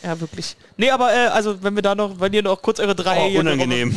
Ja, 0.03 0.19
wirklich. 0.21 0.57
Nee, 0.77 0.91
aber 0.91 1.13
äh, 1.13 1.27
also 1.29 1.63
wenn 1.63 1.75
wir 1.75 1.83
da 1.83 1.95
noch, 1.95 2.19
wenn 2.21 2.33
ihr 2.33 2.43
noch 2.43 2.61
kurz 2.63 2.81
eure 2.81 2.95
drei... 2.95 3.35
Oh, 3.37 3.41
unangenehm. 3.41 3.97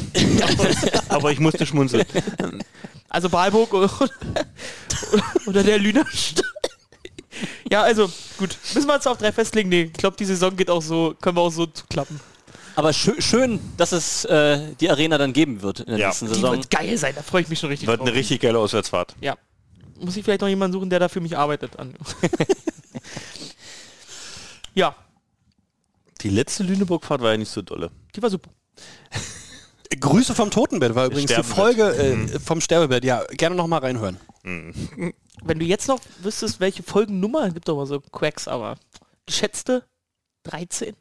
Aber 1.10 1.32
ich 1.32 1.40
musste 1.40 1.66
schmunzeln. 1.66 2.06
Also 3.10 3.30
Balburg 3.30 3.74
oder, 3.74 3.90
oder 5.46 5.64
der 5.64 5.80
Lüner. 5.80 6.06
ja, 7.72 7.82
also 7.82 8.12
gut. 8.38 8.58
Müssen 8.76 8.88
wir 8.88 8.96
uns 8.96 9.08
auf 9.08 9.18
drei 9.18 9.32
festlegen? 9.32 9.70
Nee, 9.70 9.84
ich 9.84 9.94
glaube, 9.94 10.18
die 10.18 10.26
Saison 10.26 10.56
geht 10.56 10.70
auch 10.70 10.82
so, 10.82 11.16
können 11.22 11.38
wir 11.38 11.42
auch 11.42 11.50
so 11.52 11.66
zuklappen. 11.68 12.20
Aber 12.76 12.92
schö 12.94 13.14
schön, 13.22 13.60
dass 13.78 13.94
es 13.94 14.26
äh, 14.26 14.60
die 14.82 14.90
Arena 14.90 15.18
dann 15.18 15.32
geben 15.34 15.62
wird 15.62 15.80
in 15.80 15.86
der 15.88 15.98
Ja. 16.00 16.08
nächsten 16.08 16.28
Die 16.28 16.34
Saison. 16.36 16.52
wird 16.58 16.70
geil 16.70 16.98
sein, 16.98 17.14
da 17.16 17.24
freue 17.24 17.42
ich 17.44 17.48
mich 17.48 17.60
schon 17.60 17.70
richtig 17.70 17.88
Wird 17.88 18.00
drauf. 18.02 18.08
eine 18.08 18.16
richtig 18.16 18.42
geile 18.42 18.60
Auswärtsfahrt. 18.60 19.16
Ja. 19.22 19.36
Muss 20.00 20.18
ich 20.18 20.24
vielleicht 20.24 20.42
noch 20.42 20.48
jemanden 20.48 20.74
suchen, 20.74 20.90
der 20.90 21.00
da 21.00 21.10
für 21.10 21.22
mich 21.22 21.38
arbeitet. 21.38 21.78
An. 21.80 21.94
ja, 24.74 24.96
Die 26.22 26.30
letzte 26.30 26.64
Lüneburg-Fahrt 26.64 27.22
war 27.22 27.32
ja 27.32 27.38
nicht 27.38 27.52
so 27.52 27.62
dolle. 27.62 27.92
die 28.16 28.22
war 28.22 28.30
super. 28.30 28.50
Grüße 30.00 30.36
vom 30.36 30.52
Totenbett 30.52 30.94
war 30.96 31.06
übrigens 31.08 31.34
die. 31.34 31.44
Folge 31.44 31.84
äh, 31.96 32.40
vom 32.40 32.62
Sterbebett. 32.62 33.04
Ja, 33.04 33.24
gerne 33.32 33.56
noch 33.56 33.68
mal 33.68 33.80
reinhören. 33.80 34.18
Wenn 34.44 35.60
du 35.60 35.66
jetzt 35.66 35.88
noch 35.88 36.00
wüsstest, 36.22 36.60
welche 36.60 36.84
Folgennummer, 36.84 37.50
gibt 37.52 37.68
doch 37.68 37.76
mal 37.78 37.86
so 37.88 38.00
Quacks, 38.00 38.48
aber 38.48 38.78
geschätzte 39.26 39.84
13 40.44 40.96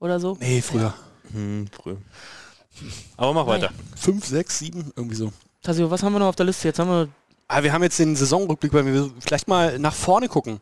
oder 0.00 0.18
so. 0.20 0.36
Nee, 0.40 0.60
früher. 0.62 0.94
Hm, 1.32 1.66
früh. 1.70 1.96
Aber 3.16 3.32
mach 3.34 3.46
weiter. 3.46 3.70
Fünf, 3.96 4.24
sechs, 4.24 4.58
sieben, 4.58 4.92
irgendwie 4.96 5.16
so. 5.16 5.32
Tassio, 5.62 5.90
was 5.90 6.02
haben 6.02 6.12
wir 6.12 6.18
noch 6.18 6.28
auf 6.28 6.36
der 6.36 6.46
Liste? 6.46 6.68
Jetzt 6.68 6.78
haben 6.78 6.88
wir 6.90 7.08
Aber 7.48 7.64
wir 7.64 7.72
haben 7.72 7.82
jetzt 7.82 7.98
den 7.98 8.16
Saisonrückblick, 8.16 8.72
weil 8.72 8.86
wir 8.86 9.10
vielleicht 9.20 9.48
mal 9.48 9.78
nach 9.78 9.94
vorne 9.94 10.28
gucken. 10.28 10.60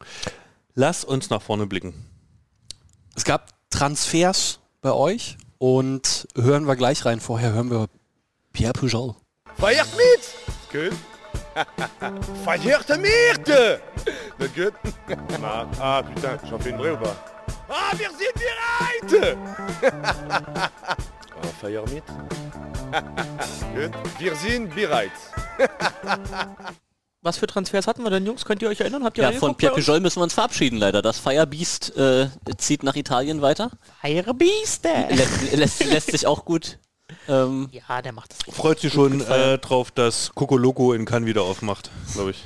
Lass 0.75 1.05
uns 1.05 1.31
nach 1.31 1.43
vorne 1.43 1.67
blicken. 1.67 1.95
Es 3.15 3.25
gab 3.25 3.49
Transfers 3.71 4.59
bei 4.81 4.93
euch 4.93 5.37
und 5.59 6.27
hören 6.35 6.67
wir 6.67 6.77
gleich 6.77 7.05
rein. 7.05 7.21
Vorher 7.21 7.53
hören 7.53 7.71
wir 7.71 7.87
Pierre 8.53 8.73
Pujol. 8.73 9.15
Feiert 9.59 9.89
mit! 9.97 10.91
Gut. 10.91 10.99
Feiert 12.45 12.89
mit! 12.99 13.49
Na 14.39 14.47
gut. 14.47 14.73
Ah, 15.81 16.03
putain, 16.03 16.39
j'en 16.49 16.59
fais 16.59 16.71
une 16.71 16.79
vraie 16.79 16.93
ou 16.93 16.97
pas? 16.97 17.17
Ah, 17.69 17.93
wir 17.97 18.11
sind 18.11 18.35
bereit! 18.35 19.37
ah, 19.83 21.49
feiert 21.61 21.91
mit? 21.93 22.05
gut. 23.75 23.93
Wir 24.19 24.35
sind 24.37 24.75
bereit. 24.75 25.13
Was 27.25 27.39
für 27.39 27.47
Transfers 27.47 27.87
hatten 27.87 28.03
wir 28.03 28.11
denn, 28.11 28.27
Jungs? 28.27 28.45
Könnt 28.45 28.63
ihr 28.63 28.69
euch 28.69 28.81
erinnern? 28.81 29.05
Habt 29.05 29.17
ihr 29.17 29.23
Ja, 29.25 29.33
von 29.33 29.55
Pierre? 29.55 29.75
Pujol 29.75 30.01
müssen 30.01 30.19
wir 30.19 30.25
uns 30.25 30.35
verabschieden 30.35 30.77
leider. 30.79 31.03
Das 31.03 31.19
Firebeast 31.21 31.97
äh, 31.97 32.29
zieht 32.59 32.83
nach 32.83 32.97
Italien 32.97 33.41
weiter. 33.43 33.71
Firebeast! 34.01 34.85
Lässt, 35.11 35.53
lässt, 35.53 35.85
lässt 35.85 36.11
sich 36.11 36.27
auch 36.27 36.45
gut. 36.45 36.79
Ähm, 37.29 37.69
Ja, 37.71 38.03
der 38.03 38.13
macht 38.13 38.33
das. 38.33 38.55
Freut 38.55 38.81
sich 38.81 38.93
schon 38.93 39.21
äh, 39.21 39.59
drauf, 39.59 39.93
dass 39.93 40.33
Coco 40.35 40.57
Loco 40.57 40.95
in 40.95 41.05
Cannes 41.05 41.27
wieder 41.29 41.43
aufmacht, 41.43 41.91
glaube 42.13 42.33
ich. 42.33 42.43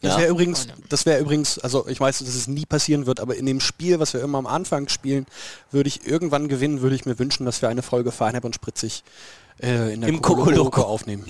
Das 0.00 0.12
Ja. 0.14 0.20
wäre 0.20 0.30
übrigens, 0.30 0.68
das 0.88 1.04
wäre 1.04 1.20
übrigens, 1.20 1.58
also 1.58 1.86
ich 1.88 2.00
weiß, 2.00 2.18
dass 2.20 2.28
es 2.34 2.46
nie 2.46 2.64
passieren 2.66 3.04
wird, 3.06 3.20
aber 3.20 3.36
in 3.36 3.44
dem 3.46 3.60
Spiel, 3.60 4.00
was 4.00 4.14
wir 4.14 4.22
immer 4.22 4.38
am 4.38 4.46
Anfang 4.46 4.88
spielen, 4.88 5.26
würde 5.70 5.88
ich 5.88 6.06
irgendwann 6.06 6.48
gewinnen, 6.48 6.80
würde 6.82 6.94
ich 6.96 7.04
mir 7.04 7.18
wünschen, 7.18 7.44
dass 7.46 7.60
wir 7.62 7.68
eine 7.70 7.82
Folge 7.82 8.12
Feinherb 8.12 8.44
und 8.44 8.54
Spritzig 8.54 9.02
äh, 9.62 9.94
in 9.94 10.00
der 10.00 10.10
Im 10.10 10.20
Kokoloko 10.20 10.82
aufnehmen. 10.82 11.24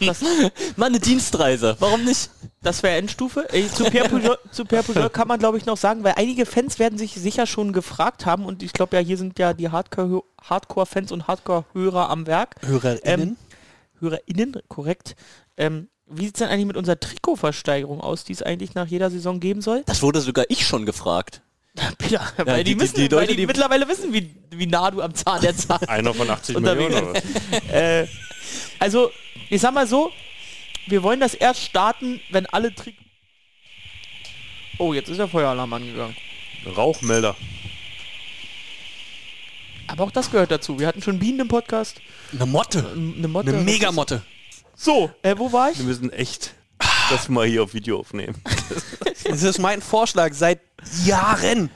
Das, 0.00 0.22
mal 0.76 0.86
eine 0.86 1.00
Dienstreise. 1.00 1.76
Warum 1.78 2.04
nicht? 2.04 2.30
das 2.62 2.82
wäre 2.82 2.96
Endstufe. 2.96 3.46
Äh, 3.52 3.68
zu, 3.68 3.84
Pierre 3.84 4.08
Pujol, 4.08 4.38
zu 4.50 4.64
Pierre 4.64 4.84
Pujol 4.84 5.08
kann 5.08 5.28
man, 5.28 5.38
glaube 5.38 5.58
ich, 5.58 5.66
noch 5.66 5.76
sagen, 5.76 6.04
weil 6.04 6.14
einige 6.16 6.46
Fans 6.46 6.78
werden 6.78 6.98
sich 6.98 7.14
sicher 7.14 7.46
schon 7.46 7.72
gefragt 7.72 8.26
haben 8.26 8.44
und 8.44 8.62
ich 8.62 8.72
glaube 8.72 8.96
ja, 8.96 9.02
hier 9.02 9.16
sind 9.16 9.38
ja 9.38 9.54
die 9.54 9.70
Hardcore- 9.70 10.22
Hardcore-Fans 10.42 11.12
und 11.12 11.26
Hardcore-Hörer 11.26 12.10
am 12.10 12.26
Werk. 12.26 12.56
HörerInnen? 12.60 13.28
Ähm, 13.30 13.36
HörerInnen, 13.98 14.56
korrekt. 14.68 15.16
Ähm, 15.56 15.88
wie 16.06 16.26
sieht 16.26 16.36
es 16.36 16.38
denn 16.40 16.48
eigentlich 16.48 16.66
mit 16.66 16.76
unserer 16.76 16.98
Trikotversteigerung 16.98 18.00
aus, 18.00 18.24
die 18.24 18.32
es 18.32 18.42
eigentlich 18.42 18.74
nach 18.74 18.86
jeder 18.86 19.10
Saison 19.10 19.40
geben 19.40 19.62
soll? 19.62 19.82
Das 19.86 20.02
wurde 20.02 20.20
sogar 20.20 20.44
ich 20.48 20.66
schon 20.66 20.86
gefragt. 20.86 21.42
Bitte, 21.98 22.20
weil 22.38 22.64
die, 22.64 22.74
die- 22.74 22.80
wissen, 22.80 22.96
die 22.96 23.02
weil 23.10 23.20
Leute, 23.20 23.32
die, 23.32 23.36
die- 23.38 23.46
mittlerweile 23.46 23.88
wissen, 23.88 24.12
wie, 24.12 24.34
wie 24.50 24.66
nah 24.66 24.90
du 24.90 25.00
am 25.02 25.14
Zahn 25.14 25.40
der 25.40 25.56
Zahl 25.56 25.78
Einer 25.86 26.12
von 26.12 26.28
80 26.28 26.56
Unterwegs. 26.56 26.88
Millionen 26.94 27.10
oder 27.10 27.22
was? 27.22 27.62
äh, 27.72 28.06
Also, 28.78 29.10
ich 29.48 29.60
sag 29.60 29.72
mal 29.74 29.86
so, 29.86 30.10
wir 30.86 31.02
wollen 31.02 31.20
das 31.20 31.34
erst 31.34 31.62
starten, 31.62 32.20
wenn 32.30 32.46
alle 32.46 32.74
Trik... 32.74 32.96
Oh, 34.78 34.92
jetzt 34.94 35.08
ist 35.10 35.18
der 35.18 35.28
Feueralarm 35.28 35.72
angegangen. 35.72 36.16
Rauchmelder. 36.76 37.36
Aber 39.86 40.04
auch 40.04 40.10
das 40.10 40.30
gehört 40.30 40.50
dazu. 40.50 40.78
Wir 40.78 40.86
hatten 40.86 41.02
schon 41.02 41.18
Bienen 41.18 41.40
im 41.40 41.48
Podcast. 41.48 42.00
Eine 42.32 42.46
Motte. 42.46 42.90
Eine 42.94 43.28
Motte. 43.28 43.50
Eine 43.50 43.62
Megamotte. 43.62 44.22
So, 44.74 45.10
äh, 45.22 45.34
wo 45.36 45.52
war 45.52 45.70
ich? 45.70 45.78
Wir 45.78 45.84
müssen 45.84 46.12
echt 46.12 46.54
das 47.10 47.28
mal 47.28 47.46
hier 47.46 47.62
auf 47.62 47.74
Video 47.74 47.98
aufnehmen. 47.98 48.42
Das 49.22 49.42
ist 49.44 49.58
mein 49.58 49.80
Vorschlag 49.80 50.32
seit 50.32 50.60
Jahren. 51.04 51.70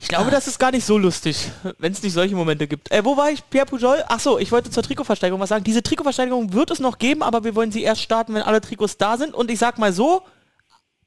Ich 0.00 0.08
glaube, 0.08 0.30
das 0.30 0.46
ist 0.46 0.58
gar 0.58 0.72
nicht 0.72 0.84
so 0.84 0.98
lustig, 0.98 1.50
wenn 1.78 1.92
es 1.92 2.02
nicht 2.02 2.12
solche 2.12 2.34
Momente 2.34 2.66
gibt. 2.66 2.90
Äh, 2.90 3.04
wo 3.04 3.16
war 3.16 3.30
ich? 3.30 3.48
Pierre 3.48 3.66
Pujol? 3.66 4.04
Ach 4.08 4.20
so, 4.20 4.38
ich 4.38 4.52
wollte 4.52 4.70
zur 4.70 4.82
Trikotversteigerung 4.82 5.40
was 5.40 5.48
sagen. 5.48 5.64
Diese 5.64 5.82
Trikotversteigerung 5.82 6.52
wird 6.52 6.70
es 6.70 6.80
noch 6.80 6.98
geben, 6.98 7.22
aber 7.22 7.44
wir 7.44 7.54
wollen 7.54 7.72
sie 7.72 7.82
erst 7.82 8.02
starten, 8.02 8.34
wenn 8.34 8.42
alle 8.42 8.60
Trikots 8.60 8.98
da 8.98 9.16
sind. 9.16 9.32
Und 9.34 9.50
ich 9.50 9.58
sag 9.58 9.78
mal 9.78 9.92
so, 9.92 10.22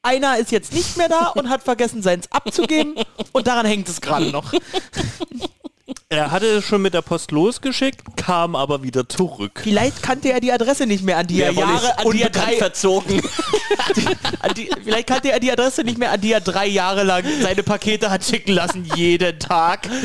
einer 0.02 0.38
ist 0.38 0.52
jetzt 0.52 0.74
nicht 0.74 0.98
mehr 0.98 1.10
da 1.10 1.28
und 1.28 1.50
hat 1.50 1.62
vergessen, 1.64 2.02
seins 2.02 2.32
abzugeben. 2.32 2.96
Und 3.32 3.48
daran 3.48 3.66
hängt 3.66 3.88
es 3.88 4.02
gerade 4.02 4.32
noch. 4.32 4.54
Er 6.12 6.30
hatte 6.30 6.46
es 6.46 6.66
schon 6.66 6.82
mit 6.82 6.94
der 6.94 7.02
Post 7.02 7.32
losgeschickt, 7.32 8.02
kam 8.18 8.54
aber 8.54 8.84
wieder 8.84 9.08
zurück. 9.08 9.62
Vielleicht 9.64 10.04
kannte 10.04 10.30
er 10.30 10.42
die 10.42 10.52
Adresse 10.52 10.86
nicht 10.86 11.06
mehr, 11.06 11.18
an 11.18 11.26
die 11.26 11.42
er 11.42 11.54
Jahre, 11.54 11.98
an 11.98 12.12
die 12.12 12.22
er 12.22 12.30
drei, 12.30 12.58
verzogen. 12.58 13.22
an 14.42 14.54
die, 14.54 14.70
vielleicht 14.84 15.08
kannte 15.08 15.32
er 15.32 15.40
die 15.40 15.50
Adresse 15.50 15.86
nicht 15.86 15.98
mehr, 15.98 16.12
an 16.12 16.20
die 16.20 16.34
er 16.34 16.42
drei 16.42 16.68
Jahre 16.68 17.04
lang 17.04 17.24
seine 17.42 17.64
Pakete 17.64 18.12
hat 18.12 18.26
schicken 18.26 18.52
lassen, 18.52 18.84
jeden 18.94 19.40
Tag. 19.40 19.88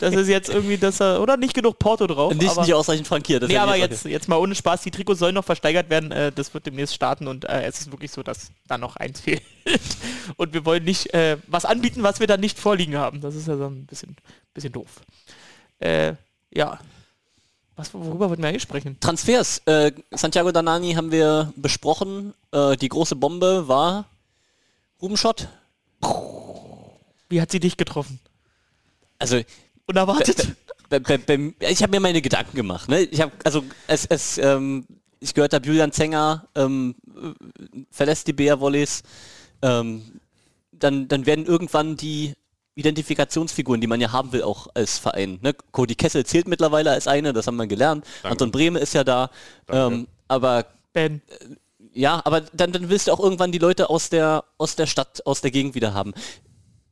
Das 0.00 0.14
ist 0.14 0.28
jetzt 0.28 0.48
irgendwie, 0.48 0.76
dass 0.76 1.00
er, 1.00 1.20
oder 1.22 1.36
nicht 1.36 1.54
genug 1.54 1.78
Porto 1.78 2.06
drauf. 2.06 2.34
nicht, 2.34 2.50
aber, 2.50 2.62
nicht 2.62 2.74
ausreichend 2.74 3.06
frankiert. 3.06 3.42
das 3.42 3.48
nee, 3.48 3.56
aber 3.56 3.76
jetzt, 3.76 4.04
jetzt 4.04 4.28
mal 4.28 4.36
ohne 4.36 4.54
Spaß, 4.54 4.82
die 4.82 4.90
Trikots 4.90 5.18
sollen 5.18 5.34
noch 5.34 5.44
versteigert 5.44 5.90
werden, 5.90 6.12
äh, 6.12 6.32
das 6.32 6.52
wird 6.54 6.66
demnächst 6.66 6.94
starten 6.94 7.26
und 7.26 7.44
äh, 7.44 7.62
es 7.62 7.80
ist 7.80 7.90
wirklich 7.90 8.10
so, 8.10 8.22
dass 8.22 8.50
da 8.66 8.78
noch 8.78 8.96
eins 8.96 9.20
fehlt. 9.20 9.42
Und 10.36 10.54
wir 10.54 10.64
wollen 10.64 10.84
nicht 10.84 11.12
äh, 11.14 11.36
was 11.46 11.64
anbieten, 11.64 12.02
was 12.02 12.20
wir 12.20 12.26
dann 12.26 12.40
nicht 12.40 12.58
vorliegen 12.58 12.96
haben. 12.96 13.20
Das 13.20 13.34
ist 13.34 13.48
ja 13.48 13.56
so 13.56 13.66
ein 13.66 13.86
bisschen, 13.86 14.16
bisschen 14.54 14.72
doof. 14.72 15.00
Äh, 15.78 16.14
ja. 16.50 16.78
Was, 17.76 17.94
worüber 17.94 18.28
wollten 18.28 18.42
wir 18.42 18.48
eigentlich 18.48 18.62
sprechen? 18.62 18.98
Transfers. 19.00 19.62
Äh, 19.66 19.92
Santiago 20.10 20.50
Danani 20.50 20.94
haben 20.94 21.12
wir 21.12 21.52
besprochen. 21.56 22.34
Äh, 22.52 22.76
die 22.76 22.88
große 22.88 23.16
Bombe 23.16 23.68
war 23.68 24.06
Ruben 25.00 25.16
Schott. 25.16 25.48
Wie 27.28 27.40
hat 27.40 27.52
sie 27.52 27.60
dich 27.60 27.76
getroffen? 27.76 28.18
Also 29.18 29.40
Unerwartet? 29.86 30.56
bei, 30.88 30.98
bei, 30.98 31.18
bei, 31.18 31.54
ich 31.60 31.82
habe 31.82 31.90
mir 31.92 32.00
meine 32.00 32.22
Gedanken 32.22 32.56
gemacht. 32.56 32.88
Ne? 32.88 33.02
Ich 33.02 33.20
habe 33.20 33.32
also 33.44 33.62
es, 33.86 34.06
es 34.06 34.38
ähm, 34.38 34.86
ich 35.20 35.34
gehört 35.34 35.52
habe, 35.52 35.66
Julian 35.66 35.92
Zenger 35.92 36.48
ähm, 36.54 36.94
äh, 37.06 37.84
verlässt 37.90 38.26
die 38.26 38.32
BR 38.32 38.60
Volleys. 38.60 39.02
Ähm, 39.62 40.20
dann, 40.72 41.08
dann 41.08 41.26
werden 41.26 41.46
irgendwann 41.46 41.96
die 41.96 42.34
Identifikationsfiguren, 42.78 43.80
die 43.80 43.86
man 43.86 44.00
ja 44.00 44.12
haben 44.12 44.32
will, 44.32 44.42
auch 44.42 44.68
als 44.74 44.98
Verein. 44.98 45.38
Ne? 45.42 45.54
Cody 45.72 45.96
Kessel 45.96 46.24
zählt 46.24 46.46
mittlerweile 46.46 46.92
als 46.92 47.08
eine, 47.08 47.32
das 47.32 47.46
haben 47.46 47.56
wir 47.56 47.66
gelernt. 47.66 48.04
Anton 48.22 48.52
Brehme 48.52 48.78
ist 48.78 48.94
ja 48.94 49.02
da. 49.02 49.30
Ähm, 49.68 50.06
aber 50.28 50.66
Ben. 50.92 51.20
ja, 51.92 52.22
aber 52.24 52.40
dann, 52.40 52.70
dann 52.70 52.88
willst 52.88 53.08
du 53.08 53.12
auch 53.12 53.20
irgendwann 53.20 53.50
die 53.50 53.58
Leute 53.58 53.90
aus 53.90 54.10
der, 54.10 54.44
aus 54.58 54.76
der 54.76 54.86
Stadt, 54.86 55.26
aus 55.26 55.40
der 55.40 55.50
Gegend 55.50 55.74
wieder 55.74 55.92
haben. 55.92 56.14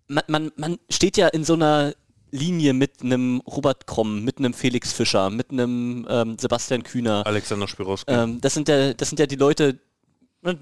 Man, 0.09 0.25
man, 0.27 0.53
man 0.57 0.79
steht 0.91 1.17
ja 1.17 1.29
in 1.29 1.45
so 1.45 1.55
einer 1.55 1.95
Linie 2.33 2.73
mit 2.73 3.03
einem 3.03 3.41
Robert 3.47 3.87
Kromm, 3.87 4.25
mit 4.25 4.39
einem 4.39 4.55
Felix 4.55 4.93
Fischer, 4.93 5.31
mit 5.31 5.51
einem 5.51 6.07
ähm, 6.09 6.37
Sebastian 6.39 6.83
Kühner. 6.83 7.25
Alexander 7.27 7.69
Spirowski. 7.69 8.13
Ähm, 8.13 8.41
das, 8.41 8.55
sind 8.55 8.69
ja, 8.69 8.93
das 8.93 9.09
sind 9.09 9.19
ja 9.21 9.27
die 9.27 9.37
Leute, 9.37 9.79
ne, 10.43 10.59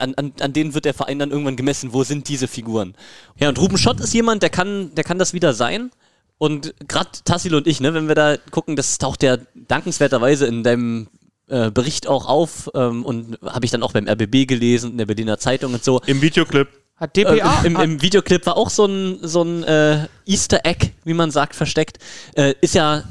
an, 0.00 0.14
an, 0.14 0.32
an 0.40 0.52
denen 0.52 0.74
wird 0.74 0.84
der 0.84 0.94
Verein 0.94 1.18
dann 1.18 1.30
irgendwann 1.30 1.56
gemessen, 1.56 1.92
wo 1.92 2.04
sind 2.04 2.28
diese 2.28 2.48
Figuren. 2.48 2.94
Ja, 3.38 3.48
und 3.48 3.58
Ruben 3.58 3.78
Schott 3.78 4.00
ist 4.00 4.14
jemand, 4.14 4.42
der 4.42 4.50
kann, 4.50 4.94
der 4.94 5.04
kann 5.04 5.18
das 5.18 5.32
wieder 5.32 5.54
sein. 5.54 5.90
Und 6.38 6.74
gerade 6.88 7.10
Tassil 7.24 7.54
und 7.54 7.66
ich, 7.66 7.80
ne, 7.80 7.92
wenn 7.92 8.08
wir 8.08 8.14
da 8.14 8.36
gucken, 8.50 8.74
das 8.74 8.96
taucht 8.98 9.22
ja 9.22 9.36
dankenswerterweise 9.54 10.46
in 10.46 10.62
deinem 10.62 11.08
äh, 11.48 11.70
Bericht 11.70 12.06
auch 12.06 12.26
auf 12.26 12.70
ähm, 12.74 13.04
und 13.04 13.38
habe 13.44 13.64
ich 13.64 13.70
dann 13.70 13.82
auch 13.82 13.92
beim 13.92 14.08
RBB 14.08 14.46
gelesen, 14.46 14.92
in 14.92 14.98
der 14.98 15.06
Berliner 15.06 15.38
Zeitung 15.38 15.74
und 15.74 15.84
so. 15.84 16.00
Im 16.06 16.22
Videoclip. 16.22 16.68
Hat 16.96 17.16
DPA? 17.16 17.62
Äh, 17.62 17.66
im, 17.66 17.76
Im 17.76 18.02
Videoclip 18.02 18.46
war 18.46 18.56
auch 18.56 18.70
so 18.70 18.86
ein, 18.86 19.18
so 19.22 19.42
ein 19.42 19.64
äh, 19.64 20.06
Easter 20.26 20.60
Egg, 20.64 20.92
wie 21.04 21.14
man 21.14 21.30
sagt, 21.30 21.54
versteckt. 21.54 21.98
Äh, 22.34 22.54
ist 22.60 22.74
ja 22.74 23.04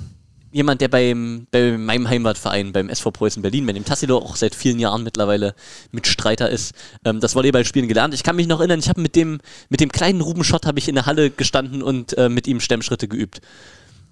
jemand, 0.52 0.82
der 0.82 0.88
beim, 0.88 1.48
bei 1.52 1.78
meinem 1.78 2.10
Heimatverein, 2.10 2.72
beim 2.72 2.90
SV 2.90 3.12
Preußen 3.12 3.42
Berlin, 3.42 3.66
bei 3.66 3.74
dem 3.74 3.86
Tassilo 3.86 4.18
auch 4.18 4.36
seit 4.36 4.56
vielen 4.56 4.80
Jahren 4.80 5.04
mittlerweile 5.04 5.54
Mitstreiter 5.92 6.50
ist, 6.50 6.74
ähm, 7.06 7.20
das 7.20 7.36
Volleyballspielen 7.36 7.88
gelernt. 7.88 8.14
Ich 8.14 8.24
kann 8.24 8.36
mich 8.36 8.48
noch 8.48 8.60
erinnern, 8.60 8.80
ich 8.80 8.90
habe 8.90 9.02
mit 9.02 9.16
dem, 9.16 9.40
mit 9.70 9.80
dem 9.80 9.92
kleinen 9.92 10.22
Ruben 10.22 10.44
Schott 10.44 10.66
habe 10.66 10.80
ich 10.80 10.88
in 10.88 10.96
der 10.96 11.06
Halle 11.06 11.30
gestanden 11.30 11.82
und 11.84 12.18
äh, 12.18 12.30
mit 12.30 12.48
ihm 12.48 12.60
Stemmschritte 12.60 13.08
geübt. 13.08 13.42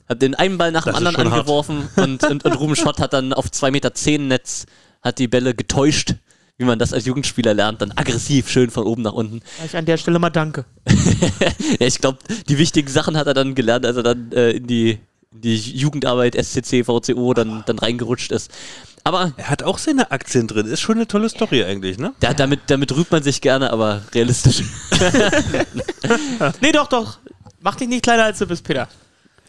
Hab 0.08 0.20
den 0.20 0.36
einen 0.36 0.58
Ball 0.58 0.72
nach 0.72 0.84
dem 0.86 0.94
Das 0.94 1.02
ist 1.02 1.08
anderen 1.08 1.34
angeworfen 1.34 1.90
und, 1.96 2.24
und, 2.24 2.46
und 2.46 2.60
Ruben 2.60 2.76
Schott 2.76 3.00
hat 3.00 3.14
dann 3.14 3.34
auf 3.34 3.48
2,10 3.48 3.72
Meter 3.72 3.92
Netz 4.20 4.66
hat 5.02 5.20
die 5.20 5.28
Bälle 5.28 5.54
getäuscht, 5.54 6.16
wie 6.58 6.66
man 6.66 6.80
das 6.80 6.92
als 6.92 7.06
Jugendspieler 7.06 7.54
lernt, 7.54 7.82
dann 7.82 7.92
aggressiv 7.92 8.50
schön 8.50 8.72
von 8.72 8.84
oben 8.84 9.04
nach 9.04 9.14
unten. 9.14 9.42
Ich 9.64 9.78
an 9.78 9.86
der 9.86 9.98
Stelle 9.98 10.20
mal 10.20 10.30
danke. 10.30 10.66
Ja, 11.80 11.88
ich 11.88 12.00
glaube, 12.00 12.20
die 12.50 12.58
wichtigen 12.58 12.88
Sachen 12.88 13.16
hat 13.18 13.28
er 13.28 13.34
dann 13.34 13.54
gelernt, 13.54 13.86
als 13.86 13.98
er 13.98 14.04
dann 14.04 14.32
äh, 14.32 14.52
in, 14.52 14.68
die, 14.68 15.00
die 15.42 15.56
Jugendarbeit 15.56 16.36
SCC, 16.36 16.84
VCO 16.86 17.34
dann, 17.34 17.64
dann 17.66 17.80
reingerutscht 17.80 18.32
ist. 18.32 18.52
Aber 19.04 19.32
Er 19.38 19.50
hat 19.50 19.64
auch 19.64 19.78
seine 19.78 20.12
Aktien 20.12 20.48
drin. 20.48 20.66
Ist 20.68 20.82
schon 20.82 20.96
eine 20.98 21.08
tolle 21.08 21.30
Story 21.30 21.64
eigentlich, 21.64 21.98
ne? 21.98 22.14
da, 22.20 22.34
damit, 22.34 22.62
damit 22.68 22.94
rühmt 22.94 23.10
man 23.12 23.24
sich 23.24 23.40
gerne, 23.42 23.72
aber 23.72 24.02
realistisch. 24.14 24.64
Nee, 26.62 26.72
doch, 26.72 26.88
doch. 26.88 27.20
Mach 27.62 27.76
dich 27.76 27.88
nicht 27.88 28.04
kleiner 28.04 28.24
als 28.26 28.40
du 28.40 28.46
bist, 28.48 28.64
Peter. 28.64 28.88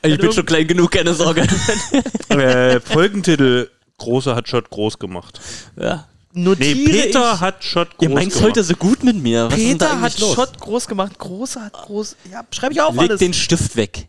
Ich 0.02 0.19
bin 0.19 0.32
schon 0.32 0.47
klein 0.47 0.66
genug, 0.66 0.90
keine 0.93 1.12
Sorge. 1.15 1.47
äh, 2.28 2.81
Folgentitel: 2.81 3.69
Großer 3.98 4.35
hat 4.36 4.48
Shot 4.48 4.70
groß 4.70 4.98
gemacht. 4.98 5.40
ja. 5.81 6.06
Notiere 6.35 6.77
Nee, 6.77 6.85
Peter 6.85 7.32
ich, 7.35 7.40
hat 7.40 7.65
Shot 7.65 7.97
groß 7.97 8.02
Ihr 8.09 8.15
meint's 8.15 8.35
gemacht. 8.36 8.51
heute 8.51 8.62
so 8.62 8.74
gut 8.74 9.02
mit 9.02 9.16
mir. 9.20 9.47
Was 9.51 9.59
ist 9.59 9.66
denn 9.70 9.78
da 9.78 9.86
Peter 9.86 10.01
hat 10.02 10.19
los? 10.20 10.35
Schott 10.35 10.60
groß 10.60 10.86
gemacht. 10.86 11.19
Großer 11.19 11.62
hat 11.65 11.73
groß. 11.73 12.16
Ja, 12.31 12.44
schreibe 12.55 12.74
ich 12.74 12.81
auf 12.81 12.94
Leg 12.94 13.09
alles. 13.10 13.19
den 13.19 13.32
Stift 13.35 13.74
weg. 13.77 14.09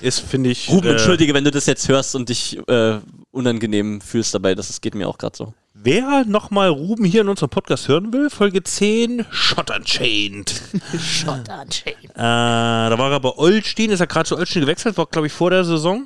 Ist, 0.00 0.20
finde 0.20 0.50
ich. 0.50 0.68
Ruben, 0.68 0.88
äh, 0.88 0.92
entschuldige, 0.92 1.34
wenn 1.34 1.44
du 1.44 1.50
das 1.50 1.66
jetzt 1.66 1.88
hörst 1.88 2.14
und 2.14 2.28
dich 2.28 2.58
äh, 2.68 2.98
unangenehm 3.30 4.00
fühlst 4.00 4.34
dabei. 4.34 4.54
Das, 4.54 4.68
das 4.68 4.80
geht 4.80 4.94
mir 4.94 5.08
auch 5.08 5.18
gerade 5.18 5.36
so. 5.36 5.54
Wer 5.74 6.24
nochmal 6.26 6.68
Ruben 6.68 7.04
hier 7.04 7.20
in 7.20 7.28
unserem 7.28 7.50
Podcast 7.50 7.86
hören 7.86 8.12
will, 8.12 8.30
Folge 8.30 8.62
10, 8.62 9.26
Shot 9.30 9.70
Unchained. 9.70 10.60
Schott 10.98 11.48
Unchained. 11.62 12.10
Äh, 12.10 12.16
da 12.16 12.94
war 12.98 13.12
er 13.12 13.20
bei 13.20 13.30
Olstein, 13.36 13.90
ist 13.90 14.00
er 14.00 14.06
gerade 14.06 14.26
zu 14.26 14.36
Olstein 14.36 14.62
gewechselt, 14.62 14.96
war 14.96 15.06
glaube 15.06 15.26
ich 15.26 15.32
vor 15.32 15.50
der 15.50 15.64
Saison. 15.64 16.04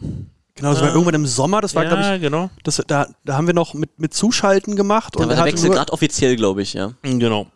Genau, 0.56 0.72
das 0.72 0.82
war 0.82 0.90
irgendwann 0.90 1.14
im 1.14 1.26
Sommer, 1.26 1.60
das 1.60 1.74
war, 1.74 1.84
ja, 1.84 1.88
glaube 1.88 2.16
ich, 2.16 2.20
genau. 2.20 2.50
das, 2.64 2.82
da, 2.86 3.06
da 3.24 3.36
haben 3.36 3.46
wir 3.46 3.54
noch 3.54 3.72
mit, 3.72 3.98
mit 3.98 4.12
Zuschalten 4.12 4.76
gemacht. 4.76 5.14
Da 5.14 5.20
war 5.20 5.30
er 5.30 5.36
der 5.36 5.44
Wechsel 5.46 5.70
gerade 5.70 5.92
offiziell, 5.92 6.36
glaube 6.36 6.60
ich, 6.60 6.74
ja. 6.74 6.92
Genau. 7.02 7.46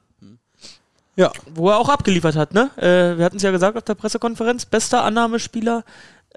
Ja, 1.16 1.30
Wo 1.54 1.70
er 1.70 1.78
auch 1.78 1.88
abgeliefert 1.88 2.34
hat, 2.34 2.54
ne? 2.54 2.70
Äh, 2.76 3.18
wir 3.18 3.24
hatten 3.24 3.36
es 3.36 3.42
ja 3.42 3.52
gesagt 3.52 3.76
auf 3.76 3.84
der 3.84 3.94
Pressekonferenz. 3.94 4.66
Bester 4.66 5.04
Annahmespieler 5.04 5.84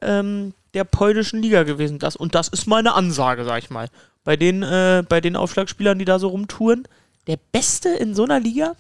ähm, 0.02 0.54
der 0.74 0.84
polnischen 0.84 1.42
Liga 1.42 1.64
gewesen. 1.64 2.00
Das, 2.00 2.16
und 2.16 2.36
das 2.36 2.48
ist 2.48 2.68
mal 2.68 2.78
eine 2.78 2.94
Ansage, 2.94 3.46
sag 3.46 3.64
ich 3.64 3.70
mal. 3.70 3.90
Bei 4.24 4.36
den, 4.36 4.64
äh, 4.64 5.04
bei 5.08 5.22
den 5.22 5.36
Aufschlagspielern, 5.36 5.98
die 5.98 6.06
da 6.06 6.20
so 6.20 6.30
rumtouren. 6.30 6.88
Der 7.28 7.38
Beste 7.52 7.90
in 7.90 8.16
so 8.16 8.24
einer 8.24 8.40
Liga? 8.40 8.76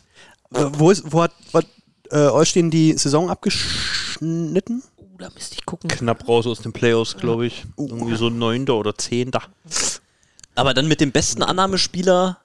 äh, 0.54 0.66
wo, 0.74 0.92
ist, 0.92 1.12
wo 1.12 1.24
hat, 1.24 1.34
hat 1.54 1.66
äh, 2.12 2.28
Olstein 2.28 2.72
die 2.72 2.94
Saison 2.98 3.30
abgeschnitten? 3.30 4.84
Oh, 4.98 5.06
da 5.18 5.30
müsste 5.34 5.56
ich 5.56 5.66
gucken. 5.66 5.90
Knapp 5.90 6.28
raus 6.28 6.48
aus 6.48 6.62
den 6.62 6.74
Playoffs, 6.74 7.18
glaube 7.18 7.48
ich. 7.48 7.66
Irgendwie 7.78 8.16
so 8.16 8.30
neunter 8.30 8.76
oder 8.76 8.98
zehnter. 8.98 9.44
Aber 10.56 10.74
dann 10.74 10.88
mit 10.88 11.02
dem 11.02 11.12
besten 11.12 11.44
Annahmespieler 11.44 12.38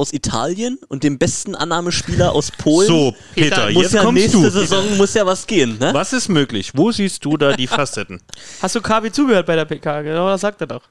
aus 0.00 0.14
Italien 0.14 0.78
und 0.88 1.04
dem 1.04 1.18
besten 1.18 1.54
Annahmespieler 1.54 2.32
aus 2.32 2.50
Polen. 2.50 2.88
So, 2.88 3.14
Peter, 3.34 3.70
muss 3.70 3.82
jetzt 3.82 3.92
ja 3.94 4.02
kommst 4.02 4.22
nächste 4.22 4.40
du. 4.40 4.50
Saison 4.50 4.96
muss 4.96 5.12
ja 5.12 5.26
was 5.26 5.46
gehen, 5.46 5.78
ne? 5.78 5.90
Was 5.92 6.14
ist 6.14 6.28
möglich? 6.28 6.72
Wo 6.74 6.90
siehst 6.90 7.24
du 7.24 7.36
da 7.36 7.52
die 7.52 7.66
Facetten? 7.68 8.20
Hast 8.62 8.74
du 8.74 8.80
Kavi 8.80 9.12
zugehört 9.12 9.46
bei 9.46 9.56
der 9.56 9.66
PK? 9.66 10.00
Genau, 10.02 10.26
das 10.28 10.40
sagt 10.40 10.62
er 10.62 10.66
doch. 10.66 10.82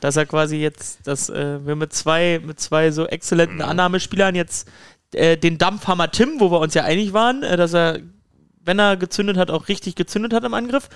Dass 0.00 0.16
er 0.16 0.26
quasi 0.26 0.56
jetzt, 0.56 1.06
dass 1.06 1.28
äh, 1.30 1.64
wir 1.64 1.76
mit 1.76 1.92
zwei, 1.92 2.40
mit 2.44 2.58
zwei 2.58 2.90
so 2.90 3.06
exzellenten 3.06 3.62
Annahmespielern 3.62 4.34
jetzt 4.34 4.68
äh, 5.12 5.36
den 5.36 5.56
Dampfhammer 5.56 6.10
Tim, 6.10 6.40
wo 6.40 6.50
wir 6.50 6.58
uns 6.58 6.74
ja 6.74 6.82
einig 6.84 7.12
waren, 7.12 7.42
äh, 7.44 7.56
dass 7.56 7.74
er, 7.74 8.00
wenn 8.64 8.78
er 8.78 8.96
gezündet 8.96 9.36
hat, 9.36 9.50
auch 9.50 9.68
richtig 9.68 9.94
gezündet 9.94 10.32
hat 10.32 10.44
im 10.44 10.54
Angriff. 10.54 10.88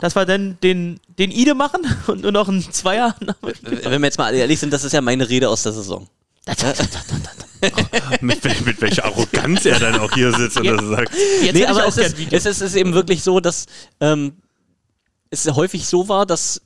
Dass 0.00 0.16
wir 0.16 0.24
dann 0.24 0.58
den, 0.62 1.00
den 1.18 1.30
Ide 1.30 1.54
machen 1.54 1.82
und 2.06 2.22
nur 2.22 2.32
noch 2.32 2.48
einen 2.48 2.62
Zweier. 2.62 3.14
Wenn 3.50 4.00
wir 4.00 4.06
jetzt 4.06 4.18
mal 4.18 4.34
ehrlich 4.34 4.60
sind, 4.60 4.72
das 4.72 4.84
ist 4.84 4.92
ja 4.92 5.00
meine 5.00 5.28
Rede 5.28 5.48
aus 5.48 5.62
der 5.64 5.72
Saison. 5.72 6.08
mit, 8.20 8.44
mit 8.66 8.80
welcher 8.80 9.04
Arroganz 9.04 9.64
er 9.64 9.78
dann 9.78 10.00
auch 10.00 10.12
hier 10.12 10.32
sitzt 10.32 10.56
und 10.56 10.66
das 10.66 10.84
sagt. 10.84 11.12
Jetzt 11.42 11.54
nee, 11.54 11.64
aber 11.64 11.86
es 11.86 11.96
ist, 11.96 12.16
es, 12.18 12.32
ist, 12.32 12.46
es 12.46 12.60
ist 12.60 12.74
eben 12.74 12.94
wirklich 12.94 13.22
so, 13.22 13.38
dass 13.38 13.66
ähm, 14.00 14.32
es 15.30 15.46
häufig 15.46 15.86
so 15.86 16.08
war, 16.08 16.26
dass 16.26 16.62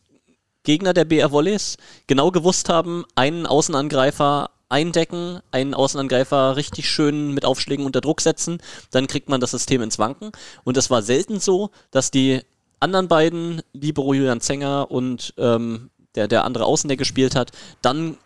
Gegner 0.63 0.95
der 0.95 1.05
BR 1.05 1.31
Volleys 1.31 1.77
genau 2.07 2.31
gewusst 2.31 2.69
haben, 2.69 3.05
einen 3.15 3.47
Außenangreifer 3.47 4.51
eindecken, 4.69 5.41
einen 5.53 5.75
Außenangreifer 5.75 6.57
richtig 6.57 6.91
schön 6.91 7.33
mit 7.33 7.45
Aufschlägen 7.45 7.87
unter 7.87 8.01
Druck 8.01 8.21
setzen, 8.21 8.59
dann 8.91 9.07
kriegt 9.07 9.29
man 9.29 9.41
das 9.41 9.53
System 9.53 9.83
ins 9.83 9.99
Wanken. 9.99 10.33
Und 10.65 10.77
es 10.77 10.91
war 10.91 11.03
selten 11.03 11.39
so, 11.39 11.71
dass 11.91 12.11
die 12.11 12.41
anderen 12.81 13.09
beiden, 13.09 13.63
Libero 13.73 14.13
Julian 14.15 14.41
Zenger 14.41 14.91
und 14.91 15.35
ähm, 15.39 15.91
der, 16.15 16.29
der 16.29 16.45
andere 16.45 16.65
Außen, 16.65 16.89
der 16.89 16.97
gespielt 16.97 17.37
hat, 17.37 17.53
dann 17.83 18.17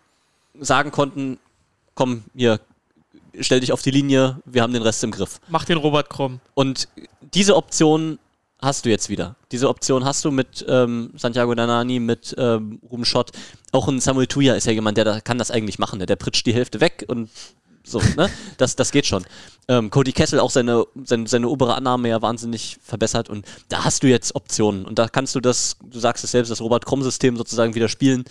sagen 0.59 0.91
konnten, 0.91 1.39
komm, 1.95 2.23
hier, 2.35 2.59
stell 3.39 3.59
dich 3.59 3.71
auf 3.71 3.81
die 3.81 3.91
Linie, 3.91 4.41
wir 4.45 4.61
haben 4.61 4.73
den 4.73 4.83
Rest 4.83 5.03
im 5.03 5.11
Griff. 5.11 5.39
Mach 5.49 5.65
den 5.65 5.77
Robert 5.77 6.09
Krumm. 6.09 6.39
Und 6.53 6.87
diese 7.33 7.55
Option 7.55 8.19
hast 8.61 8.85
du 8.85 8.89
jetzt 8.89 9.09
wieder. 9.09 9.35
Diese 9.51 9.69
Option 9.69 10.05
hast 10.05 10.23
du 10.23 10.31
mit 10.31 10.65
ähm, 10.67 11.11
Santiago 11.15 11.53
Danani, 11.55 11.99
mit 11.99 12.35
ähm, 12.37 12.79
Ruben 12.89 13.05
Schott. 13.05 13.31
Auch 13.71 13.87
ein 13.87 13.99
Samuel 13.99 14.27
Tuya 14.27 14.53
ist 14.55 14.67
ja 14.67 14.71
jemand, 14.71 14.97
der 14.97 15.05
da, 15.05 15.21
kann 15.21 15.37
das 15.37 15.51
eigentlich 15.51 15.79
machen. 15.79 15.99
Ne? 15.99 16.05
Der 16.05 16.15
pritscht 16.15 16.45
die 16.45 16.53
Hälfte 16.53 16.79
weg 16.79 17.05
und 17.07 17.29
so, 17.83 17.99
ne? 18.15 18.29
Das, 18.57 18.75
das 18.75 18.91
geht 18.91 19.07
schon. 19.07 19.25
Ähm, 19.67 19.89
Cody 19.89 20.11
Kessel 20.11 20.39
auch 20.39 20.51
seine, 20.51 20.85
seine, 21.03 21.27
seine 21.27 21.47
obere 21.49 21.73
Annahme 21.73 22.09
ja 22.09 22.21
wahnsinnig 22.21 22.77
verbessert 22.83 23.29
und 23.29 23.45
da 23.69 23.83
hast 23.83 24.03
du 24.03 24.07
jetzt 24.07 24.35
Optionen 24.35 24.85
und 24.85 24.99
da 24.99 25.07
kannst 25.07 25.33
du 25.33 25.39
das, 25.39 25.77
du 25.83 25.99
sagst 25.99 26.23
es 26.23 26.31
selbst, 26.31 26.51
das 26.51 26.61
Robert-Krumm-System 26.61 27.37
sozusagen 27.37 27.73
wieder 27.73 27.89
spielen 27.89 28.25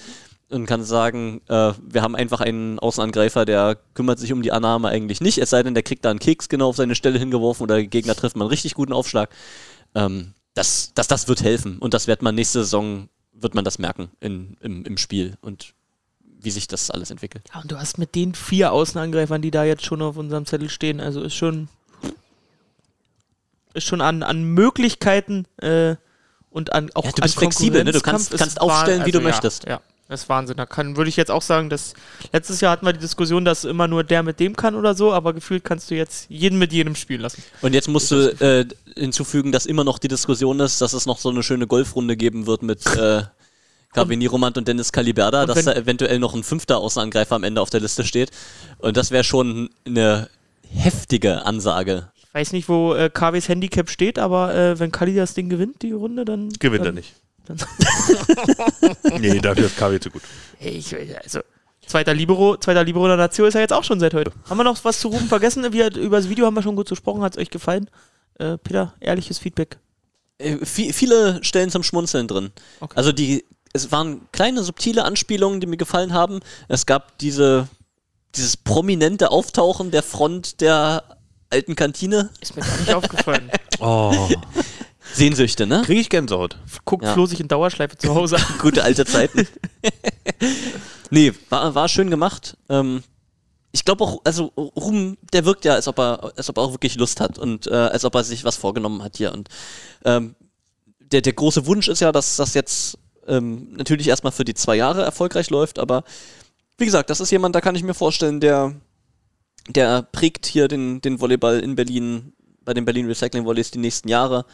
und 0.51 0.67
kannst 0.67 0.89
sagen, 0.89 1.41
äh, 1.49 1.73
wir 1.81 2.03
haben 2.03 2.15
einfach 2.17 2.41
einen 2.41 2.79
Außenangreifer, 2.79 3.45
der 3.45 3.77
kümmert 3.95 4.19
sich 4.19 4.33
um 4.33 4.43
die 4.43 4.53
Annahme 4.53 4.89
eigentlich 4.89 5.21
nicht, 5.21 5.39
es 5.39 5.51
sei 5.51 5.63
denn, 5.63 5.75
der 5.75 5.83
kriegt 5.83 6.05
da 6.05 6.11
einen 6.11 6.19
Keks 6.19 6.49
genau 6.49 6.69
auf 6.69 6.77
seine 6.77 6.95
Stelle 6.95 7.19
hingeworfen 7.19 7.63
oder 7.63 7.77
der 7.77 7.87
Gegner 7.87 8.15
trifft 8.15 8.37
mal 8.37 8.45
einen 8.45 8.51
richtig 8.51 8.75
guten 8.75 8.93
Aufschlag. 8.93 9.31
Ähm, 9.95 10.35
das, 10.55 10.93
das, 10.95 11.07
das 11.09 11.29
wird 11.29 11.43
helfen 11.43 11.79
und 11.79 11.95
das 11.95 12.07
wird 12.09 12.23
man 12.23 12.35
nächste 12.35 12.61
Saison, 12.65 13.09
wird 13.33 13.55
man 13.55 13.65
das 13.65 13.79
merken 13.79 14.11
in, 14.21 14.57
im, 14.61 14.85
im 14.85 14.99
Spiel 14.99 15.37
und 15.41 15.73
wie 16.43 16.51
sich 16.51 16.67
das 16.69 16.91
alles 16.91 17.11
entwickelt. 17.11 17.45
Ja, 17.55 17.61
und 17.61 17.71
du 17.71 17.79
hast 17.79 17.99
mit 17.99 18.15
den 18.15 18.35
vier 18.35 18.73
Außenangreifern, 18.73 19.43
die 19.43 19.51
da 19.51 19.65
jetzt 19.65 19.85
schon 19.85 20.03
auf 20.03 20.17
unserem 20.17 20.47
Zettel 20.47 20.69
stehen, 20.69 21.01
also 21.01 21.23
ist 21.23 21.35
schon 21.35 21.69
ist 23.75 23.85
schon 23.87 24.01
an, 24.01 24.23
an 24.23 24.43
Möglichkeiten 24.43 25.47
äh, 25.59 25.95
und 26.51 26.73
an 26.73 26.91
auch 26.95 27.05
Ja, 27.05 27.11
du 27.13 27.17
an 27.19 27.23
bist 27.23 27.39
flexibel, 27.39 27.85
ne? 27.85 27.93
Du 27.93 28.01
kannst- 28.01 28.37
kannst 28.37 28.61
aufstellen, 28.61 29.07
wie 29.07 29.13
du 29.13 29.19
ja, 29.19 29.25
möchtest. 29.25 29.65
Ja, 29.69 29.81
das 30.11 30.23
ist 30.23 30.29
Wahnsinn. 30.29 30.57
Da 30.57 30.67
kann, 30.67 30.97
würde 30.97 31.09
ich 31.09 31.17
jetzt 31.17 31.31
auch 31.31 31.41
sagen, 31.41 31.71
dass 31.71 31.95
letztes 32.33 32.61
Jahr 32.61 32.73
hatten 32.73 32.85
wir 32.85 32.93
die 32.93 32.99
Diskussion, 32.99 33.45
dass 33.45 33.65
immer 33.65 33.87
nur 33.87 34.03
der 34.03 34.25
mit 34.25 34.41
dem 34.41 34.57
kann 34.57 34.75
oder 34.75 34.95
so, 34.95 35.13
aber 35.13 35.33
gefühlt 35.33 35.63
kannst 35.63 35.91
du 35.91 35.95
jetzt 35.95 36.29
jeden 36.29 36.59
mit 36.59 36.73
jedem 36.73 36.97
spielen 36.97 37.21
lassen. 37.21 37.45
Und 37.63 37.75
jetzt 37.75 37.89
musst 37.89 38.11
du 38.11 38.29
äh, 38.41 38.67
hinzufügen, 38.97 39.53
dass 39.53 39.67
immer 39.67 39.85
noch 39.85 40.01
die 40.01 40.09
Diskussion 40.09 40.59
ist, 40.59 40.81
dass 40.81 40.95
es 40.95 41.07
noch 41.07 41.19
so 41.19 41.29
eine 41.29 41.45
schöne 41.45 41.69
Golfrunde 41.69 42.17
geben 42.17 42.47
wird 42.47 42.63
mit 42.63 42.85
äh, 42.97 43.23
Kavini 43.93 44.27
Romand 44.27 44.59
und 44.59 44.67
Dennis 44.67 44.91
Caliberda, 44.91 45.43
Und 45.43 45.49
dass 45.49 45.65
da 45.65 45.75
eventuell 45.75 46.19
noch 46.19 46.35
ein 46.35 46.43
fünfter 46.43 46.79
Außenangreifer 46.79 47.37
am 47.37 47.45
Ende 47.45 47.61
auf 47.61 47.71
der 47.71 47.81
Liste 47.81 48.05
steht. 48.05 48.33
Und 48.79 48.97
das 48.97 49.13
wäre 49.13 49.23
schon 49.23 49.71
eine 49.87 50.29
heftige 50.73 51.45
Ansage. 51.47 52.11
Ich 52.17 52.35
weiß 52.35 52.53
nicht, 52.53 52.69
wo 52.69 52.95
äh, 52.95 53.11
KWs 53.11 53.49
Handicap 53.49 53.89
steht, 53.89 54.19
aber 54.19 54.55
äh, 54.55 54.79
wenn 54.79 54.91
Kali 54.91 55.15
das 55.15 55.35
Ding 55.35 55.49
gewinnt, 55.49 55.83
die 55.83 55.93
Runde, 55.93 56.25
dann. 56.25 56.49
Gewinnt 56.59 56.83
er 56.83 56.87
dann, 56.87 56.95
nicht. 56.97 57.15
Nee, 59.19 59.39
dafür 59.41 59.67
ist 59.67 59.77
KW 59.77 59.99
zu 60.01 60.11
gut. 60.11 60.23
Ich, 60.59 60.95
also, 61.23 61.41
zweiter 61.87 62.15
Libero, 62.15 62.57
zweiter 62.57 62.85
Libero 62.85 63.07
der 63.09 63.17
Nation 63.17 63.49
ist 63.49 63.55
er 63.55 63.61
jetzt 63.63 63.73
auch 63.73 63.85
schon 63.85 64.01
seit 64.01 64.15
heute. 64.15 64.33
Haben 64.49 64.59
wir 64.59 64.65
noch 64.65 64.83
was 64.85 65.01
zu 65.01 65.09
Ruben 65.09 65.27
vergessen? 65.27 65.73
Wir, 65.73 65.95
über 65.97 66.17
das 66.19 66.29
Video 66.29 66.47
haben 66.47 66.55
wir 66.55 66.63
schon 66.63 66.77
gut 66.77 66.89
gesprochen. 66.89 67.23
Hat 67.23 67.35
es 67.37 67.39
euch 67.41 67.51
gefallen? 67.51 67.91
Äh, 68.39 68.59
Peter, 68.59 68.95
ehrliches 69.01 69.39
Feedback. 69.39 69.79
Äh, 70.39 70.55
vi- 70.65 70.93
viele 70.93 71.43
Stellen 71.45 71.71
zum 71.71 71.83
Schmunzeln 71.83 72.29
drin. 72.29 72.51
Okay. 72.81 72.95
Also 72.97 73.13
die, 73.13 73.45
es 73.73 73.93
waren 73.93 74.23
kleine 74.33 74.63
subtile 74.63 75.05
Anspielungen, 75.05 75.61
die 75.61 75.67
mir 75.67 75.77
gefallen 75.77 76.13
haben. 76.15 76.41
Es 76.69 76.87
gab 76.87 77.19
diese, 77.19 77.69
dieses 78.35 78.57
prominente 78.57 79.31
Auftauchen 79.31 79.91
der 79.91 80.03
Front 80.03 80.61
der 80.61 81.05
alten 81.51 81.75
Kantine. 81.77 82.31
Ist 82.41 82.57
mir 82.57 82.63
gar 82.63 82.79
nicht 82.79 82.95
aufgefallen. 82.95 83.51
Oh. 83.83 84.29
Sehnsüchte, 85.15 85.67
ne? 85.67 85.83
Kriege 85.85 86.01
ich 86.01 86.09
Gänsehaut. 86.09 86.57
Guckt 86.85 87.05
Ja. 87.05 87.13
Flo 87.13 87.27
sich 87.27 87.41
in 87.41 87.49
Dauerschleife 87.49 87.97
zu 87.97 88.15
Hause 88.15 88.37
an. 88.37 88.45
Gute 88.61 88.83
alte 88.83 89.05
Zeiten. 89.05 89.47
nee, 91.11 91.33
war, 91.49 91.75
war 91.75 91.89
schön 91.89 92.11
gemacht. 92.11 92.57
Ähm, 92.69 93.03
ich 93.73 93.85
glaube 93.85 94.05
auch, 94.05 94.21
also 94.25 94.47
Ruben, 94.57 95.17
der 95.33 95.45
wirkt 95.45 95.65
ja, 95.65 95.75
als 95.75 95.87
ob 95.89 95.99
er, 95.99 96.33
als 96.37 96.49
ob 96.49 96.59
er 96.59 96.63
auch 96.63 96.73
wirklich 96.73 96.97
Lust 96.97 97.21
hat 97.21 97.39
und 97.39 97.67
äh, 97.67 97.75
als 97.75 98.05
ob 98.05 98.15
er 98.15 98.25
sich 98.25 98.45
was 98.45 98.57
vorgenommen 98.57 99.03
hat 99.03 99.17
hier. 99.17 99.33
Und 99.33 99.49
ähm, 100.05 100.35
der, 100.99 101.23
der 101.23 101.33
große 101.33 101.67
Wunsch 101.67 101.89
ist 101.89 102.01
ja, 102.01 102.13
dass 102.13 102.37
das 102.37 102.55
jetzt 102.55 102.99
ähm, 103.27 103.73
natürlich 103.75 104.09
erstmal 104.09 104.33
für 104.33 104.45
die 104.45 104.55
zwei 104.55 104.77
Jahre 104.77 105.03
erfolgreich 105.03 105.51
läuft, 105.51 105.79
aber 105.79 106.05
wie 106.79 106.87
gesagt, 106.87 107.11
das 107.11 107.21
ist 107.21 107.31
jemand, 107.31 107.55
da 107.55 107.61
kann 107.61 107.75
ich 107.75 107.83
mir 107.83 107.95
vorstellen, 107.95 108.41
der, 108.41 108.75
der 109.69 110.03
prägt 110.03 110.47
hier 110.47 110.67
den, 110.67 111.01
den 111.03 111.21
Volleyball 111.21 111.61
in 111.61 111.77
Berlin, 111.77 112.33
bei 112.65 112.73
den 112.73 112.87
Berlin 112.87 113.07
Recycling 113.07 113.45
Volleys 113.45 113.71
die 113.71 113.79
nächsten 113.79 114.09
Jahre. 114.09 114.47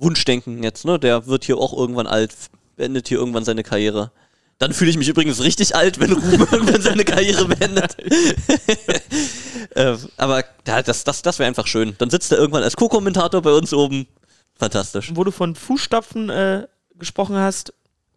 Wunschdenken 0.00 0.62
jetzt, 0.62 0.84
ne? 0.84 0.98
Der 0.98 1.26
wird 1.26 1.44
hier 1.44 1.58
auch 1.58 1.76
irgendwann 1.76 2.06
alt, 2.06 2.34
beendet 2.76 3.08
hier 3.08 3.18
irgendwann 3.18 3.44
seine 3.44 3.62
Karriere. 3.62 4.10
Dann 4.58 4.72
fühle 4.74 4.90
ich 4.90 4.98
mich 4.98 5.08
übrigens 5.08 5.42
richtig 5.42 5.74
alt, 5.74 6.00
wenn 6.00 6.12
Ruben 6.12 6.46
irgendwann 6.52 6.82
seine 6.82 7.04
Karriere 7.04 7.46
beendet. 7.46 7.96
äh, 9.74 9.96
aber 10.16 10.44
ja, 10.66 10.82
das, 10.82 11.04
das, 11.04 11.22
das 11.22 11.38
wäre 11.38 11.48
einfach 11.48 11.66
schön. 11.66 11.94
Dann 11.98 12.10
sitzt 12.10 12.32
er 12.32 12.38
irgendwann 12.38 12.62
als 12.62 12.76
Co-Kommentator 12.76 13.40
bei 13.42 13.52
uns 13.52 13.72
oben. 13.72 14.06
Fantastisch. 14.54 15.12
Wo 15.14 15.24
du 15.24 15.30
von 15.30 15.54
Fußstapfen 15.54 16.28
äh, 16.28 16.66
gesprochen 16.98 17.36
hast, 17.36 17.72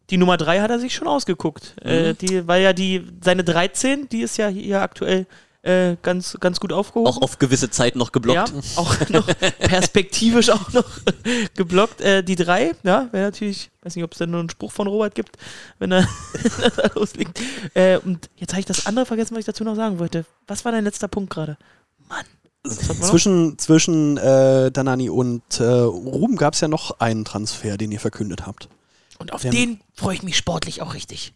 die 0.10 0.18
Nummer 0.18 0.36
3 0.36 0.60
hat 0.60 0.70
er 0.72 0.80
sich 0.80 0.94
schon 0.94 1.08
ausgeguckt. 1.08 1.76
Äh, 1.82 2.10
Mhm. 2.12 2.18
die, 2.18 2.48
weil 2.48 2.62
ja 2.62 2.74
die, 2.74 3.06
seine 3.24 3.44
13, 3.46 4.10
die 4.10 4.22
ist 4.22 4.38
ja 4.38 4.50
hier 4.50 4.82
aktuell 4.82 5.26
äh, 5.64 5.96
ganz, 6.02 6.38
ganz 6.42 6.60
gut 6.60 6.74
aufgehoben. 6.74 7.08
Auch 7.08 7.22
auf 7.22 7.40
gewisse 7.40 7.70
Zeit 7.70 7.96
noch 7.96 8.12
geblockt. 8.12 8.50
Ja, 8.50 8.62
auch 8.76 9.10
noch 9.10 9.26
perspektivisch 9.60 10.50
auch 10.50 10.74
noch 10.74 10.86
geblockt. 11.56 12.02
Äh, 12.02 12.22
die 12.22 12.36
drei, 12.36 12.74
ja, 12.84 13.08
wäre 13.12 13.26
natürlich, 13.26 13.72
weiß 13.82 13.96
nicht, 13.96 14.04
ob 14.04 14.12
es 14.12 14.18
da 14.18 14.26
nur 14.26 14.42
einen 14.42 14.50
Spruch 14.50 14.74
von 14.74 14.88
Robert 14.88 15.16
gibt, 15.16 15.38
wenn 15.80 15.94
er 15.94 16.08
loslegt. 16.96 17.40
Äh, 17.74 17.98
und 18.00 18.30
jetzt 18.36 18.52
habe 18.52 18.60
ich 18.60 18.66
das 18.66 18.86
andere 18.86 19.06
vergessen, 19.06 19.36
was 19.36 19.40
ich 19.40 19.46
dazu 19.46 19.64
noch 19.64 19.76
sagen 19.76 20.00
wollte. 20.00 20.26
Was 20.48 20.66
war 20.66 20.74
dein 20.74 20.84
letzter 20.84 21.08
Punkt 21.08 21.30
gerade? 21.30 21.58
Mann. 22.10 22.26
Noch? 22.66 23.10
Zwischen, 23.10 23.58
zwischen 23.58 24.18
äh, 24.18 24.72
Danani 24.72 25.10
und 25.10 25.60
äh, 25.60 25.64
Ruben 25.64 26.38
gab 26.38 26.54
es 26.54 26.62
ja 26.62 26.70
noch 26.70 27.00
einen 27.00 27.26
Transfer, 27.26 27.78
den 27.78 27.92
ihr 27.92 28.00
verkündet 28.00 28.46
habt. 28.46 28.70
Und 29.18 29.34
auf 29.34 29.44
Wir 29.44 29.52
den 29.52 29.82
freue 29.94 30.16
ich 30.16 30.24
mich 30.24 30.38
sportlich 30.38 30.82
auch 30.82 30.94
richtig. 30.94 31.34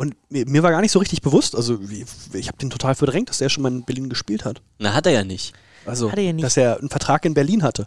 Und 0.00 0.16
mir, 0.30 0.46
mir 0.48 0.62
war 0.62 0.70
gar 0.70 0.80
nicht 0.80 0.92
so 0.92 0.98
richtig 0.98 1.20
bewusst, 1.20 1.54
also 1.54 1.90
wie- 1.90 2.06
ich 2.32 2.48
habe 2.48 2.56
den 2.56 2.70
total 2.70 2.94
verdrängt, 2.94 3.28
dass 3.28 3.36
der 3.36 3.50
schon 3.50 3.62
mal 3.62 3.70
in 3.70 3.84
Berlin 3.84 4.08
gespielt 4.08 4.46
hat. 4.46 4.62
Na, 4.78 4.94
hat 4.94 5.04
er 5.04 5.12
ja 5.12 5.24
nicht. 5.24 5.52
Also, 5.84 6.10
Hat 6.10 6.16
er 6.16 6.24
ja 6.24 6.32
nicht. 6.32 6.42
dass 6.42 6.56
er 6.56 6.78
einen 6.78 6.88
Vertrag 6.88 7.26
in 7.26 7.34
Berlin 7.34 7.62
hatte. 7.62 7.86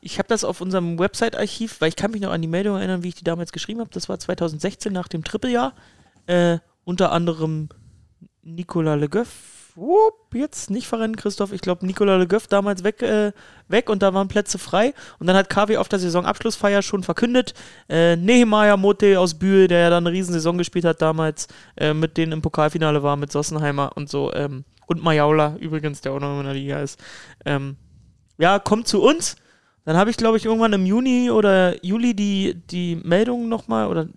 Ich 0.00 0.18
habe 0.18 0.28
das 0.28 0.44
auf 0.44 0.60
unserem 0.60 1.00
Website-Archiv, 1.00 1.80
weil 1.80 1.88
ich 1.88 1.96
kann 1.96 2.12
mich 2.12 2.20
noch 2.20 2.30
an 2.30 2.42
die 2.42 2.46
Meldung 2.48 2.76
erinnern, 2.76 3.02
wie 3.02 3.08
ich 3.08 3.16
die 3.16 3.24
damals 3.24 3.50
geschrieben 3.50 3.80
habe. 3.80 3.90
Das 3.92 4.08
war 4.08 4.20
2016 4.20 4.92
nach 4.92 5.08
dem 5.08 5.24
Trippeljahr. 5.24 5.72
Äh, 6.26 6.58
unter 6.84 7.10
anderem 7.10 7.68
Nicolas 8.42 8.98
Le 9.00 9.08
Goff. 9.08 9.28
Wupp, 9.78 10.34
jetzt 10.34 10.70
nicht 10.70 10.88
verrennen, 10.88 11.16
Christoph. 11.16 11.52
Ich 11.52 11.60
glaube, 11.60 11.86
Nicolas 11.86 12.18
Le 12.18 12.26
Goff 12.26 12.48
damals 12.48 12.82
weg, 12.82 13.00
äh, 13.02 13.32
weg 13.68 13.88
und 13.88 14.02
da 14.02 14.12
waren 14.12 14.26
Plätze 14.26 14.58
frei. 14.58 14.92
Und 15.18 15.28
dann 15.28 15.36
hat 15.36 15.48
KW 15.48 15.76
auf 15.76 15.88
der 15.88 16.00
Saisonabschlussfeier 16.00 16.82
schon 16.82 17.04
verkündet, 17.04 17.54
äh, 17.88 18.16
Nehemiah 18.16 18.76
Mote 18.76 19.18
aus 19.20 19.34
Bühl, 19.34 19.68
der 19.68 19.78
ja 19.78 19.90
dann 19.90 20.06
eine 20.06 20.14
Riesensaison 20.14 20.58
gespielt 20.58 20.84
hat 20.84 21.00
damals, 21.00 21.46
äh, 21.76 21.94
mit 21.94 22.16
denen 22.16 22.32
im 22.32 22.42
Pokalfinale 22.42 23.02
war, 23.02 23.16
mit 23.16 23.30
Sossenheimer 23.30 23.92
und 23.94 24.10
so. 24.10 24.32
Ähm, 24.34 24.64
und 24.86 25.02
Majaula 25.02 25.56
übrigens, 25.60 26.00
der 26.00 26.12
auch 26.12 26.20
noch 26.20 26.38
in 26.40 26.44
der 26.44 26.54
Liga 26.54 26.80
ist. 26.80 26.98
Ähm, 27.44 27.76
ja, 28.38 28.58
kommt 28.58 28.88
zu 28.88 29.02
uns. 29.02 29.36
Dann 29.84 29.96
habe 29.96 30.10
ich, 30.10 30.16
glaube 30.16 30.36
ich, 30.36 30.44
irgendwann 30.44 30.72
im 30.72 30.86
Juni 30.86 31.30
oder 31.30 31.84
Juli 31.84 32.14
die, 32.14 32.54
die 32.54 32.96
Meldung 32.96 33.48
nochmal, 33.48 33.86
oder 33.86 34.08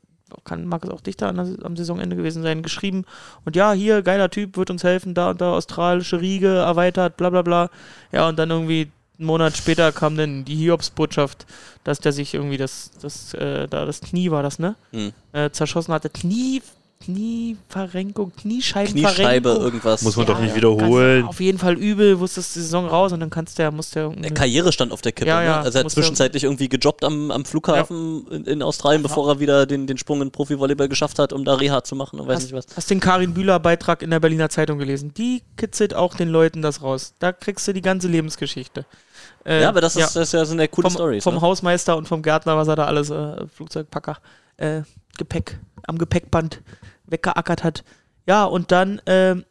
kann, 0.44 0.66
mag 0.66 0.84
es 0.84 0.90
auch 0.90 1.02
dichter 1.02 1.28
an, 1.28 1.58
am 1.64 1.76
Saisonende 1.76 2.16
gewesen 2.16 2.44
sein, 2.44 2.64
geschrieben. 2.64 3.06
Und 3.45 3.56
ja, 3.56 3.74
hier, 3.74 4.02
geiler 4.02 4.30
Typ, 4.30 4.58
wird 4.58 4.70
uns 4.70 4.84
helfen, 4.84 5.14
da 5.14 5.32
und 5.32 5.41
da 5.41 5.53
australische 5.53 6.22
Riege 6.22 6.48
erweitert, 6.48 7.18
bla 7.18 7.30
bla 7.30 7.41
bla. 7.41 7.70
Ja, 8.12 8.28
und 8.30 8.38
dann 8.40 8.49
irgendwie 8.49 8.91
einen 9.18 9.28
Monat 9.28 9.56
später 9.56 9.91
kam 9.91 10.18
dann 10.18 10.45
die 10.45 10.56
Hiobs-Botschaft, 10.56 11.45
dass 11.84 11.99
der 11.99 12.12
sich 12.12 12.34
irgendwie 12.34 12.58
das, 12.58 12.91
das, 13.02 13.34
äh, 13.36 13.68
da 13.68 13.86
das 13.86 14.02
Knie 14.02 14.32
war 14.32 14.44
das, 14.44 14.60
ne? 14.60 14.76
Hm. 14.91 15.14
Äh, 15.34 15.52
zerschossen 15.52 15.94
hatte. 15.94 16.10
Knie, 16.10 16.62
Knieverrenkung, 17.02 18.32
Kniescheibenverrenkung. 18.36 19.14
Kniescheibe, 19.14 19.49
irgendwas. 19.49 20.02
Muss 20.03 20.15
man 20.15 20.26
doch 20.26 20.40
nicht 20.40 20.56
wiederholen. 20.56 21.26
Auf 21.26 21.40
jeden 21.40 21.57
Fall 21.57 21.78
übel, 21.78 22.19
wusstest 22.19 22.56
die 22.56 22.60
Saison 22.60 22.88
raus 22.88 23.11
und 23.11 23.19
dann 23.19 23.30
kannst 23.30 23.60
du 23.60 23.64
ja, 23.64 23.72
musst 23.72 23.95
du 23.95 23.99
ja 23.99 24.10
Der 24.10 24.32
Karriere 24.32 24.72
stand 24.72 24.91
auf 24.91 25.02
der 25.02 25.11
Kippe. 25.11 25.30
Ja, 25.30 25.41
ja, 25.41 25.57
ne? 25.57 25.65
Also 25.65 25.80
er 25.80 25.84
hat 25.84 25.91
zwischenzeitlich 25.91 26.44
irgendwie 26.44 26.69
gejobbt 26.69 27.03
am, 27.03 27.32
am 27.32 27.44
Flughafen 27.45 28.28
in, 28.32 28.45
in 28.45 28.64
Australien, 28.64 29.02
bevor 29.02 29.28
er 29.28 29.40
wieder 29.40 29.65
den, 29.65 29.88
den 29.88 29.98
Sprung 29.98 30.22
in 30.22 30.32
Profi-Volleyball 30.32 30.88
geschafft 30.88 31.19
hat, 31.19 31.34
um 31.34 31.44
da 31.44 31.56
Reha 31.56 31.84
zu 31.84 31.95
machen 31.95 32.19
und 32.19 32.28
weiß 32.28 32.44
nicht 32.44 32.53
was. 32.53 32.65
Hast 32.76 32.90
den 32.90 32.99
Karin 32.99 33.34
Bühler 33.34 33.60
Beitrag 33.60 34.02
in 34.02 34.11
der 34.11 34.19
Berliner 34.19 34.49
Zeitung 34.49 34.78
gelesen? 34.78 35.14
Die 35.15 35.44
kitzelt 35.57 35.94
auch 35.94 36.15
den 36.15 36.30
Leuten 36.30 36.61
das 36.61 36.82
raus. 36.82 37.14
Da 37.19 37.32
kriegst 37.32 37.68
du 37.68 37.73
die 37.73 37.82
ganze 37.82 38.07
Lebensgeschichte. 38.07 38.86
Äh, 39.45 39.61
ja, 39.61 39.69
aber 39.69 39.82
das, 39.82 39.95
ist, 39.95 40.15
das 40.15 40.28
ist 40.28 40.34
ja 40.34 40.45
so 40.45 40.53
eine 40.53 40.68
coole 40.68 40.86
vom, 40.86 40.94
Story. 40.94 41.22
Vom 41.22 41.36
ne? 41.36 41.41
Hausmeister 41.41 41.98
und 41.98 42.07
vom 42.07 42.22
Gärtner, 42.22 42.57
was 42.57 42.68
er 42.68 42.76
da 42.76 42.86
alles, 42.86 43.10
äh, 43.10 43.48
Flugzeugpacker, 43.48 44.18
äh, 44.57 44.82
Gepäck, 45.18 45.60
am 45.88 45.98
Gepäckband 45.98 46.61
weggeackert 47.12 47.64
hat. 47.64 47.84
Ja, 48.28 48.46
und 48.46 48.72
dann, 48.72 49.02
ähm, 49.06 49.46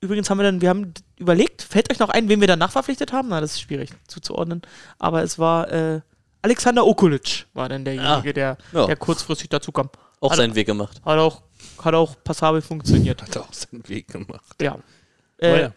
übrigens 0.00 0.28
haben 0.30 0.38
wir 0.38 0.44
dann, 0.44 0.60
wir 0.60 0.68
haben 0.68 0.92
überlegt, 1.18 1.62
fällt 1.62 1.90
euch 1.90 1.98
noch 1.98 2.08
ein, 2.10 2.28
wen 2.28 2.40
wir 2.40 2.48
danach 2.48 2.70
verpflichtet 2.70 3.12
haben? 3.12 3.28
Na, 3.28 3.40
das 3.40 3.52
ist 3.52 3.60
schwierig 3.62 3.90
zuzuordnen. 4.08 4.62
Aber 4.98 5.22
es 5.22 5.38
war 5.38 5.70
äh, 5.72 6.00
Alexander 6.42 6.86
Okulic, 6.86 7.46
war 7.54 7.68
dann 7.68 7.84
derjenige, 7.84 8.08
Ah, 8.08 8.20
der, 8.32 8.58
ja. 8.72 8.86
der 8.86 8.96
kurzfristig 8.96 9.48
dazu 9.48 9.72
kam. 9.72 9.90
Auch 10.20 10.30
Hat- 10.30 10.36
seinen 10.38 10.54
Weg 10.54 10.66
gemacht. 10.66 11.00
Hat 11.04 11.18
auch, 11.18 11.42
hat 11.82 11.94
auch 11.94 12.16
passabel 12.24 12.62
funktioniert. 12.62 13.20
Hat 13.22 13.36
auch 13.36 13.52
seinen 13.52 13.86
Weg 13.88 14.08
gemacht. 14.08 14.56
Ja. 14.60 14.76
Oh 14.76 15.44
Äh, 15.44 15.60
ja. 15.62 15.72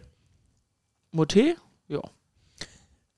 Moté? 1.14 1.56
Ja. 1.88 2.02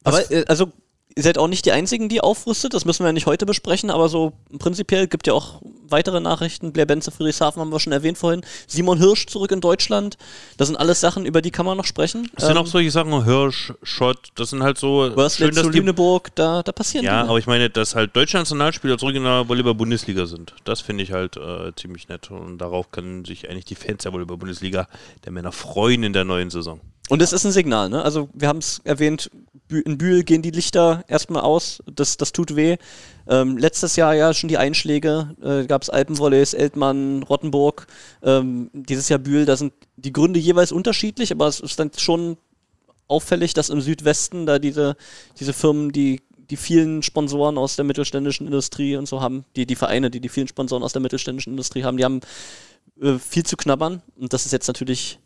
Aber 0.03 0.31
äh, 0.31 0.45
also, 0.47 0.71
ihr 1.15 1.23
seid 1.23 1.37
auch 1.37 1.47
nicht 1.47 1.65
die 1.65 1.71
Einzigen, 1.71 2.09
die 2.09 2.21
aufrüstet. 2.21 2.73
Das 2.73 2.85
müssen 2.85 3.03
wir 3.03 3.07
ja 3.07 3.13
nicht 3.13 3.25
heute 3.25 3.45
besprechen, 3.45 3.89
aber 3.89 4.09
so 4.09 4.33
prinzipiell 4.59 5.07
gibt 5.07 5.27
ja 5.27 5.33
auch 5.33 5.61
weitere 5.89 6.19
Nachrichten. 6.21 6.71
Blair 6.71 6.85
Benze, 6.85 7.11
Friedrichshafen 7.11 7.59
haben 7.61 7.71
wir 7.71 7.79
schon 7.79 7.91
erwähnt 7.93 8.17
vorhin. 8.17 8.41
Simon 8.67 8.97
Hirsch 8.97 9.25
zurück 9.27 9.51
in 9.51 9.59
Deutschland. 9.61 10.17
Das 10.57 10.67
sind 10.69 10.77
alles 10.77 11.01
Sachen, 11.01 11.25
über 11.25 11.41
die 11.41 11.51
kann 11.51 11.65
man 11.65 11.77
noch 11.77 11.85
sprechen. 11.85 12.29
Das 12.35 12.45
sind 12.45 12.55
Ähm, 12.55 12.63
auch 12.63 12.67
solche 12.67 12.91
Sachen, 12.91 13.25
Hirsch, 13.25 13.73
Schott, 13.83 14.29
das 14.35 14.51
sind 14.51 14.63
halt 14.63 14.77
so 14.77 15.09
dass 15.09 15.35
zu 15.35 15.47
die 15.49 15.79
Lüneburg, 15.79 16.33
da, 16.35 16.63
da 16.63 16.71
passieren 16.71 17.03
Ja, 17.05 17.19
Dinge. 17.19 17.29
aber 17.29 17.39
ich 17.39 17.47
meine, 17.47 17.69
dass 17.69 17.95
halt 17.95 18.15
deutsche 18.15 18.37
Nationalspieler 18.37 18.97
zurück 18.97 19.15
in 19.15 19.23
der 19.23 19.47
Volleyball-Bundesliga 19.49 20.25
sind. 20.25 20.53
Das 20.63 20.81
finde 20.81 21.03
ich 21.03 21.11
halt 21.11 21.35
äh, 21.37 21.73
ziemlich 21.75 22.07
nett. 22.07 22.31
Und 22.31 22.59
darauf 22.59 22.91
können 22.91 23.25
sich 23.25 23.49
eigentlich 23.49 23.65
die 23.65 23.75
Fans 23.75 24.03
der 24.03 24.13
Volleyball-Bundesliga 24.13 24.87
der 25.25 25.31
Männer 25.31 25.51
freuen 25.51 26.03
in 26.03 26.13
der 26.13 26.23
neuen 26.23 26.49
Saison. 26.49 26.79
Und 27.09 27.21
es 27.21 27.33
ist 27.33 27.45
ein 27.45 27.51
Signal, 27.51 27.89
ne? 27.89 28.03
Also 28.03 28.29
wir 28.33 28.47
haben 28.47 28.59
es 28.59 28.79
erwähnt, 28.83 29.29
in 29.69 29.97
Bühl 29.97 30.23
gehen 30.23 30.41
die 30.41 30.51
Lichter 30.51 31.03
erstmal 31.07 31.41
aus, 31.41 31.81
das, 31.85 32.17
das 32.17 32.31
tut 32.31 32.55
weh. 32.55 32.77
Ähm, 33.27 33.57
letztes 33.57 33.95
Jahr 33.95 34.13
ja 34.13 34.33
schon 34.33 34.47
die 34.47 34.57
Einschläge, 34.57 35.35
äh, 35.41 35.65
gab 35.65 35.81
es 35.81 35.89
Alpenvolleys, 35.89 36.53
Eltmann, 36.53 37.23
Rottenburg, 37.23 37.87
ähm, 38.23 38.69
dieses 38.73 39.09
Jahr 39.09 39.19
Bühl, 39.19 39.45
da 39.45 39.57
sind 39.57 39.73
die 39.97 40.13
Gründe 40.13 40.39
jeweils 40.39 40.71
unterschiedlich, 40.71 41.31
aber 41.31 41.47
es 41.47 41.59
ist 41.59 41.79
dann 41.79 41.91
schon 41.97 42.37
auffällig, 43.07 43.53
dass 43.53 43.69
im 43.69 43.81
Südwesten 43.81 44.45
da 44.45 44.59
diese, 44.59 44.95
diese 45.39 45.53
Firmen, 45.53 45.91
die 45.91 46.21
die 46.49 46.57
vielen 46.57 47.01
Sponsoren 47.01 47.57
aus 47.57 47.77
der 47.77 47.85
mittelständischen 47.85 48.45
Industrie 48.45 48.97
und 48.97 49.07
so 49.07 49.21
haben, 49.21 49.45
die, 49.55 49.65
die 49.65 49.77
Vereine, 49.77 50.11
die 50.11 50.19
die 50.19 50.29
vielen 50.29 50.49
Sponsoren 50.49 50.83
aus 50.83 50.91
der 50.91 51.01
mittelständischen 51.01 51.53
Industrie 51.53 51.85
haben, 51.85 51.95
die 51.95 52.03
haben 52.03 52.19
äh, 53.01 53.17
viel 53.17 53.45
zu 53.45 53.55
knabbern. 53.55 54.01
Und 54.17 54.33
das 54.33 54.45
ist 54.45 54.51
jetzt 54.51 54.67
natürlich 54.67 55.19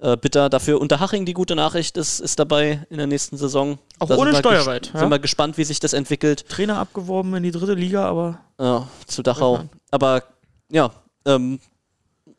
äh, 0.00 0.16
bitter. 0.16 0.48
Dafür 0.48 0.80
Unterhaching 0.80 1.24
die 1.26 1.34
gute 1.34 1.56
Nachricht 1.56 1.96
ist, 1.96 2.20
ist 2.20 2.38
dabei 2.38 2.86
in 2.90 2.98
der 2.98 3.06
nächsten 3.06 3.36
Saison. 3.36 3.78
Auch 3.98 4.08
Da 4.08 4.16
ohne 4.16 4.34
Steuerweit, 4.34 4.90
ja? 4.92 5.00
Sind 5.00 5.10
wir 5.10 5.18
gespannt, 5.18 5.58
wie 5.58 5.64
sich 5.64 5.80
das 5.80 5.92
entwickelt. 5.92 6.48
Trainer 6.48 6.78
abgeworben 6.78 7.34
in 7.34 7.42
die 7.42 7.50
dritte 7.50 7.74
Liga, 7.74 8.04
aber 8.06 8.40
Ja, 8.60 8.88
zu 9.06 9.22
Dachau. 9.22 9.64
Aber 9.90 10.22
ja, 10.70 10.90
ähm, 11.24 11.58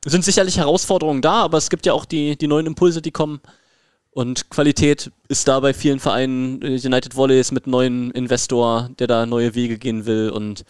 sind 0.06 0.23
sicherlich 0.23 0.57
Herausforderungen 0.57 1.22
da, 1.22 1.44
aber 1.44 1.57
es 1.57 1.69
gibt 1.69 1.86
ja 1.86 1.94
auch 1.94 2.06
die, 2.06 2.38
die 2.38 2.48
neuen 2.48 2.65
Impulse, 2.65 3.02
die 3.02 3.11
kommen. 3.11 3.41
Und 4.11 4.49
Qualität 4.49 5.11
ist 5.27 5.48
da 5.48 5.60
bei 5.60 5.73
vielen 5.73 5.99
Vereinen. 5.99 6.61
äh, 6.61 6.80
United 6.84 7.15
Volleys 7.15 7.52
mit 7.52 7.68
neuen 7.68 8.11
Investor, 8.11 8.90
der 8.98 9.07
da 9.07 9.26
neue 9.26 9.53
Wege 9.56 9.77
gehen 9.77 10.06
will. 10.06 10.30
Und 10.30 10.65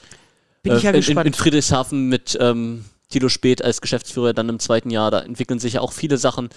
Bin 0.64 0.76
ich 0.76 0.84
ja 0.84 0.90
in, 0.90 0.96
in, 0.98 1.02
gespannt. 1.02 1.28
in 1.28 1.34
Friedrichshafen 1.34 2.10
mit 2.10 2.38
ähm, 2.42 2.86
Tilo 3.10 3.30
Speth 3.30 3.64
als 3.64 3.82
Geschäftsführer 3.82 4.34
dann 4.34 4.50
im 4.50 4.60
zweiten 4.60 4.90
Jahr, 4.90 5.10
da 5.10 5.22
entwickeln 5.22 5.60
sich 5.60 5.74
ja 5.74 5.82
auch 5.82 5.94
viele 5.94 6.18
Sachen. 6.18 6.50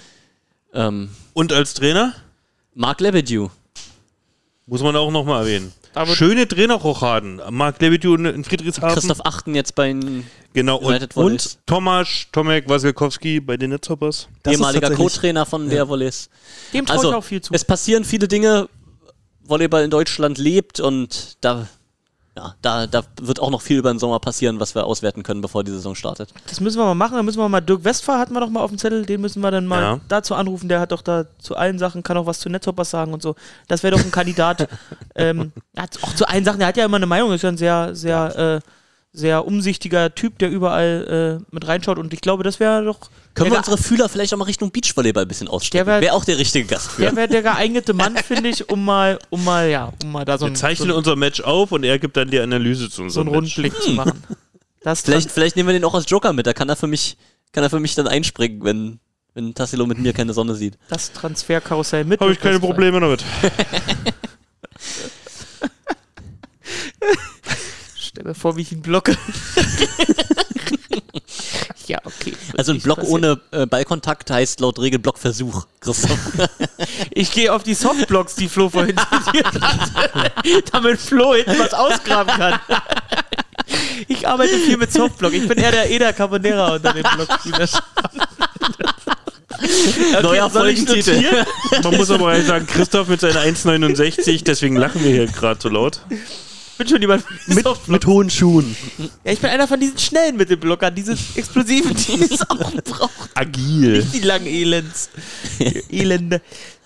Ähm, 0.73 1.11
Und 1.35 1.53
als 1.53 1.75
Trainer? 1.75 2.15
Marc 2.75 3.01
Lebedew. 3.01 3.49
Muss 4.67 4.83
man 4.83 4.97
auch 4.97 5.11
nochmal 5.11 5.43
erwähnen. 5.43 5.73
Aber- 5.95 6.15
Schöne 6.17 6.49
Trainerrochaden. 6.49 7.41
Marc 7.51 7.81
Lebedew 7.83 8.15
in 8.15 8.45
Friedrichshafen. 8.45 8.95
Christoph 8.95 9.27
Achten 9.27 9.55
jetzt 9.55 9.75
bei 9.75 9.89
den 9.89 10.25
genau. 10.55 10.79
Und, 10.79 11.15
und 11.17 11.59
Tomasz 11.67 12.29
Tomek 12.33 12.67
Wasilkowski 12.69 13.41
bei 13.41 13.59
den 13.59 13.71
Netzhoppers. 13.71 14.29
Ehemaliger 14.47 14.91
Co-Trainer 14.91 15.45
von 15.45 15.69
der 15.69 15.87
Volleys. 15.89 16.31
dem 16.73 16.87
traue 16.87 16.97
Also, 16.97 17.11
ich 17.11 17.15
auch 17.17 17.25
viel 17.25 17.43
zu. 17.43 17.53
es 17.53 17.65
passieren 17.65 18.05
viele 18.05 18.27
Dinge. 18.29 18.69
Volleyball 19.45 19.83
in 19.85 19.91
Deutschland 19.91 20.39
lebt 20.39 20.79
und 20.81 21.37
da, 21.43 21.67
ja, 22.37 22.55
da, 22.63 22.87
da 22.87 23.03
wird 23.21 23.41
auch 23.41 23.51
noch 23.51 23.61
viel 23.61 23.79
über 23.79 23.93
den 23.93 23.99
Sommer 23.99 24.19
passieren, 24.19 24.59
was 24.59 24.75
wir 24.75 24.87
auswerten 24.87 25.23
können, 25.23 25.43
bevor 25.43 25.65
die 25.65 25.71
Saison 25.71 25.95
startet. 25.95 26.33
Das 26.47 26.61
müssen 26.61 26.79
wir 26.79 26.85
mal 26.87 26.95
machen. 26.95 27.17
Dann 27.17 27.27
müssen 27.27 27.39
wir 27.39 27.49
mal 27.49 27.61
Dirk 27.61 27.85
Westphal 27.85 28.19
hatten 28.19 28.33
wir 28.33 28.41
doch 28.41 28.49
mal 28.49 28.61
auf 28.61 28.71
dem 28.71 28.79
Zettel. 28.79 29.05
Den 29.05 29.21
müssen 29.21 29.43
wir 29.43 29.51
dann 29.51 29.67
mal 29.67 29.83
Ja. 29.83 30.01
dazu 30.09 30.35
anrufen. 30.35 30.69
Der 30.69 30.81
hat 30.81 30.93
doch 30.93 31.03
da 31.03 31.27
zu 31.39 31.57
allen 31.57 31.79
Sachen, 31.79 32.03
kann 32.03 32.17
auch 32.17 32.25
was 32.25 32.41
zu 32.41 32.49
Netzhoppers 32.49 32.89
sagen 32.91 33.13
und 33.13 33.21
so. 33.21 33.35
Das 33.69 33.83
wäre 33.83 33.97
doch 33.97 34.03
ein 34.05 34.11
Kandidat. 34.11 34.67
ähm, 35.15 35.53
er 35.75 35.83
hat 35.83 35.99
auch 36.03 36.15
zu 36.15 36.27
allen 36.27 36.45
Sachen. 36.45 36.59
Der 36.61 36.69
hat 36.69 36.77
ja 36.79 36.87
immer 36.87 36.97
eine 36.97 37.07
Meinung. 37.07 37.33
Ist 37.33 37.43
ja 37.43 37.51
ein 37.51 37.59
sehr, 37.59 37.95
sehr, 37.95 38.63
äh, 38.65 38.69
sehr 39.15 39.47
umsichtiger 39.47 40.15
Typ, 40.15 40.39
der 40.39 40.51
überall 40.51 41.41
äh, 41.43 41.45
mit 41.55 41.67
reinschaut 41.69 41.99
und 41.99 42.15
ich 42.15 42.21
glaube, 42.23 42.43
das 42.45 42.61
wäre 42.61 42.83
doch. 42.85 42.99
Können 43.35 43.51
wir 43.51 43.59
unsere 43.59 43.77
Fühler 43.79 44.09
vielleicht 44.09 44.33
auch 44.33 44.39
mal 44.39 44.45
Richtung 44.45 44.71
Beachvolleyball 44.71 45.25
ein 45.25 45.29
bisschen 45.29 45.49
ausstrecken? 45.49 45.87
Der 45.87 45.95
wär- 45.97 46.01
Wäre 46.03 46.15
auch 46.15 46.25
der 46.25 46.39
richtige 46.39 46.67
Gast 46.67 46.93
für. 46.93 47.03
Der 47.03 47.17
wäre 47.17 47.29
der 47.29 47.43
geeignete 47.43 47.93
Mann, 47.93 48.17
finde 48.27 48.49
ich, 48.49 48.69
um 48.71 48.85
mal, 48.85 49.19
um 49.31 49.45
mal, 49.45 49.69
ja, 49.69 49.93
um 50.03 50.13
mal 50.13 50.25
da 50.25 50.39
so 50.39 50.47
Wir 50.47 50.53
ein, 50.53 50.57
zeichnen 50.57 50.89
so, 50.91 50.97
unser 50.97 51.17
Match 51.17 51.41
auf 51.43 51.73
und 51.73 51.85
er 51.85 51.99
gibt 51.99 52.17
dann 52.17 52.31
die 52.31 52.39
Analyse 52.41 52.89
zu 52.89 52.97
so 52.97 53.03
unserem 53.21 53.29
einen 53.29 53.37
Match. 53.43 53.57
Rundblick 53.59 53.83
zu 53.83 53.91
machen. 53.93 54.23
Das 54.83 55.03
Vielleicht, 55.03 55.31
vielleicht 55.31 55.57
nehmen 55.57 55.69
wir 55.69 55.75
den 55.75 55.85
auch 55.85 55.95
als 55.95 56.09
Joker 56.11 56.33
mit, 56.33 56.47
da 56.47 56.53
kann 56.55 56.69
er 56.69 56.77
für 56.77 56.87
mich, 56.87 57.17
kann 57.53 57.63
er 57.63 57.71
für 57.71 57.81
mich 57.81 57.95
dann 57.95 58.07
einspringen, 58.09 58.65
wenn, 58.65 58.99
wenn 59.35 59.55
Tassilo 59.55 59.87
mit 59.87 59.99
mir 59.99 60.13
keine 60.13 60.33
Sonne 60.33 60.55
sieht. 60.55 60.77
das 60.89 61.13
Transferkarussell 61.13 62.05
mit. 62.05 62.21
Habe 62.21 62.33
ich 62.33 62.41
keine 62.41 62.59
Probleme 62.61 62.99
damit. 63.01 63.23
Stell 68.13 68.25
mir 68.25 68.35
vor, 68.35 68.57
wie 68.57 68.61
ich 68.61 68.73
ihn 68.73 68.83
blocke. 68.83 69.17
ja, 71.87 71.99
okay. 72.05 72.35
Also 72.59 72.73
ein 72.73 72.81
Block 72.83 72.99
passieren. 72.99 73.25
ohne 73.25 73.41
äh, 73.53 73.65
Ballkontakt 73.65 74.31
heißt 74.31 74.61
laut 74.61 74.79
Regel 74.79 74.99
Blockversuch. 74.99 75.67
Christoph. 75.81 76.19
Ich 77.15 77.33
gehe 77.33 77.53
auf 77.53 77.63
die 77.63 77.73
Softblocks, 77.75 78.35
die 78.35 78.49
Flo 78.49 78.69
vorhin 78.69 78.97
zitiert 79.25 79.47
hat, 79.61 80.33
damit 80.73 81.01
Flo 81.01 81.35
hinten 81.35 81.59
was 81.59 81.73
ausgraben 81.73 82.35
kann. 82.37 82.61
Ich 84.09 84.29
arbeite 84.29 84.59
viel 84.59 84.77
mit 84.77 84.93
Softblock. 84.93 85.33
Ich 85.33 85.49
bin 85.49 85.57
eher 85.59 85.71
der 85.71 85.89
Eder 85.91 86.13
Carbonera 86.13 86.75
unter 86.75 86.93
den 86.93 87.05
Blockspielern. 87.15 87.69
Okay, 89.63 90.23
Neuer 90.23 90.51
Folgentitel. 90.51 91.45
Man 91.83 91.97
muss 91.97 92.11
aber 92.11 92.41
sagen, 92.43 92.67
Christoph 92.67 93.09
mit 93.09 93.21
seiner 93.21 93.41
1,69, 93.41 94.45
deswegen 94.45 94.77
lachen 94.77 95.03
wir 95.03 95.13
hier 95.13 95.27
gerade 95.27 95.61
so 95.63 95.69
laut. 95.69 96.01
Ich 96.73 96.79
bin 96.79 96.89
schon 96.89 97.01
jemand 97.03 97.25
Mit, 97.47 97.67
mit 97.89 98.07
hohen 98.07 98.31
Schuhen. 98.31 98.75
Ja, 99.25 99.33
ich 99.33 99.41
bin 99.41 99.51
einer 99.51 99.69
von 99.69 99.79
diesen 99.79 99.99
schnellen 99.99 100.37
Mittelblockern, 100.37 100.95
diese 100.95 101.13
explosiven, 101.35 101.95
die 101.95 102.23
es 102.23 102.41
auch 102.51 102.73
braucht. 102.83 103.31
Agil. 103.35 104.03
Die 104.13 104.21
langen 104.21 104.47
Elends. 104.47 105.11
Elende. 105.91 106.41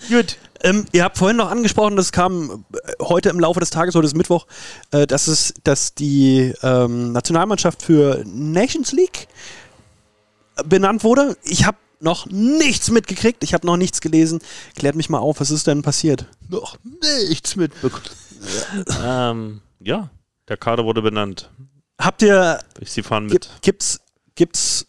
Gut. 0.09 0.39
Ähm, 0.63 0.87
ihr 0.93 1.05
habt 1.05 1.19
vorhin 1.19 1.37
noch 1.37 1.51
angesprochen, 1.51 1.97
das 1.97 2.11
kam 2.11 2.65
äh, 2.73 2.79
heute 3.01 3.29
im 3.29 3.39
Laufe 3.39 3.61
des 3.61 3.71
Tages, 3.71 3.95
heute 3.95 4.07
ist 4.07 4.17
Mittwoch, 4.17 4.47
äh, 4.91 5.07
dass, 5.07 5.29
es, 5.29 5.55
dass 5.63 5.95
die 5.95 6.53
ähm, 6.63 7.13
Nationalmannschaft 7.13 7.83
für 7.83 8.25
Nations 8.27 8.91
League 8.93 9.29
benannt 10.65 11.05
wurde. 11.05 11.37
Ich 11.45 11.65
habe 11.65 11.77
noch 12.01 12.27
nichts 12.27 12.91
mitgekriegt, 12.91 13.45
ich 13.45 13.55
habe 13.55 13.67
noch 13.67 13.77
nichts 13.77 14.01
gelesen. 14.01 14.41
Klärt 14.77 14.97
mich 14.97 15.09
mal 15.09 15.19
auf, 15.19 15.41
was 15.41 15.51
ist 15.51 15.67
denn 15.69 15.83
passiert? 15.83 16.27
Noch 16.49 16.77
nichts 17.29 17.55
mitbekommen. 17.55 18.03
Ähm, 19.05 19.61
ja, 19.81 20.11
der 20.49 20.57
Kader 20.57 20.85
wurde 20.85 21.03
benannt. 21.03 21.51
Habt 22.01 22.23
ihr, 22.23 22.59
Sie 22.85 23.03
fahren 23.03 23.27
mit. 23.27 23.49
gibt's, 23.63 24.01
gibt's, 24.35 24.87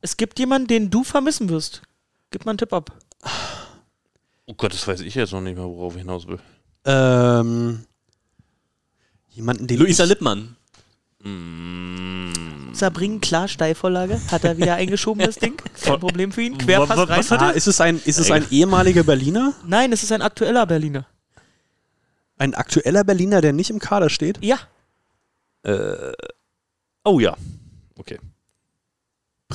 Es 0.00 0.16
gibt 0.16 0.38
jemanden, 0.38 0.68
den 0.68 0.90
du 0.90 1.02
vermissen 1.04 1.48
wirst. 1.48 1.82
Gib 2.30 2.44
mal 2.44 2.52
einen 2.52 2.58
Tipp 2.58 2.72
ab. 2.72 2.92
Oh 4.46 4.54
Gott, 4.54 4.72
das 4.72 4.86
weiß 4.86 5.00
ich 5.00 5.14
jetzt 5.14 5.32
noch 5.32 5.40
nicht 5.40 5.56
mehr, 5.56 5.64
worauf 5.66 5.94
ich 5.94 6.00
hinaus 6.02 6.26
will. 6.26 6.38
ähm, 6.84 7.84
jemanden, 9.28 9.66
den 9.66 9.78
Luisa 9.78 10.04
Lippmann. 10.04 10.56
Sabrin, 12.72 13.20
klar, 13.20 13.46
Steilvorlage. 13.48 14.20
Hat 14.30 14.44
er 14.44 14.56
wieder 14.56 14.74
eingeschoben, 14.76 15.24
das 15.24 15.36
Ding. 15.36 15.56
Kein 15.82 16.00
Problem 16.00 16.32
für 16.32 16.42
ihn. 16.42 16.56
Querpass 16.56 16.96
rein. 16.98 17.18
was 17.18 17.30
hat 17.30 17.42
Ah, 17.42 17.50
ist 17.50 17.66
es 17.66 17.80
ein, 17.80 18.00
ist 18.04 18.18
es 18.18 18.30
ein 18.30 18.46
ehemaliger 18.50 19.02
Berliner? 19.02 19.52
Nein, 19.66 19.92
es 19.92 20.02
ist 20.02 20.12
ein 20.12 20.22
aktueller 20.22 20.64
Berliner. 20.66 21.06
Ein 22.40 22.54
aktueller 22.54 23.04
Berliner, 23.04 23.42
der 23.42 23.52
nicht 23.52 23.68
im 23.68 23.78
Kader 23.80 24.08
steht? 24.08 24.42
Ja. 24.42 24.58
Äh, 25.62 26.12
oh 27.04 27.20
ja. 27.20 27.36
Okay. 27.98 28.18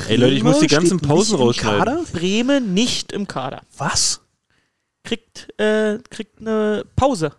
Ey 0.07 0.17
Leute, 0.17 0.35
ich 0.35 0.43
muss 0.43 0.59
die 0.59 0.67
ganzen 0.67 0.97
nicht 0.97 1.07
Pausen 1.07 1.33
im 1.35 1.41
rausschneiden. 1.41 1.79
Kader? 1.79 2.03
Bremen 2.13 2.75
nicht 2.75 3.11
im 3.11 3.27
Kader. 3.27 3.63
Was? 3.75 4.21
Kriegt, 5.03 5.47
äh, 5.59 5.97
kriegt 6.11 6.39
eine 6.39 6.85
Pause. 6.95 7.31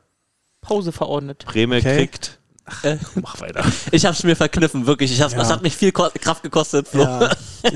Pause 0.63 0.91
verordnet. 0.91 1.45
Bremen 1.47 1.79
Okay. 1.79 1.97
kriegt. 1.97 2.41
Äh, 2.83 2.97
Mach 3.15 3.41
weiter. 3.41 3.65
ich 3.93 4.05
hab's 4.05 4.25
mir 4.25 4.35
verkniffen, 4.35 4.85
wirklich. 4.89 5.13
Ich 5.13 5.21
hab's, 5.23 5.35
Ja. 5.35 5.39
Das 5.39 5.51
hat 5.53 5.63
mich 5.63 5.77
viel 5.77 5.93
Ko 5.93 6.09
Kraft 6.21 6.43
gekostet, 6.43 6.89
Flo. 6.89 7.03
Ja. 7.05 7.31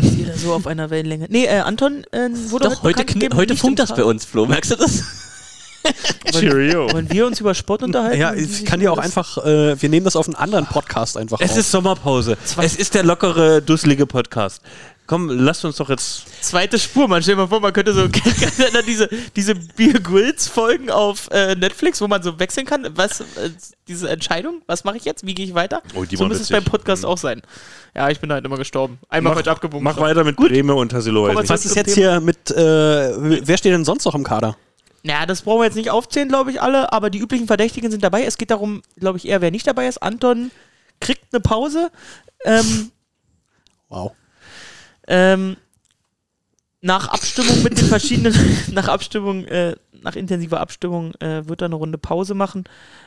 Jeder 0.00 0.38
so 0.38 0.54
auf 0.54 0.66
einer 0.66 0.88
Wellenlänge. 0.88 1.26
Nee, 1.28 1.44
äh, 1.44 1.58
Anton 1.58 2.04
äh, 2.12 2.30
wurde 2.50 2.70
Doch, 2.70 2.82
heute, 2.82 3.04
heute 3.36 3.56
funkt 3.56 3.78
das 3.78 3.94
bei 3.94 4.04
uns, 4.04 4.24
Flo. 4.24 4.46
Merkst 4.46 4.70
du 4.70 4.76
das? 4.76 5.02
Cheerio. 6.32 6.92
Wollen 6.92 7.10
wir 7.10 7.26
uns 7.26 7.40
über 7.40 7.54
Sport 7.54 7.82
unterhalten? 7.82 8.20
Ja, 8.20 8.34
ich 8.34 8.64
kann 8.64 8.80
dir 8.80 8.92
auch 8.92 8.98
einfach, 8.98 9.38
äh, 9.44 9.80
wir 9.80 9.88
nehmen 9.88 10.04
das 10.04 10.16
auf 10.16 10.26
einen 10.26 10.34
anderen 10.36 10.66
Podcast 10.66 11.16
einfach 11.16 11.40
Es 11.40 11.52
auf. 11.52 11.58
ist 11.58 11.70
Sommerpause. 11.70 12.36
Es 12.60 12.76
ist 12.76 12.94
der 12.94 13.02
lockere, 13.04 13.62
dusselige 13.62 14.06
Podcast. 14.06 14.62
Komm, 15.06 15.28
lasst 15.28 15.62
uns 15.66 15.76
doch 15.76 15.90
jetzt. 15.90 16.24
Zweite 16.42 16.78
Spur, 16.78 17.08
man 17.08 17.22
stell 17.22 17.34
dir 17.34 17.42
mal 17.42 17.48
vor, 17.48 17.60
man 17.60 17.74
könnte 17.74 17.92
so 17.92 18.08
diese, 18.86 19.08
diese 19.36 19.54
Beer 19.54 20.00
Grylls 20.00 20.48
Folgen 20.48 20.88
auf 20.90 21.28
äh, 21.30 21.54
Netflix, 21.54 22.00
wo 22.00 22.08
man 22.08 22.22
so 22.22 22.38
wechseln 22.38 22.64
kann. 22.64 22.88
Was, 22.94 23.20
äh, 23.20 23.24
diese 23.86 24.08
Entscheidung, 24.08 24.62
was 24.66 24.84
mache 24.84 24.96
ich 24.96 25.04
jetzt? 25.04 25.26
Wie 25.26 25.34
gehe 25.34 25.44
ich 25.44 25.54
weiter? 25.54 25.82
Oh, 25.94 26.04
die 26.04 26.16
so 26.16 26.26
muss 26.26 26.40
es 26.40 26.48
beim 26.48 26.64
Podcast 26.64 27.04
auch 27.04 27.18
sein. 27.18 27.42
Ja, 27.94 28.08
ich 28.08 28.18
bin 28.18 28.32
halt 28.32 28.46
immer 28.46 28.56
gestorben. 28.56 28.98
Einmal 29.10 29.34
heute 29.34 29.50
abgebogen. 29.50 29.84
mach 29.84 29.98
weiter 29.98 30.24
mit 30.24 30.36
Bremen 30.36 30.70
und 30.70 30.88
Tassilo. 30.88 31.28
Was 31.34 31.66
ist 31.66 31.76
jetzt 31.76 31.94
hier 31.94 32.20
mit, 32.20 32.50
äh, 32.50 32.56
wer 33.46 33.58
steht 33.58 33.74
denn 33.74 33.84
sonst 33.84 34.06
noch 34.06 34.14
im 34.14 34.24
Kader? 34.24 34.56
Ja, 35.06 35.26
das 35.26 35.42
brauchen 35.42 35.60
wir 35.60 35.66
jetzt 35.66 35.74
nicht 35.76 35.90
aufzählen, 35.90 36.28
glaube 36.28 36.50
ich, 36.50 36.62
alle, 36.62 36.92
aber 36.92 37.10
die 37.10 37.18
üblichen 37.18 37.46
Verdächtigen 37.46 37.90
sind 37.90 38.02
dabei. 38.02 38.24
Es 38.24 38.38
geht 38.38 38.50
darum, 38.50 38.82
glaube 38.96 39.18
ich, 39.18 39.28
eher, 39.28 39.42
wer 39.42 39.50
nicht 39.50 39.66
dabei 39.66 39.86
ist. 39.86 39.98
Anton 40.02 40.50
kriegt 41.00 41.32
eine 41.32 41.40
Pause. 41.40 41.90
Ähm, 42.44 42.90
Wow. 43.90 44.12
ähm, 45.06 45.56
nach 46.80 47.08
Abstimmung 47.08 47.62
mit 47.62 47.78
den 47.78 47.86
verschiedenen, 47.86 48.34
nach 48.72 48.88
Abstimmung, 48.88 49.44
äh, 49.44 49.76
nach 50.02 50.16
intensiver 50.16 50.60
Abstimmung 50.60 51.14
äh, 51.16 51.46
wird 51.46 51.62
er 51.62 51.66
eine 51.66 51.74
Runde 51.76 51.98
Pause 51.98 52.34
machen. 52.34 52.64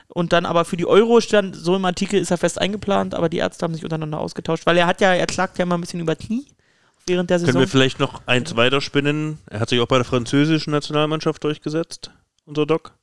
Und 0.07 0.33
dann 0.33 0.45
aber 0.45 0.65
für 0.65 0.77
die 0.77 0.85
Euro 0.87 1.19
stand, 1.19 1.55
so 1.55 1.75
im 1.75 1.85
Artikel 1.85 2.19
ist 2.19 2.31
er 2.31 2.37
fest 2.37 2.59
eingeplant, 2.59 3.15
aber 3.15 3.27
die 3.29 3.37
Ärzte 3.37 3.63
haben 3.63 3.73
sich 3.73 3.83
untereinander 3.83 4.19
ausgetauscht, 4.19 4.65
weil 4.65 4.77
er 4.77 4.87
hat 4.87 5.01
ja, 5.01 5.13
er 5.13 5.25
klagt 5.27 5.57
ja 5.57 5.63
immer 5.63 5.77
ein 5.77 5.81
bisschen 5.81 5.99
über 5.99 6.15
Knie 6.15 6.45
während 7.07 7.29
der 7.29 7.37
Können 7.37 7.47
Saison. 7.47 7.61
wir 7.61 7.67
vielleicht 7.67 7.99
noch 7.99 8.21
eins 8.25 8.55
weiterspinnen? 8.55 9.39
Er 9.49 9.59
hat 9.59 9.69
sich 9.69 9.79
auch 9.79 9.87
bei 9.87 9.97
der 9.97 10.05
französischen 10.05 10.71
Nationalmannschaft 10.71 11.43
durchgesetzt, 11.43 12.11
unser 12.45 12.65
Doc. 12.65 12.93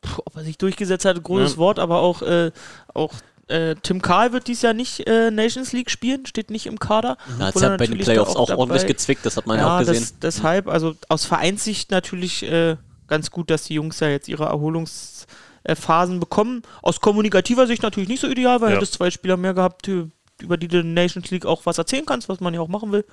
Puh, 0.00 0.22
ob 0.24 0.36
er 0.36 0.44
sich 0.44 0.58
durchgesetzt 0.58 1.04
hat, 1.04 1.22
großes 1.22 1.52
Ja. 1.52 1.58
Wort, 1.58 1.78
aber 1.78 2.00
auch, 2.00 2.22
äh, 2.22 2.50
auch 2.92 3.12
äh, 3.48 3.74
Tim 3.82 4.00
Karl 4.02 4.32
wird 4.32 4.46
dies 4.48 4.62
Jahr 4.62 4.72
nicht 4.74 5.06
äh, 5.06 5.30
Nations 5.30 5.72
League 5.72 5.90
spielen, 5.90 6.26
steht 6.26 6.50
nicht 6.50 6.66
im 6.66 6.78
Kader. 6.78 7.16
Obwohl 7.40 7.62
ja 7.62 7.68
er 7.70 7.76
bei 7.76 7.86
den 7.86 7.98
Playoffs 7.98 8.34
auch 8.36 8.46
dabei- 8.48 8.58
ordentlich 8.60 8.86
gezwickt, 8.86 9.24
das 9.26 9.36
hat 9.36 9.46
man 9.46 9.58
ja, 9.58 9.66
ja, 9.66 9.74
auch 9.76 9.78
gesehen. 9.80 10.00
Das, 10.00 10.18
deshalb, 10.20 10.68
also 10.68 10.94
aus 11.08 11.24
Vereinssicht 11.24 11.90
natürlich 11.90 12.42
äh, 12.44 12.76
ganz 13.08 13.30
gut, 13.30 13.50
dass 13.50 13.64
die 13.64 13.74
Jungs 13.74 14.00
ja 14.00 14.08
jetzt 14.08 14.28
ihre 14.28 14.44
Erholungsphasen 14.44 16.18
bekommen. 16.20 16.62
Aus 16.80 17.00
kommunikativer 17.00 17.66
Sicht 17.66 17.82
natürlich 17.82 18.08
nicht 18.08 18.20
so 18.20 18.28
ideal, 18.28 18.60
weil 18.60 18.70
Ja. 18.70 18.76
hättest 18.76 18.94
zwei 18.94 19.10
Spieler 19.10 19.36
mehr 19.36 19.54
gehabt, 19.54 19.86
die- 19.86 20.10
über 20.42 20.56
die 20.56 20.68
du 20.68 20.82
Nations 20.84 21.30
League 21.30 21.46
auch 21.46 21.64
was 21.64 21.78
erzählen 21.78 22.04
kannst, 22.06 22.28
was 22.28 22.40
man 22.40 22.52
ja 22.54 22.60
auch 22.60 22.68
machen 22.68 22.92
will. 22.92 23.04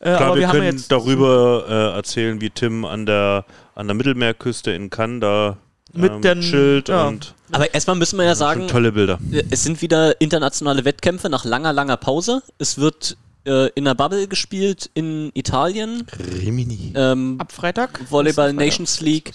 Äh, 0.00 0.16
Klar, 0.16 0.20
aber 0.22 0.34
wir, 0.36 0.40
wir, 0.40 0.48
haben 0.48 0.54
können 0.60 0.72
jetzt 0.76 0.90
darüber 0.92 1.64
äh, 1.68 1.96
erzählen, 1.96 2.40
wie 2.40 2.50
Tim 2.50 2.84
an 2.84 3.04
der, 3.06 3.44
an 3.74 3.86
der 3.88 3.94
Mittelmeerküste 3.94 4.70
in 4.70 4.88
Cannes 4.90 5.20
da 5.20 5.56
Mit 5.92 6.12
ähm, 6.12 6.22
den- 6.22 6.40
chillt 6.40 6.88
ja. 6.88 7.06
und 7.08 7.34
Aber 7.52 7.72
erstmal 7.74 7.96
müssen 7.96 8.18
wir 8.18 8.24
ja 8.24 8.34
sagen, 8.34 8.68
tolle 8.68 8.92
Bilder. 8.92 9.18
es 9.50 9.64
sind 9.64 9.82
wieder 9.82 10.20
internationale 10.20 10.84
Wettkämpfe 10.84 11.28
nach 11.28 11.44
langer, 11.44 11.72
langer 11.72 11.96
Pause. 11.96 12.42
Es 12.58 12.78
wird 12.78 13.16
äh, 13.46 13.68
in 13.74 13.84
der 13.84 13.94
Bubble 13.94 14.26
gespielt 14.28 14.90
in 14.94 15.30
Italien. 15.34 16.04
Rimini. 16.42 16.92
Ähm, 16.96 17.36
ab 17.38 17.52
Freitag. 17.52 18.00
Volleyball 18.10 18.50
Freitag. 18.50 18.66
Nations 18.66 19.00
League. 19.00 19.32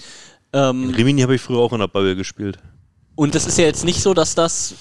Ähm, 0.54 0.90
Rimini 0.96 1.22
habe 1.22 1.36
ich 1.36 1.42
früher 1.42 1.60
auch 1.60 1.72
in 1.74 1.80
der 1.80 1.88
Bubble 1.88 2.16
gespielt. 2.16 2.58
und 3.16 3.36
es 3.36 3.46
ist 3.48 3.58
ja 3.58 3.64
jetzt 3.66 3.86
nicht 3.86 4.02
so, 4.02 4.14
dass 4.14 4.36
das 4.36 4.74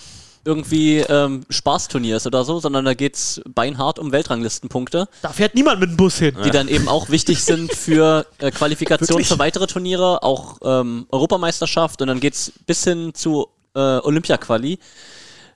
irgendwie 0.44 0.98
ähm, 0.98 1.44
Spaßturnier 1.50 2.16
ist 2.16 2.26
oder 2.26 2.44
so, 2.44 2.60
sondern 2.60 2.84
da 2.84 2.94
geht's 2.94 3.40
beinhart 3.46 3.98
um 3.98 4.12
Weltranglistenpunkte, 4.12 5.08
Da 5.22 5.30
fährt 5.30 5.54
niemand 5.54 5.80
mit 5.80 5.90
dem 5.90 5.96
Bus 5.96 6.18
hin. 6.18 6.36
die 6.44 6.50
dann 6.50 6.68
eben 6.68 6.88
auch 6.88 7.10
wichtig 7.10 7.44
sind 7.44 7.72
für 7.74 8.26
äh, 8.38 8.50
Qualifikation 8.50 9.22
für 9.24 9.38
weitere 9.38 9.66
Turniere, 9.66 10.22
auch 10.22 10.58
ähm, 10.62 11.06
Europameisterschaft 11.10 12.00
und 12.00 12.08
dann 12.08 12.20
geht's 12.20 12.52
bis 12.66 12.84
hin 12.84 13.12
zu 13.14 13.48
äh, 13.74 13.78
Olympia-Quali. 13.78 14.78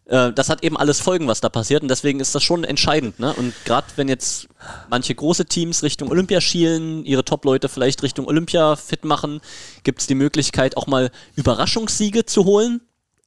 Äh, 0.06 0.32
das 0.32 0.50
hat 0.50 0.62
eben 0.62 0.76
alles 0.76 1.00
Folgen, 1.00 1.28
was 1.28 1.40
da 1.40 1.48
passiert 1.48 1.82
und 1.82 1.88
deswegen 1.88 2.20
ist 2.20 2.34
das 2.34 2.42
schon 2.42 2.64
entscheidend. 2.64 3.18
Ne? 3.18 3.32
Und 3.32 3.54
gerade 3.64 3.86
wenn 3.96 4.08
jetzt 4.08 4.48
manche 4.90 5.14
große 5.14 5.46
Teams 5.46 5.82
Richtung 5.82 6.10
Olympia 6.10 6.42
schielen, 6.42 7.06
ihre 7.06 7.24
Top-Leute 7.24 7.70
vielleicht 7.70 8.02
Richtung 8.02 8.26
Olympia 8.26 8.76
fit 8.76 9.04
machen, 9.06 9.40
gibt's 9.82 10.06
die 10.06 10.14
Möglichkeit 10.14 10.76
auch 10.76 10.86
mal 10.86 11.10
Überraschungssiege 11.36 12.26
zu 12.26 12.44
holen 12.44 12.82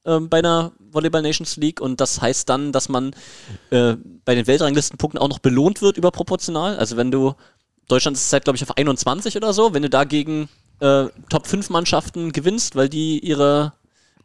ähm, 0.08 0.28
bei 0.28 0.38
einer 0.38 0.72
Volleyball 0.90 1.22
Nations 1.22 1.56
League. 1.56 1.80
Und 1.80 2.00
das 2.00 2.20
heißt 2.20 2.48
dann, 2.48 2.72
dass 2.72 2.88
man 2.88 3.14
äh, 3.70 3.94
bei 4.24 4.34
den 4.34 4.46
Weltranglistenpunkten 4.46 5.20
auch 5.20 5.28
noch 5.28 5.38
belohnt 5.38 5.82
wird 5.82 5.96
überproportional. 5.96 6.76
Also 6.76 6.96
wenn 6.96 7.10
du, 7.10 7.34
Deutschland 7.86 8.16
ist 8.16 8.30
seit 8.30 8.44
glaube 8.44 8.56
ich 8.56 8.62
auf 8.62 8.76
21 8.76 9.36
oder 9.36 9.52
so, 9.52 9.74
wenn 9.74 9.82
du 9.82 9.90
dagegen 9.90 10.48
äh, 10.80 11.06
Top 11.28 11.46
5 11.46 11.70
Mannschaften 11.70 12.32
gewinnst, 12.32 12.74
weil 12.74 12.88
die 12.88 13.18
ihre 13.20 13.74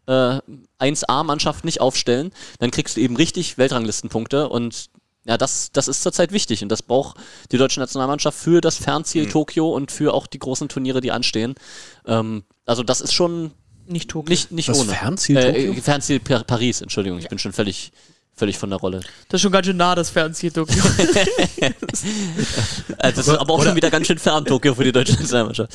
äh, 0.08 0.40
1A-Mannschaft 0.80 1.66
nicht 1.66 1.82
aufstellen, 1.82 2.32
dann 2.60 2.72
kriegst 2.72 2.98
du 2.98 3.02
eben 3.02 3.16
richtig 3.16 3.58
Weltranglistenpunkte. 3.58 4.50
Und 4.50 4.90
ja, 5.26 5.38
das, 5.38 5.72
das 5.72 5.88
ist 5.88 6.04
zurzeit 6.04 6.32
wichtig. 6.32 6.64
Und 6.64 6.70
das 6.70 6.82
braucht 6.82 7.18
die 7.52 7.58
deutsche 7.58 7.80
Nationalmannschaft 7.80 8.38
für 8.38 8.62
das 8.62 8.78
Fernziel 8.78 9.30
Tokio 9.30 9.70
und 9.70 9.92
für 9.92 10.14
auch 10.14 10.28
die 10.28 10.40
großen 10.40 10.70
Turniere, 10.70 11.02
die 11.02 11.12
anstehen. 11.12 11.56
Ähm, 12.06 12.44
also 12.66 12.84
das 12.84 13.02
ist 13.02 13.14
schon 13.14 13.52
Nicht 13.88 14.10
Tokio. 14.10 14.30
nicht, 14.30 14.52
nicht 14.52 14.70
Das 14.70 14.80
ohne. 14.80 14.92
Fernziel 14.94 15.38
äh, 15.38 15.54
Tokio? 15.54 15.74
äh, 15.74 15.82
Fernziel 15.82 16.20
Pa- 16.20 16.44
Paris, 16.44 16.82
Entschuldigung, 16.82 17.20
ich 17.20 17.28
bin 17.30 17.38
schon 17.40 17.54
völlig, 17.54 17.92
völlig 18.36 18.58
von 18.58 18.70
der 18.70 18.80
Rolle. 18.80 19.02
Das 19.30 19.38
ist 19.40 19.42
schon 19.42 19.52
ganz 19.52 19.68
schön 19.68 19.78
nah, 19.78 19.94
das 19.96 20.10
Fernziel 20.10 20.52
Tokio. 20.52 20.82
Äh, 22.98 23.12
das 23.14 23.28
ist 23.28 23.30
aber 23.30 23.54
auch 23.54 23.64
schon 23.64 23.76
wieder 23.76 23.90
ganz 23.92 24.08
schön 24.08 24.18
fern, 24.18 24.46
Tokio, 24.46 24.76
für 24.76 24.84
die 24.84 24.92
deutsche 24.92 25.14
Nationalmannschaft. 25.14 25.72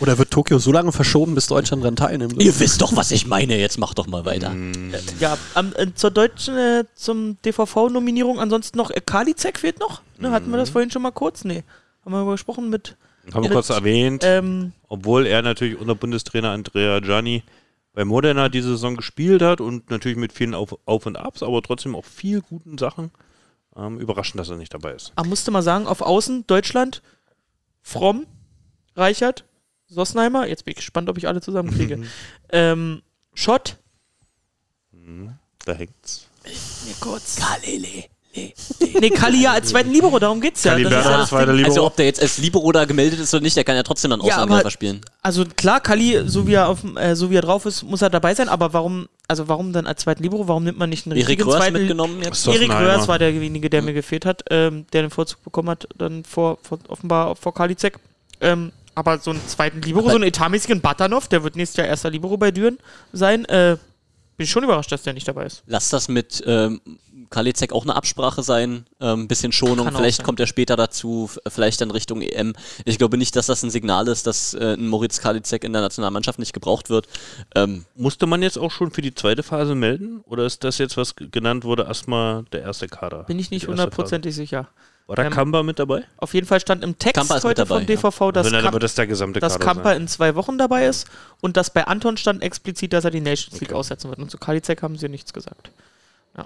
Oder 0.00 0.18
wird 0.18 0.30
Tokio 0.30 0.58
so 0.58 0.72
lange 0.72 0.92
verschoben, 0.92 1.34
bis 1.34 1.46
Deutschland 1.46 1.82
daran 1.82 1.96
teilnimmt? 1.96 2.42
Ihr 2.42 2.58
wisst 2.58 2.82
doch, 2.82 2.94
was 2.96 3.10
ich 3.10 3.26
meine, 3.26 3.58
jetzt 3.58 3.78
mach 3.78 3.94
doch 3.94 4.06
mal 4.06 4.24
weiter. 4.24 4.54
ja, 5.20 5.36
am, 5.54 5.72
äh, 5.76 5.86
zur 5.94 6.10
deutschen, 6.10 6.56
äh, 6.56 6.84
zum 6.94 7.36
DVV-Nominierung 7.44 8.40
ansonsten 8.40 8.76
noch, 8.78 8.90
äh, 8.90 9.00
Kalizek 9.04 9.58
fehlt 9.58 9.78
noch. 9.80 10.02
Ne, 10.18 10.30
hatten 10.30 10.50
wir 10.50 10.56
das 10.58 10.70
vorhin 10.70 10.90
schon 10.90 11.02
mal 11.02 11.12
kurz? 11.12 11.44
Nee. 11.44 11.62
Haben 12.04 12.12
wir 12.12 12.18
darüber 12.18 12.32
gesprochen 12.32 12.70
mit, 12.70 12.96
Haben 13.32 13.44
wir 13.44 13.50
kurz 13.50 13.70
erwähnt, 13.70 14.22
ähm, 14.24 14.72
obwohl 14.88 15.26
er 15.26 15.42
natürlich 15.42 15.78
unter 15.78 15.94
Bundestrainer 15.94 16.50
Andrea 16.50 17.00
Gianni 17.00 17.42
bei 17.92 18.04
Modena 18.04 18.48
diese 18.48 18.70
Saison 18.70 18.96
gespielt 18.96 19.40
hat 19.40 19.60
und 19.60 19.90
natürlich 19.90 20.18
mit 20.18 20.32
vielen 20.32 20.54
Auf, 20.54 20.76
Auf 20.84 21.06
und 21.06 21.16
Abs, 21.16 21.42
aber 21.42 21.62
trotzdem 21.62 21.94
auch 21.94 22.04
viel 22.04 22.40
guten 22.42 22.76
Sachen. 22.76 23.10
Ähm, 23.76 23.98
überraschend, 23.98 24.38
dass 24.38 24.50
er 24.50 24.56
nicht 24.56 24.72
dabei 24.72 24.92
ist. 24.92 25.12
ah, 25.16 25.24
musste 25.24 25.50
mal 25.50 25.62
sagen, 25.62 25.86
auf 25.86 26.00
Außen 26.00 26.46
Deutschland, 26.46 27.02
Fromm, 27.82 28.26
Reichert, 28.94 29.44
Sossenheimer, 29.86 30.46
jetzt 30.46 30.64
bin 30.64 30.72
ich 30.72 30.76
gespannt, 30.76 31.08
ob 31.08 31.18
ich 31.18 31.26
alle 31.26 31.40
zusammenkriege. 31.40 32.04
ähm, 32.50 33.02
Schott, 33.32 33.78
Da 35.64 35.72
hängt's. 35.72 36.28
mir 36.44 36.94
kurz. 37.00 37.36
Kalele. 37.36 38.04
Nee, 39.00 39.10
Kali 39.10 39.42
ja 39.42 39.52
als 39.52 39.68
zweiten 39.68 39.90
Libero, 39.92 40.18
darum 40.18 40.40
geht's 40.40 40.64
ja. 40.64 40.72
Kali 40.72 40.88
ja 40.90 41.00
als 41.00 41.28
zweiter. 41.28 41.52
Libero. 41.52 41.68
Also 41.70 41.84
ob 41.86 41.96
der 41.96 42.06
jetzt 42.06 42.20
als 42.20 42.38
Libero 42.38 42.70
da 42.72 42.84
gemeldet 42.84 43.20
ist 43.20 43.32
oder 43.34 43.42
nicht, 43.42 43.56
der 43.56 43.64
kann 43.64 43.76
ja 43.76 43.82
trotzdem 43.82 44.10
dann 44.10 44.20
Ja, 44.20 44.26
Außenangreifer 44.26 44.60
aber- 44.62 44.70
spielen. 44.70 45.00
Also 45.22 45.44
klar, 45.44 45.80
Kali, 45.80 46.22
so 46.26 46.46
wie 46.46 46.54
er 46.54 46.68
auf, 46.68 46.80
äh, 46.96 47.14
so 47.14 47.30
wie 47.30 47.36
er 47.36 47.42
drauf 47.42 47.64
ist, 47.66 47.82
muss 47.82 48.02
er 48.02 48.10
dabei 48.10 48.34
sein, 48.34 48.48
aber 48.48 48.72
warum, 48.72 49.08
also 49.28 49.48
warum 49.48 49.72
dann 49.72 49.86
als 49.86 50.02
zweiten 50.02 50.22
Libero, 50.22 50.48
warum 50.48 50.64
nimmt 50.64 50.78
man 50.78 50.90
nicht 50.90 51.06
einen 51.06 51.16
Erik 51.16 51.28
richtigen 51.28 51.48
Röhrs 51.50 51.60
zweiten 51.60 51.78
mitgenommen 51.78 52.22
jetzt. 52.22 52.46
Erik. 52.46 52.70
Röhrs 52.70 53.08
war 53.08 53.18
derjenige, 53.18 53.70
der 53.70 53.82
mir 53.82 53.92
gefehlt 53.94 54.26
hat, 54.26 54.42
ähm, 54.50 54.86
der 54.92 55.02
den 55.02 55.10
Vorzug 55.10 55.42
bekommen 55.44 55.70
hat, 55.70 55.86
dann 55.96 56.24
vor, 56.24 56.58
vor 56.62 56.78
offenbar 56.88 57.36
vor 57.36 57.54
Kalizek. 57.54 57.98
Ähm, 58.40 58.72
aber 58.96 59.18
so 59.18 59.30
einen 59.30 59.40
zweiten 59.48 59.80
Libero, 59.82 60.04
Aber- 60.04 60.10
so 60.10 60.16
einen 60.16 60.24
etatmäßigen 60.28 60.80
Batanov, 60.80 61.28
der 61.28 61.42
wird 61.44 61.56
nächstes 61.56 61.78
Jahr 61.78 61.86
erster 61.86 62.10
Libero 62.10 62.36
bei 62.36 62.50
Düren 62.50 62.78
sein, 63.12 63.44
äh, 63.46 63.76
bin 64.36 64.44
ich 64.44 64.50
schon 64.50 64.64
überrascht, 64.64 64.90
dass 64.90 65.02
der 65.04 65.12
nicht 65.14 65.26
dabei 65.28 65.46
ist. 65.46 65.62
Lass 65.66 65.88
das 65.90 66.08
mit 66.08 66.42
ähm, 66.46 66.80
Kalizek 67.30 67.72
auch 67.72 67.84
eine 67.84 67.96
Absprache 67.96 68.42
sein, 68.42 68.86
ähm, 69.00 69.28
bisschen 69.28 69.52
Schonung, 69.52 69.86
Kann 69.86 69.96
vielleicht 69.96 70.22
kommt 70.22 70.40
er 70.40 70.46
später 70.46 70.76
dazu, 70.76 71.30
vielleicht 71.48 71.80
dann 71.80 71.90
Richtung 71.90 72.22
EM. 72.22 72.54
Ich 72.84 72.98
glaube 72.98 73.18
nicht, 73.18 73.36
dass 73.36 73.46
das 73.46 73.62
ein 73.62 73.70
Signal 73.70 74.08
ist, 74.08 74.26
dass 74.26 74.54
äh, 74.54 74.74
ein 74.74 74.88
Moritz 74.88 75.20
Kalizek 75.20 75.64
in 75.64 75.72
der 75.72 75.82
Nationalmannschaft 75.82 76.38
nicht 76.38 76.52
gebraucht 76.52 76.90
wird. 76.90 77.06
Ähm, 77.54 77.84
Musste 77.94 78.26
man 78.26 78.42
jetzt 78.42 78.58
auch 78.58 78.70
schon 78.70 78.90
für 78.90 79.02
die 79.02 79.14
zweite 79.14 79.42
Phase 79.42 79.74
melden? 79.74 80.22
Oder 80.26 80.44
ist 80.46 80.64
das 80.64 80.78
jetzt, 80.78 80.96
was 80.96 81.14
genannt 81.16 81.64
wurde, 81.64 81.84
erstmal 81.84 82.44
der 82.52 82.62
erste 82.62 82.86
Kader? 82.88 83.24
Bin 83.24 83.38
ich 83.38 83.50
nicht 83.50 83.68
hundertprozentig 83.68 84.34
sicher. 84.34 84.68
War 85.06 85.16
da 85.16 85.24
Ähm, 85.24 85.32
Kamba 85.32 85.62
mit 85.62 85.78
dabei? 85.78 86.04
Auf 86.16 86.32
jeden 86.32 86.46
Fall 86.46 86.60
stand 86.60 86.82
im 86.82 86.98
Text 86.98 87.30
heute 87.44 87.66
dabei, 87.66 87.78
vom 87.78 87.86
DVV, 87.86 88.32
dass, 88.32 88.46
Wenn, 88.46 88.54
dann 88.54 88.64
Kam 88.64 88.78
das 88.78 88.94
der 88.94 89.06
gesamte 89.06 89.38
dass 89.40 89.54
sein. 89.54 89.96
in 90.00 90.08
zwei 90.08 90.34
Wochen 90.34 90.56
dabei 90.56 90.86
ist 90.86 91.06
und 91.42 91.58
dass 91.58 91.68
bei 91.70 91.86
Anton 91.86 92.16
stand 92.16 92.42
explizit, 92.42 92.94
dass 92.94 93.04
er 93.04 93.10
die 93.10 93.20
Nations 93.20 93.60
League 93.60 93.74
aussetzen 93.74 94.08
wird. 94.08 94.18
Und 94.18 94.30
zu 94.30 94.38
Kalizek 94.38 94.82
haben 94.82 94.96
sie 94.96 95.08
nichts 95.10 95.32
gesagt. 95.32 95.70
ja, 96.36 96.44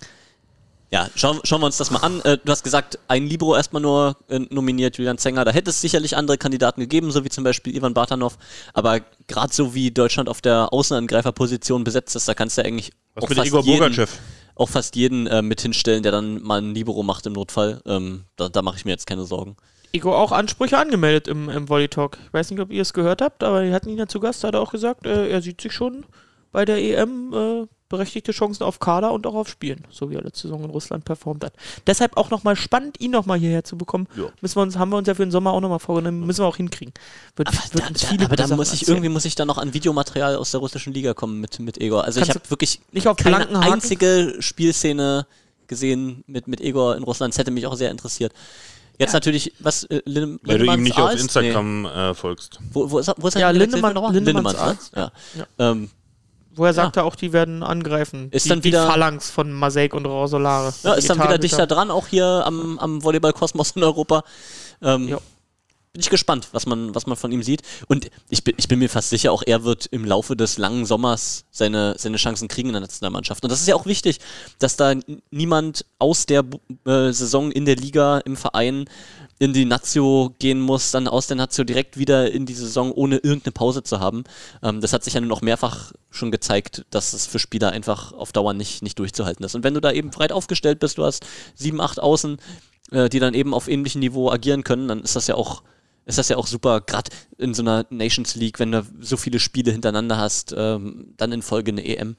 schauen, 1.15 1.41
schauen 1.45 1.61
wir 1.61 1.67
uns 1.67 1.77
das 1.77 1.91
mal 1.91 2.01
an. 2.01 2.21
Äh, 2.23 2.39
du 2.43 2.51
hast 2.51 2.65
gesagt, 2.65 2.99
ein 3.09 3.27
Libro 3.27 3.55
erstmal 3.55 3.83
nur 3.83 4.17
äh, 4.29 4.39
nominiert, 4.39 4.97
Julian 4.97 5.19
Zenger. 5.19 5.45
Da 5.45 5.51
hätte 5.51 5.71
es 5.71 5.81
sicherlich 5.81 6.17
andere 6.17 6.39
Kandidaten 6.39 6.81
gegeben, 6.81 7.11
so 7.11 7.25
wie 7.25 7.29
zum 7.29 7.45
Beispiel 7.45 7.77
Ivan 7.77 7.95
Bartanov. 7.95 8.39
Aber 8.73 9.01
gerade 9.27 9.53
so 9.53 9.75
wie 9.75 9.91
Deutschland 9.91 10.29
auf 10.29 10.41
der 10.41 10.73
Außenangreiferposition 10.73 11.85
besetzt 11.85 12.17
ist, 12.17 12.29
da 12.29 12.35
kannst 12.35 12.57
du 12.57 12.65
eigentlich 12.65 12.93
Was 13.15 13.25
auch 13.25 13.29
mit 13.29 13.39
fast 13.39 13.49
Igor 13.49 13.63
jeden, 13.65 14.07
auch 14.55 14.69
fast 14.69 14.97
jeden 14.97 15.27
äh, 15.27 15.43
mit 15.43 15.61
hinstellen, 15.61 16.03
der 16.03 16.13
dann 16.13 16.43
mal 16.43 16.61
ein 16.61 16.75
Libero 16.75 17.03
macht 17.03 17.27
im 17.27 17.35
Notfall. 17.35 17.81
Ähm, 17.87 18.25
da 18.37 18.49
da 18.49 18.63
mache 18.63 18.79
ich 18.79 18.85
mir 18.85 18.93
jetzt 18.93 19.07
keine 19.07 19.25
Sorgen. 19.25 19.57
Ego 19.93 20.15
auch 20.15 20.33
Ansprüche 20.33 20.79
angemeldet 20.79 21.29
im, 21.29 21.49
im 21.49 21.69
Volley 21.69 21.89
Talk. 21.89 22.19
Ich 22.27 22.33
weiß 22.33 22.51
nicht, 22.51 22.61
ob 22.61 22.71
ihr 22.71 22.83
es 22.83 22.93
gehört 22.93 23.23
habt, 23.23 23.43
aber 23.43 23.63
wir 23.63 23.73
hatten 23.73 23.89
ihn 23.89 23.99
ja 23.99 24.07
zu 24.07 24.21
Gast, 24.21 24.43
da 24.43 24.49
hat 24.49 24.55
er 24.55 24.61
auch 24.61 24.73
gesagt, 24.73 25.07
äh, 25.07 25.29
er 25.29 25.41
sieht 25.43 25.61
sich 25.61 25.73
schon 25.73 26.05
bei 26.53 26.65
der 26.65 26.79
EM 26.79 27.33
äh, 27.33 27.67
berechtigte 27.89 28.33
Chancen 28.33 28.63
auf 28.65 28.81
Kader 28.81 29.13
und 29.13 29.27
auch 29.27 29.35
auf 29.35 29.49
Spielen, 29.49 29.85
so 29.91 30.11
wie 30.11 30.15
er 30.17 30.23
letzte 30.23 30.43
Saison 30.43 30.65
in 30.65 30.71
Russland 30.71 31.05
performt 31.05 31.45
hat. 31.45 31.55
Deshalb 31.87 32.17
auch 32.17 32.31
nochmal 32.31 32.55
spannend, 32.57 33.01
ihn 33.01 33.11
nochmal 33.11 33.39
hierher 33.39 33.65
zu 33.65 33.77
bekommen. 33.79 34.07
Ja. 34.17 34.25
Müssen 34.41 34.57
wir 34.57 34.63
uns, 34.63 34.77
haben 34.77 34.91
wir 34.91 34.97
uns 34.99 35.09
ja 35.09 35.15
für 35.15 35.25
den 35.25 35.31
Sommer 35.31 35.53
auch 35.53 35.61
nochmal 35.61 35.79
vorgenommen, 35.79 36.27
müssen 36.27 36.43
wir 36.43 36.47
auch 36.47 36.57
hinkriegen. 36.57 36.93
Wird, 37.37 37.53
wird 37.73 37.83
Da, 37.85 37.89
uns 37.89 38.01
da, 38.03 38.07
viele 38.09 38.25
aber 38.27 38.37
da 38.37 38.45
gute 38.45 38.57
muss 38.57 38.73
ich 38.73 38.81
erzählen. 38.83 38.97
irgendwie 38.97 39.09
muss 39.11 39.25
ich 39.25 39.35
da 39.35 39.45
noch 39.45 39.59
an 39.59 39.73
Videomaterial 39.75 40.37
aus 40.37 40.51
der 40.51 40.61
russischen 40.61 40.93
Liga 40.93 41.15
kommen 41.15 41.41
mit, 41.41 41.59
mit 41.61 41.79
Egor. 41.81 42.05
Also 42.05 42.21
Kannst 42.21 42.31
ich 42.31 42.37
habe 42.41 42.51
wirklich 42.51 42.81
nicht 42.93 43.09
auf 43.09 43.17
keine 43.17 43.49
einzige 43.61 44.37
Spielszene 44.41 45.27
gesehen 45.67 46.25
mit, 46.27 46.49
mit 46.49 46.61
Egor 46.61 46.97
in 46.97 47.03
Russland. 47.03 47.33
Das 47.35 47.39
hätte 47.39 47.51
mich 47.51 47.67
auch 47.67 47.75
sehr 47.77 47.91
interessiert. 47.91 48.33
Jetzt 48.99 49.13
natürlich, 49.13 49.53
was 49.61 49.85
äh, 49.85 50.03
Lin 50.07 50.41
Weil 50.43 50.59
du 50.59 50.65
ihm 50.65 50.71
Lindemanns 50.71 50.83
nicht 50.83 50.99
auf 50.99 51.09
Aals? 51.11 51.21
Instagram 51.23 51.85
äh, 51.87 52.15
folgst. 52.15 52.59
Nee. 52.61 52.67
Wo, 52.73 52.91
wo 52.91 52.99
ist 52.99 53.09
er, 53.09 53.15
wo 53.17 53.29
ist 53.29 53.35
er 53.37 53.43
Ja, 53.43 53.51
Lindemann-? 53.51 53.95
Lindemanns 54.13 54.55
Lindemanns, 54.55 54.93
ne? 54.93 55.13
ja. 55.37 55.47
Ja. 55.59 55.71
Ähm, 55.71 55.91
Woher 56.59 56.75
sagt 56.75 56.97
er 56.97 57.05
auch, 57.05 57.15
die 57.15 57.33
werden 57.33 57.63
angreifen. 57.63 58.29
Ist 58.31 58.45
die, 58.45 58.49
dann 58.51 58.65
wieder- 58.65 58.85
die 58.85 58.91
Phalanx 58.91 59.31
von 59.31 59.53
Maseik 59.53 59.95
und 59.95 60.05
Rosolare. 60.07 60.75
ja, 60.83 60.95
ist 60.95 61.09
dann 61.09 61.19
wieder 61.23 61.39
dichter 61.39 61.67
dran, 61.67 61.91
auch 61.91 62.07
hier 62.09 62.27
am, 62.45 62.79
am 62.79 63.03
Volleyball-Kosmos 63.03 63.71
in 63.77 63.83
Europa. 63.85 64.23
Ähm, 64.83 65.09
Ja. 65.09 65.19
Bin 65.95 66.03
ich 66.03 66.11
gespannt, 66.11 66.49
was 66.53 66.67
man, 66.67 66.95
was 66.95 67.07
man 67.07 67.17
von 67.17 67.33
ihm 67.33 67.43
sieht. 67.43 67.63
Und 67.89 68.11
ich 68.29 68.45
bin, 68.45 68.55
ich 68.59 68.69
bin 68.69 68.79
mir 68.79 68.91
fast 68.91 69.09
sicher, 69.09 69.33
auch 69.33 69.43
er 69.45 69.65
wird 69.65 69.87
im 69.87 70.05
Laufe 70.05 70.37
des 70.37 70.59
langen 70.59 70.85
Sommers 70.85 71.45
seine, 71.51 71.95
seine 71.97 72.19
Chancen 72.19 72.47
kriegen 72.47 72.69
in 72.69 72.75
der 72.75 72.83
Nationalmannschaft. 72.83 73.43
Und 73.43 73.51
das 73.51 73.61
ist 73.61 73.69
ja 73.69 73.75
auch 73.75 73.87
wichtig, 73.87 74.19
dass 74.59 74.77
da 74.77 74.95
niemand 75.31 75.87
aus 75.99 76.27
der 76.27 76.45
äh, 76.85 77.11
Saison 77.11 77.51
in 77.51 77.65
der 77.65 77.77
Liga, 77.77 78.19
im 78.19 78.37
Verein 78.37 78.85
in 79.41 79.53
die 79.53 79.65
Nazio 79.65 80.35
gehen 80.39 80.61
muss, 80.61 80.91
dann 80.91 81.07
aus 81.07 81.29
der 81.29 81.37
Nazio 81.37 81.65
direkt 81.65 81.97
wieder 81.97 82.31
in 82.33 82.45
die 82.45 82.55
Saison, 82.55 82.91
ohne 82.91 83.17
irgendeine 83.19 83.53
Pause 83.53 83.83
zu 83.83 84.01
haben. 84.01 84.25
Ähm, 84.63 84.81
das 84.81 84.93
hat 84.93 85.05
sich 85.05 85.15
ja 85.15 85.21
nun 85.21 85.31
auch 85.33 85.43
mehrfach 85.43 85.93
schon 86.11 86.31
gezeigt, 86.31 86.85
dass 86.91 87.13
es 87.13 87.27
für 87.27 87.39
Spieler 87.39 87.71
einfach 87.71 88.13
auf 88.13 88.33
Dauer 88.33 88.53
nicht, 88.55 88.83
nicht 88.83 88.99
durchzuhalten 88.99 89.45
ist. 89.45 89.55
Und 89.55 89.63
wenn 89.65 89.75
du 89.75 89.81
da 89.81 89.93
eben 89.93 90.11
breit 90.11 90.33
aufgestellt 90.33 90.81
bist, 90.81 90.99
du 90.99 91.05
hast 91.05 91.25
sieben, 91.55 91.81
acht 91.81 92.01
Außen, 92.01 92.39
äh, 92.91 93.09
die 93.09 93.21
dann 93.21 93.35
eben 93.35 93.55
auf 93.55 93.69
ähnlichem 93.69 94.01
Niveau 94.01 94.31
agieren 94.31 94.65
können, 94.65 94.89
dann 94.89 95.01
ist 95.03 95.15
das 95.17 95.27
ja 95.29 95.35
auch 95.37 95.63
ist 96.05 96.17
das 96.17 96.31
ja 96.31 96.39
auch 96.39 96.47
super, 96.47 96.81
gerade 96.81 97.11
in 97.37 97.53
so 97.53 97.61
einer 97.61 97.85
Nations 97.91 98.35
League, 98.35 98.59
wenn 98.61 98.73
du 98.73 98.83
so 98.99 99.19
viele 99.19 99.39
Spiele 99.39 99.73
hintereinander 99.73 100.17
hast, 100.17 100.55
ähm, 100.57 101.13
dann 101.19 101.33
in 101.33 101.43
Folge 101.43 101.71
eine 101.71 101.85
EM. 101.85 102.17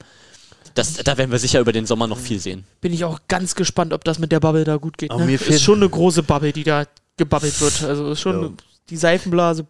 Das, 0.74 0.94
da 0.94 1.18
werden 1.18 1.32
wir 1.32 1.40
sicher 1.40 1.58
über 1.58 1.72
den 1.72 1.86
Sommer 1.86 2.06
noch 2.06 2.16
viel 2.18 2.38
sehen. 2.38 2.64
Bin 2.80 2.92
ich 2.92 3.04
auch 3.04 3.18
ganz 3.26 3.56
gespannt, 3.56 3.92
ob 3.92 4.04
das 4.04 4.20
mit 4.20 4.30
der 4.30 4.38
Bubble 4.38 4.62
da 4.62 4.76
gut 4.76 4.96
geht. 4.96 5.10
Ne? 5.10 5.24
mir 5.26 5.38
fehlt- 5.40 5.56
Ist 5.56 5.62
schon 5.64 5.78
eine 5.80 5.88
große 5.88 6.22
Bubble, 6.22 6.52
die 6.52 6.62
da 6.62 6.84
gebabbelt 7.20 7.60
wird. 7.60 7.82
Also 7.84 8.10
ist 8.10 8.20
schon 8.20 8.42
Ja. 8.42 8.50
die 8.88 8.96
Seifenblase. 8.96 9.66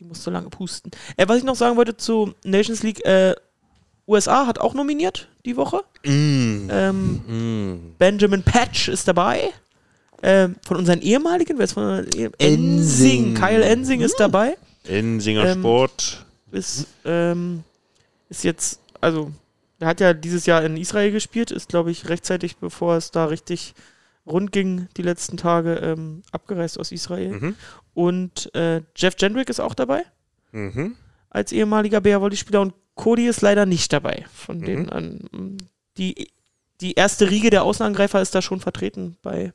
Die 0.00 0.04
muss 0.04 0.22
so 0.22 0.30
lange 0.30 0.48
pusten. 0.48 0.90
Äh, 1.16 1.26
was 1.28 1.38
ich 1.38 1.44
noch 1.44 1.56
sagen 1.56 1.76
wollte 1.76 1.96
zu 1.96 2.32
Nations 2.44 2.82
League, 2.82 3.04
äh, 3.04 3.34
USA 4.06 4.46
hat 4.46 4.58
auch 4.58 4.72
nominiert 4.72 5.28
die 5.44 5.56
Woche. 5.56 5.82
Mm. 6.04 6.68
Ähm, 6.70 7.94
Benjamin 7.98 8.42
Patch 8.42 8.88
ist 8.88 9.06
dabei. 9.08 9.50
Ähm, 10.22 10.56
von 10.66 10.78
unseren 10.78 11.00
ehemaligen, 11.02 11.58
wer 11.58 11.64
ist 11.64 11.72
von 11.74 12.06
ehem- 12.16 12.32
Ensing. 12.38 13.34
Kyle 13.34 13.62
Ensing 13.64 14.00
ist 14.00 14.18
dabei. 14.18 14.56
Ensinger 14.84 15.44
Ähm, 15.44 15.58
Sport. 15.60 16.24
Ist, 16.50 16.86
ähm, 17.04 17.62
ist 18.30 18.42
jetzt, 18.44 18.80
also, 19.00 19.30
er 19.78 19.88
hat 19.88 20.00
ja 20.00 20.14
dieses 20.14 20.46
Jahr 20.46 20.64
in 20.64 20.76
Israel 20.76 21.12
gespielt, 21.12 21.50
ist, 21.50 21.68
glaube 21.68 21.90
ich, 21.90 22.08
rechtzeitig, 22.08 22.56
bevor 22.56 22.96
es 22.96 23.10
da 23.10 23.26
richtig 23.26 23.74
rund 24.28 24.52
ging, 24.52 24.88
die 24.96 25.02
letzten 25.02 25.36
Tage, 25.36 25.74
ähm, 25.76 26.22
abgereist 26.32 26.78
aus 26.78 26.92
Israel. 26.92 27.30
Mhm. 27.32 27.56
Und 27.94 28.54
äh, 28.54 28.82
Jeff 28.96 29.14
Jendrick 29.18 29.48
ist 29.50 29.60
auch 29.60 29.74
dabei, 29.74 30.02
Mhm. 30.52 30.96
als 31.30 31.52
ehemaliger 31.52 32.00
BR-Volley-Spieler 32.00 32.60
und 32.60 32.74
Cody 32.94 33.26
ist 33.26 33.42
leider 33.42 33.66
nicht 33.66 33.92
dabei. 33.92 34.24
Von 34.32 34.58
Mhm. 34.58 34.64
denen 34.64 34.88
an, 34.90 35.58
die, 35.96 36.30
die 36.80 36.94
erste 36.94 37.30
Riege 37.30 37.50
der 37.50 37.62
Außenangreifer 37.64 38.20
ist 38.22 38.34
da 38.34 38.42
schon 38.42 38.60
vertreten 38.60 39.16
bei 39.22 39.52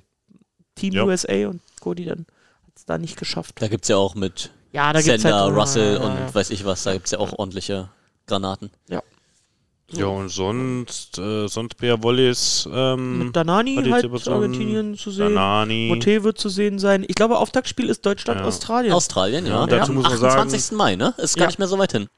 Team 0.75 0.93
Ja. 0.93 1.03
USA 1.03 1.47
und 1.47 1.61
Cody 1.79 2.05
dann 2.05 2.19
hat 2.65 2.73
es 2.77 2.85
da 2.85 2.97
nicht 2.97 3.17
geschafft. 3.17 3.61
Da 3.61 3.67
gibt 3.67 3.83
es 3.85 3.89
ja 3.89 3.97
auch 3.97 4.15
mit 4.15 4.51
Ja, 4.71 4.91
da 4.93 5.01
gibt's 5.01 5.21
Sender, 5.21 5.43
halt 5.45 5.55
Russell 5.55 5.95
ja, 5.95 5.99
ja, 6.01 6.25
und 6.25 6.35
weiß 6.35 6.49
ich 6.49 6.65
was, 6.65 6.83
da 6.83 6.93
gibt 6.93 7.05
es 7.05 7.11
ja 7.11 7.19
auch 7.19 7.33
ordentliche 7.37 7.89
Granaten. 8.27 8.71
Ja, 8.89 9.01
und 10.01 10.29
sonst, 10.29 11.17
äh, 11.17 11.47
sonst 11.47 11.77
Bea 11.77 12.01
Wallis. 12.03 12.67
Ähm, 12.71 13.25
Mit 13.25 13.35
Danani 13.35 13.75
halt 13.89 14.27
Argentinien 14.27 14.97
zu 14.97 15.11
sehen. 15.11 15.35
Danani. 15.35 15.91
Moté 15.91 16.23
wird 16.23 16.37
zu 16.37 16.49
sehen 16.49 16.79
sein. 16.79 17.05
Ich 17.07 17.15
glaube, 17.15 17.37
Auftaktspiel 17.37 17.89
ist 17.89 18.05
Deutschland-Australien. 18.05 18.93
Australien, 18.93 19.45
ja. 19.45 19.61
Ja, 19.61 19.65
dazu 19.67 19.91
Am 19.91 19.95
muss 19.97 20.03
man 20.09 20.17
sagen- 20.17 20.39
28. 20.39 20.71
Mai, 20.77 20.95
ne? 20.95 21.13
Ist 21.17 21.35
gar 21.35 21.43
Ja. 21.43 21.47
nicht 21.47 21.59
mehr 21.59 21.67
so 21.67 21.77
weit 21.77 21.91
hin. 21.91 22.09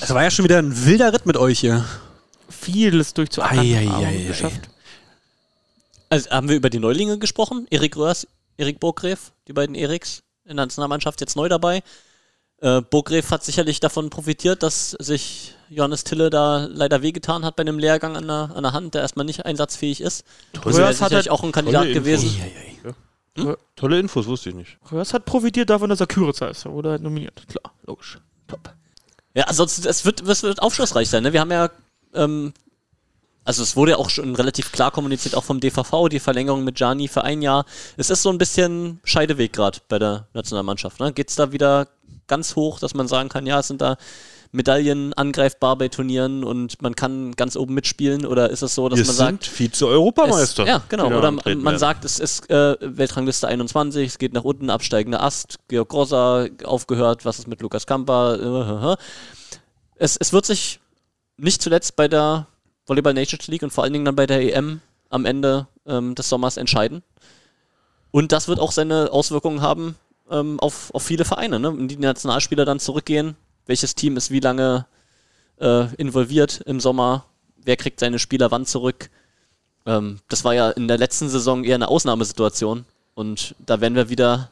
Es 0.00 0.12
war 0.12 0.22
ja 0.22 0.30
schon 0.30 0.44
wieder 0.44 0.58
ein 0.58 0.86
wilder 0.86 1.12
Ritt 1.12 1.26
mit 1.26 1.36
euch 1.36 1.60
hier. 1.60 1.84
Vieles 2.48 3.14
ei. 3.38 4.24
geschafft. 4.26 4.60
Also 6.08 6.30
haben 6.30 6.48
wir 6.48 6.56
über 6.56 6.70
die 6.70 6.80
Neulinge 6.80 7.18
gesprochen? 7.18 7.66
Erik 7.70 7.96
Röhrs, 7.96 8.26
Erik 8.56 8.80
Burggref, 8.80 9.32
die 9.46 9.52
beiden 9.52 9.74
Eriks 9.76 10.22
in 10.44 10.56
der 10.56 10.66
Nationalmannschaft 10.66 11.20
jetzt 11.20 11.36
neu 11.36 11.48
dabei. 11.48 11.82
Äh, 12.60 12.82
Burggref 12.82 13.30
hat 13.30 13.42
sicherlich 13.42 13.80
davon 13.80 14.10
profitiert, 14.10 14.62
dass 14.62 14.90
sich 14.90 15.54
Johannes 15.70 16.04
Tille 16.04 16.28
da 16.28 16.66
leider 16.70 17.00
wehgetan 17.00 17.44
hat 17.44 17.56
bei 17.56 17.62
einem 17.62 17.78
Lehrgang 17.78 18.16
an 18.16 18.26
der, 18.26 18.50
an 18.54 18.62
der 18.62 18.72
Hand, 18.72 18.94
der 18.94 19.02
erstmal 19.02 19.24
nicht 19.24 19.46
einsatzfähig 19.46 20.00
ist. 20.00 20.24
Röhrs 20.64 21.00
hat 21.00 21.10
sicherlich 21.10 21.14
halt 21.14 21.30
auch 21.30 21.42
ein 21.42 21.52
Kandidat 21.52 21.82
tolle 21.82 21.94
gewesen. 21.94 22.26
Infos. 22.26 22.94
Ja. 23.36 23.56
Tolle 23.76 23.98
Infos, 23.98 24.26
wusste 24.26 24.50
ich 24.50 24.54
nicht. 24.54 24.78
Röhrs 24.90 25.14
hat 25.14 25.24
profitiert 25.24 25.70
davon, 25.70 25.88
dass 25.88 26.00
er 26.00 26.06
Küritzer 26.06 26.50
ist. 26.50 26.66
Er 26.66 26.72
wurde 26.72 26.90
halt 26.90 27.02
nominiert. 27.02 27.46
Klar, 27.48 27.72
logisch. 27.86 28.18
Top. 28.48 28.74
Ja, 29.32 29.44
ansonsten, 29.44 29.86
es 29.86 30.04
wird, 30.04 30.20
es 30.22 30.42
wird 30.42 30.60
aufschlussreich 30.60 31.08
sein. 31.08 31.22
Ne? 31.22 31.32
Wir 31.32 31.40
haben 31.40 31.52
ja, 31.52 31.70
ähm, 32.14 32.52
also 33.44 33.62
es 33.62 33.76
wurde 33.76 33.92
ja 33.92 33.96
auch 33.96 34.10
schon 34.10 34.34
relativ 34.34 34.72
klar 34.72 34.90
kommuniziert, 34.90 35.34
auch 35.34 35.44
vom 35.44 35.60
DVV, 35.60 36.08
die 36.10 36.20
Verlängerung 36.20 36.64
mit 36.64 36.74
Gianni 36.74 37.08
für 37.08 37.22
ein 37.22 37.40
Jahr. 37.40 37.64
Es 37.96 38.10
ist 38.10 38.22
so 38.22 38.28
ein 38.30 38.38
bisschen 38.38 39.00
Scheideweg 39.04 39.52
gerade 39.52 39.78
bei 39.88 39.98
der 39.98 40.26
Nationalmannschaft. 40.34 41.00
Ne? 41.00 41.12
Geht 41.12 41.30
es 41.30 41.36
da 41.36 41.52
wieder 41.52 41.88
ganz 42.30 42.56
hoch, 42.56 42.80
dass 42.80 42.94
man 42.94 43.08
sagen 43.08 43.28
kann, 43.28 43.44
ja, 43.44 43.60
es 43.60 43.68
sind 43.68 43.82
da 43.82 43.98
Medaillen 44.52 45.12
angreifbar 45.12 45.76
bei 45.76 45.88
Turnieren 45.88 46.42
und 46.42 46.82
man 46.82 46.96
kann 46.96 47.32
ganz 47.36 47.56
oben 47.56 47.74
mitspielen? 47.74 48.26
Oder 48.26 48.50
ist 48.50 48.62
es 48.62 48.74
so, 48.74 48.88
dass 48.88 48.98
Wir 48.98 49.06
man 49.06 49.14
sind 49.14 49.44
sagt, 49.44 49.46
Vize-Europameister. 49.46 50.66
ja, 50.66 50.82
genau. 50.88 51.06
Oder 51.06 51.30
man 51.30 51.44
werden. 51.44 51.78
sagt, 51.78 52.04
es 52.04 52.18
ist 52.18 52.50
äh, 52.50 52.76
Weltrangliste 52.80 53.46
21, 53.46 54.08
es 54.08 54.18
geht 54.18 54.32
nach 54.32 54.42
unten, 54.42 54.70
absteigender 54.70 55.22
Ast, 55.22 55.58
Georg 55.68 55.88
Grosser 55.88 56.48
aufgehört, 56.64 57.24
was 57.24 57.38
ist 57.38 57.48
mit 57.48 57.60
Lukas 57.60 57.86
Kamper? 57.86 58.38
Äh, 58.40 58.88
äh, 58.88 58.92
äh. 58.92 58.96
Es, 59.96 60.16
es 60.16 60.32
wird 60.32 60.46
sich 60.46 60.80
nicht 61.36 61.62
zuletzt 61.62 61.94
bei 61.94 62.08
der 62.08 62.46
Volleyball 62.86 63.14
Nations 63.14 63.46
League 63.46 63.62
und 63.62 63.72
vor 63.72 63.84
allen 63.84 63.92
Dingen 63.92 64.04
dann 64.04 64.16
bei 64.16 64.26
der 64.26 64.40
EM 64.42 64.80
am 65.10 65.26
Ende 65.26 65.68
ähm, 65.86 66.14
des 66.16 66.28
Sommers 66.28 66.56
entscheiden. 66.56 67.02
Und 68.10 68.32
das 68.32 68.48
wird 68.48 68.58
auch 68.58 68.72
seine 68.72 69.12
Auswirkungen 69.12 69.60
haben 69.62 69.94
ähm, 70.30 70.60
auf, 70.60 70.92
auf 70.94 71.02
viele 71.02 71.24
Vereine, 71.24 71.58
ne? 71.58 71.76
wenn 71.76 71.88
die 71.88 71.96
Nationalspieler 71.96 72.64
dann 72.64 72.80
zurückgehen. 72.80 73.36
Welches 73.66 73.94
Team 73.94 74.16
ist 74.16 74.30
wie 74.30 74.40
lange 74.40 74.86
äh, 75.60 75.94
involviert 75.96 76.62
im 76.66 76.80
Sommer? 76.80 77.26
Wer 77.62 77.76
kriegt 77.76 78.00
seine 78.00 78.18
Spieler 78.18 78.50
wann 78.50 78.66
zurück? 78.66 79.10
Ähm, 79.86 80.20
das 80.28 80.44
war 80.44 80.54
ja 80.54 80.70
in 80.70 80.88
der 80.88 80.98
letzten 80.98 81.28
Saison 81.28 81.64
eher 81.64 81.74
eine 81.74 81.88
Ausnahmesituation. 81.88 82.84
Und 83.14 83.54
da 83.58 83.80
werden 83.80 83.94
wir 83.94 84.08
wieder 84.08 84.50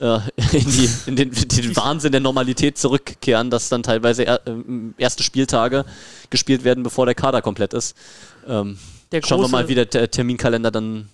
äh, 0.00 0.18
in, 0.52 0.70
die, 0.70 0.90
in 1.06 1.16
den, 1.16 1.30
den 1.30 1.76
Wahnsinn 1.76 2.12
der 2.12 2.20
Normalität 2.20 2.78
zurückkehren, 2.78 3.50
dass 3.50 3.68
dann 3.68 3.82
teilweise 3.82 4.24
er, 4.24 4.40
ähm, 4.46 4.94
erste 4.98 5.22
Spieltage 5.22 5.84
gespielt 6.30 6.64
werden, 6.64 6.82
bevor 6.82 7.06
der 7.06 7.14
Kader 7.14 7.42
komplett 7.42 7.74
ist. 7.74 7.96
Ähm, 8.46 8.78
schauen 9.24 9.40
wir 9.40 9.48
mal, 9.48 9.68
wie 9.68 9.74
der 9.74 9.88
Ter- 9.88 10.10
Terminkalender 10.10 10.70
dann 10.70 11.08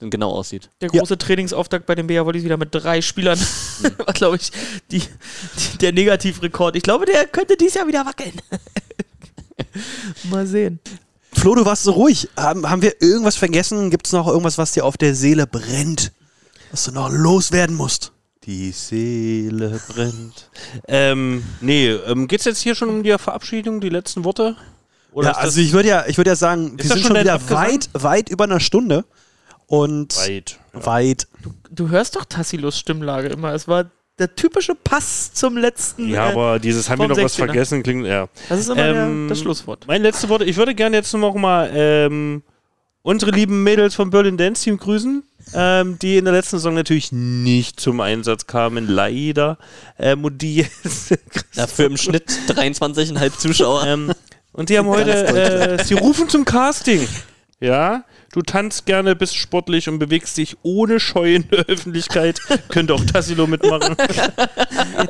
genau 0.00 0.30
aussieht. 0.30 0.70
Der 0.80 0.88
große 0.88 1.18
Trainingsauftakt 1.18 1.86
bei 1.86 1.94
den 1.94 2.06
BA 2.06 2.24
Volleys 2.24 2.44
wieder 2.44 2.56
mit 2.56 2.68
drei 2.72 3.00
Spielern 3.00 3.38
war, 3.98 4.14
glaube 4.14 4.36
ich, 4.36 4.50
die, 4.90 5.00
die, 5.00 5.78
der 5.78 5.92
Negativrekord. 5.92 6.76
Ich 6.76 6.82
glaube, 6.82 7.04
der 7.04 7.26
könnte 7.26 7.56
dieses 7.56 7.74
Jahr 7.74 7.86
wieder 7.86 8.06
wackeln. 8.06 8.32
Mal 10.30 10.46
sehen. 10.46 10.80
Flo, 11.32 11.54
du 11.54 11.64
warst 11.64 11.84
so 11.84 11.92
ruhig. 11.92 12.28
Haben, 12.36 12.68
haben 12.68 12.82
wir 12.82 13.00
irgendwas 13.02 13.36
vergessen? 13.36 13.90
Gibt 13.90 14.06
es 14.06 14.12
noch 14.12 14.26
irgendwas, 14.26 14.58
was 14.58 14.72
dir 14.72 14.84
auf 14.84 14.96
der 14.96 15.14
Seele 15.14 15.46
brennt? 15.46 16.12
Was 16.70 16.84
du 16.84 16.92
noch 16.92 17.10
loswerden 17.10 17.76
musst? 17.76 18.12
Die 18.44 18.72
Seele 18.72 19.80
brennt. 19.88 20.50
Ähm, 20.86 21.44
nee, 21.60 21.90
ähm, 21.90 22.28
geht's 22.28 22.44
jetzt 22.44 22.60
hier 22.60 22.74
schon 22.74 22.88
um 22.88 23.02
die 23.02 23.16
Verabschiedung, 23.18 23.80
die 23.80 23.88
letzten 23.88 24.24
Worte? 24.24 24.56
Oder 25.12 25.30
ja, 25.30 25.36
also 25.36 25.60
ich 25.60 25.72
würde 25.72 25.88
ja, 25.88 26.04
ich 26.06 26.16
würde 26.16 26.30
ja 26.30 26.36
sagen, 26.36 26.78
wir 26.78 26.84
sind 26.84 27.00
schon 27.00 27.08
schon 27.08 27.20
wieder 27.20 27.34
Abgesang? 27.34 27.66
weit, 27.66 27.90
weit 27.92 28.28
über 28.28 28.44
einer 28.44 28.60
Stunde. 28.60 29.04
Und 29.68 30.16
weit? 30.16 30.58
Ja. 30.74 30.86
weit. 30.86 31.28
Du 31.70 31.90
hörst 31.90 32.16
doch 32.16 32.24
Tassilos 32.24 32.78
Stimmlage 32.78 33.28
immer. 33.28 33.52
Es 33.52 33.68
war 33.68 33.90
der 34.18 34.34
typische 34.34 34.74
Pass 34.74 35.32
zum 35.32 35.56
letzten. 35.56 36.08
Ja, 36.08 36.30
äh, 36.30 36.32
aber 36.32 36.58
dieses 36.58 36.88
haben 36.90 37.00
wir 37.00 37.08
noch 37.08 37.16
was 37.16 37.34
16er. 37.34 37.36
vergessen, 37.36 37.82
klingt, 37.82 38.06
ja. 38.06 38.28
Das 38.48 38.60
ist 38.60 38.68
immer 38.68 38.76
der, 38.76 39.04
Ähm, 39.04 39.26
das 39.28 39.40
Schlusswort. 39.40 39.84
Mein 39.86 40.02
letzte 40.02 40.28
Wort, 40.30 40.42
ich 40.42 40.56
würde 40.56 40.74
gerne 40.74 40.96
jetzt 40.96 41.12
noch 41.14 41.34
mal 41.34 41.70
ähm, 41.72 42.42
unsere 43.02 43.30
lieben 43.30 43.62
Mädels 43.62 43.94
vom 43.94 44.10
Berlin 44.10 44.38
Dance 44.38 44.64
Team 44.64 44.78
grüßen, 44.78 45.22
ähm, 45.54 45.98
die 46.00 46.16
in 46.16 46.24
der 46.24 46.34
letzten 46.34 46.56
Saison 46.56 46.74
natürlich 46.74 47.12
nicht 47.12 47.78
zum 47.78 48.00
Einsatz 48.00 48.46
kamen, 48.46 48.88
leider. 48.88 49.58
Ähm, 49.98 50.24
und 50.24 50.40
die 50.42 50.66
Dafür 51.54 51.86
im 51.86 51.96
Schnitt 51.98 52.28
23,5 52.48 53.38
Zuschauer. 53.38 53.84
ähm, 53.86 54.12
und 54.52 54.70
die 54.70 54.78
haben 54.78 54.88
heute, 54.88 55.12
äh, 55.12 55.84
sie 55.84 55.94
rufen 55.94 56.28
zum 56.28 56.44
Casting. 56.44 57.06
Ja, 57.60 58.04
du 58.38 58.42
tanzt 58.42 58.86
gerne, 58.86 59.16
bist 59.16 59.36
sportlich 59.36 59.88
und 59.88 59.98
bewegst 59.98 60.36
dich 60.36 60.56
ohne 60.62 61.00
Scheu 61.00 61.34
in 61.34 61.48
der 61.48 61.64
Öffentlichkeit. 61.66 62.38
Könnte 62.68 62.94
auch 62.94 63.04
Tassilo 63.04 63.48
mitmachen. 63.48 63.96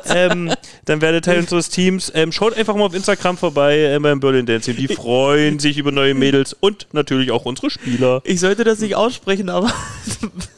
ähm, 0.07 0.51
dann 0.85 1.01
werdet 1.01 1.25
Teil 1.25 1.41
unseres 1.41 1.69
Teams. 1.69 2.11
Ähm, 2.15 2.31
schaut 2.31 2.57
einfach 2.57 2.75
mal 2.75 2.85
auf 2.85 2.95
Instagram 2.95 3.37
vorbei 3.37 3.77
äh, 3.83 3.99
beim 3.99 4.19
Berlin 4.19 4.47
Dancing. 4.47 4.75
Die 4.75 4.87
freuen 4.87 5.59
sich 5.59 5.77
über 5.77 5.91
neue 5.91 6.15
Mädels 6.15 6.53
und 6.59 6.87
natürlich 6.91 7.29
auch 7.29 7.45
unsere 7.45 7.69
Spieler. 7.69 8.21
Ich 8.23 8.39
sollte 8.39 8.63
das 8.63 8.79
nicht 8.79 8.95
aussprechen, 8.95 9.49
aber 9.49 9.71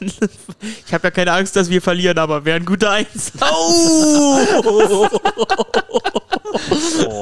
ich 0.00 0.94
habe 0.94 1.08
ja 1.08 1.10
keine 1.10 1.32
Angst, 1.32 1.54
dass 1.54 1.68
wir 1.68 1.82
verlieren, 1.82 2.16
aber 2.16 2.46
wäre 2.46 2.56
ein 2.56 2.64
guter 2.64 2.90
Eins. 2.90 3.32
Oh, 3.42 5.08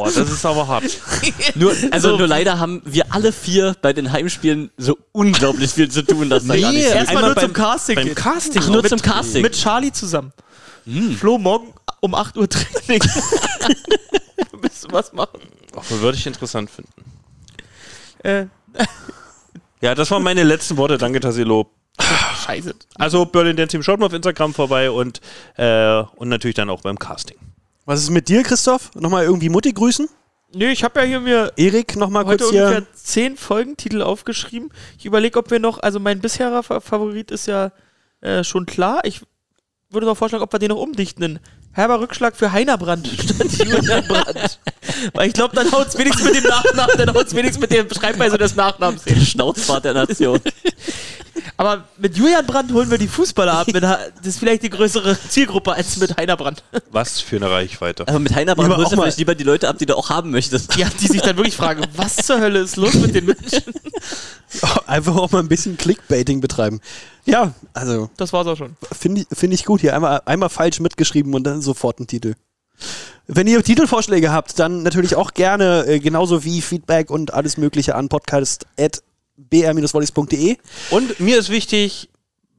das 0.04 0.16
ist 0.16 0.44
aber 0.44 0.66
hart. 0.68 0.84
Nur, 1.54 1.74
also 1.90 2.16
nur 2.16 2.26
leider 2.26 2.58
haben 2.58 2.82
wir 2.84 3.12
alle 3.14 3.32
vier 3.32 3.76
bei 3.80 3.92
den 3.92 4.10
Heimspielen 4.12 4.70
so 4.76 4.96
unglaublich 5.12 5.70
viel 5.72 5.90
zu 5.90 6.02
tun, 6.02 6.28
dass 6.30 6.46
da 6.46 6.56
gar 6.58 6.72
nicht 6.72 6.84
Erstmal 6.86 7.22
nur 7.24 7.34
beim- 7.34 7.44
zum 7.44 7.52
Casting. 7.52 7.94
beim. 7.96 8.14
Casting 8.14 8.62
Ach, 8.64 8.68
nur 8.68 8.82
mit, 8.82 8.88
zum 8.88 9.00
Casting. 9.02 9.42
Mit 9.42 9.54
Charlie 9.54 9.92
zusammen. 9.92 10.32
Flo, 11.18 11.38
morgen 11.38 11.72
um 12.00 12.14
8 12.14 12.36
Uhr 12.36 12.48
Training. 12.48 13.02
Du 14.82 14.92
was 14.92 15.12
machen. 15.12 15.40
Ach, 15.76 15.84
würde 15.90 16.16
ich 16.18 16.26
interessant 16.26 16.70
finden. 16.70 16.92
Äh, 18.22 18.46
Ja, 19.80 19.94
das 19.94 20.10
waren 20.10 20.22
meine 20.22 20.42
letzten 20.42 20.76
Worte. 20.76 20.98
Danke, 20.98 21.20
Tassilo. 21.20 21.70
scheiße. 22.46 22.74
Also 22.96 23.24
Berlin 23.26 23.56
Dance 23.56 23.70
Team, 23.72 23.82
schaut 23.82 24.00
mal 24.00 24.06
auf 24.06 24.12
Instagram 24.12 24.52
vorbei 24.54 24.90
und, 24.90 25.20
äh, 25.56 26.00
und 26.16 26.28
natürlich 26.28 26.54
dann 26.56 26.70
auch 26.70 26.80
beim 26.82 26.98
Casting. 26.98 27.36
Was 27.90 28.02
ist 28.02 28.10
mit 28.10 28.28
dir, 28.28 28.44
Christoph? 28.44 28.94
Nochmal 28.94 29.24
irgendwie 29.24 29.48
Mutti 29.48 29.72
grüßen? 29.72 30.08
Nö, 30.54 30.66
ich 30.68 30.84
habe 30.84 31.00
ja 31.00 31.06
hier 31.06 31.18
mir 31.18 31.52
Erik, 31.56 31.96
nochmal 31.96 32.24
heute 32.24 32.44
kurz 32.44 32.52
ungefähr 32.54 32.78
hier. 32.78 32.86
zehn 32.94 33.36
Folgentitel 33.36 34.00
aufgeschrieben. 34.02 34.70
Ich 34.96 35.06
überlege, 35.06 35.36
ob 35.40 35.50
wir 35.50 35.58
noch, 35.58 35.80
also 35.80 35.98
mein 35.98 36.20
bisherer 36.20 36.62
Fa- 36.62 36.78
Favorit 36.78 37.32
ist 37.32 37.46
ja 37.46 37.72
äh, 38.20 38.44
schon 38.44 38.64
klar. 38.64 39.00
Ich 39.02 39.22
würde 39.90 40.06
noch 40.06 40.16
vorschlagen, 40.16 40.44
ob 40.44 40.52
wir 40.52 40.60
den 40.60 40.68
noch 40.68 40.78
umdichten. 40.78 41.40
Herber 41.72 41.98
Rückschlag 42.00 42.36
für 42.36 42.52
Heiner 42.52 42.78
Brandt 42.78 43.08
statt 43.18 43.48
Julian 43.58 44.06
Brandt. 44.06 44.60
Weil 45.14 45.28
ich 45.28 45.34
glaube, 45.34 45.54
dann 45.54 45.70
haut 45.72 45.88
es 45.88 45.98
wenigstens 45.98 46.24
mit 46.26 46.36
dem 46.36 46.44
Nachnamen, 46.44 46.96
dann 46.98 47.14
haut 47.14 47.26
es 47.26 47.34
wenigstens 47.34 47.60
mit 47.60 47.72
der 47.72 47.86
Schreibweise 47.94 48.38
des 48.38 48.54
Nachnamens 48.56 49.04
hin. 49.04 49.20
Schnauzbart 49.20 49.84
der 49.84 49.94
Nation. 49.94 50.40
Aber 51.56 51.84
mit 51.98 52.16
Julian 52.16 52.46
Brandt 52.46 52.72
holen 52.72 52.90
wir 52.90 52.98
die 52.98 53.06
Fußballer 53.08 53.52
ab. 53.52 53.66
Mit, 53.72 53.82
das 53.82 54.00
ist 54.24 54.38
vielleicht 54.38 54.62
die 54.62 54.70
größere 54.70 55.18
Zielgruppe 55.28 55.72
als 55.72 55.96
mit 55.98 56.16
Heiner 56.16 56.36
Brandt. 56.36 56.62
Was 56.90 57.20
für 57.20 57.36
eine 57.36 57.50
Reichweite. 57.50 58.08
Aber 58.08 58.18
mit 58.18 58.34
Heiner 58.34 58.54
Brand 58.54 58.68
Lieber 58.68 58.78
holst 58.78 58.92
du 58.92 58.96
vielleicht 58.96 59.18
lieber 59.18 59.34
die 59.34 59.44
Leute 59.44 59.68
ab, 59.68 59.76
die 59.78 59.86
du 59.86 59.96
auch 59.96 60.08
haben 60.10 60.30
möchtest. 60.30 60.76
Ja, 60.76 60.88
die 61.00 61.06
sich 61.06 61.20
dann 61.20 61.36
wirklich 61.36 61.56
fragen, 61.56 61.84
was 61.96 62.16
zur 62.16 62.40
Hölle 62.40 62.60
ist 62.60 62.76
los 62.76 62.94
mit 62.94 63.14
den 63.14 63.26
Menschen? 63.26 63.62
Einfach 64.86 65.14
auch 65.16 65.30
mal 65.30 65.40
ein 65.40 65.48
bisschen 65.48 65.76
Clickbaiting 65.76 66.40
betreiben. 66.40 66.80
Ja, 67.24 67.52
also 67.74 68.10
Das 68.16 68.32
war's 68.32 68.46
auch 68.46 68.56
schon. 68.56 68.76
finde 68.98 69.22
ich, 69.22 69.38
find 69.38 69.52
ich 69.54 69.64
gut 69.64 69.80
hier. 69.82 69.94
Einmal, 69.94 70.22
einmal 70.24 70.48
falsch 70.48 70.80
mitgeschrieben 70.80 71.34
und 71.34 71.44
dann 71.44 71.60
sofort 71.62 72.00
ein 72.00 72.06
Titel. 72.06 72.34
Wenn 73.26 73.46
ihr 73.46 73.62
Titelvorschläge 73.62 74.32
habt, 74.32 74.58
dann 74.58 74.82
natürlich 74.82 75.14
auch 75.14 75.34
gerne, 75.34 75.84
äh, 75.86 76.00
genauso 76.00 76.42
wie 76.44 76.60
Feedback 76.60 77.10
und 77.10 77.32
alles 77.32 77.56
Mögliche 77.58 77.94
an 77.94 78.08
podcast.br-volleys.de. 78.08 80.56
Und 80.90 81.20
mir 81.20 81.38
ist 81.38 81.48
wichtig, 81.48 82.08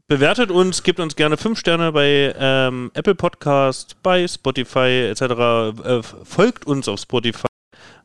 bewertet 0.08 0.50
uns, 0.52 0.84
gebt 0.84 1.00
uns 1.00 1.16
gerne 1.16 1.38
5 1.38 1.58
Sterne 1.60 1.92
bei 1.92 2.36
ähm, 2.38 2.92
Apple 2.94 3.16
Podcast, 3.16 3.98
bei 4.04 4.28
Spotify 4.28 5.10
etc. 5.10 5.22
Äh, 5.22 6.02
folgt 6.24 6.66
uns 6.66 6.88
auf 6.88 7.00
Spotify. 7.02 7.48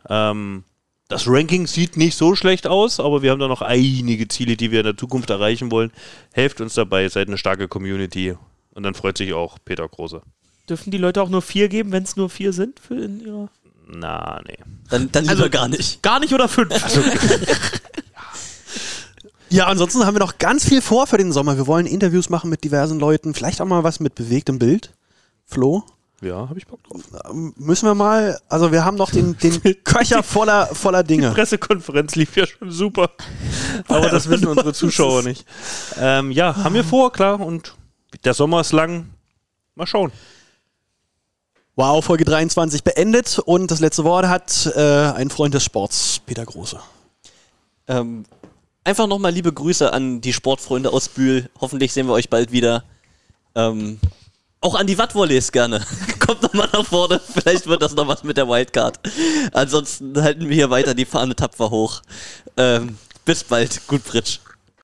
Ähm, 0.08 0.64
das 1.08 1.28
Ranking 1.28 1.68
sieht 1.68 1.96
nicht 1.96 2.16
so 2.16 2.34
schlecht 2.34 2.66
aus, 2.66 2.98
aber 2.98 3.22
wir 3.22 3.30
haben 3.30 3.38
da 3.38 3.46
noch 3.46 3.62
einige 3.62 4.26
Ziele, 4.26 4.56
die 4.56 4.72
wir 4.72 4.80
in 4.80 4.86
der 4.86 4.96
Zukunft 4.96 5.30
erreichen 5.30 5.70
wollen. 5.70 5.92
Helft 6.32 6.60
uns 6.60 6.74
dabei, 6.74 7.08
seid 7.08 7.28
eine 7.28 7.38
starke 7.38 7.68
Community. 7.68 8.34
Und 8.74 8.82
dann 8.82 8.94
freut 8.94 9.16
sich 9.16 9.32
auch 9.32 9.58
Peter 9.64 9.88
Große. 9.88 10.20
Dürfen 10.68 10.90
die 10.90 10.98
Leute 10.98 11.22
auch 11.22 11.28
nur 11.28 11.42
vier 11.42 11.68
geben, 11.68 11.92
wenn 11.92 12.02
es 12.02 12.16
nur 12.16 12.28
vier 12.28 12.52
sind? 12.52 12.80
Für 12.80 12.94
in 12.94 13.20
ihrer 13.20 13.48
Na, 13.86 14.40
nee. 14.46 14.58
Dann, 14.90 15.10
dann 15.12 15.24
lieber 15.24 15.48
gar 15.48 15.68
nicht. 15.68 16.02
Gar 16.02 16.20
nicht 16.20 16.32
oder 16.34 16.48
fünf. 16.48 16.72
Ja, 19.48 19.66
ansonsten 19.66 20.04
haben 20.04 20.14
wir 20.14 20.20
noch 20.20 20.38
ganz 20.38 20.68
viel 20.68 20.82
vor 20.82 21.06
für 21.06 21.18
den 21.18 21.32
Sommer. 21.32 21.56
Wir 21.56 21.66
wollen 21.66 21.86
Interviews 21.86 22.30
machen 22.30 22.50
mit 22.50 22.64
diversen 22.64 22.98
Leuten, 22.98 23.32
vielleicht 23.32 23.60
auch 23.60 23.66
mal 23.66 23.84
was 23.84 24.00
mit 24.00 24.14
bewegtem 24.16 24.58
Bild. 24.58 24.92
Flo? 25.44 25.84
Ja, 26.20 26.48
habe 26.48 26.58
ich 26.58 26.66
Bock 26.66 26.82
drauf. 26.82 27.02
Ähm, 27.30 27.54
Müssen 27.56 27.86
wir 27.86 27.94
mal, 27.94 28.38
also 28.48 28.72
wir 28.72 28.84
haben 28.84 28.96
noch 28.96 29.10
den, 29.10 29.36
den 29.38 29.60
Köcher 29.84 30.22
voller, 30.22 30.66
voller 30.66 31.04
Dinge. 31.04 31.30
Pressekonferenz 31.30 32.16
lief 32.16 32.36
ja 32.36 32.46
schon 32.46 32.70
super. 32.70 33.10
Aber 33.88 34.08
das 34.08 34.28
wissen 34.28 34.48
unsere 34.48 34.72
Zuschauer 34.72 35.22
nicht. 35.22 35.46
Ähm, 36.00 36.32
ja, 36.32 36.56
haben 36.56 36.74
wir 36.74 36.84
vor, 36.84 37.12
klar. 37.12 37.38
Und 37.38 37.74
der 38.24 38.34
Sommer 38.34 38.62
ist 38.62 38.72
lang. 38.72 39.10
Mal 39.76 39.86
schauen. 39.86 40.10
Wow, 41.78 42.02
Folge 42.02 42.24
23 42.24 42.84
beendet 42.84 43.38
und 43.38 43.70
das 43.70 43.80
letzte 43.80 44.02
Wort 44.02 44.26
hat 44.26 44.64
äh, 44.74 44.80
ein 44.80 45.28
Freund 45.28 45.52
des 45.52 45.62
Sports, 45.62 46.22
Peter 46.24 46.42
Große. 46.42 46.80
Ähm, 47.86 48.24
einfach 48.82 49.06
nochmal 49.06 49.32
liebe 49.32 49.52
Grüße 49.52 49.92
an 49.92 50.22
die 50.22 50.32
Sportfreunde 50.32 50.90
aus 50.90 51.10
Bühl. 51.10 51.50
Hoffentlich 51.60 51.92
sehen 51.92 52.06
wir 52.06 52.14
euch 52.14 52.30
bald 52.30 52.50
wieder. 52.50 52.82
Ähm, 53.54 54.00
auch 54.62 54.74
an 54.74 54.86
die 54.86 54.96
Wattvolleys 54.96 55.52
gerne. 55.52 55.84
Kommt 56.26 56.40
nochmal 56.44 56.70
nach 56.72 56.86
vorne. 56.86 57.20
Vielleicht 57.20 57.66
wird 57.66 57.82
das 57.82 57.94
noch 57.94 58.08
was 58.08 58.24
mit 58.24 58.38
der 58.38 58.48
Wildcard. 58.48 58.98
Ansonsten 59.52 60.22
halten 60.22 60.48
wir 60.48 60.54
hier 60.54 60.70
weiter 60.70 60.94
die 60.94 61.04
Fahne 61.04 61.36
tapfer 61.36 61.68
hoch. 61.68 62.00
Ähm, 62.56 62.96
bis 63.26 63.44
bald. 63.44 63.86
Gut, 63.86 64.00
Fritsch. 64.00 64.40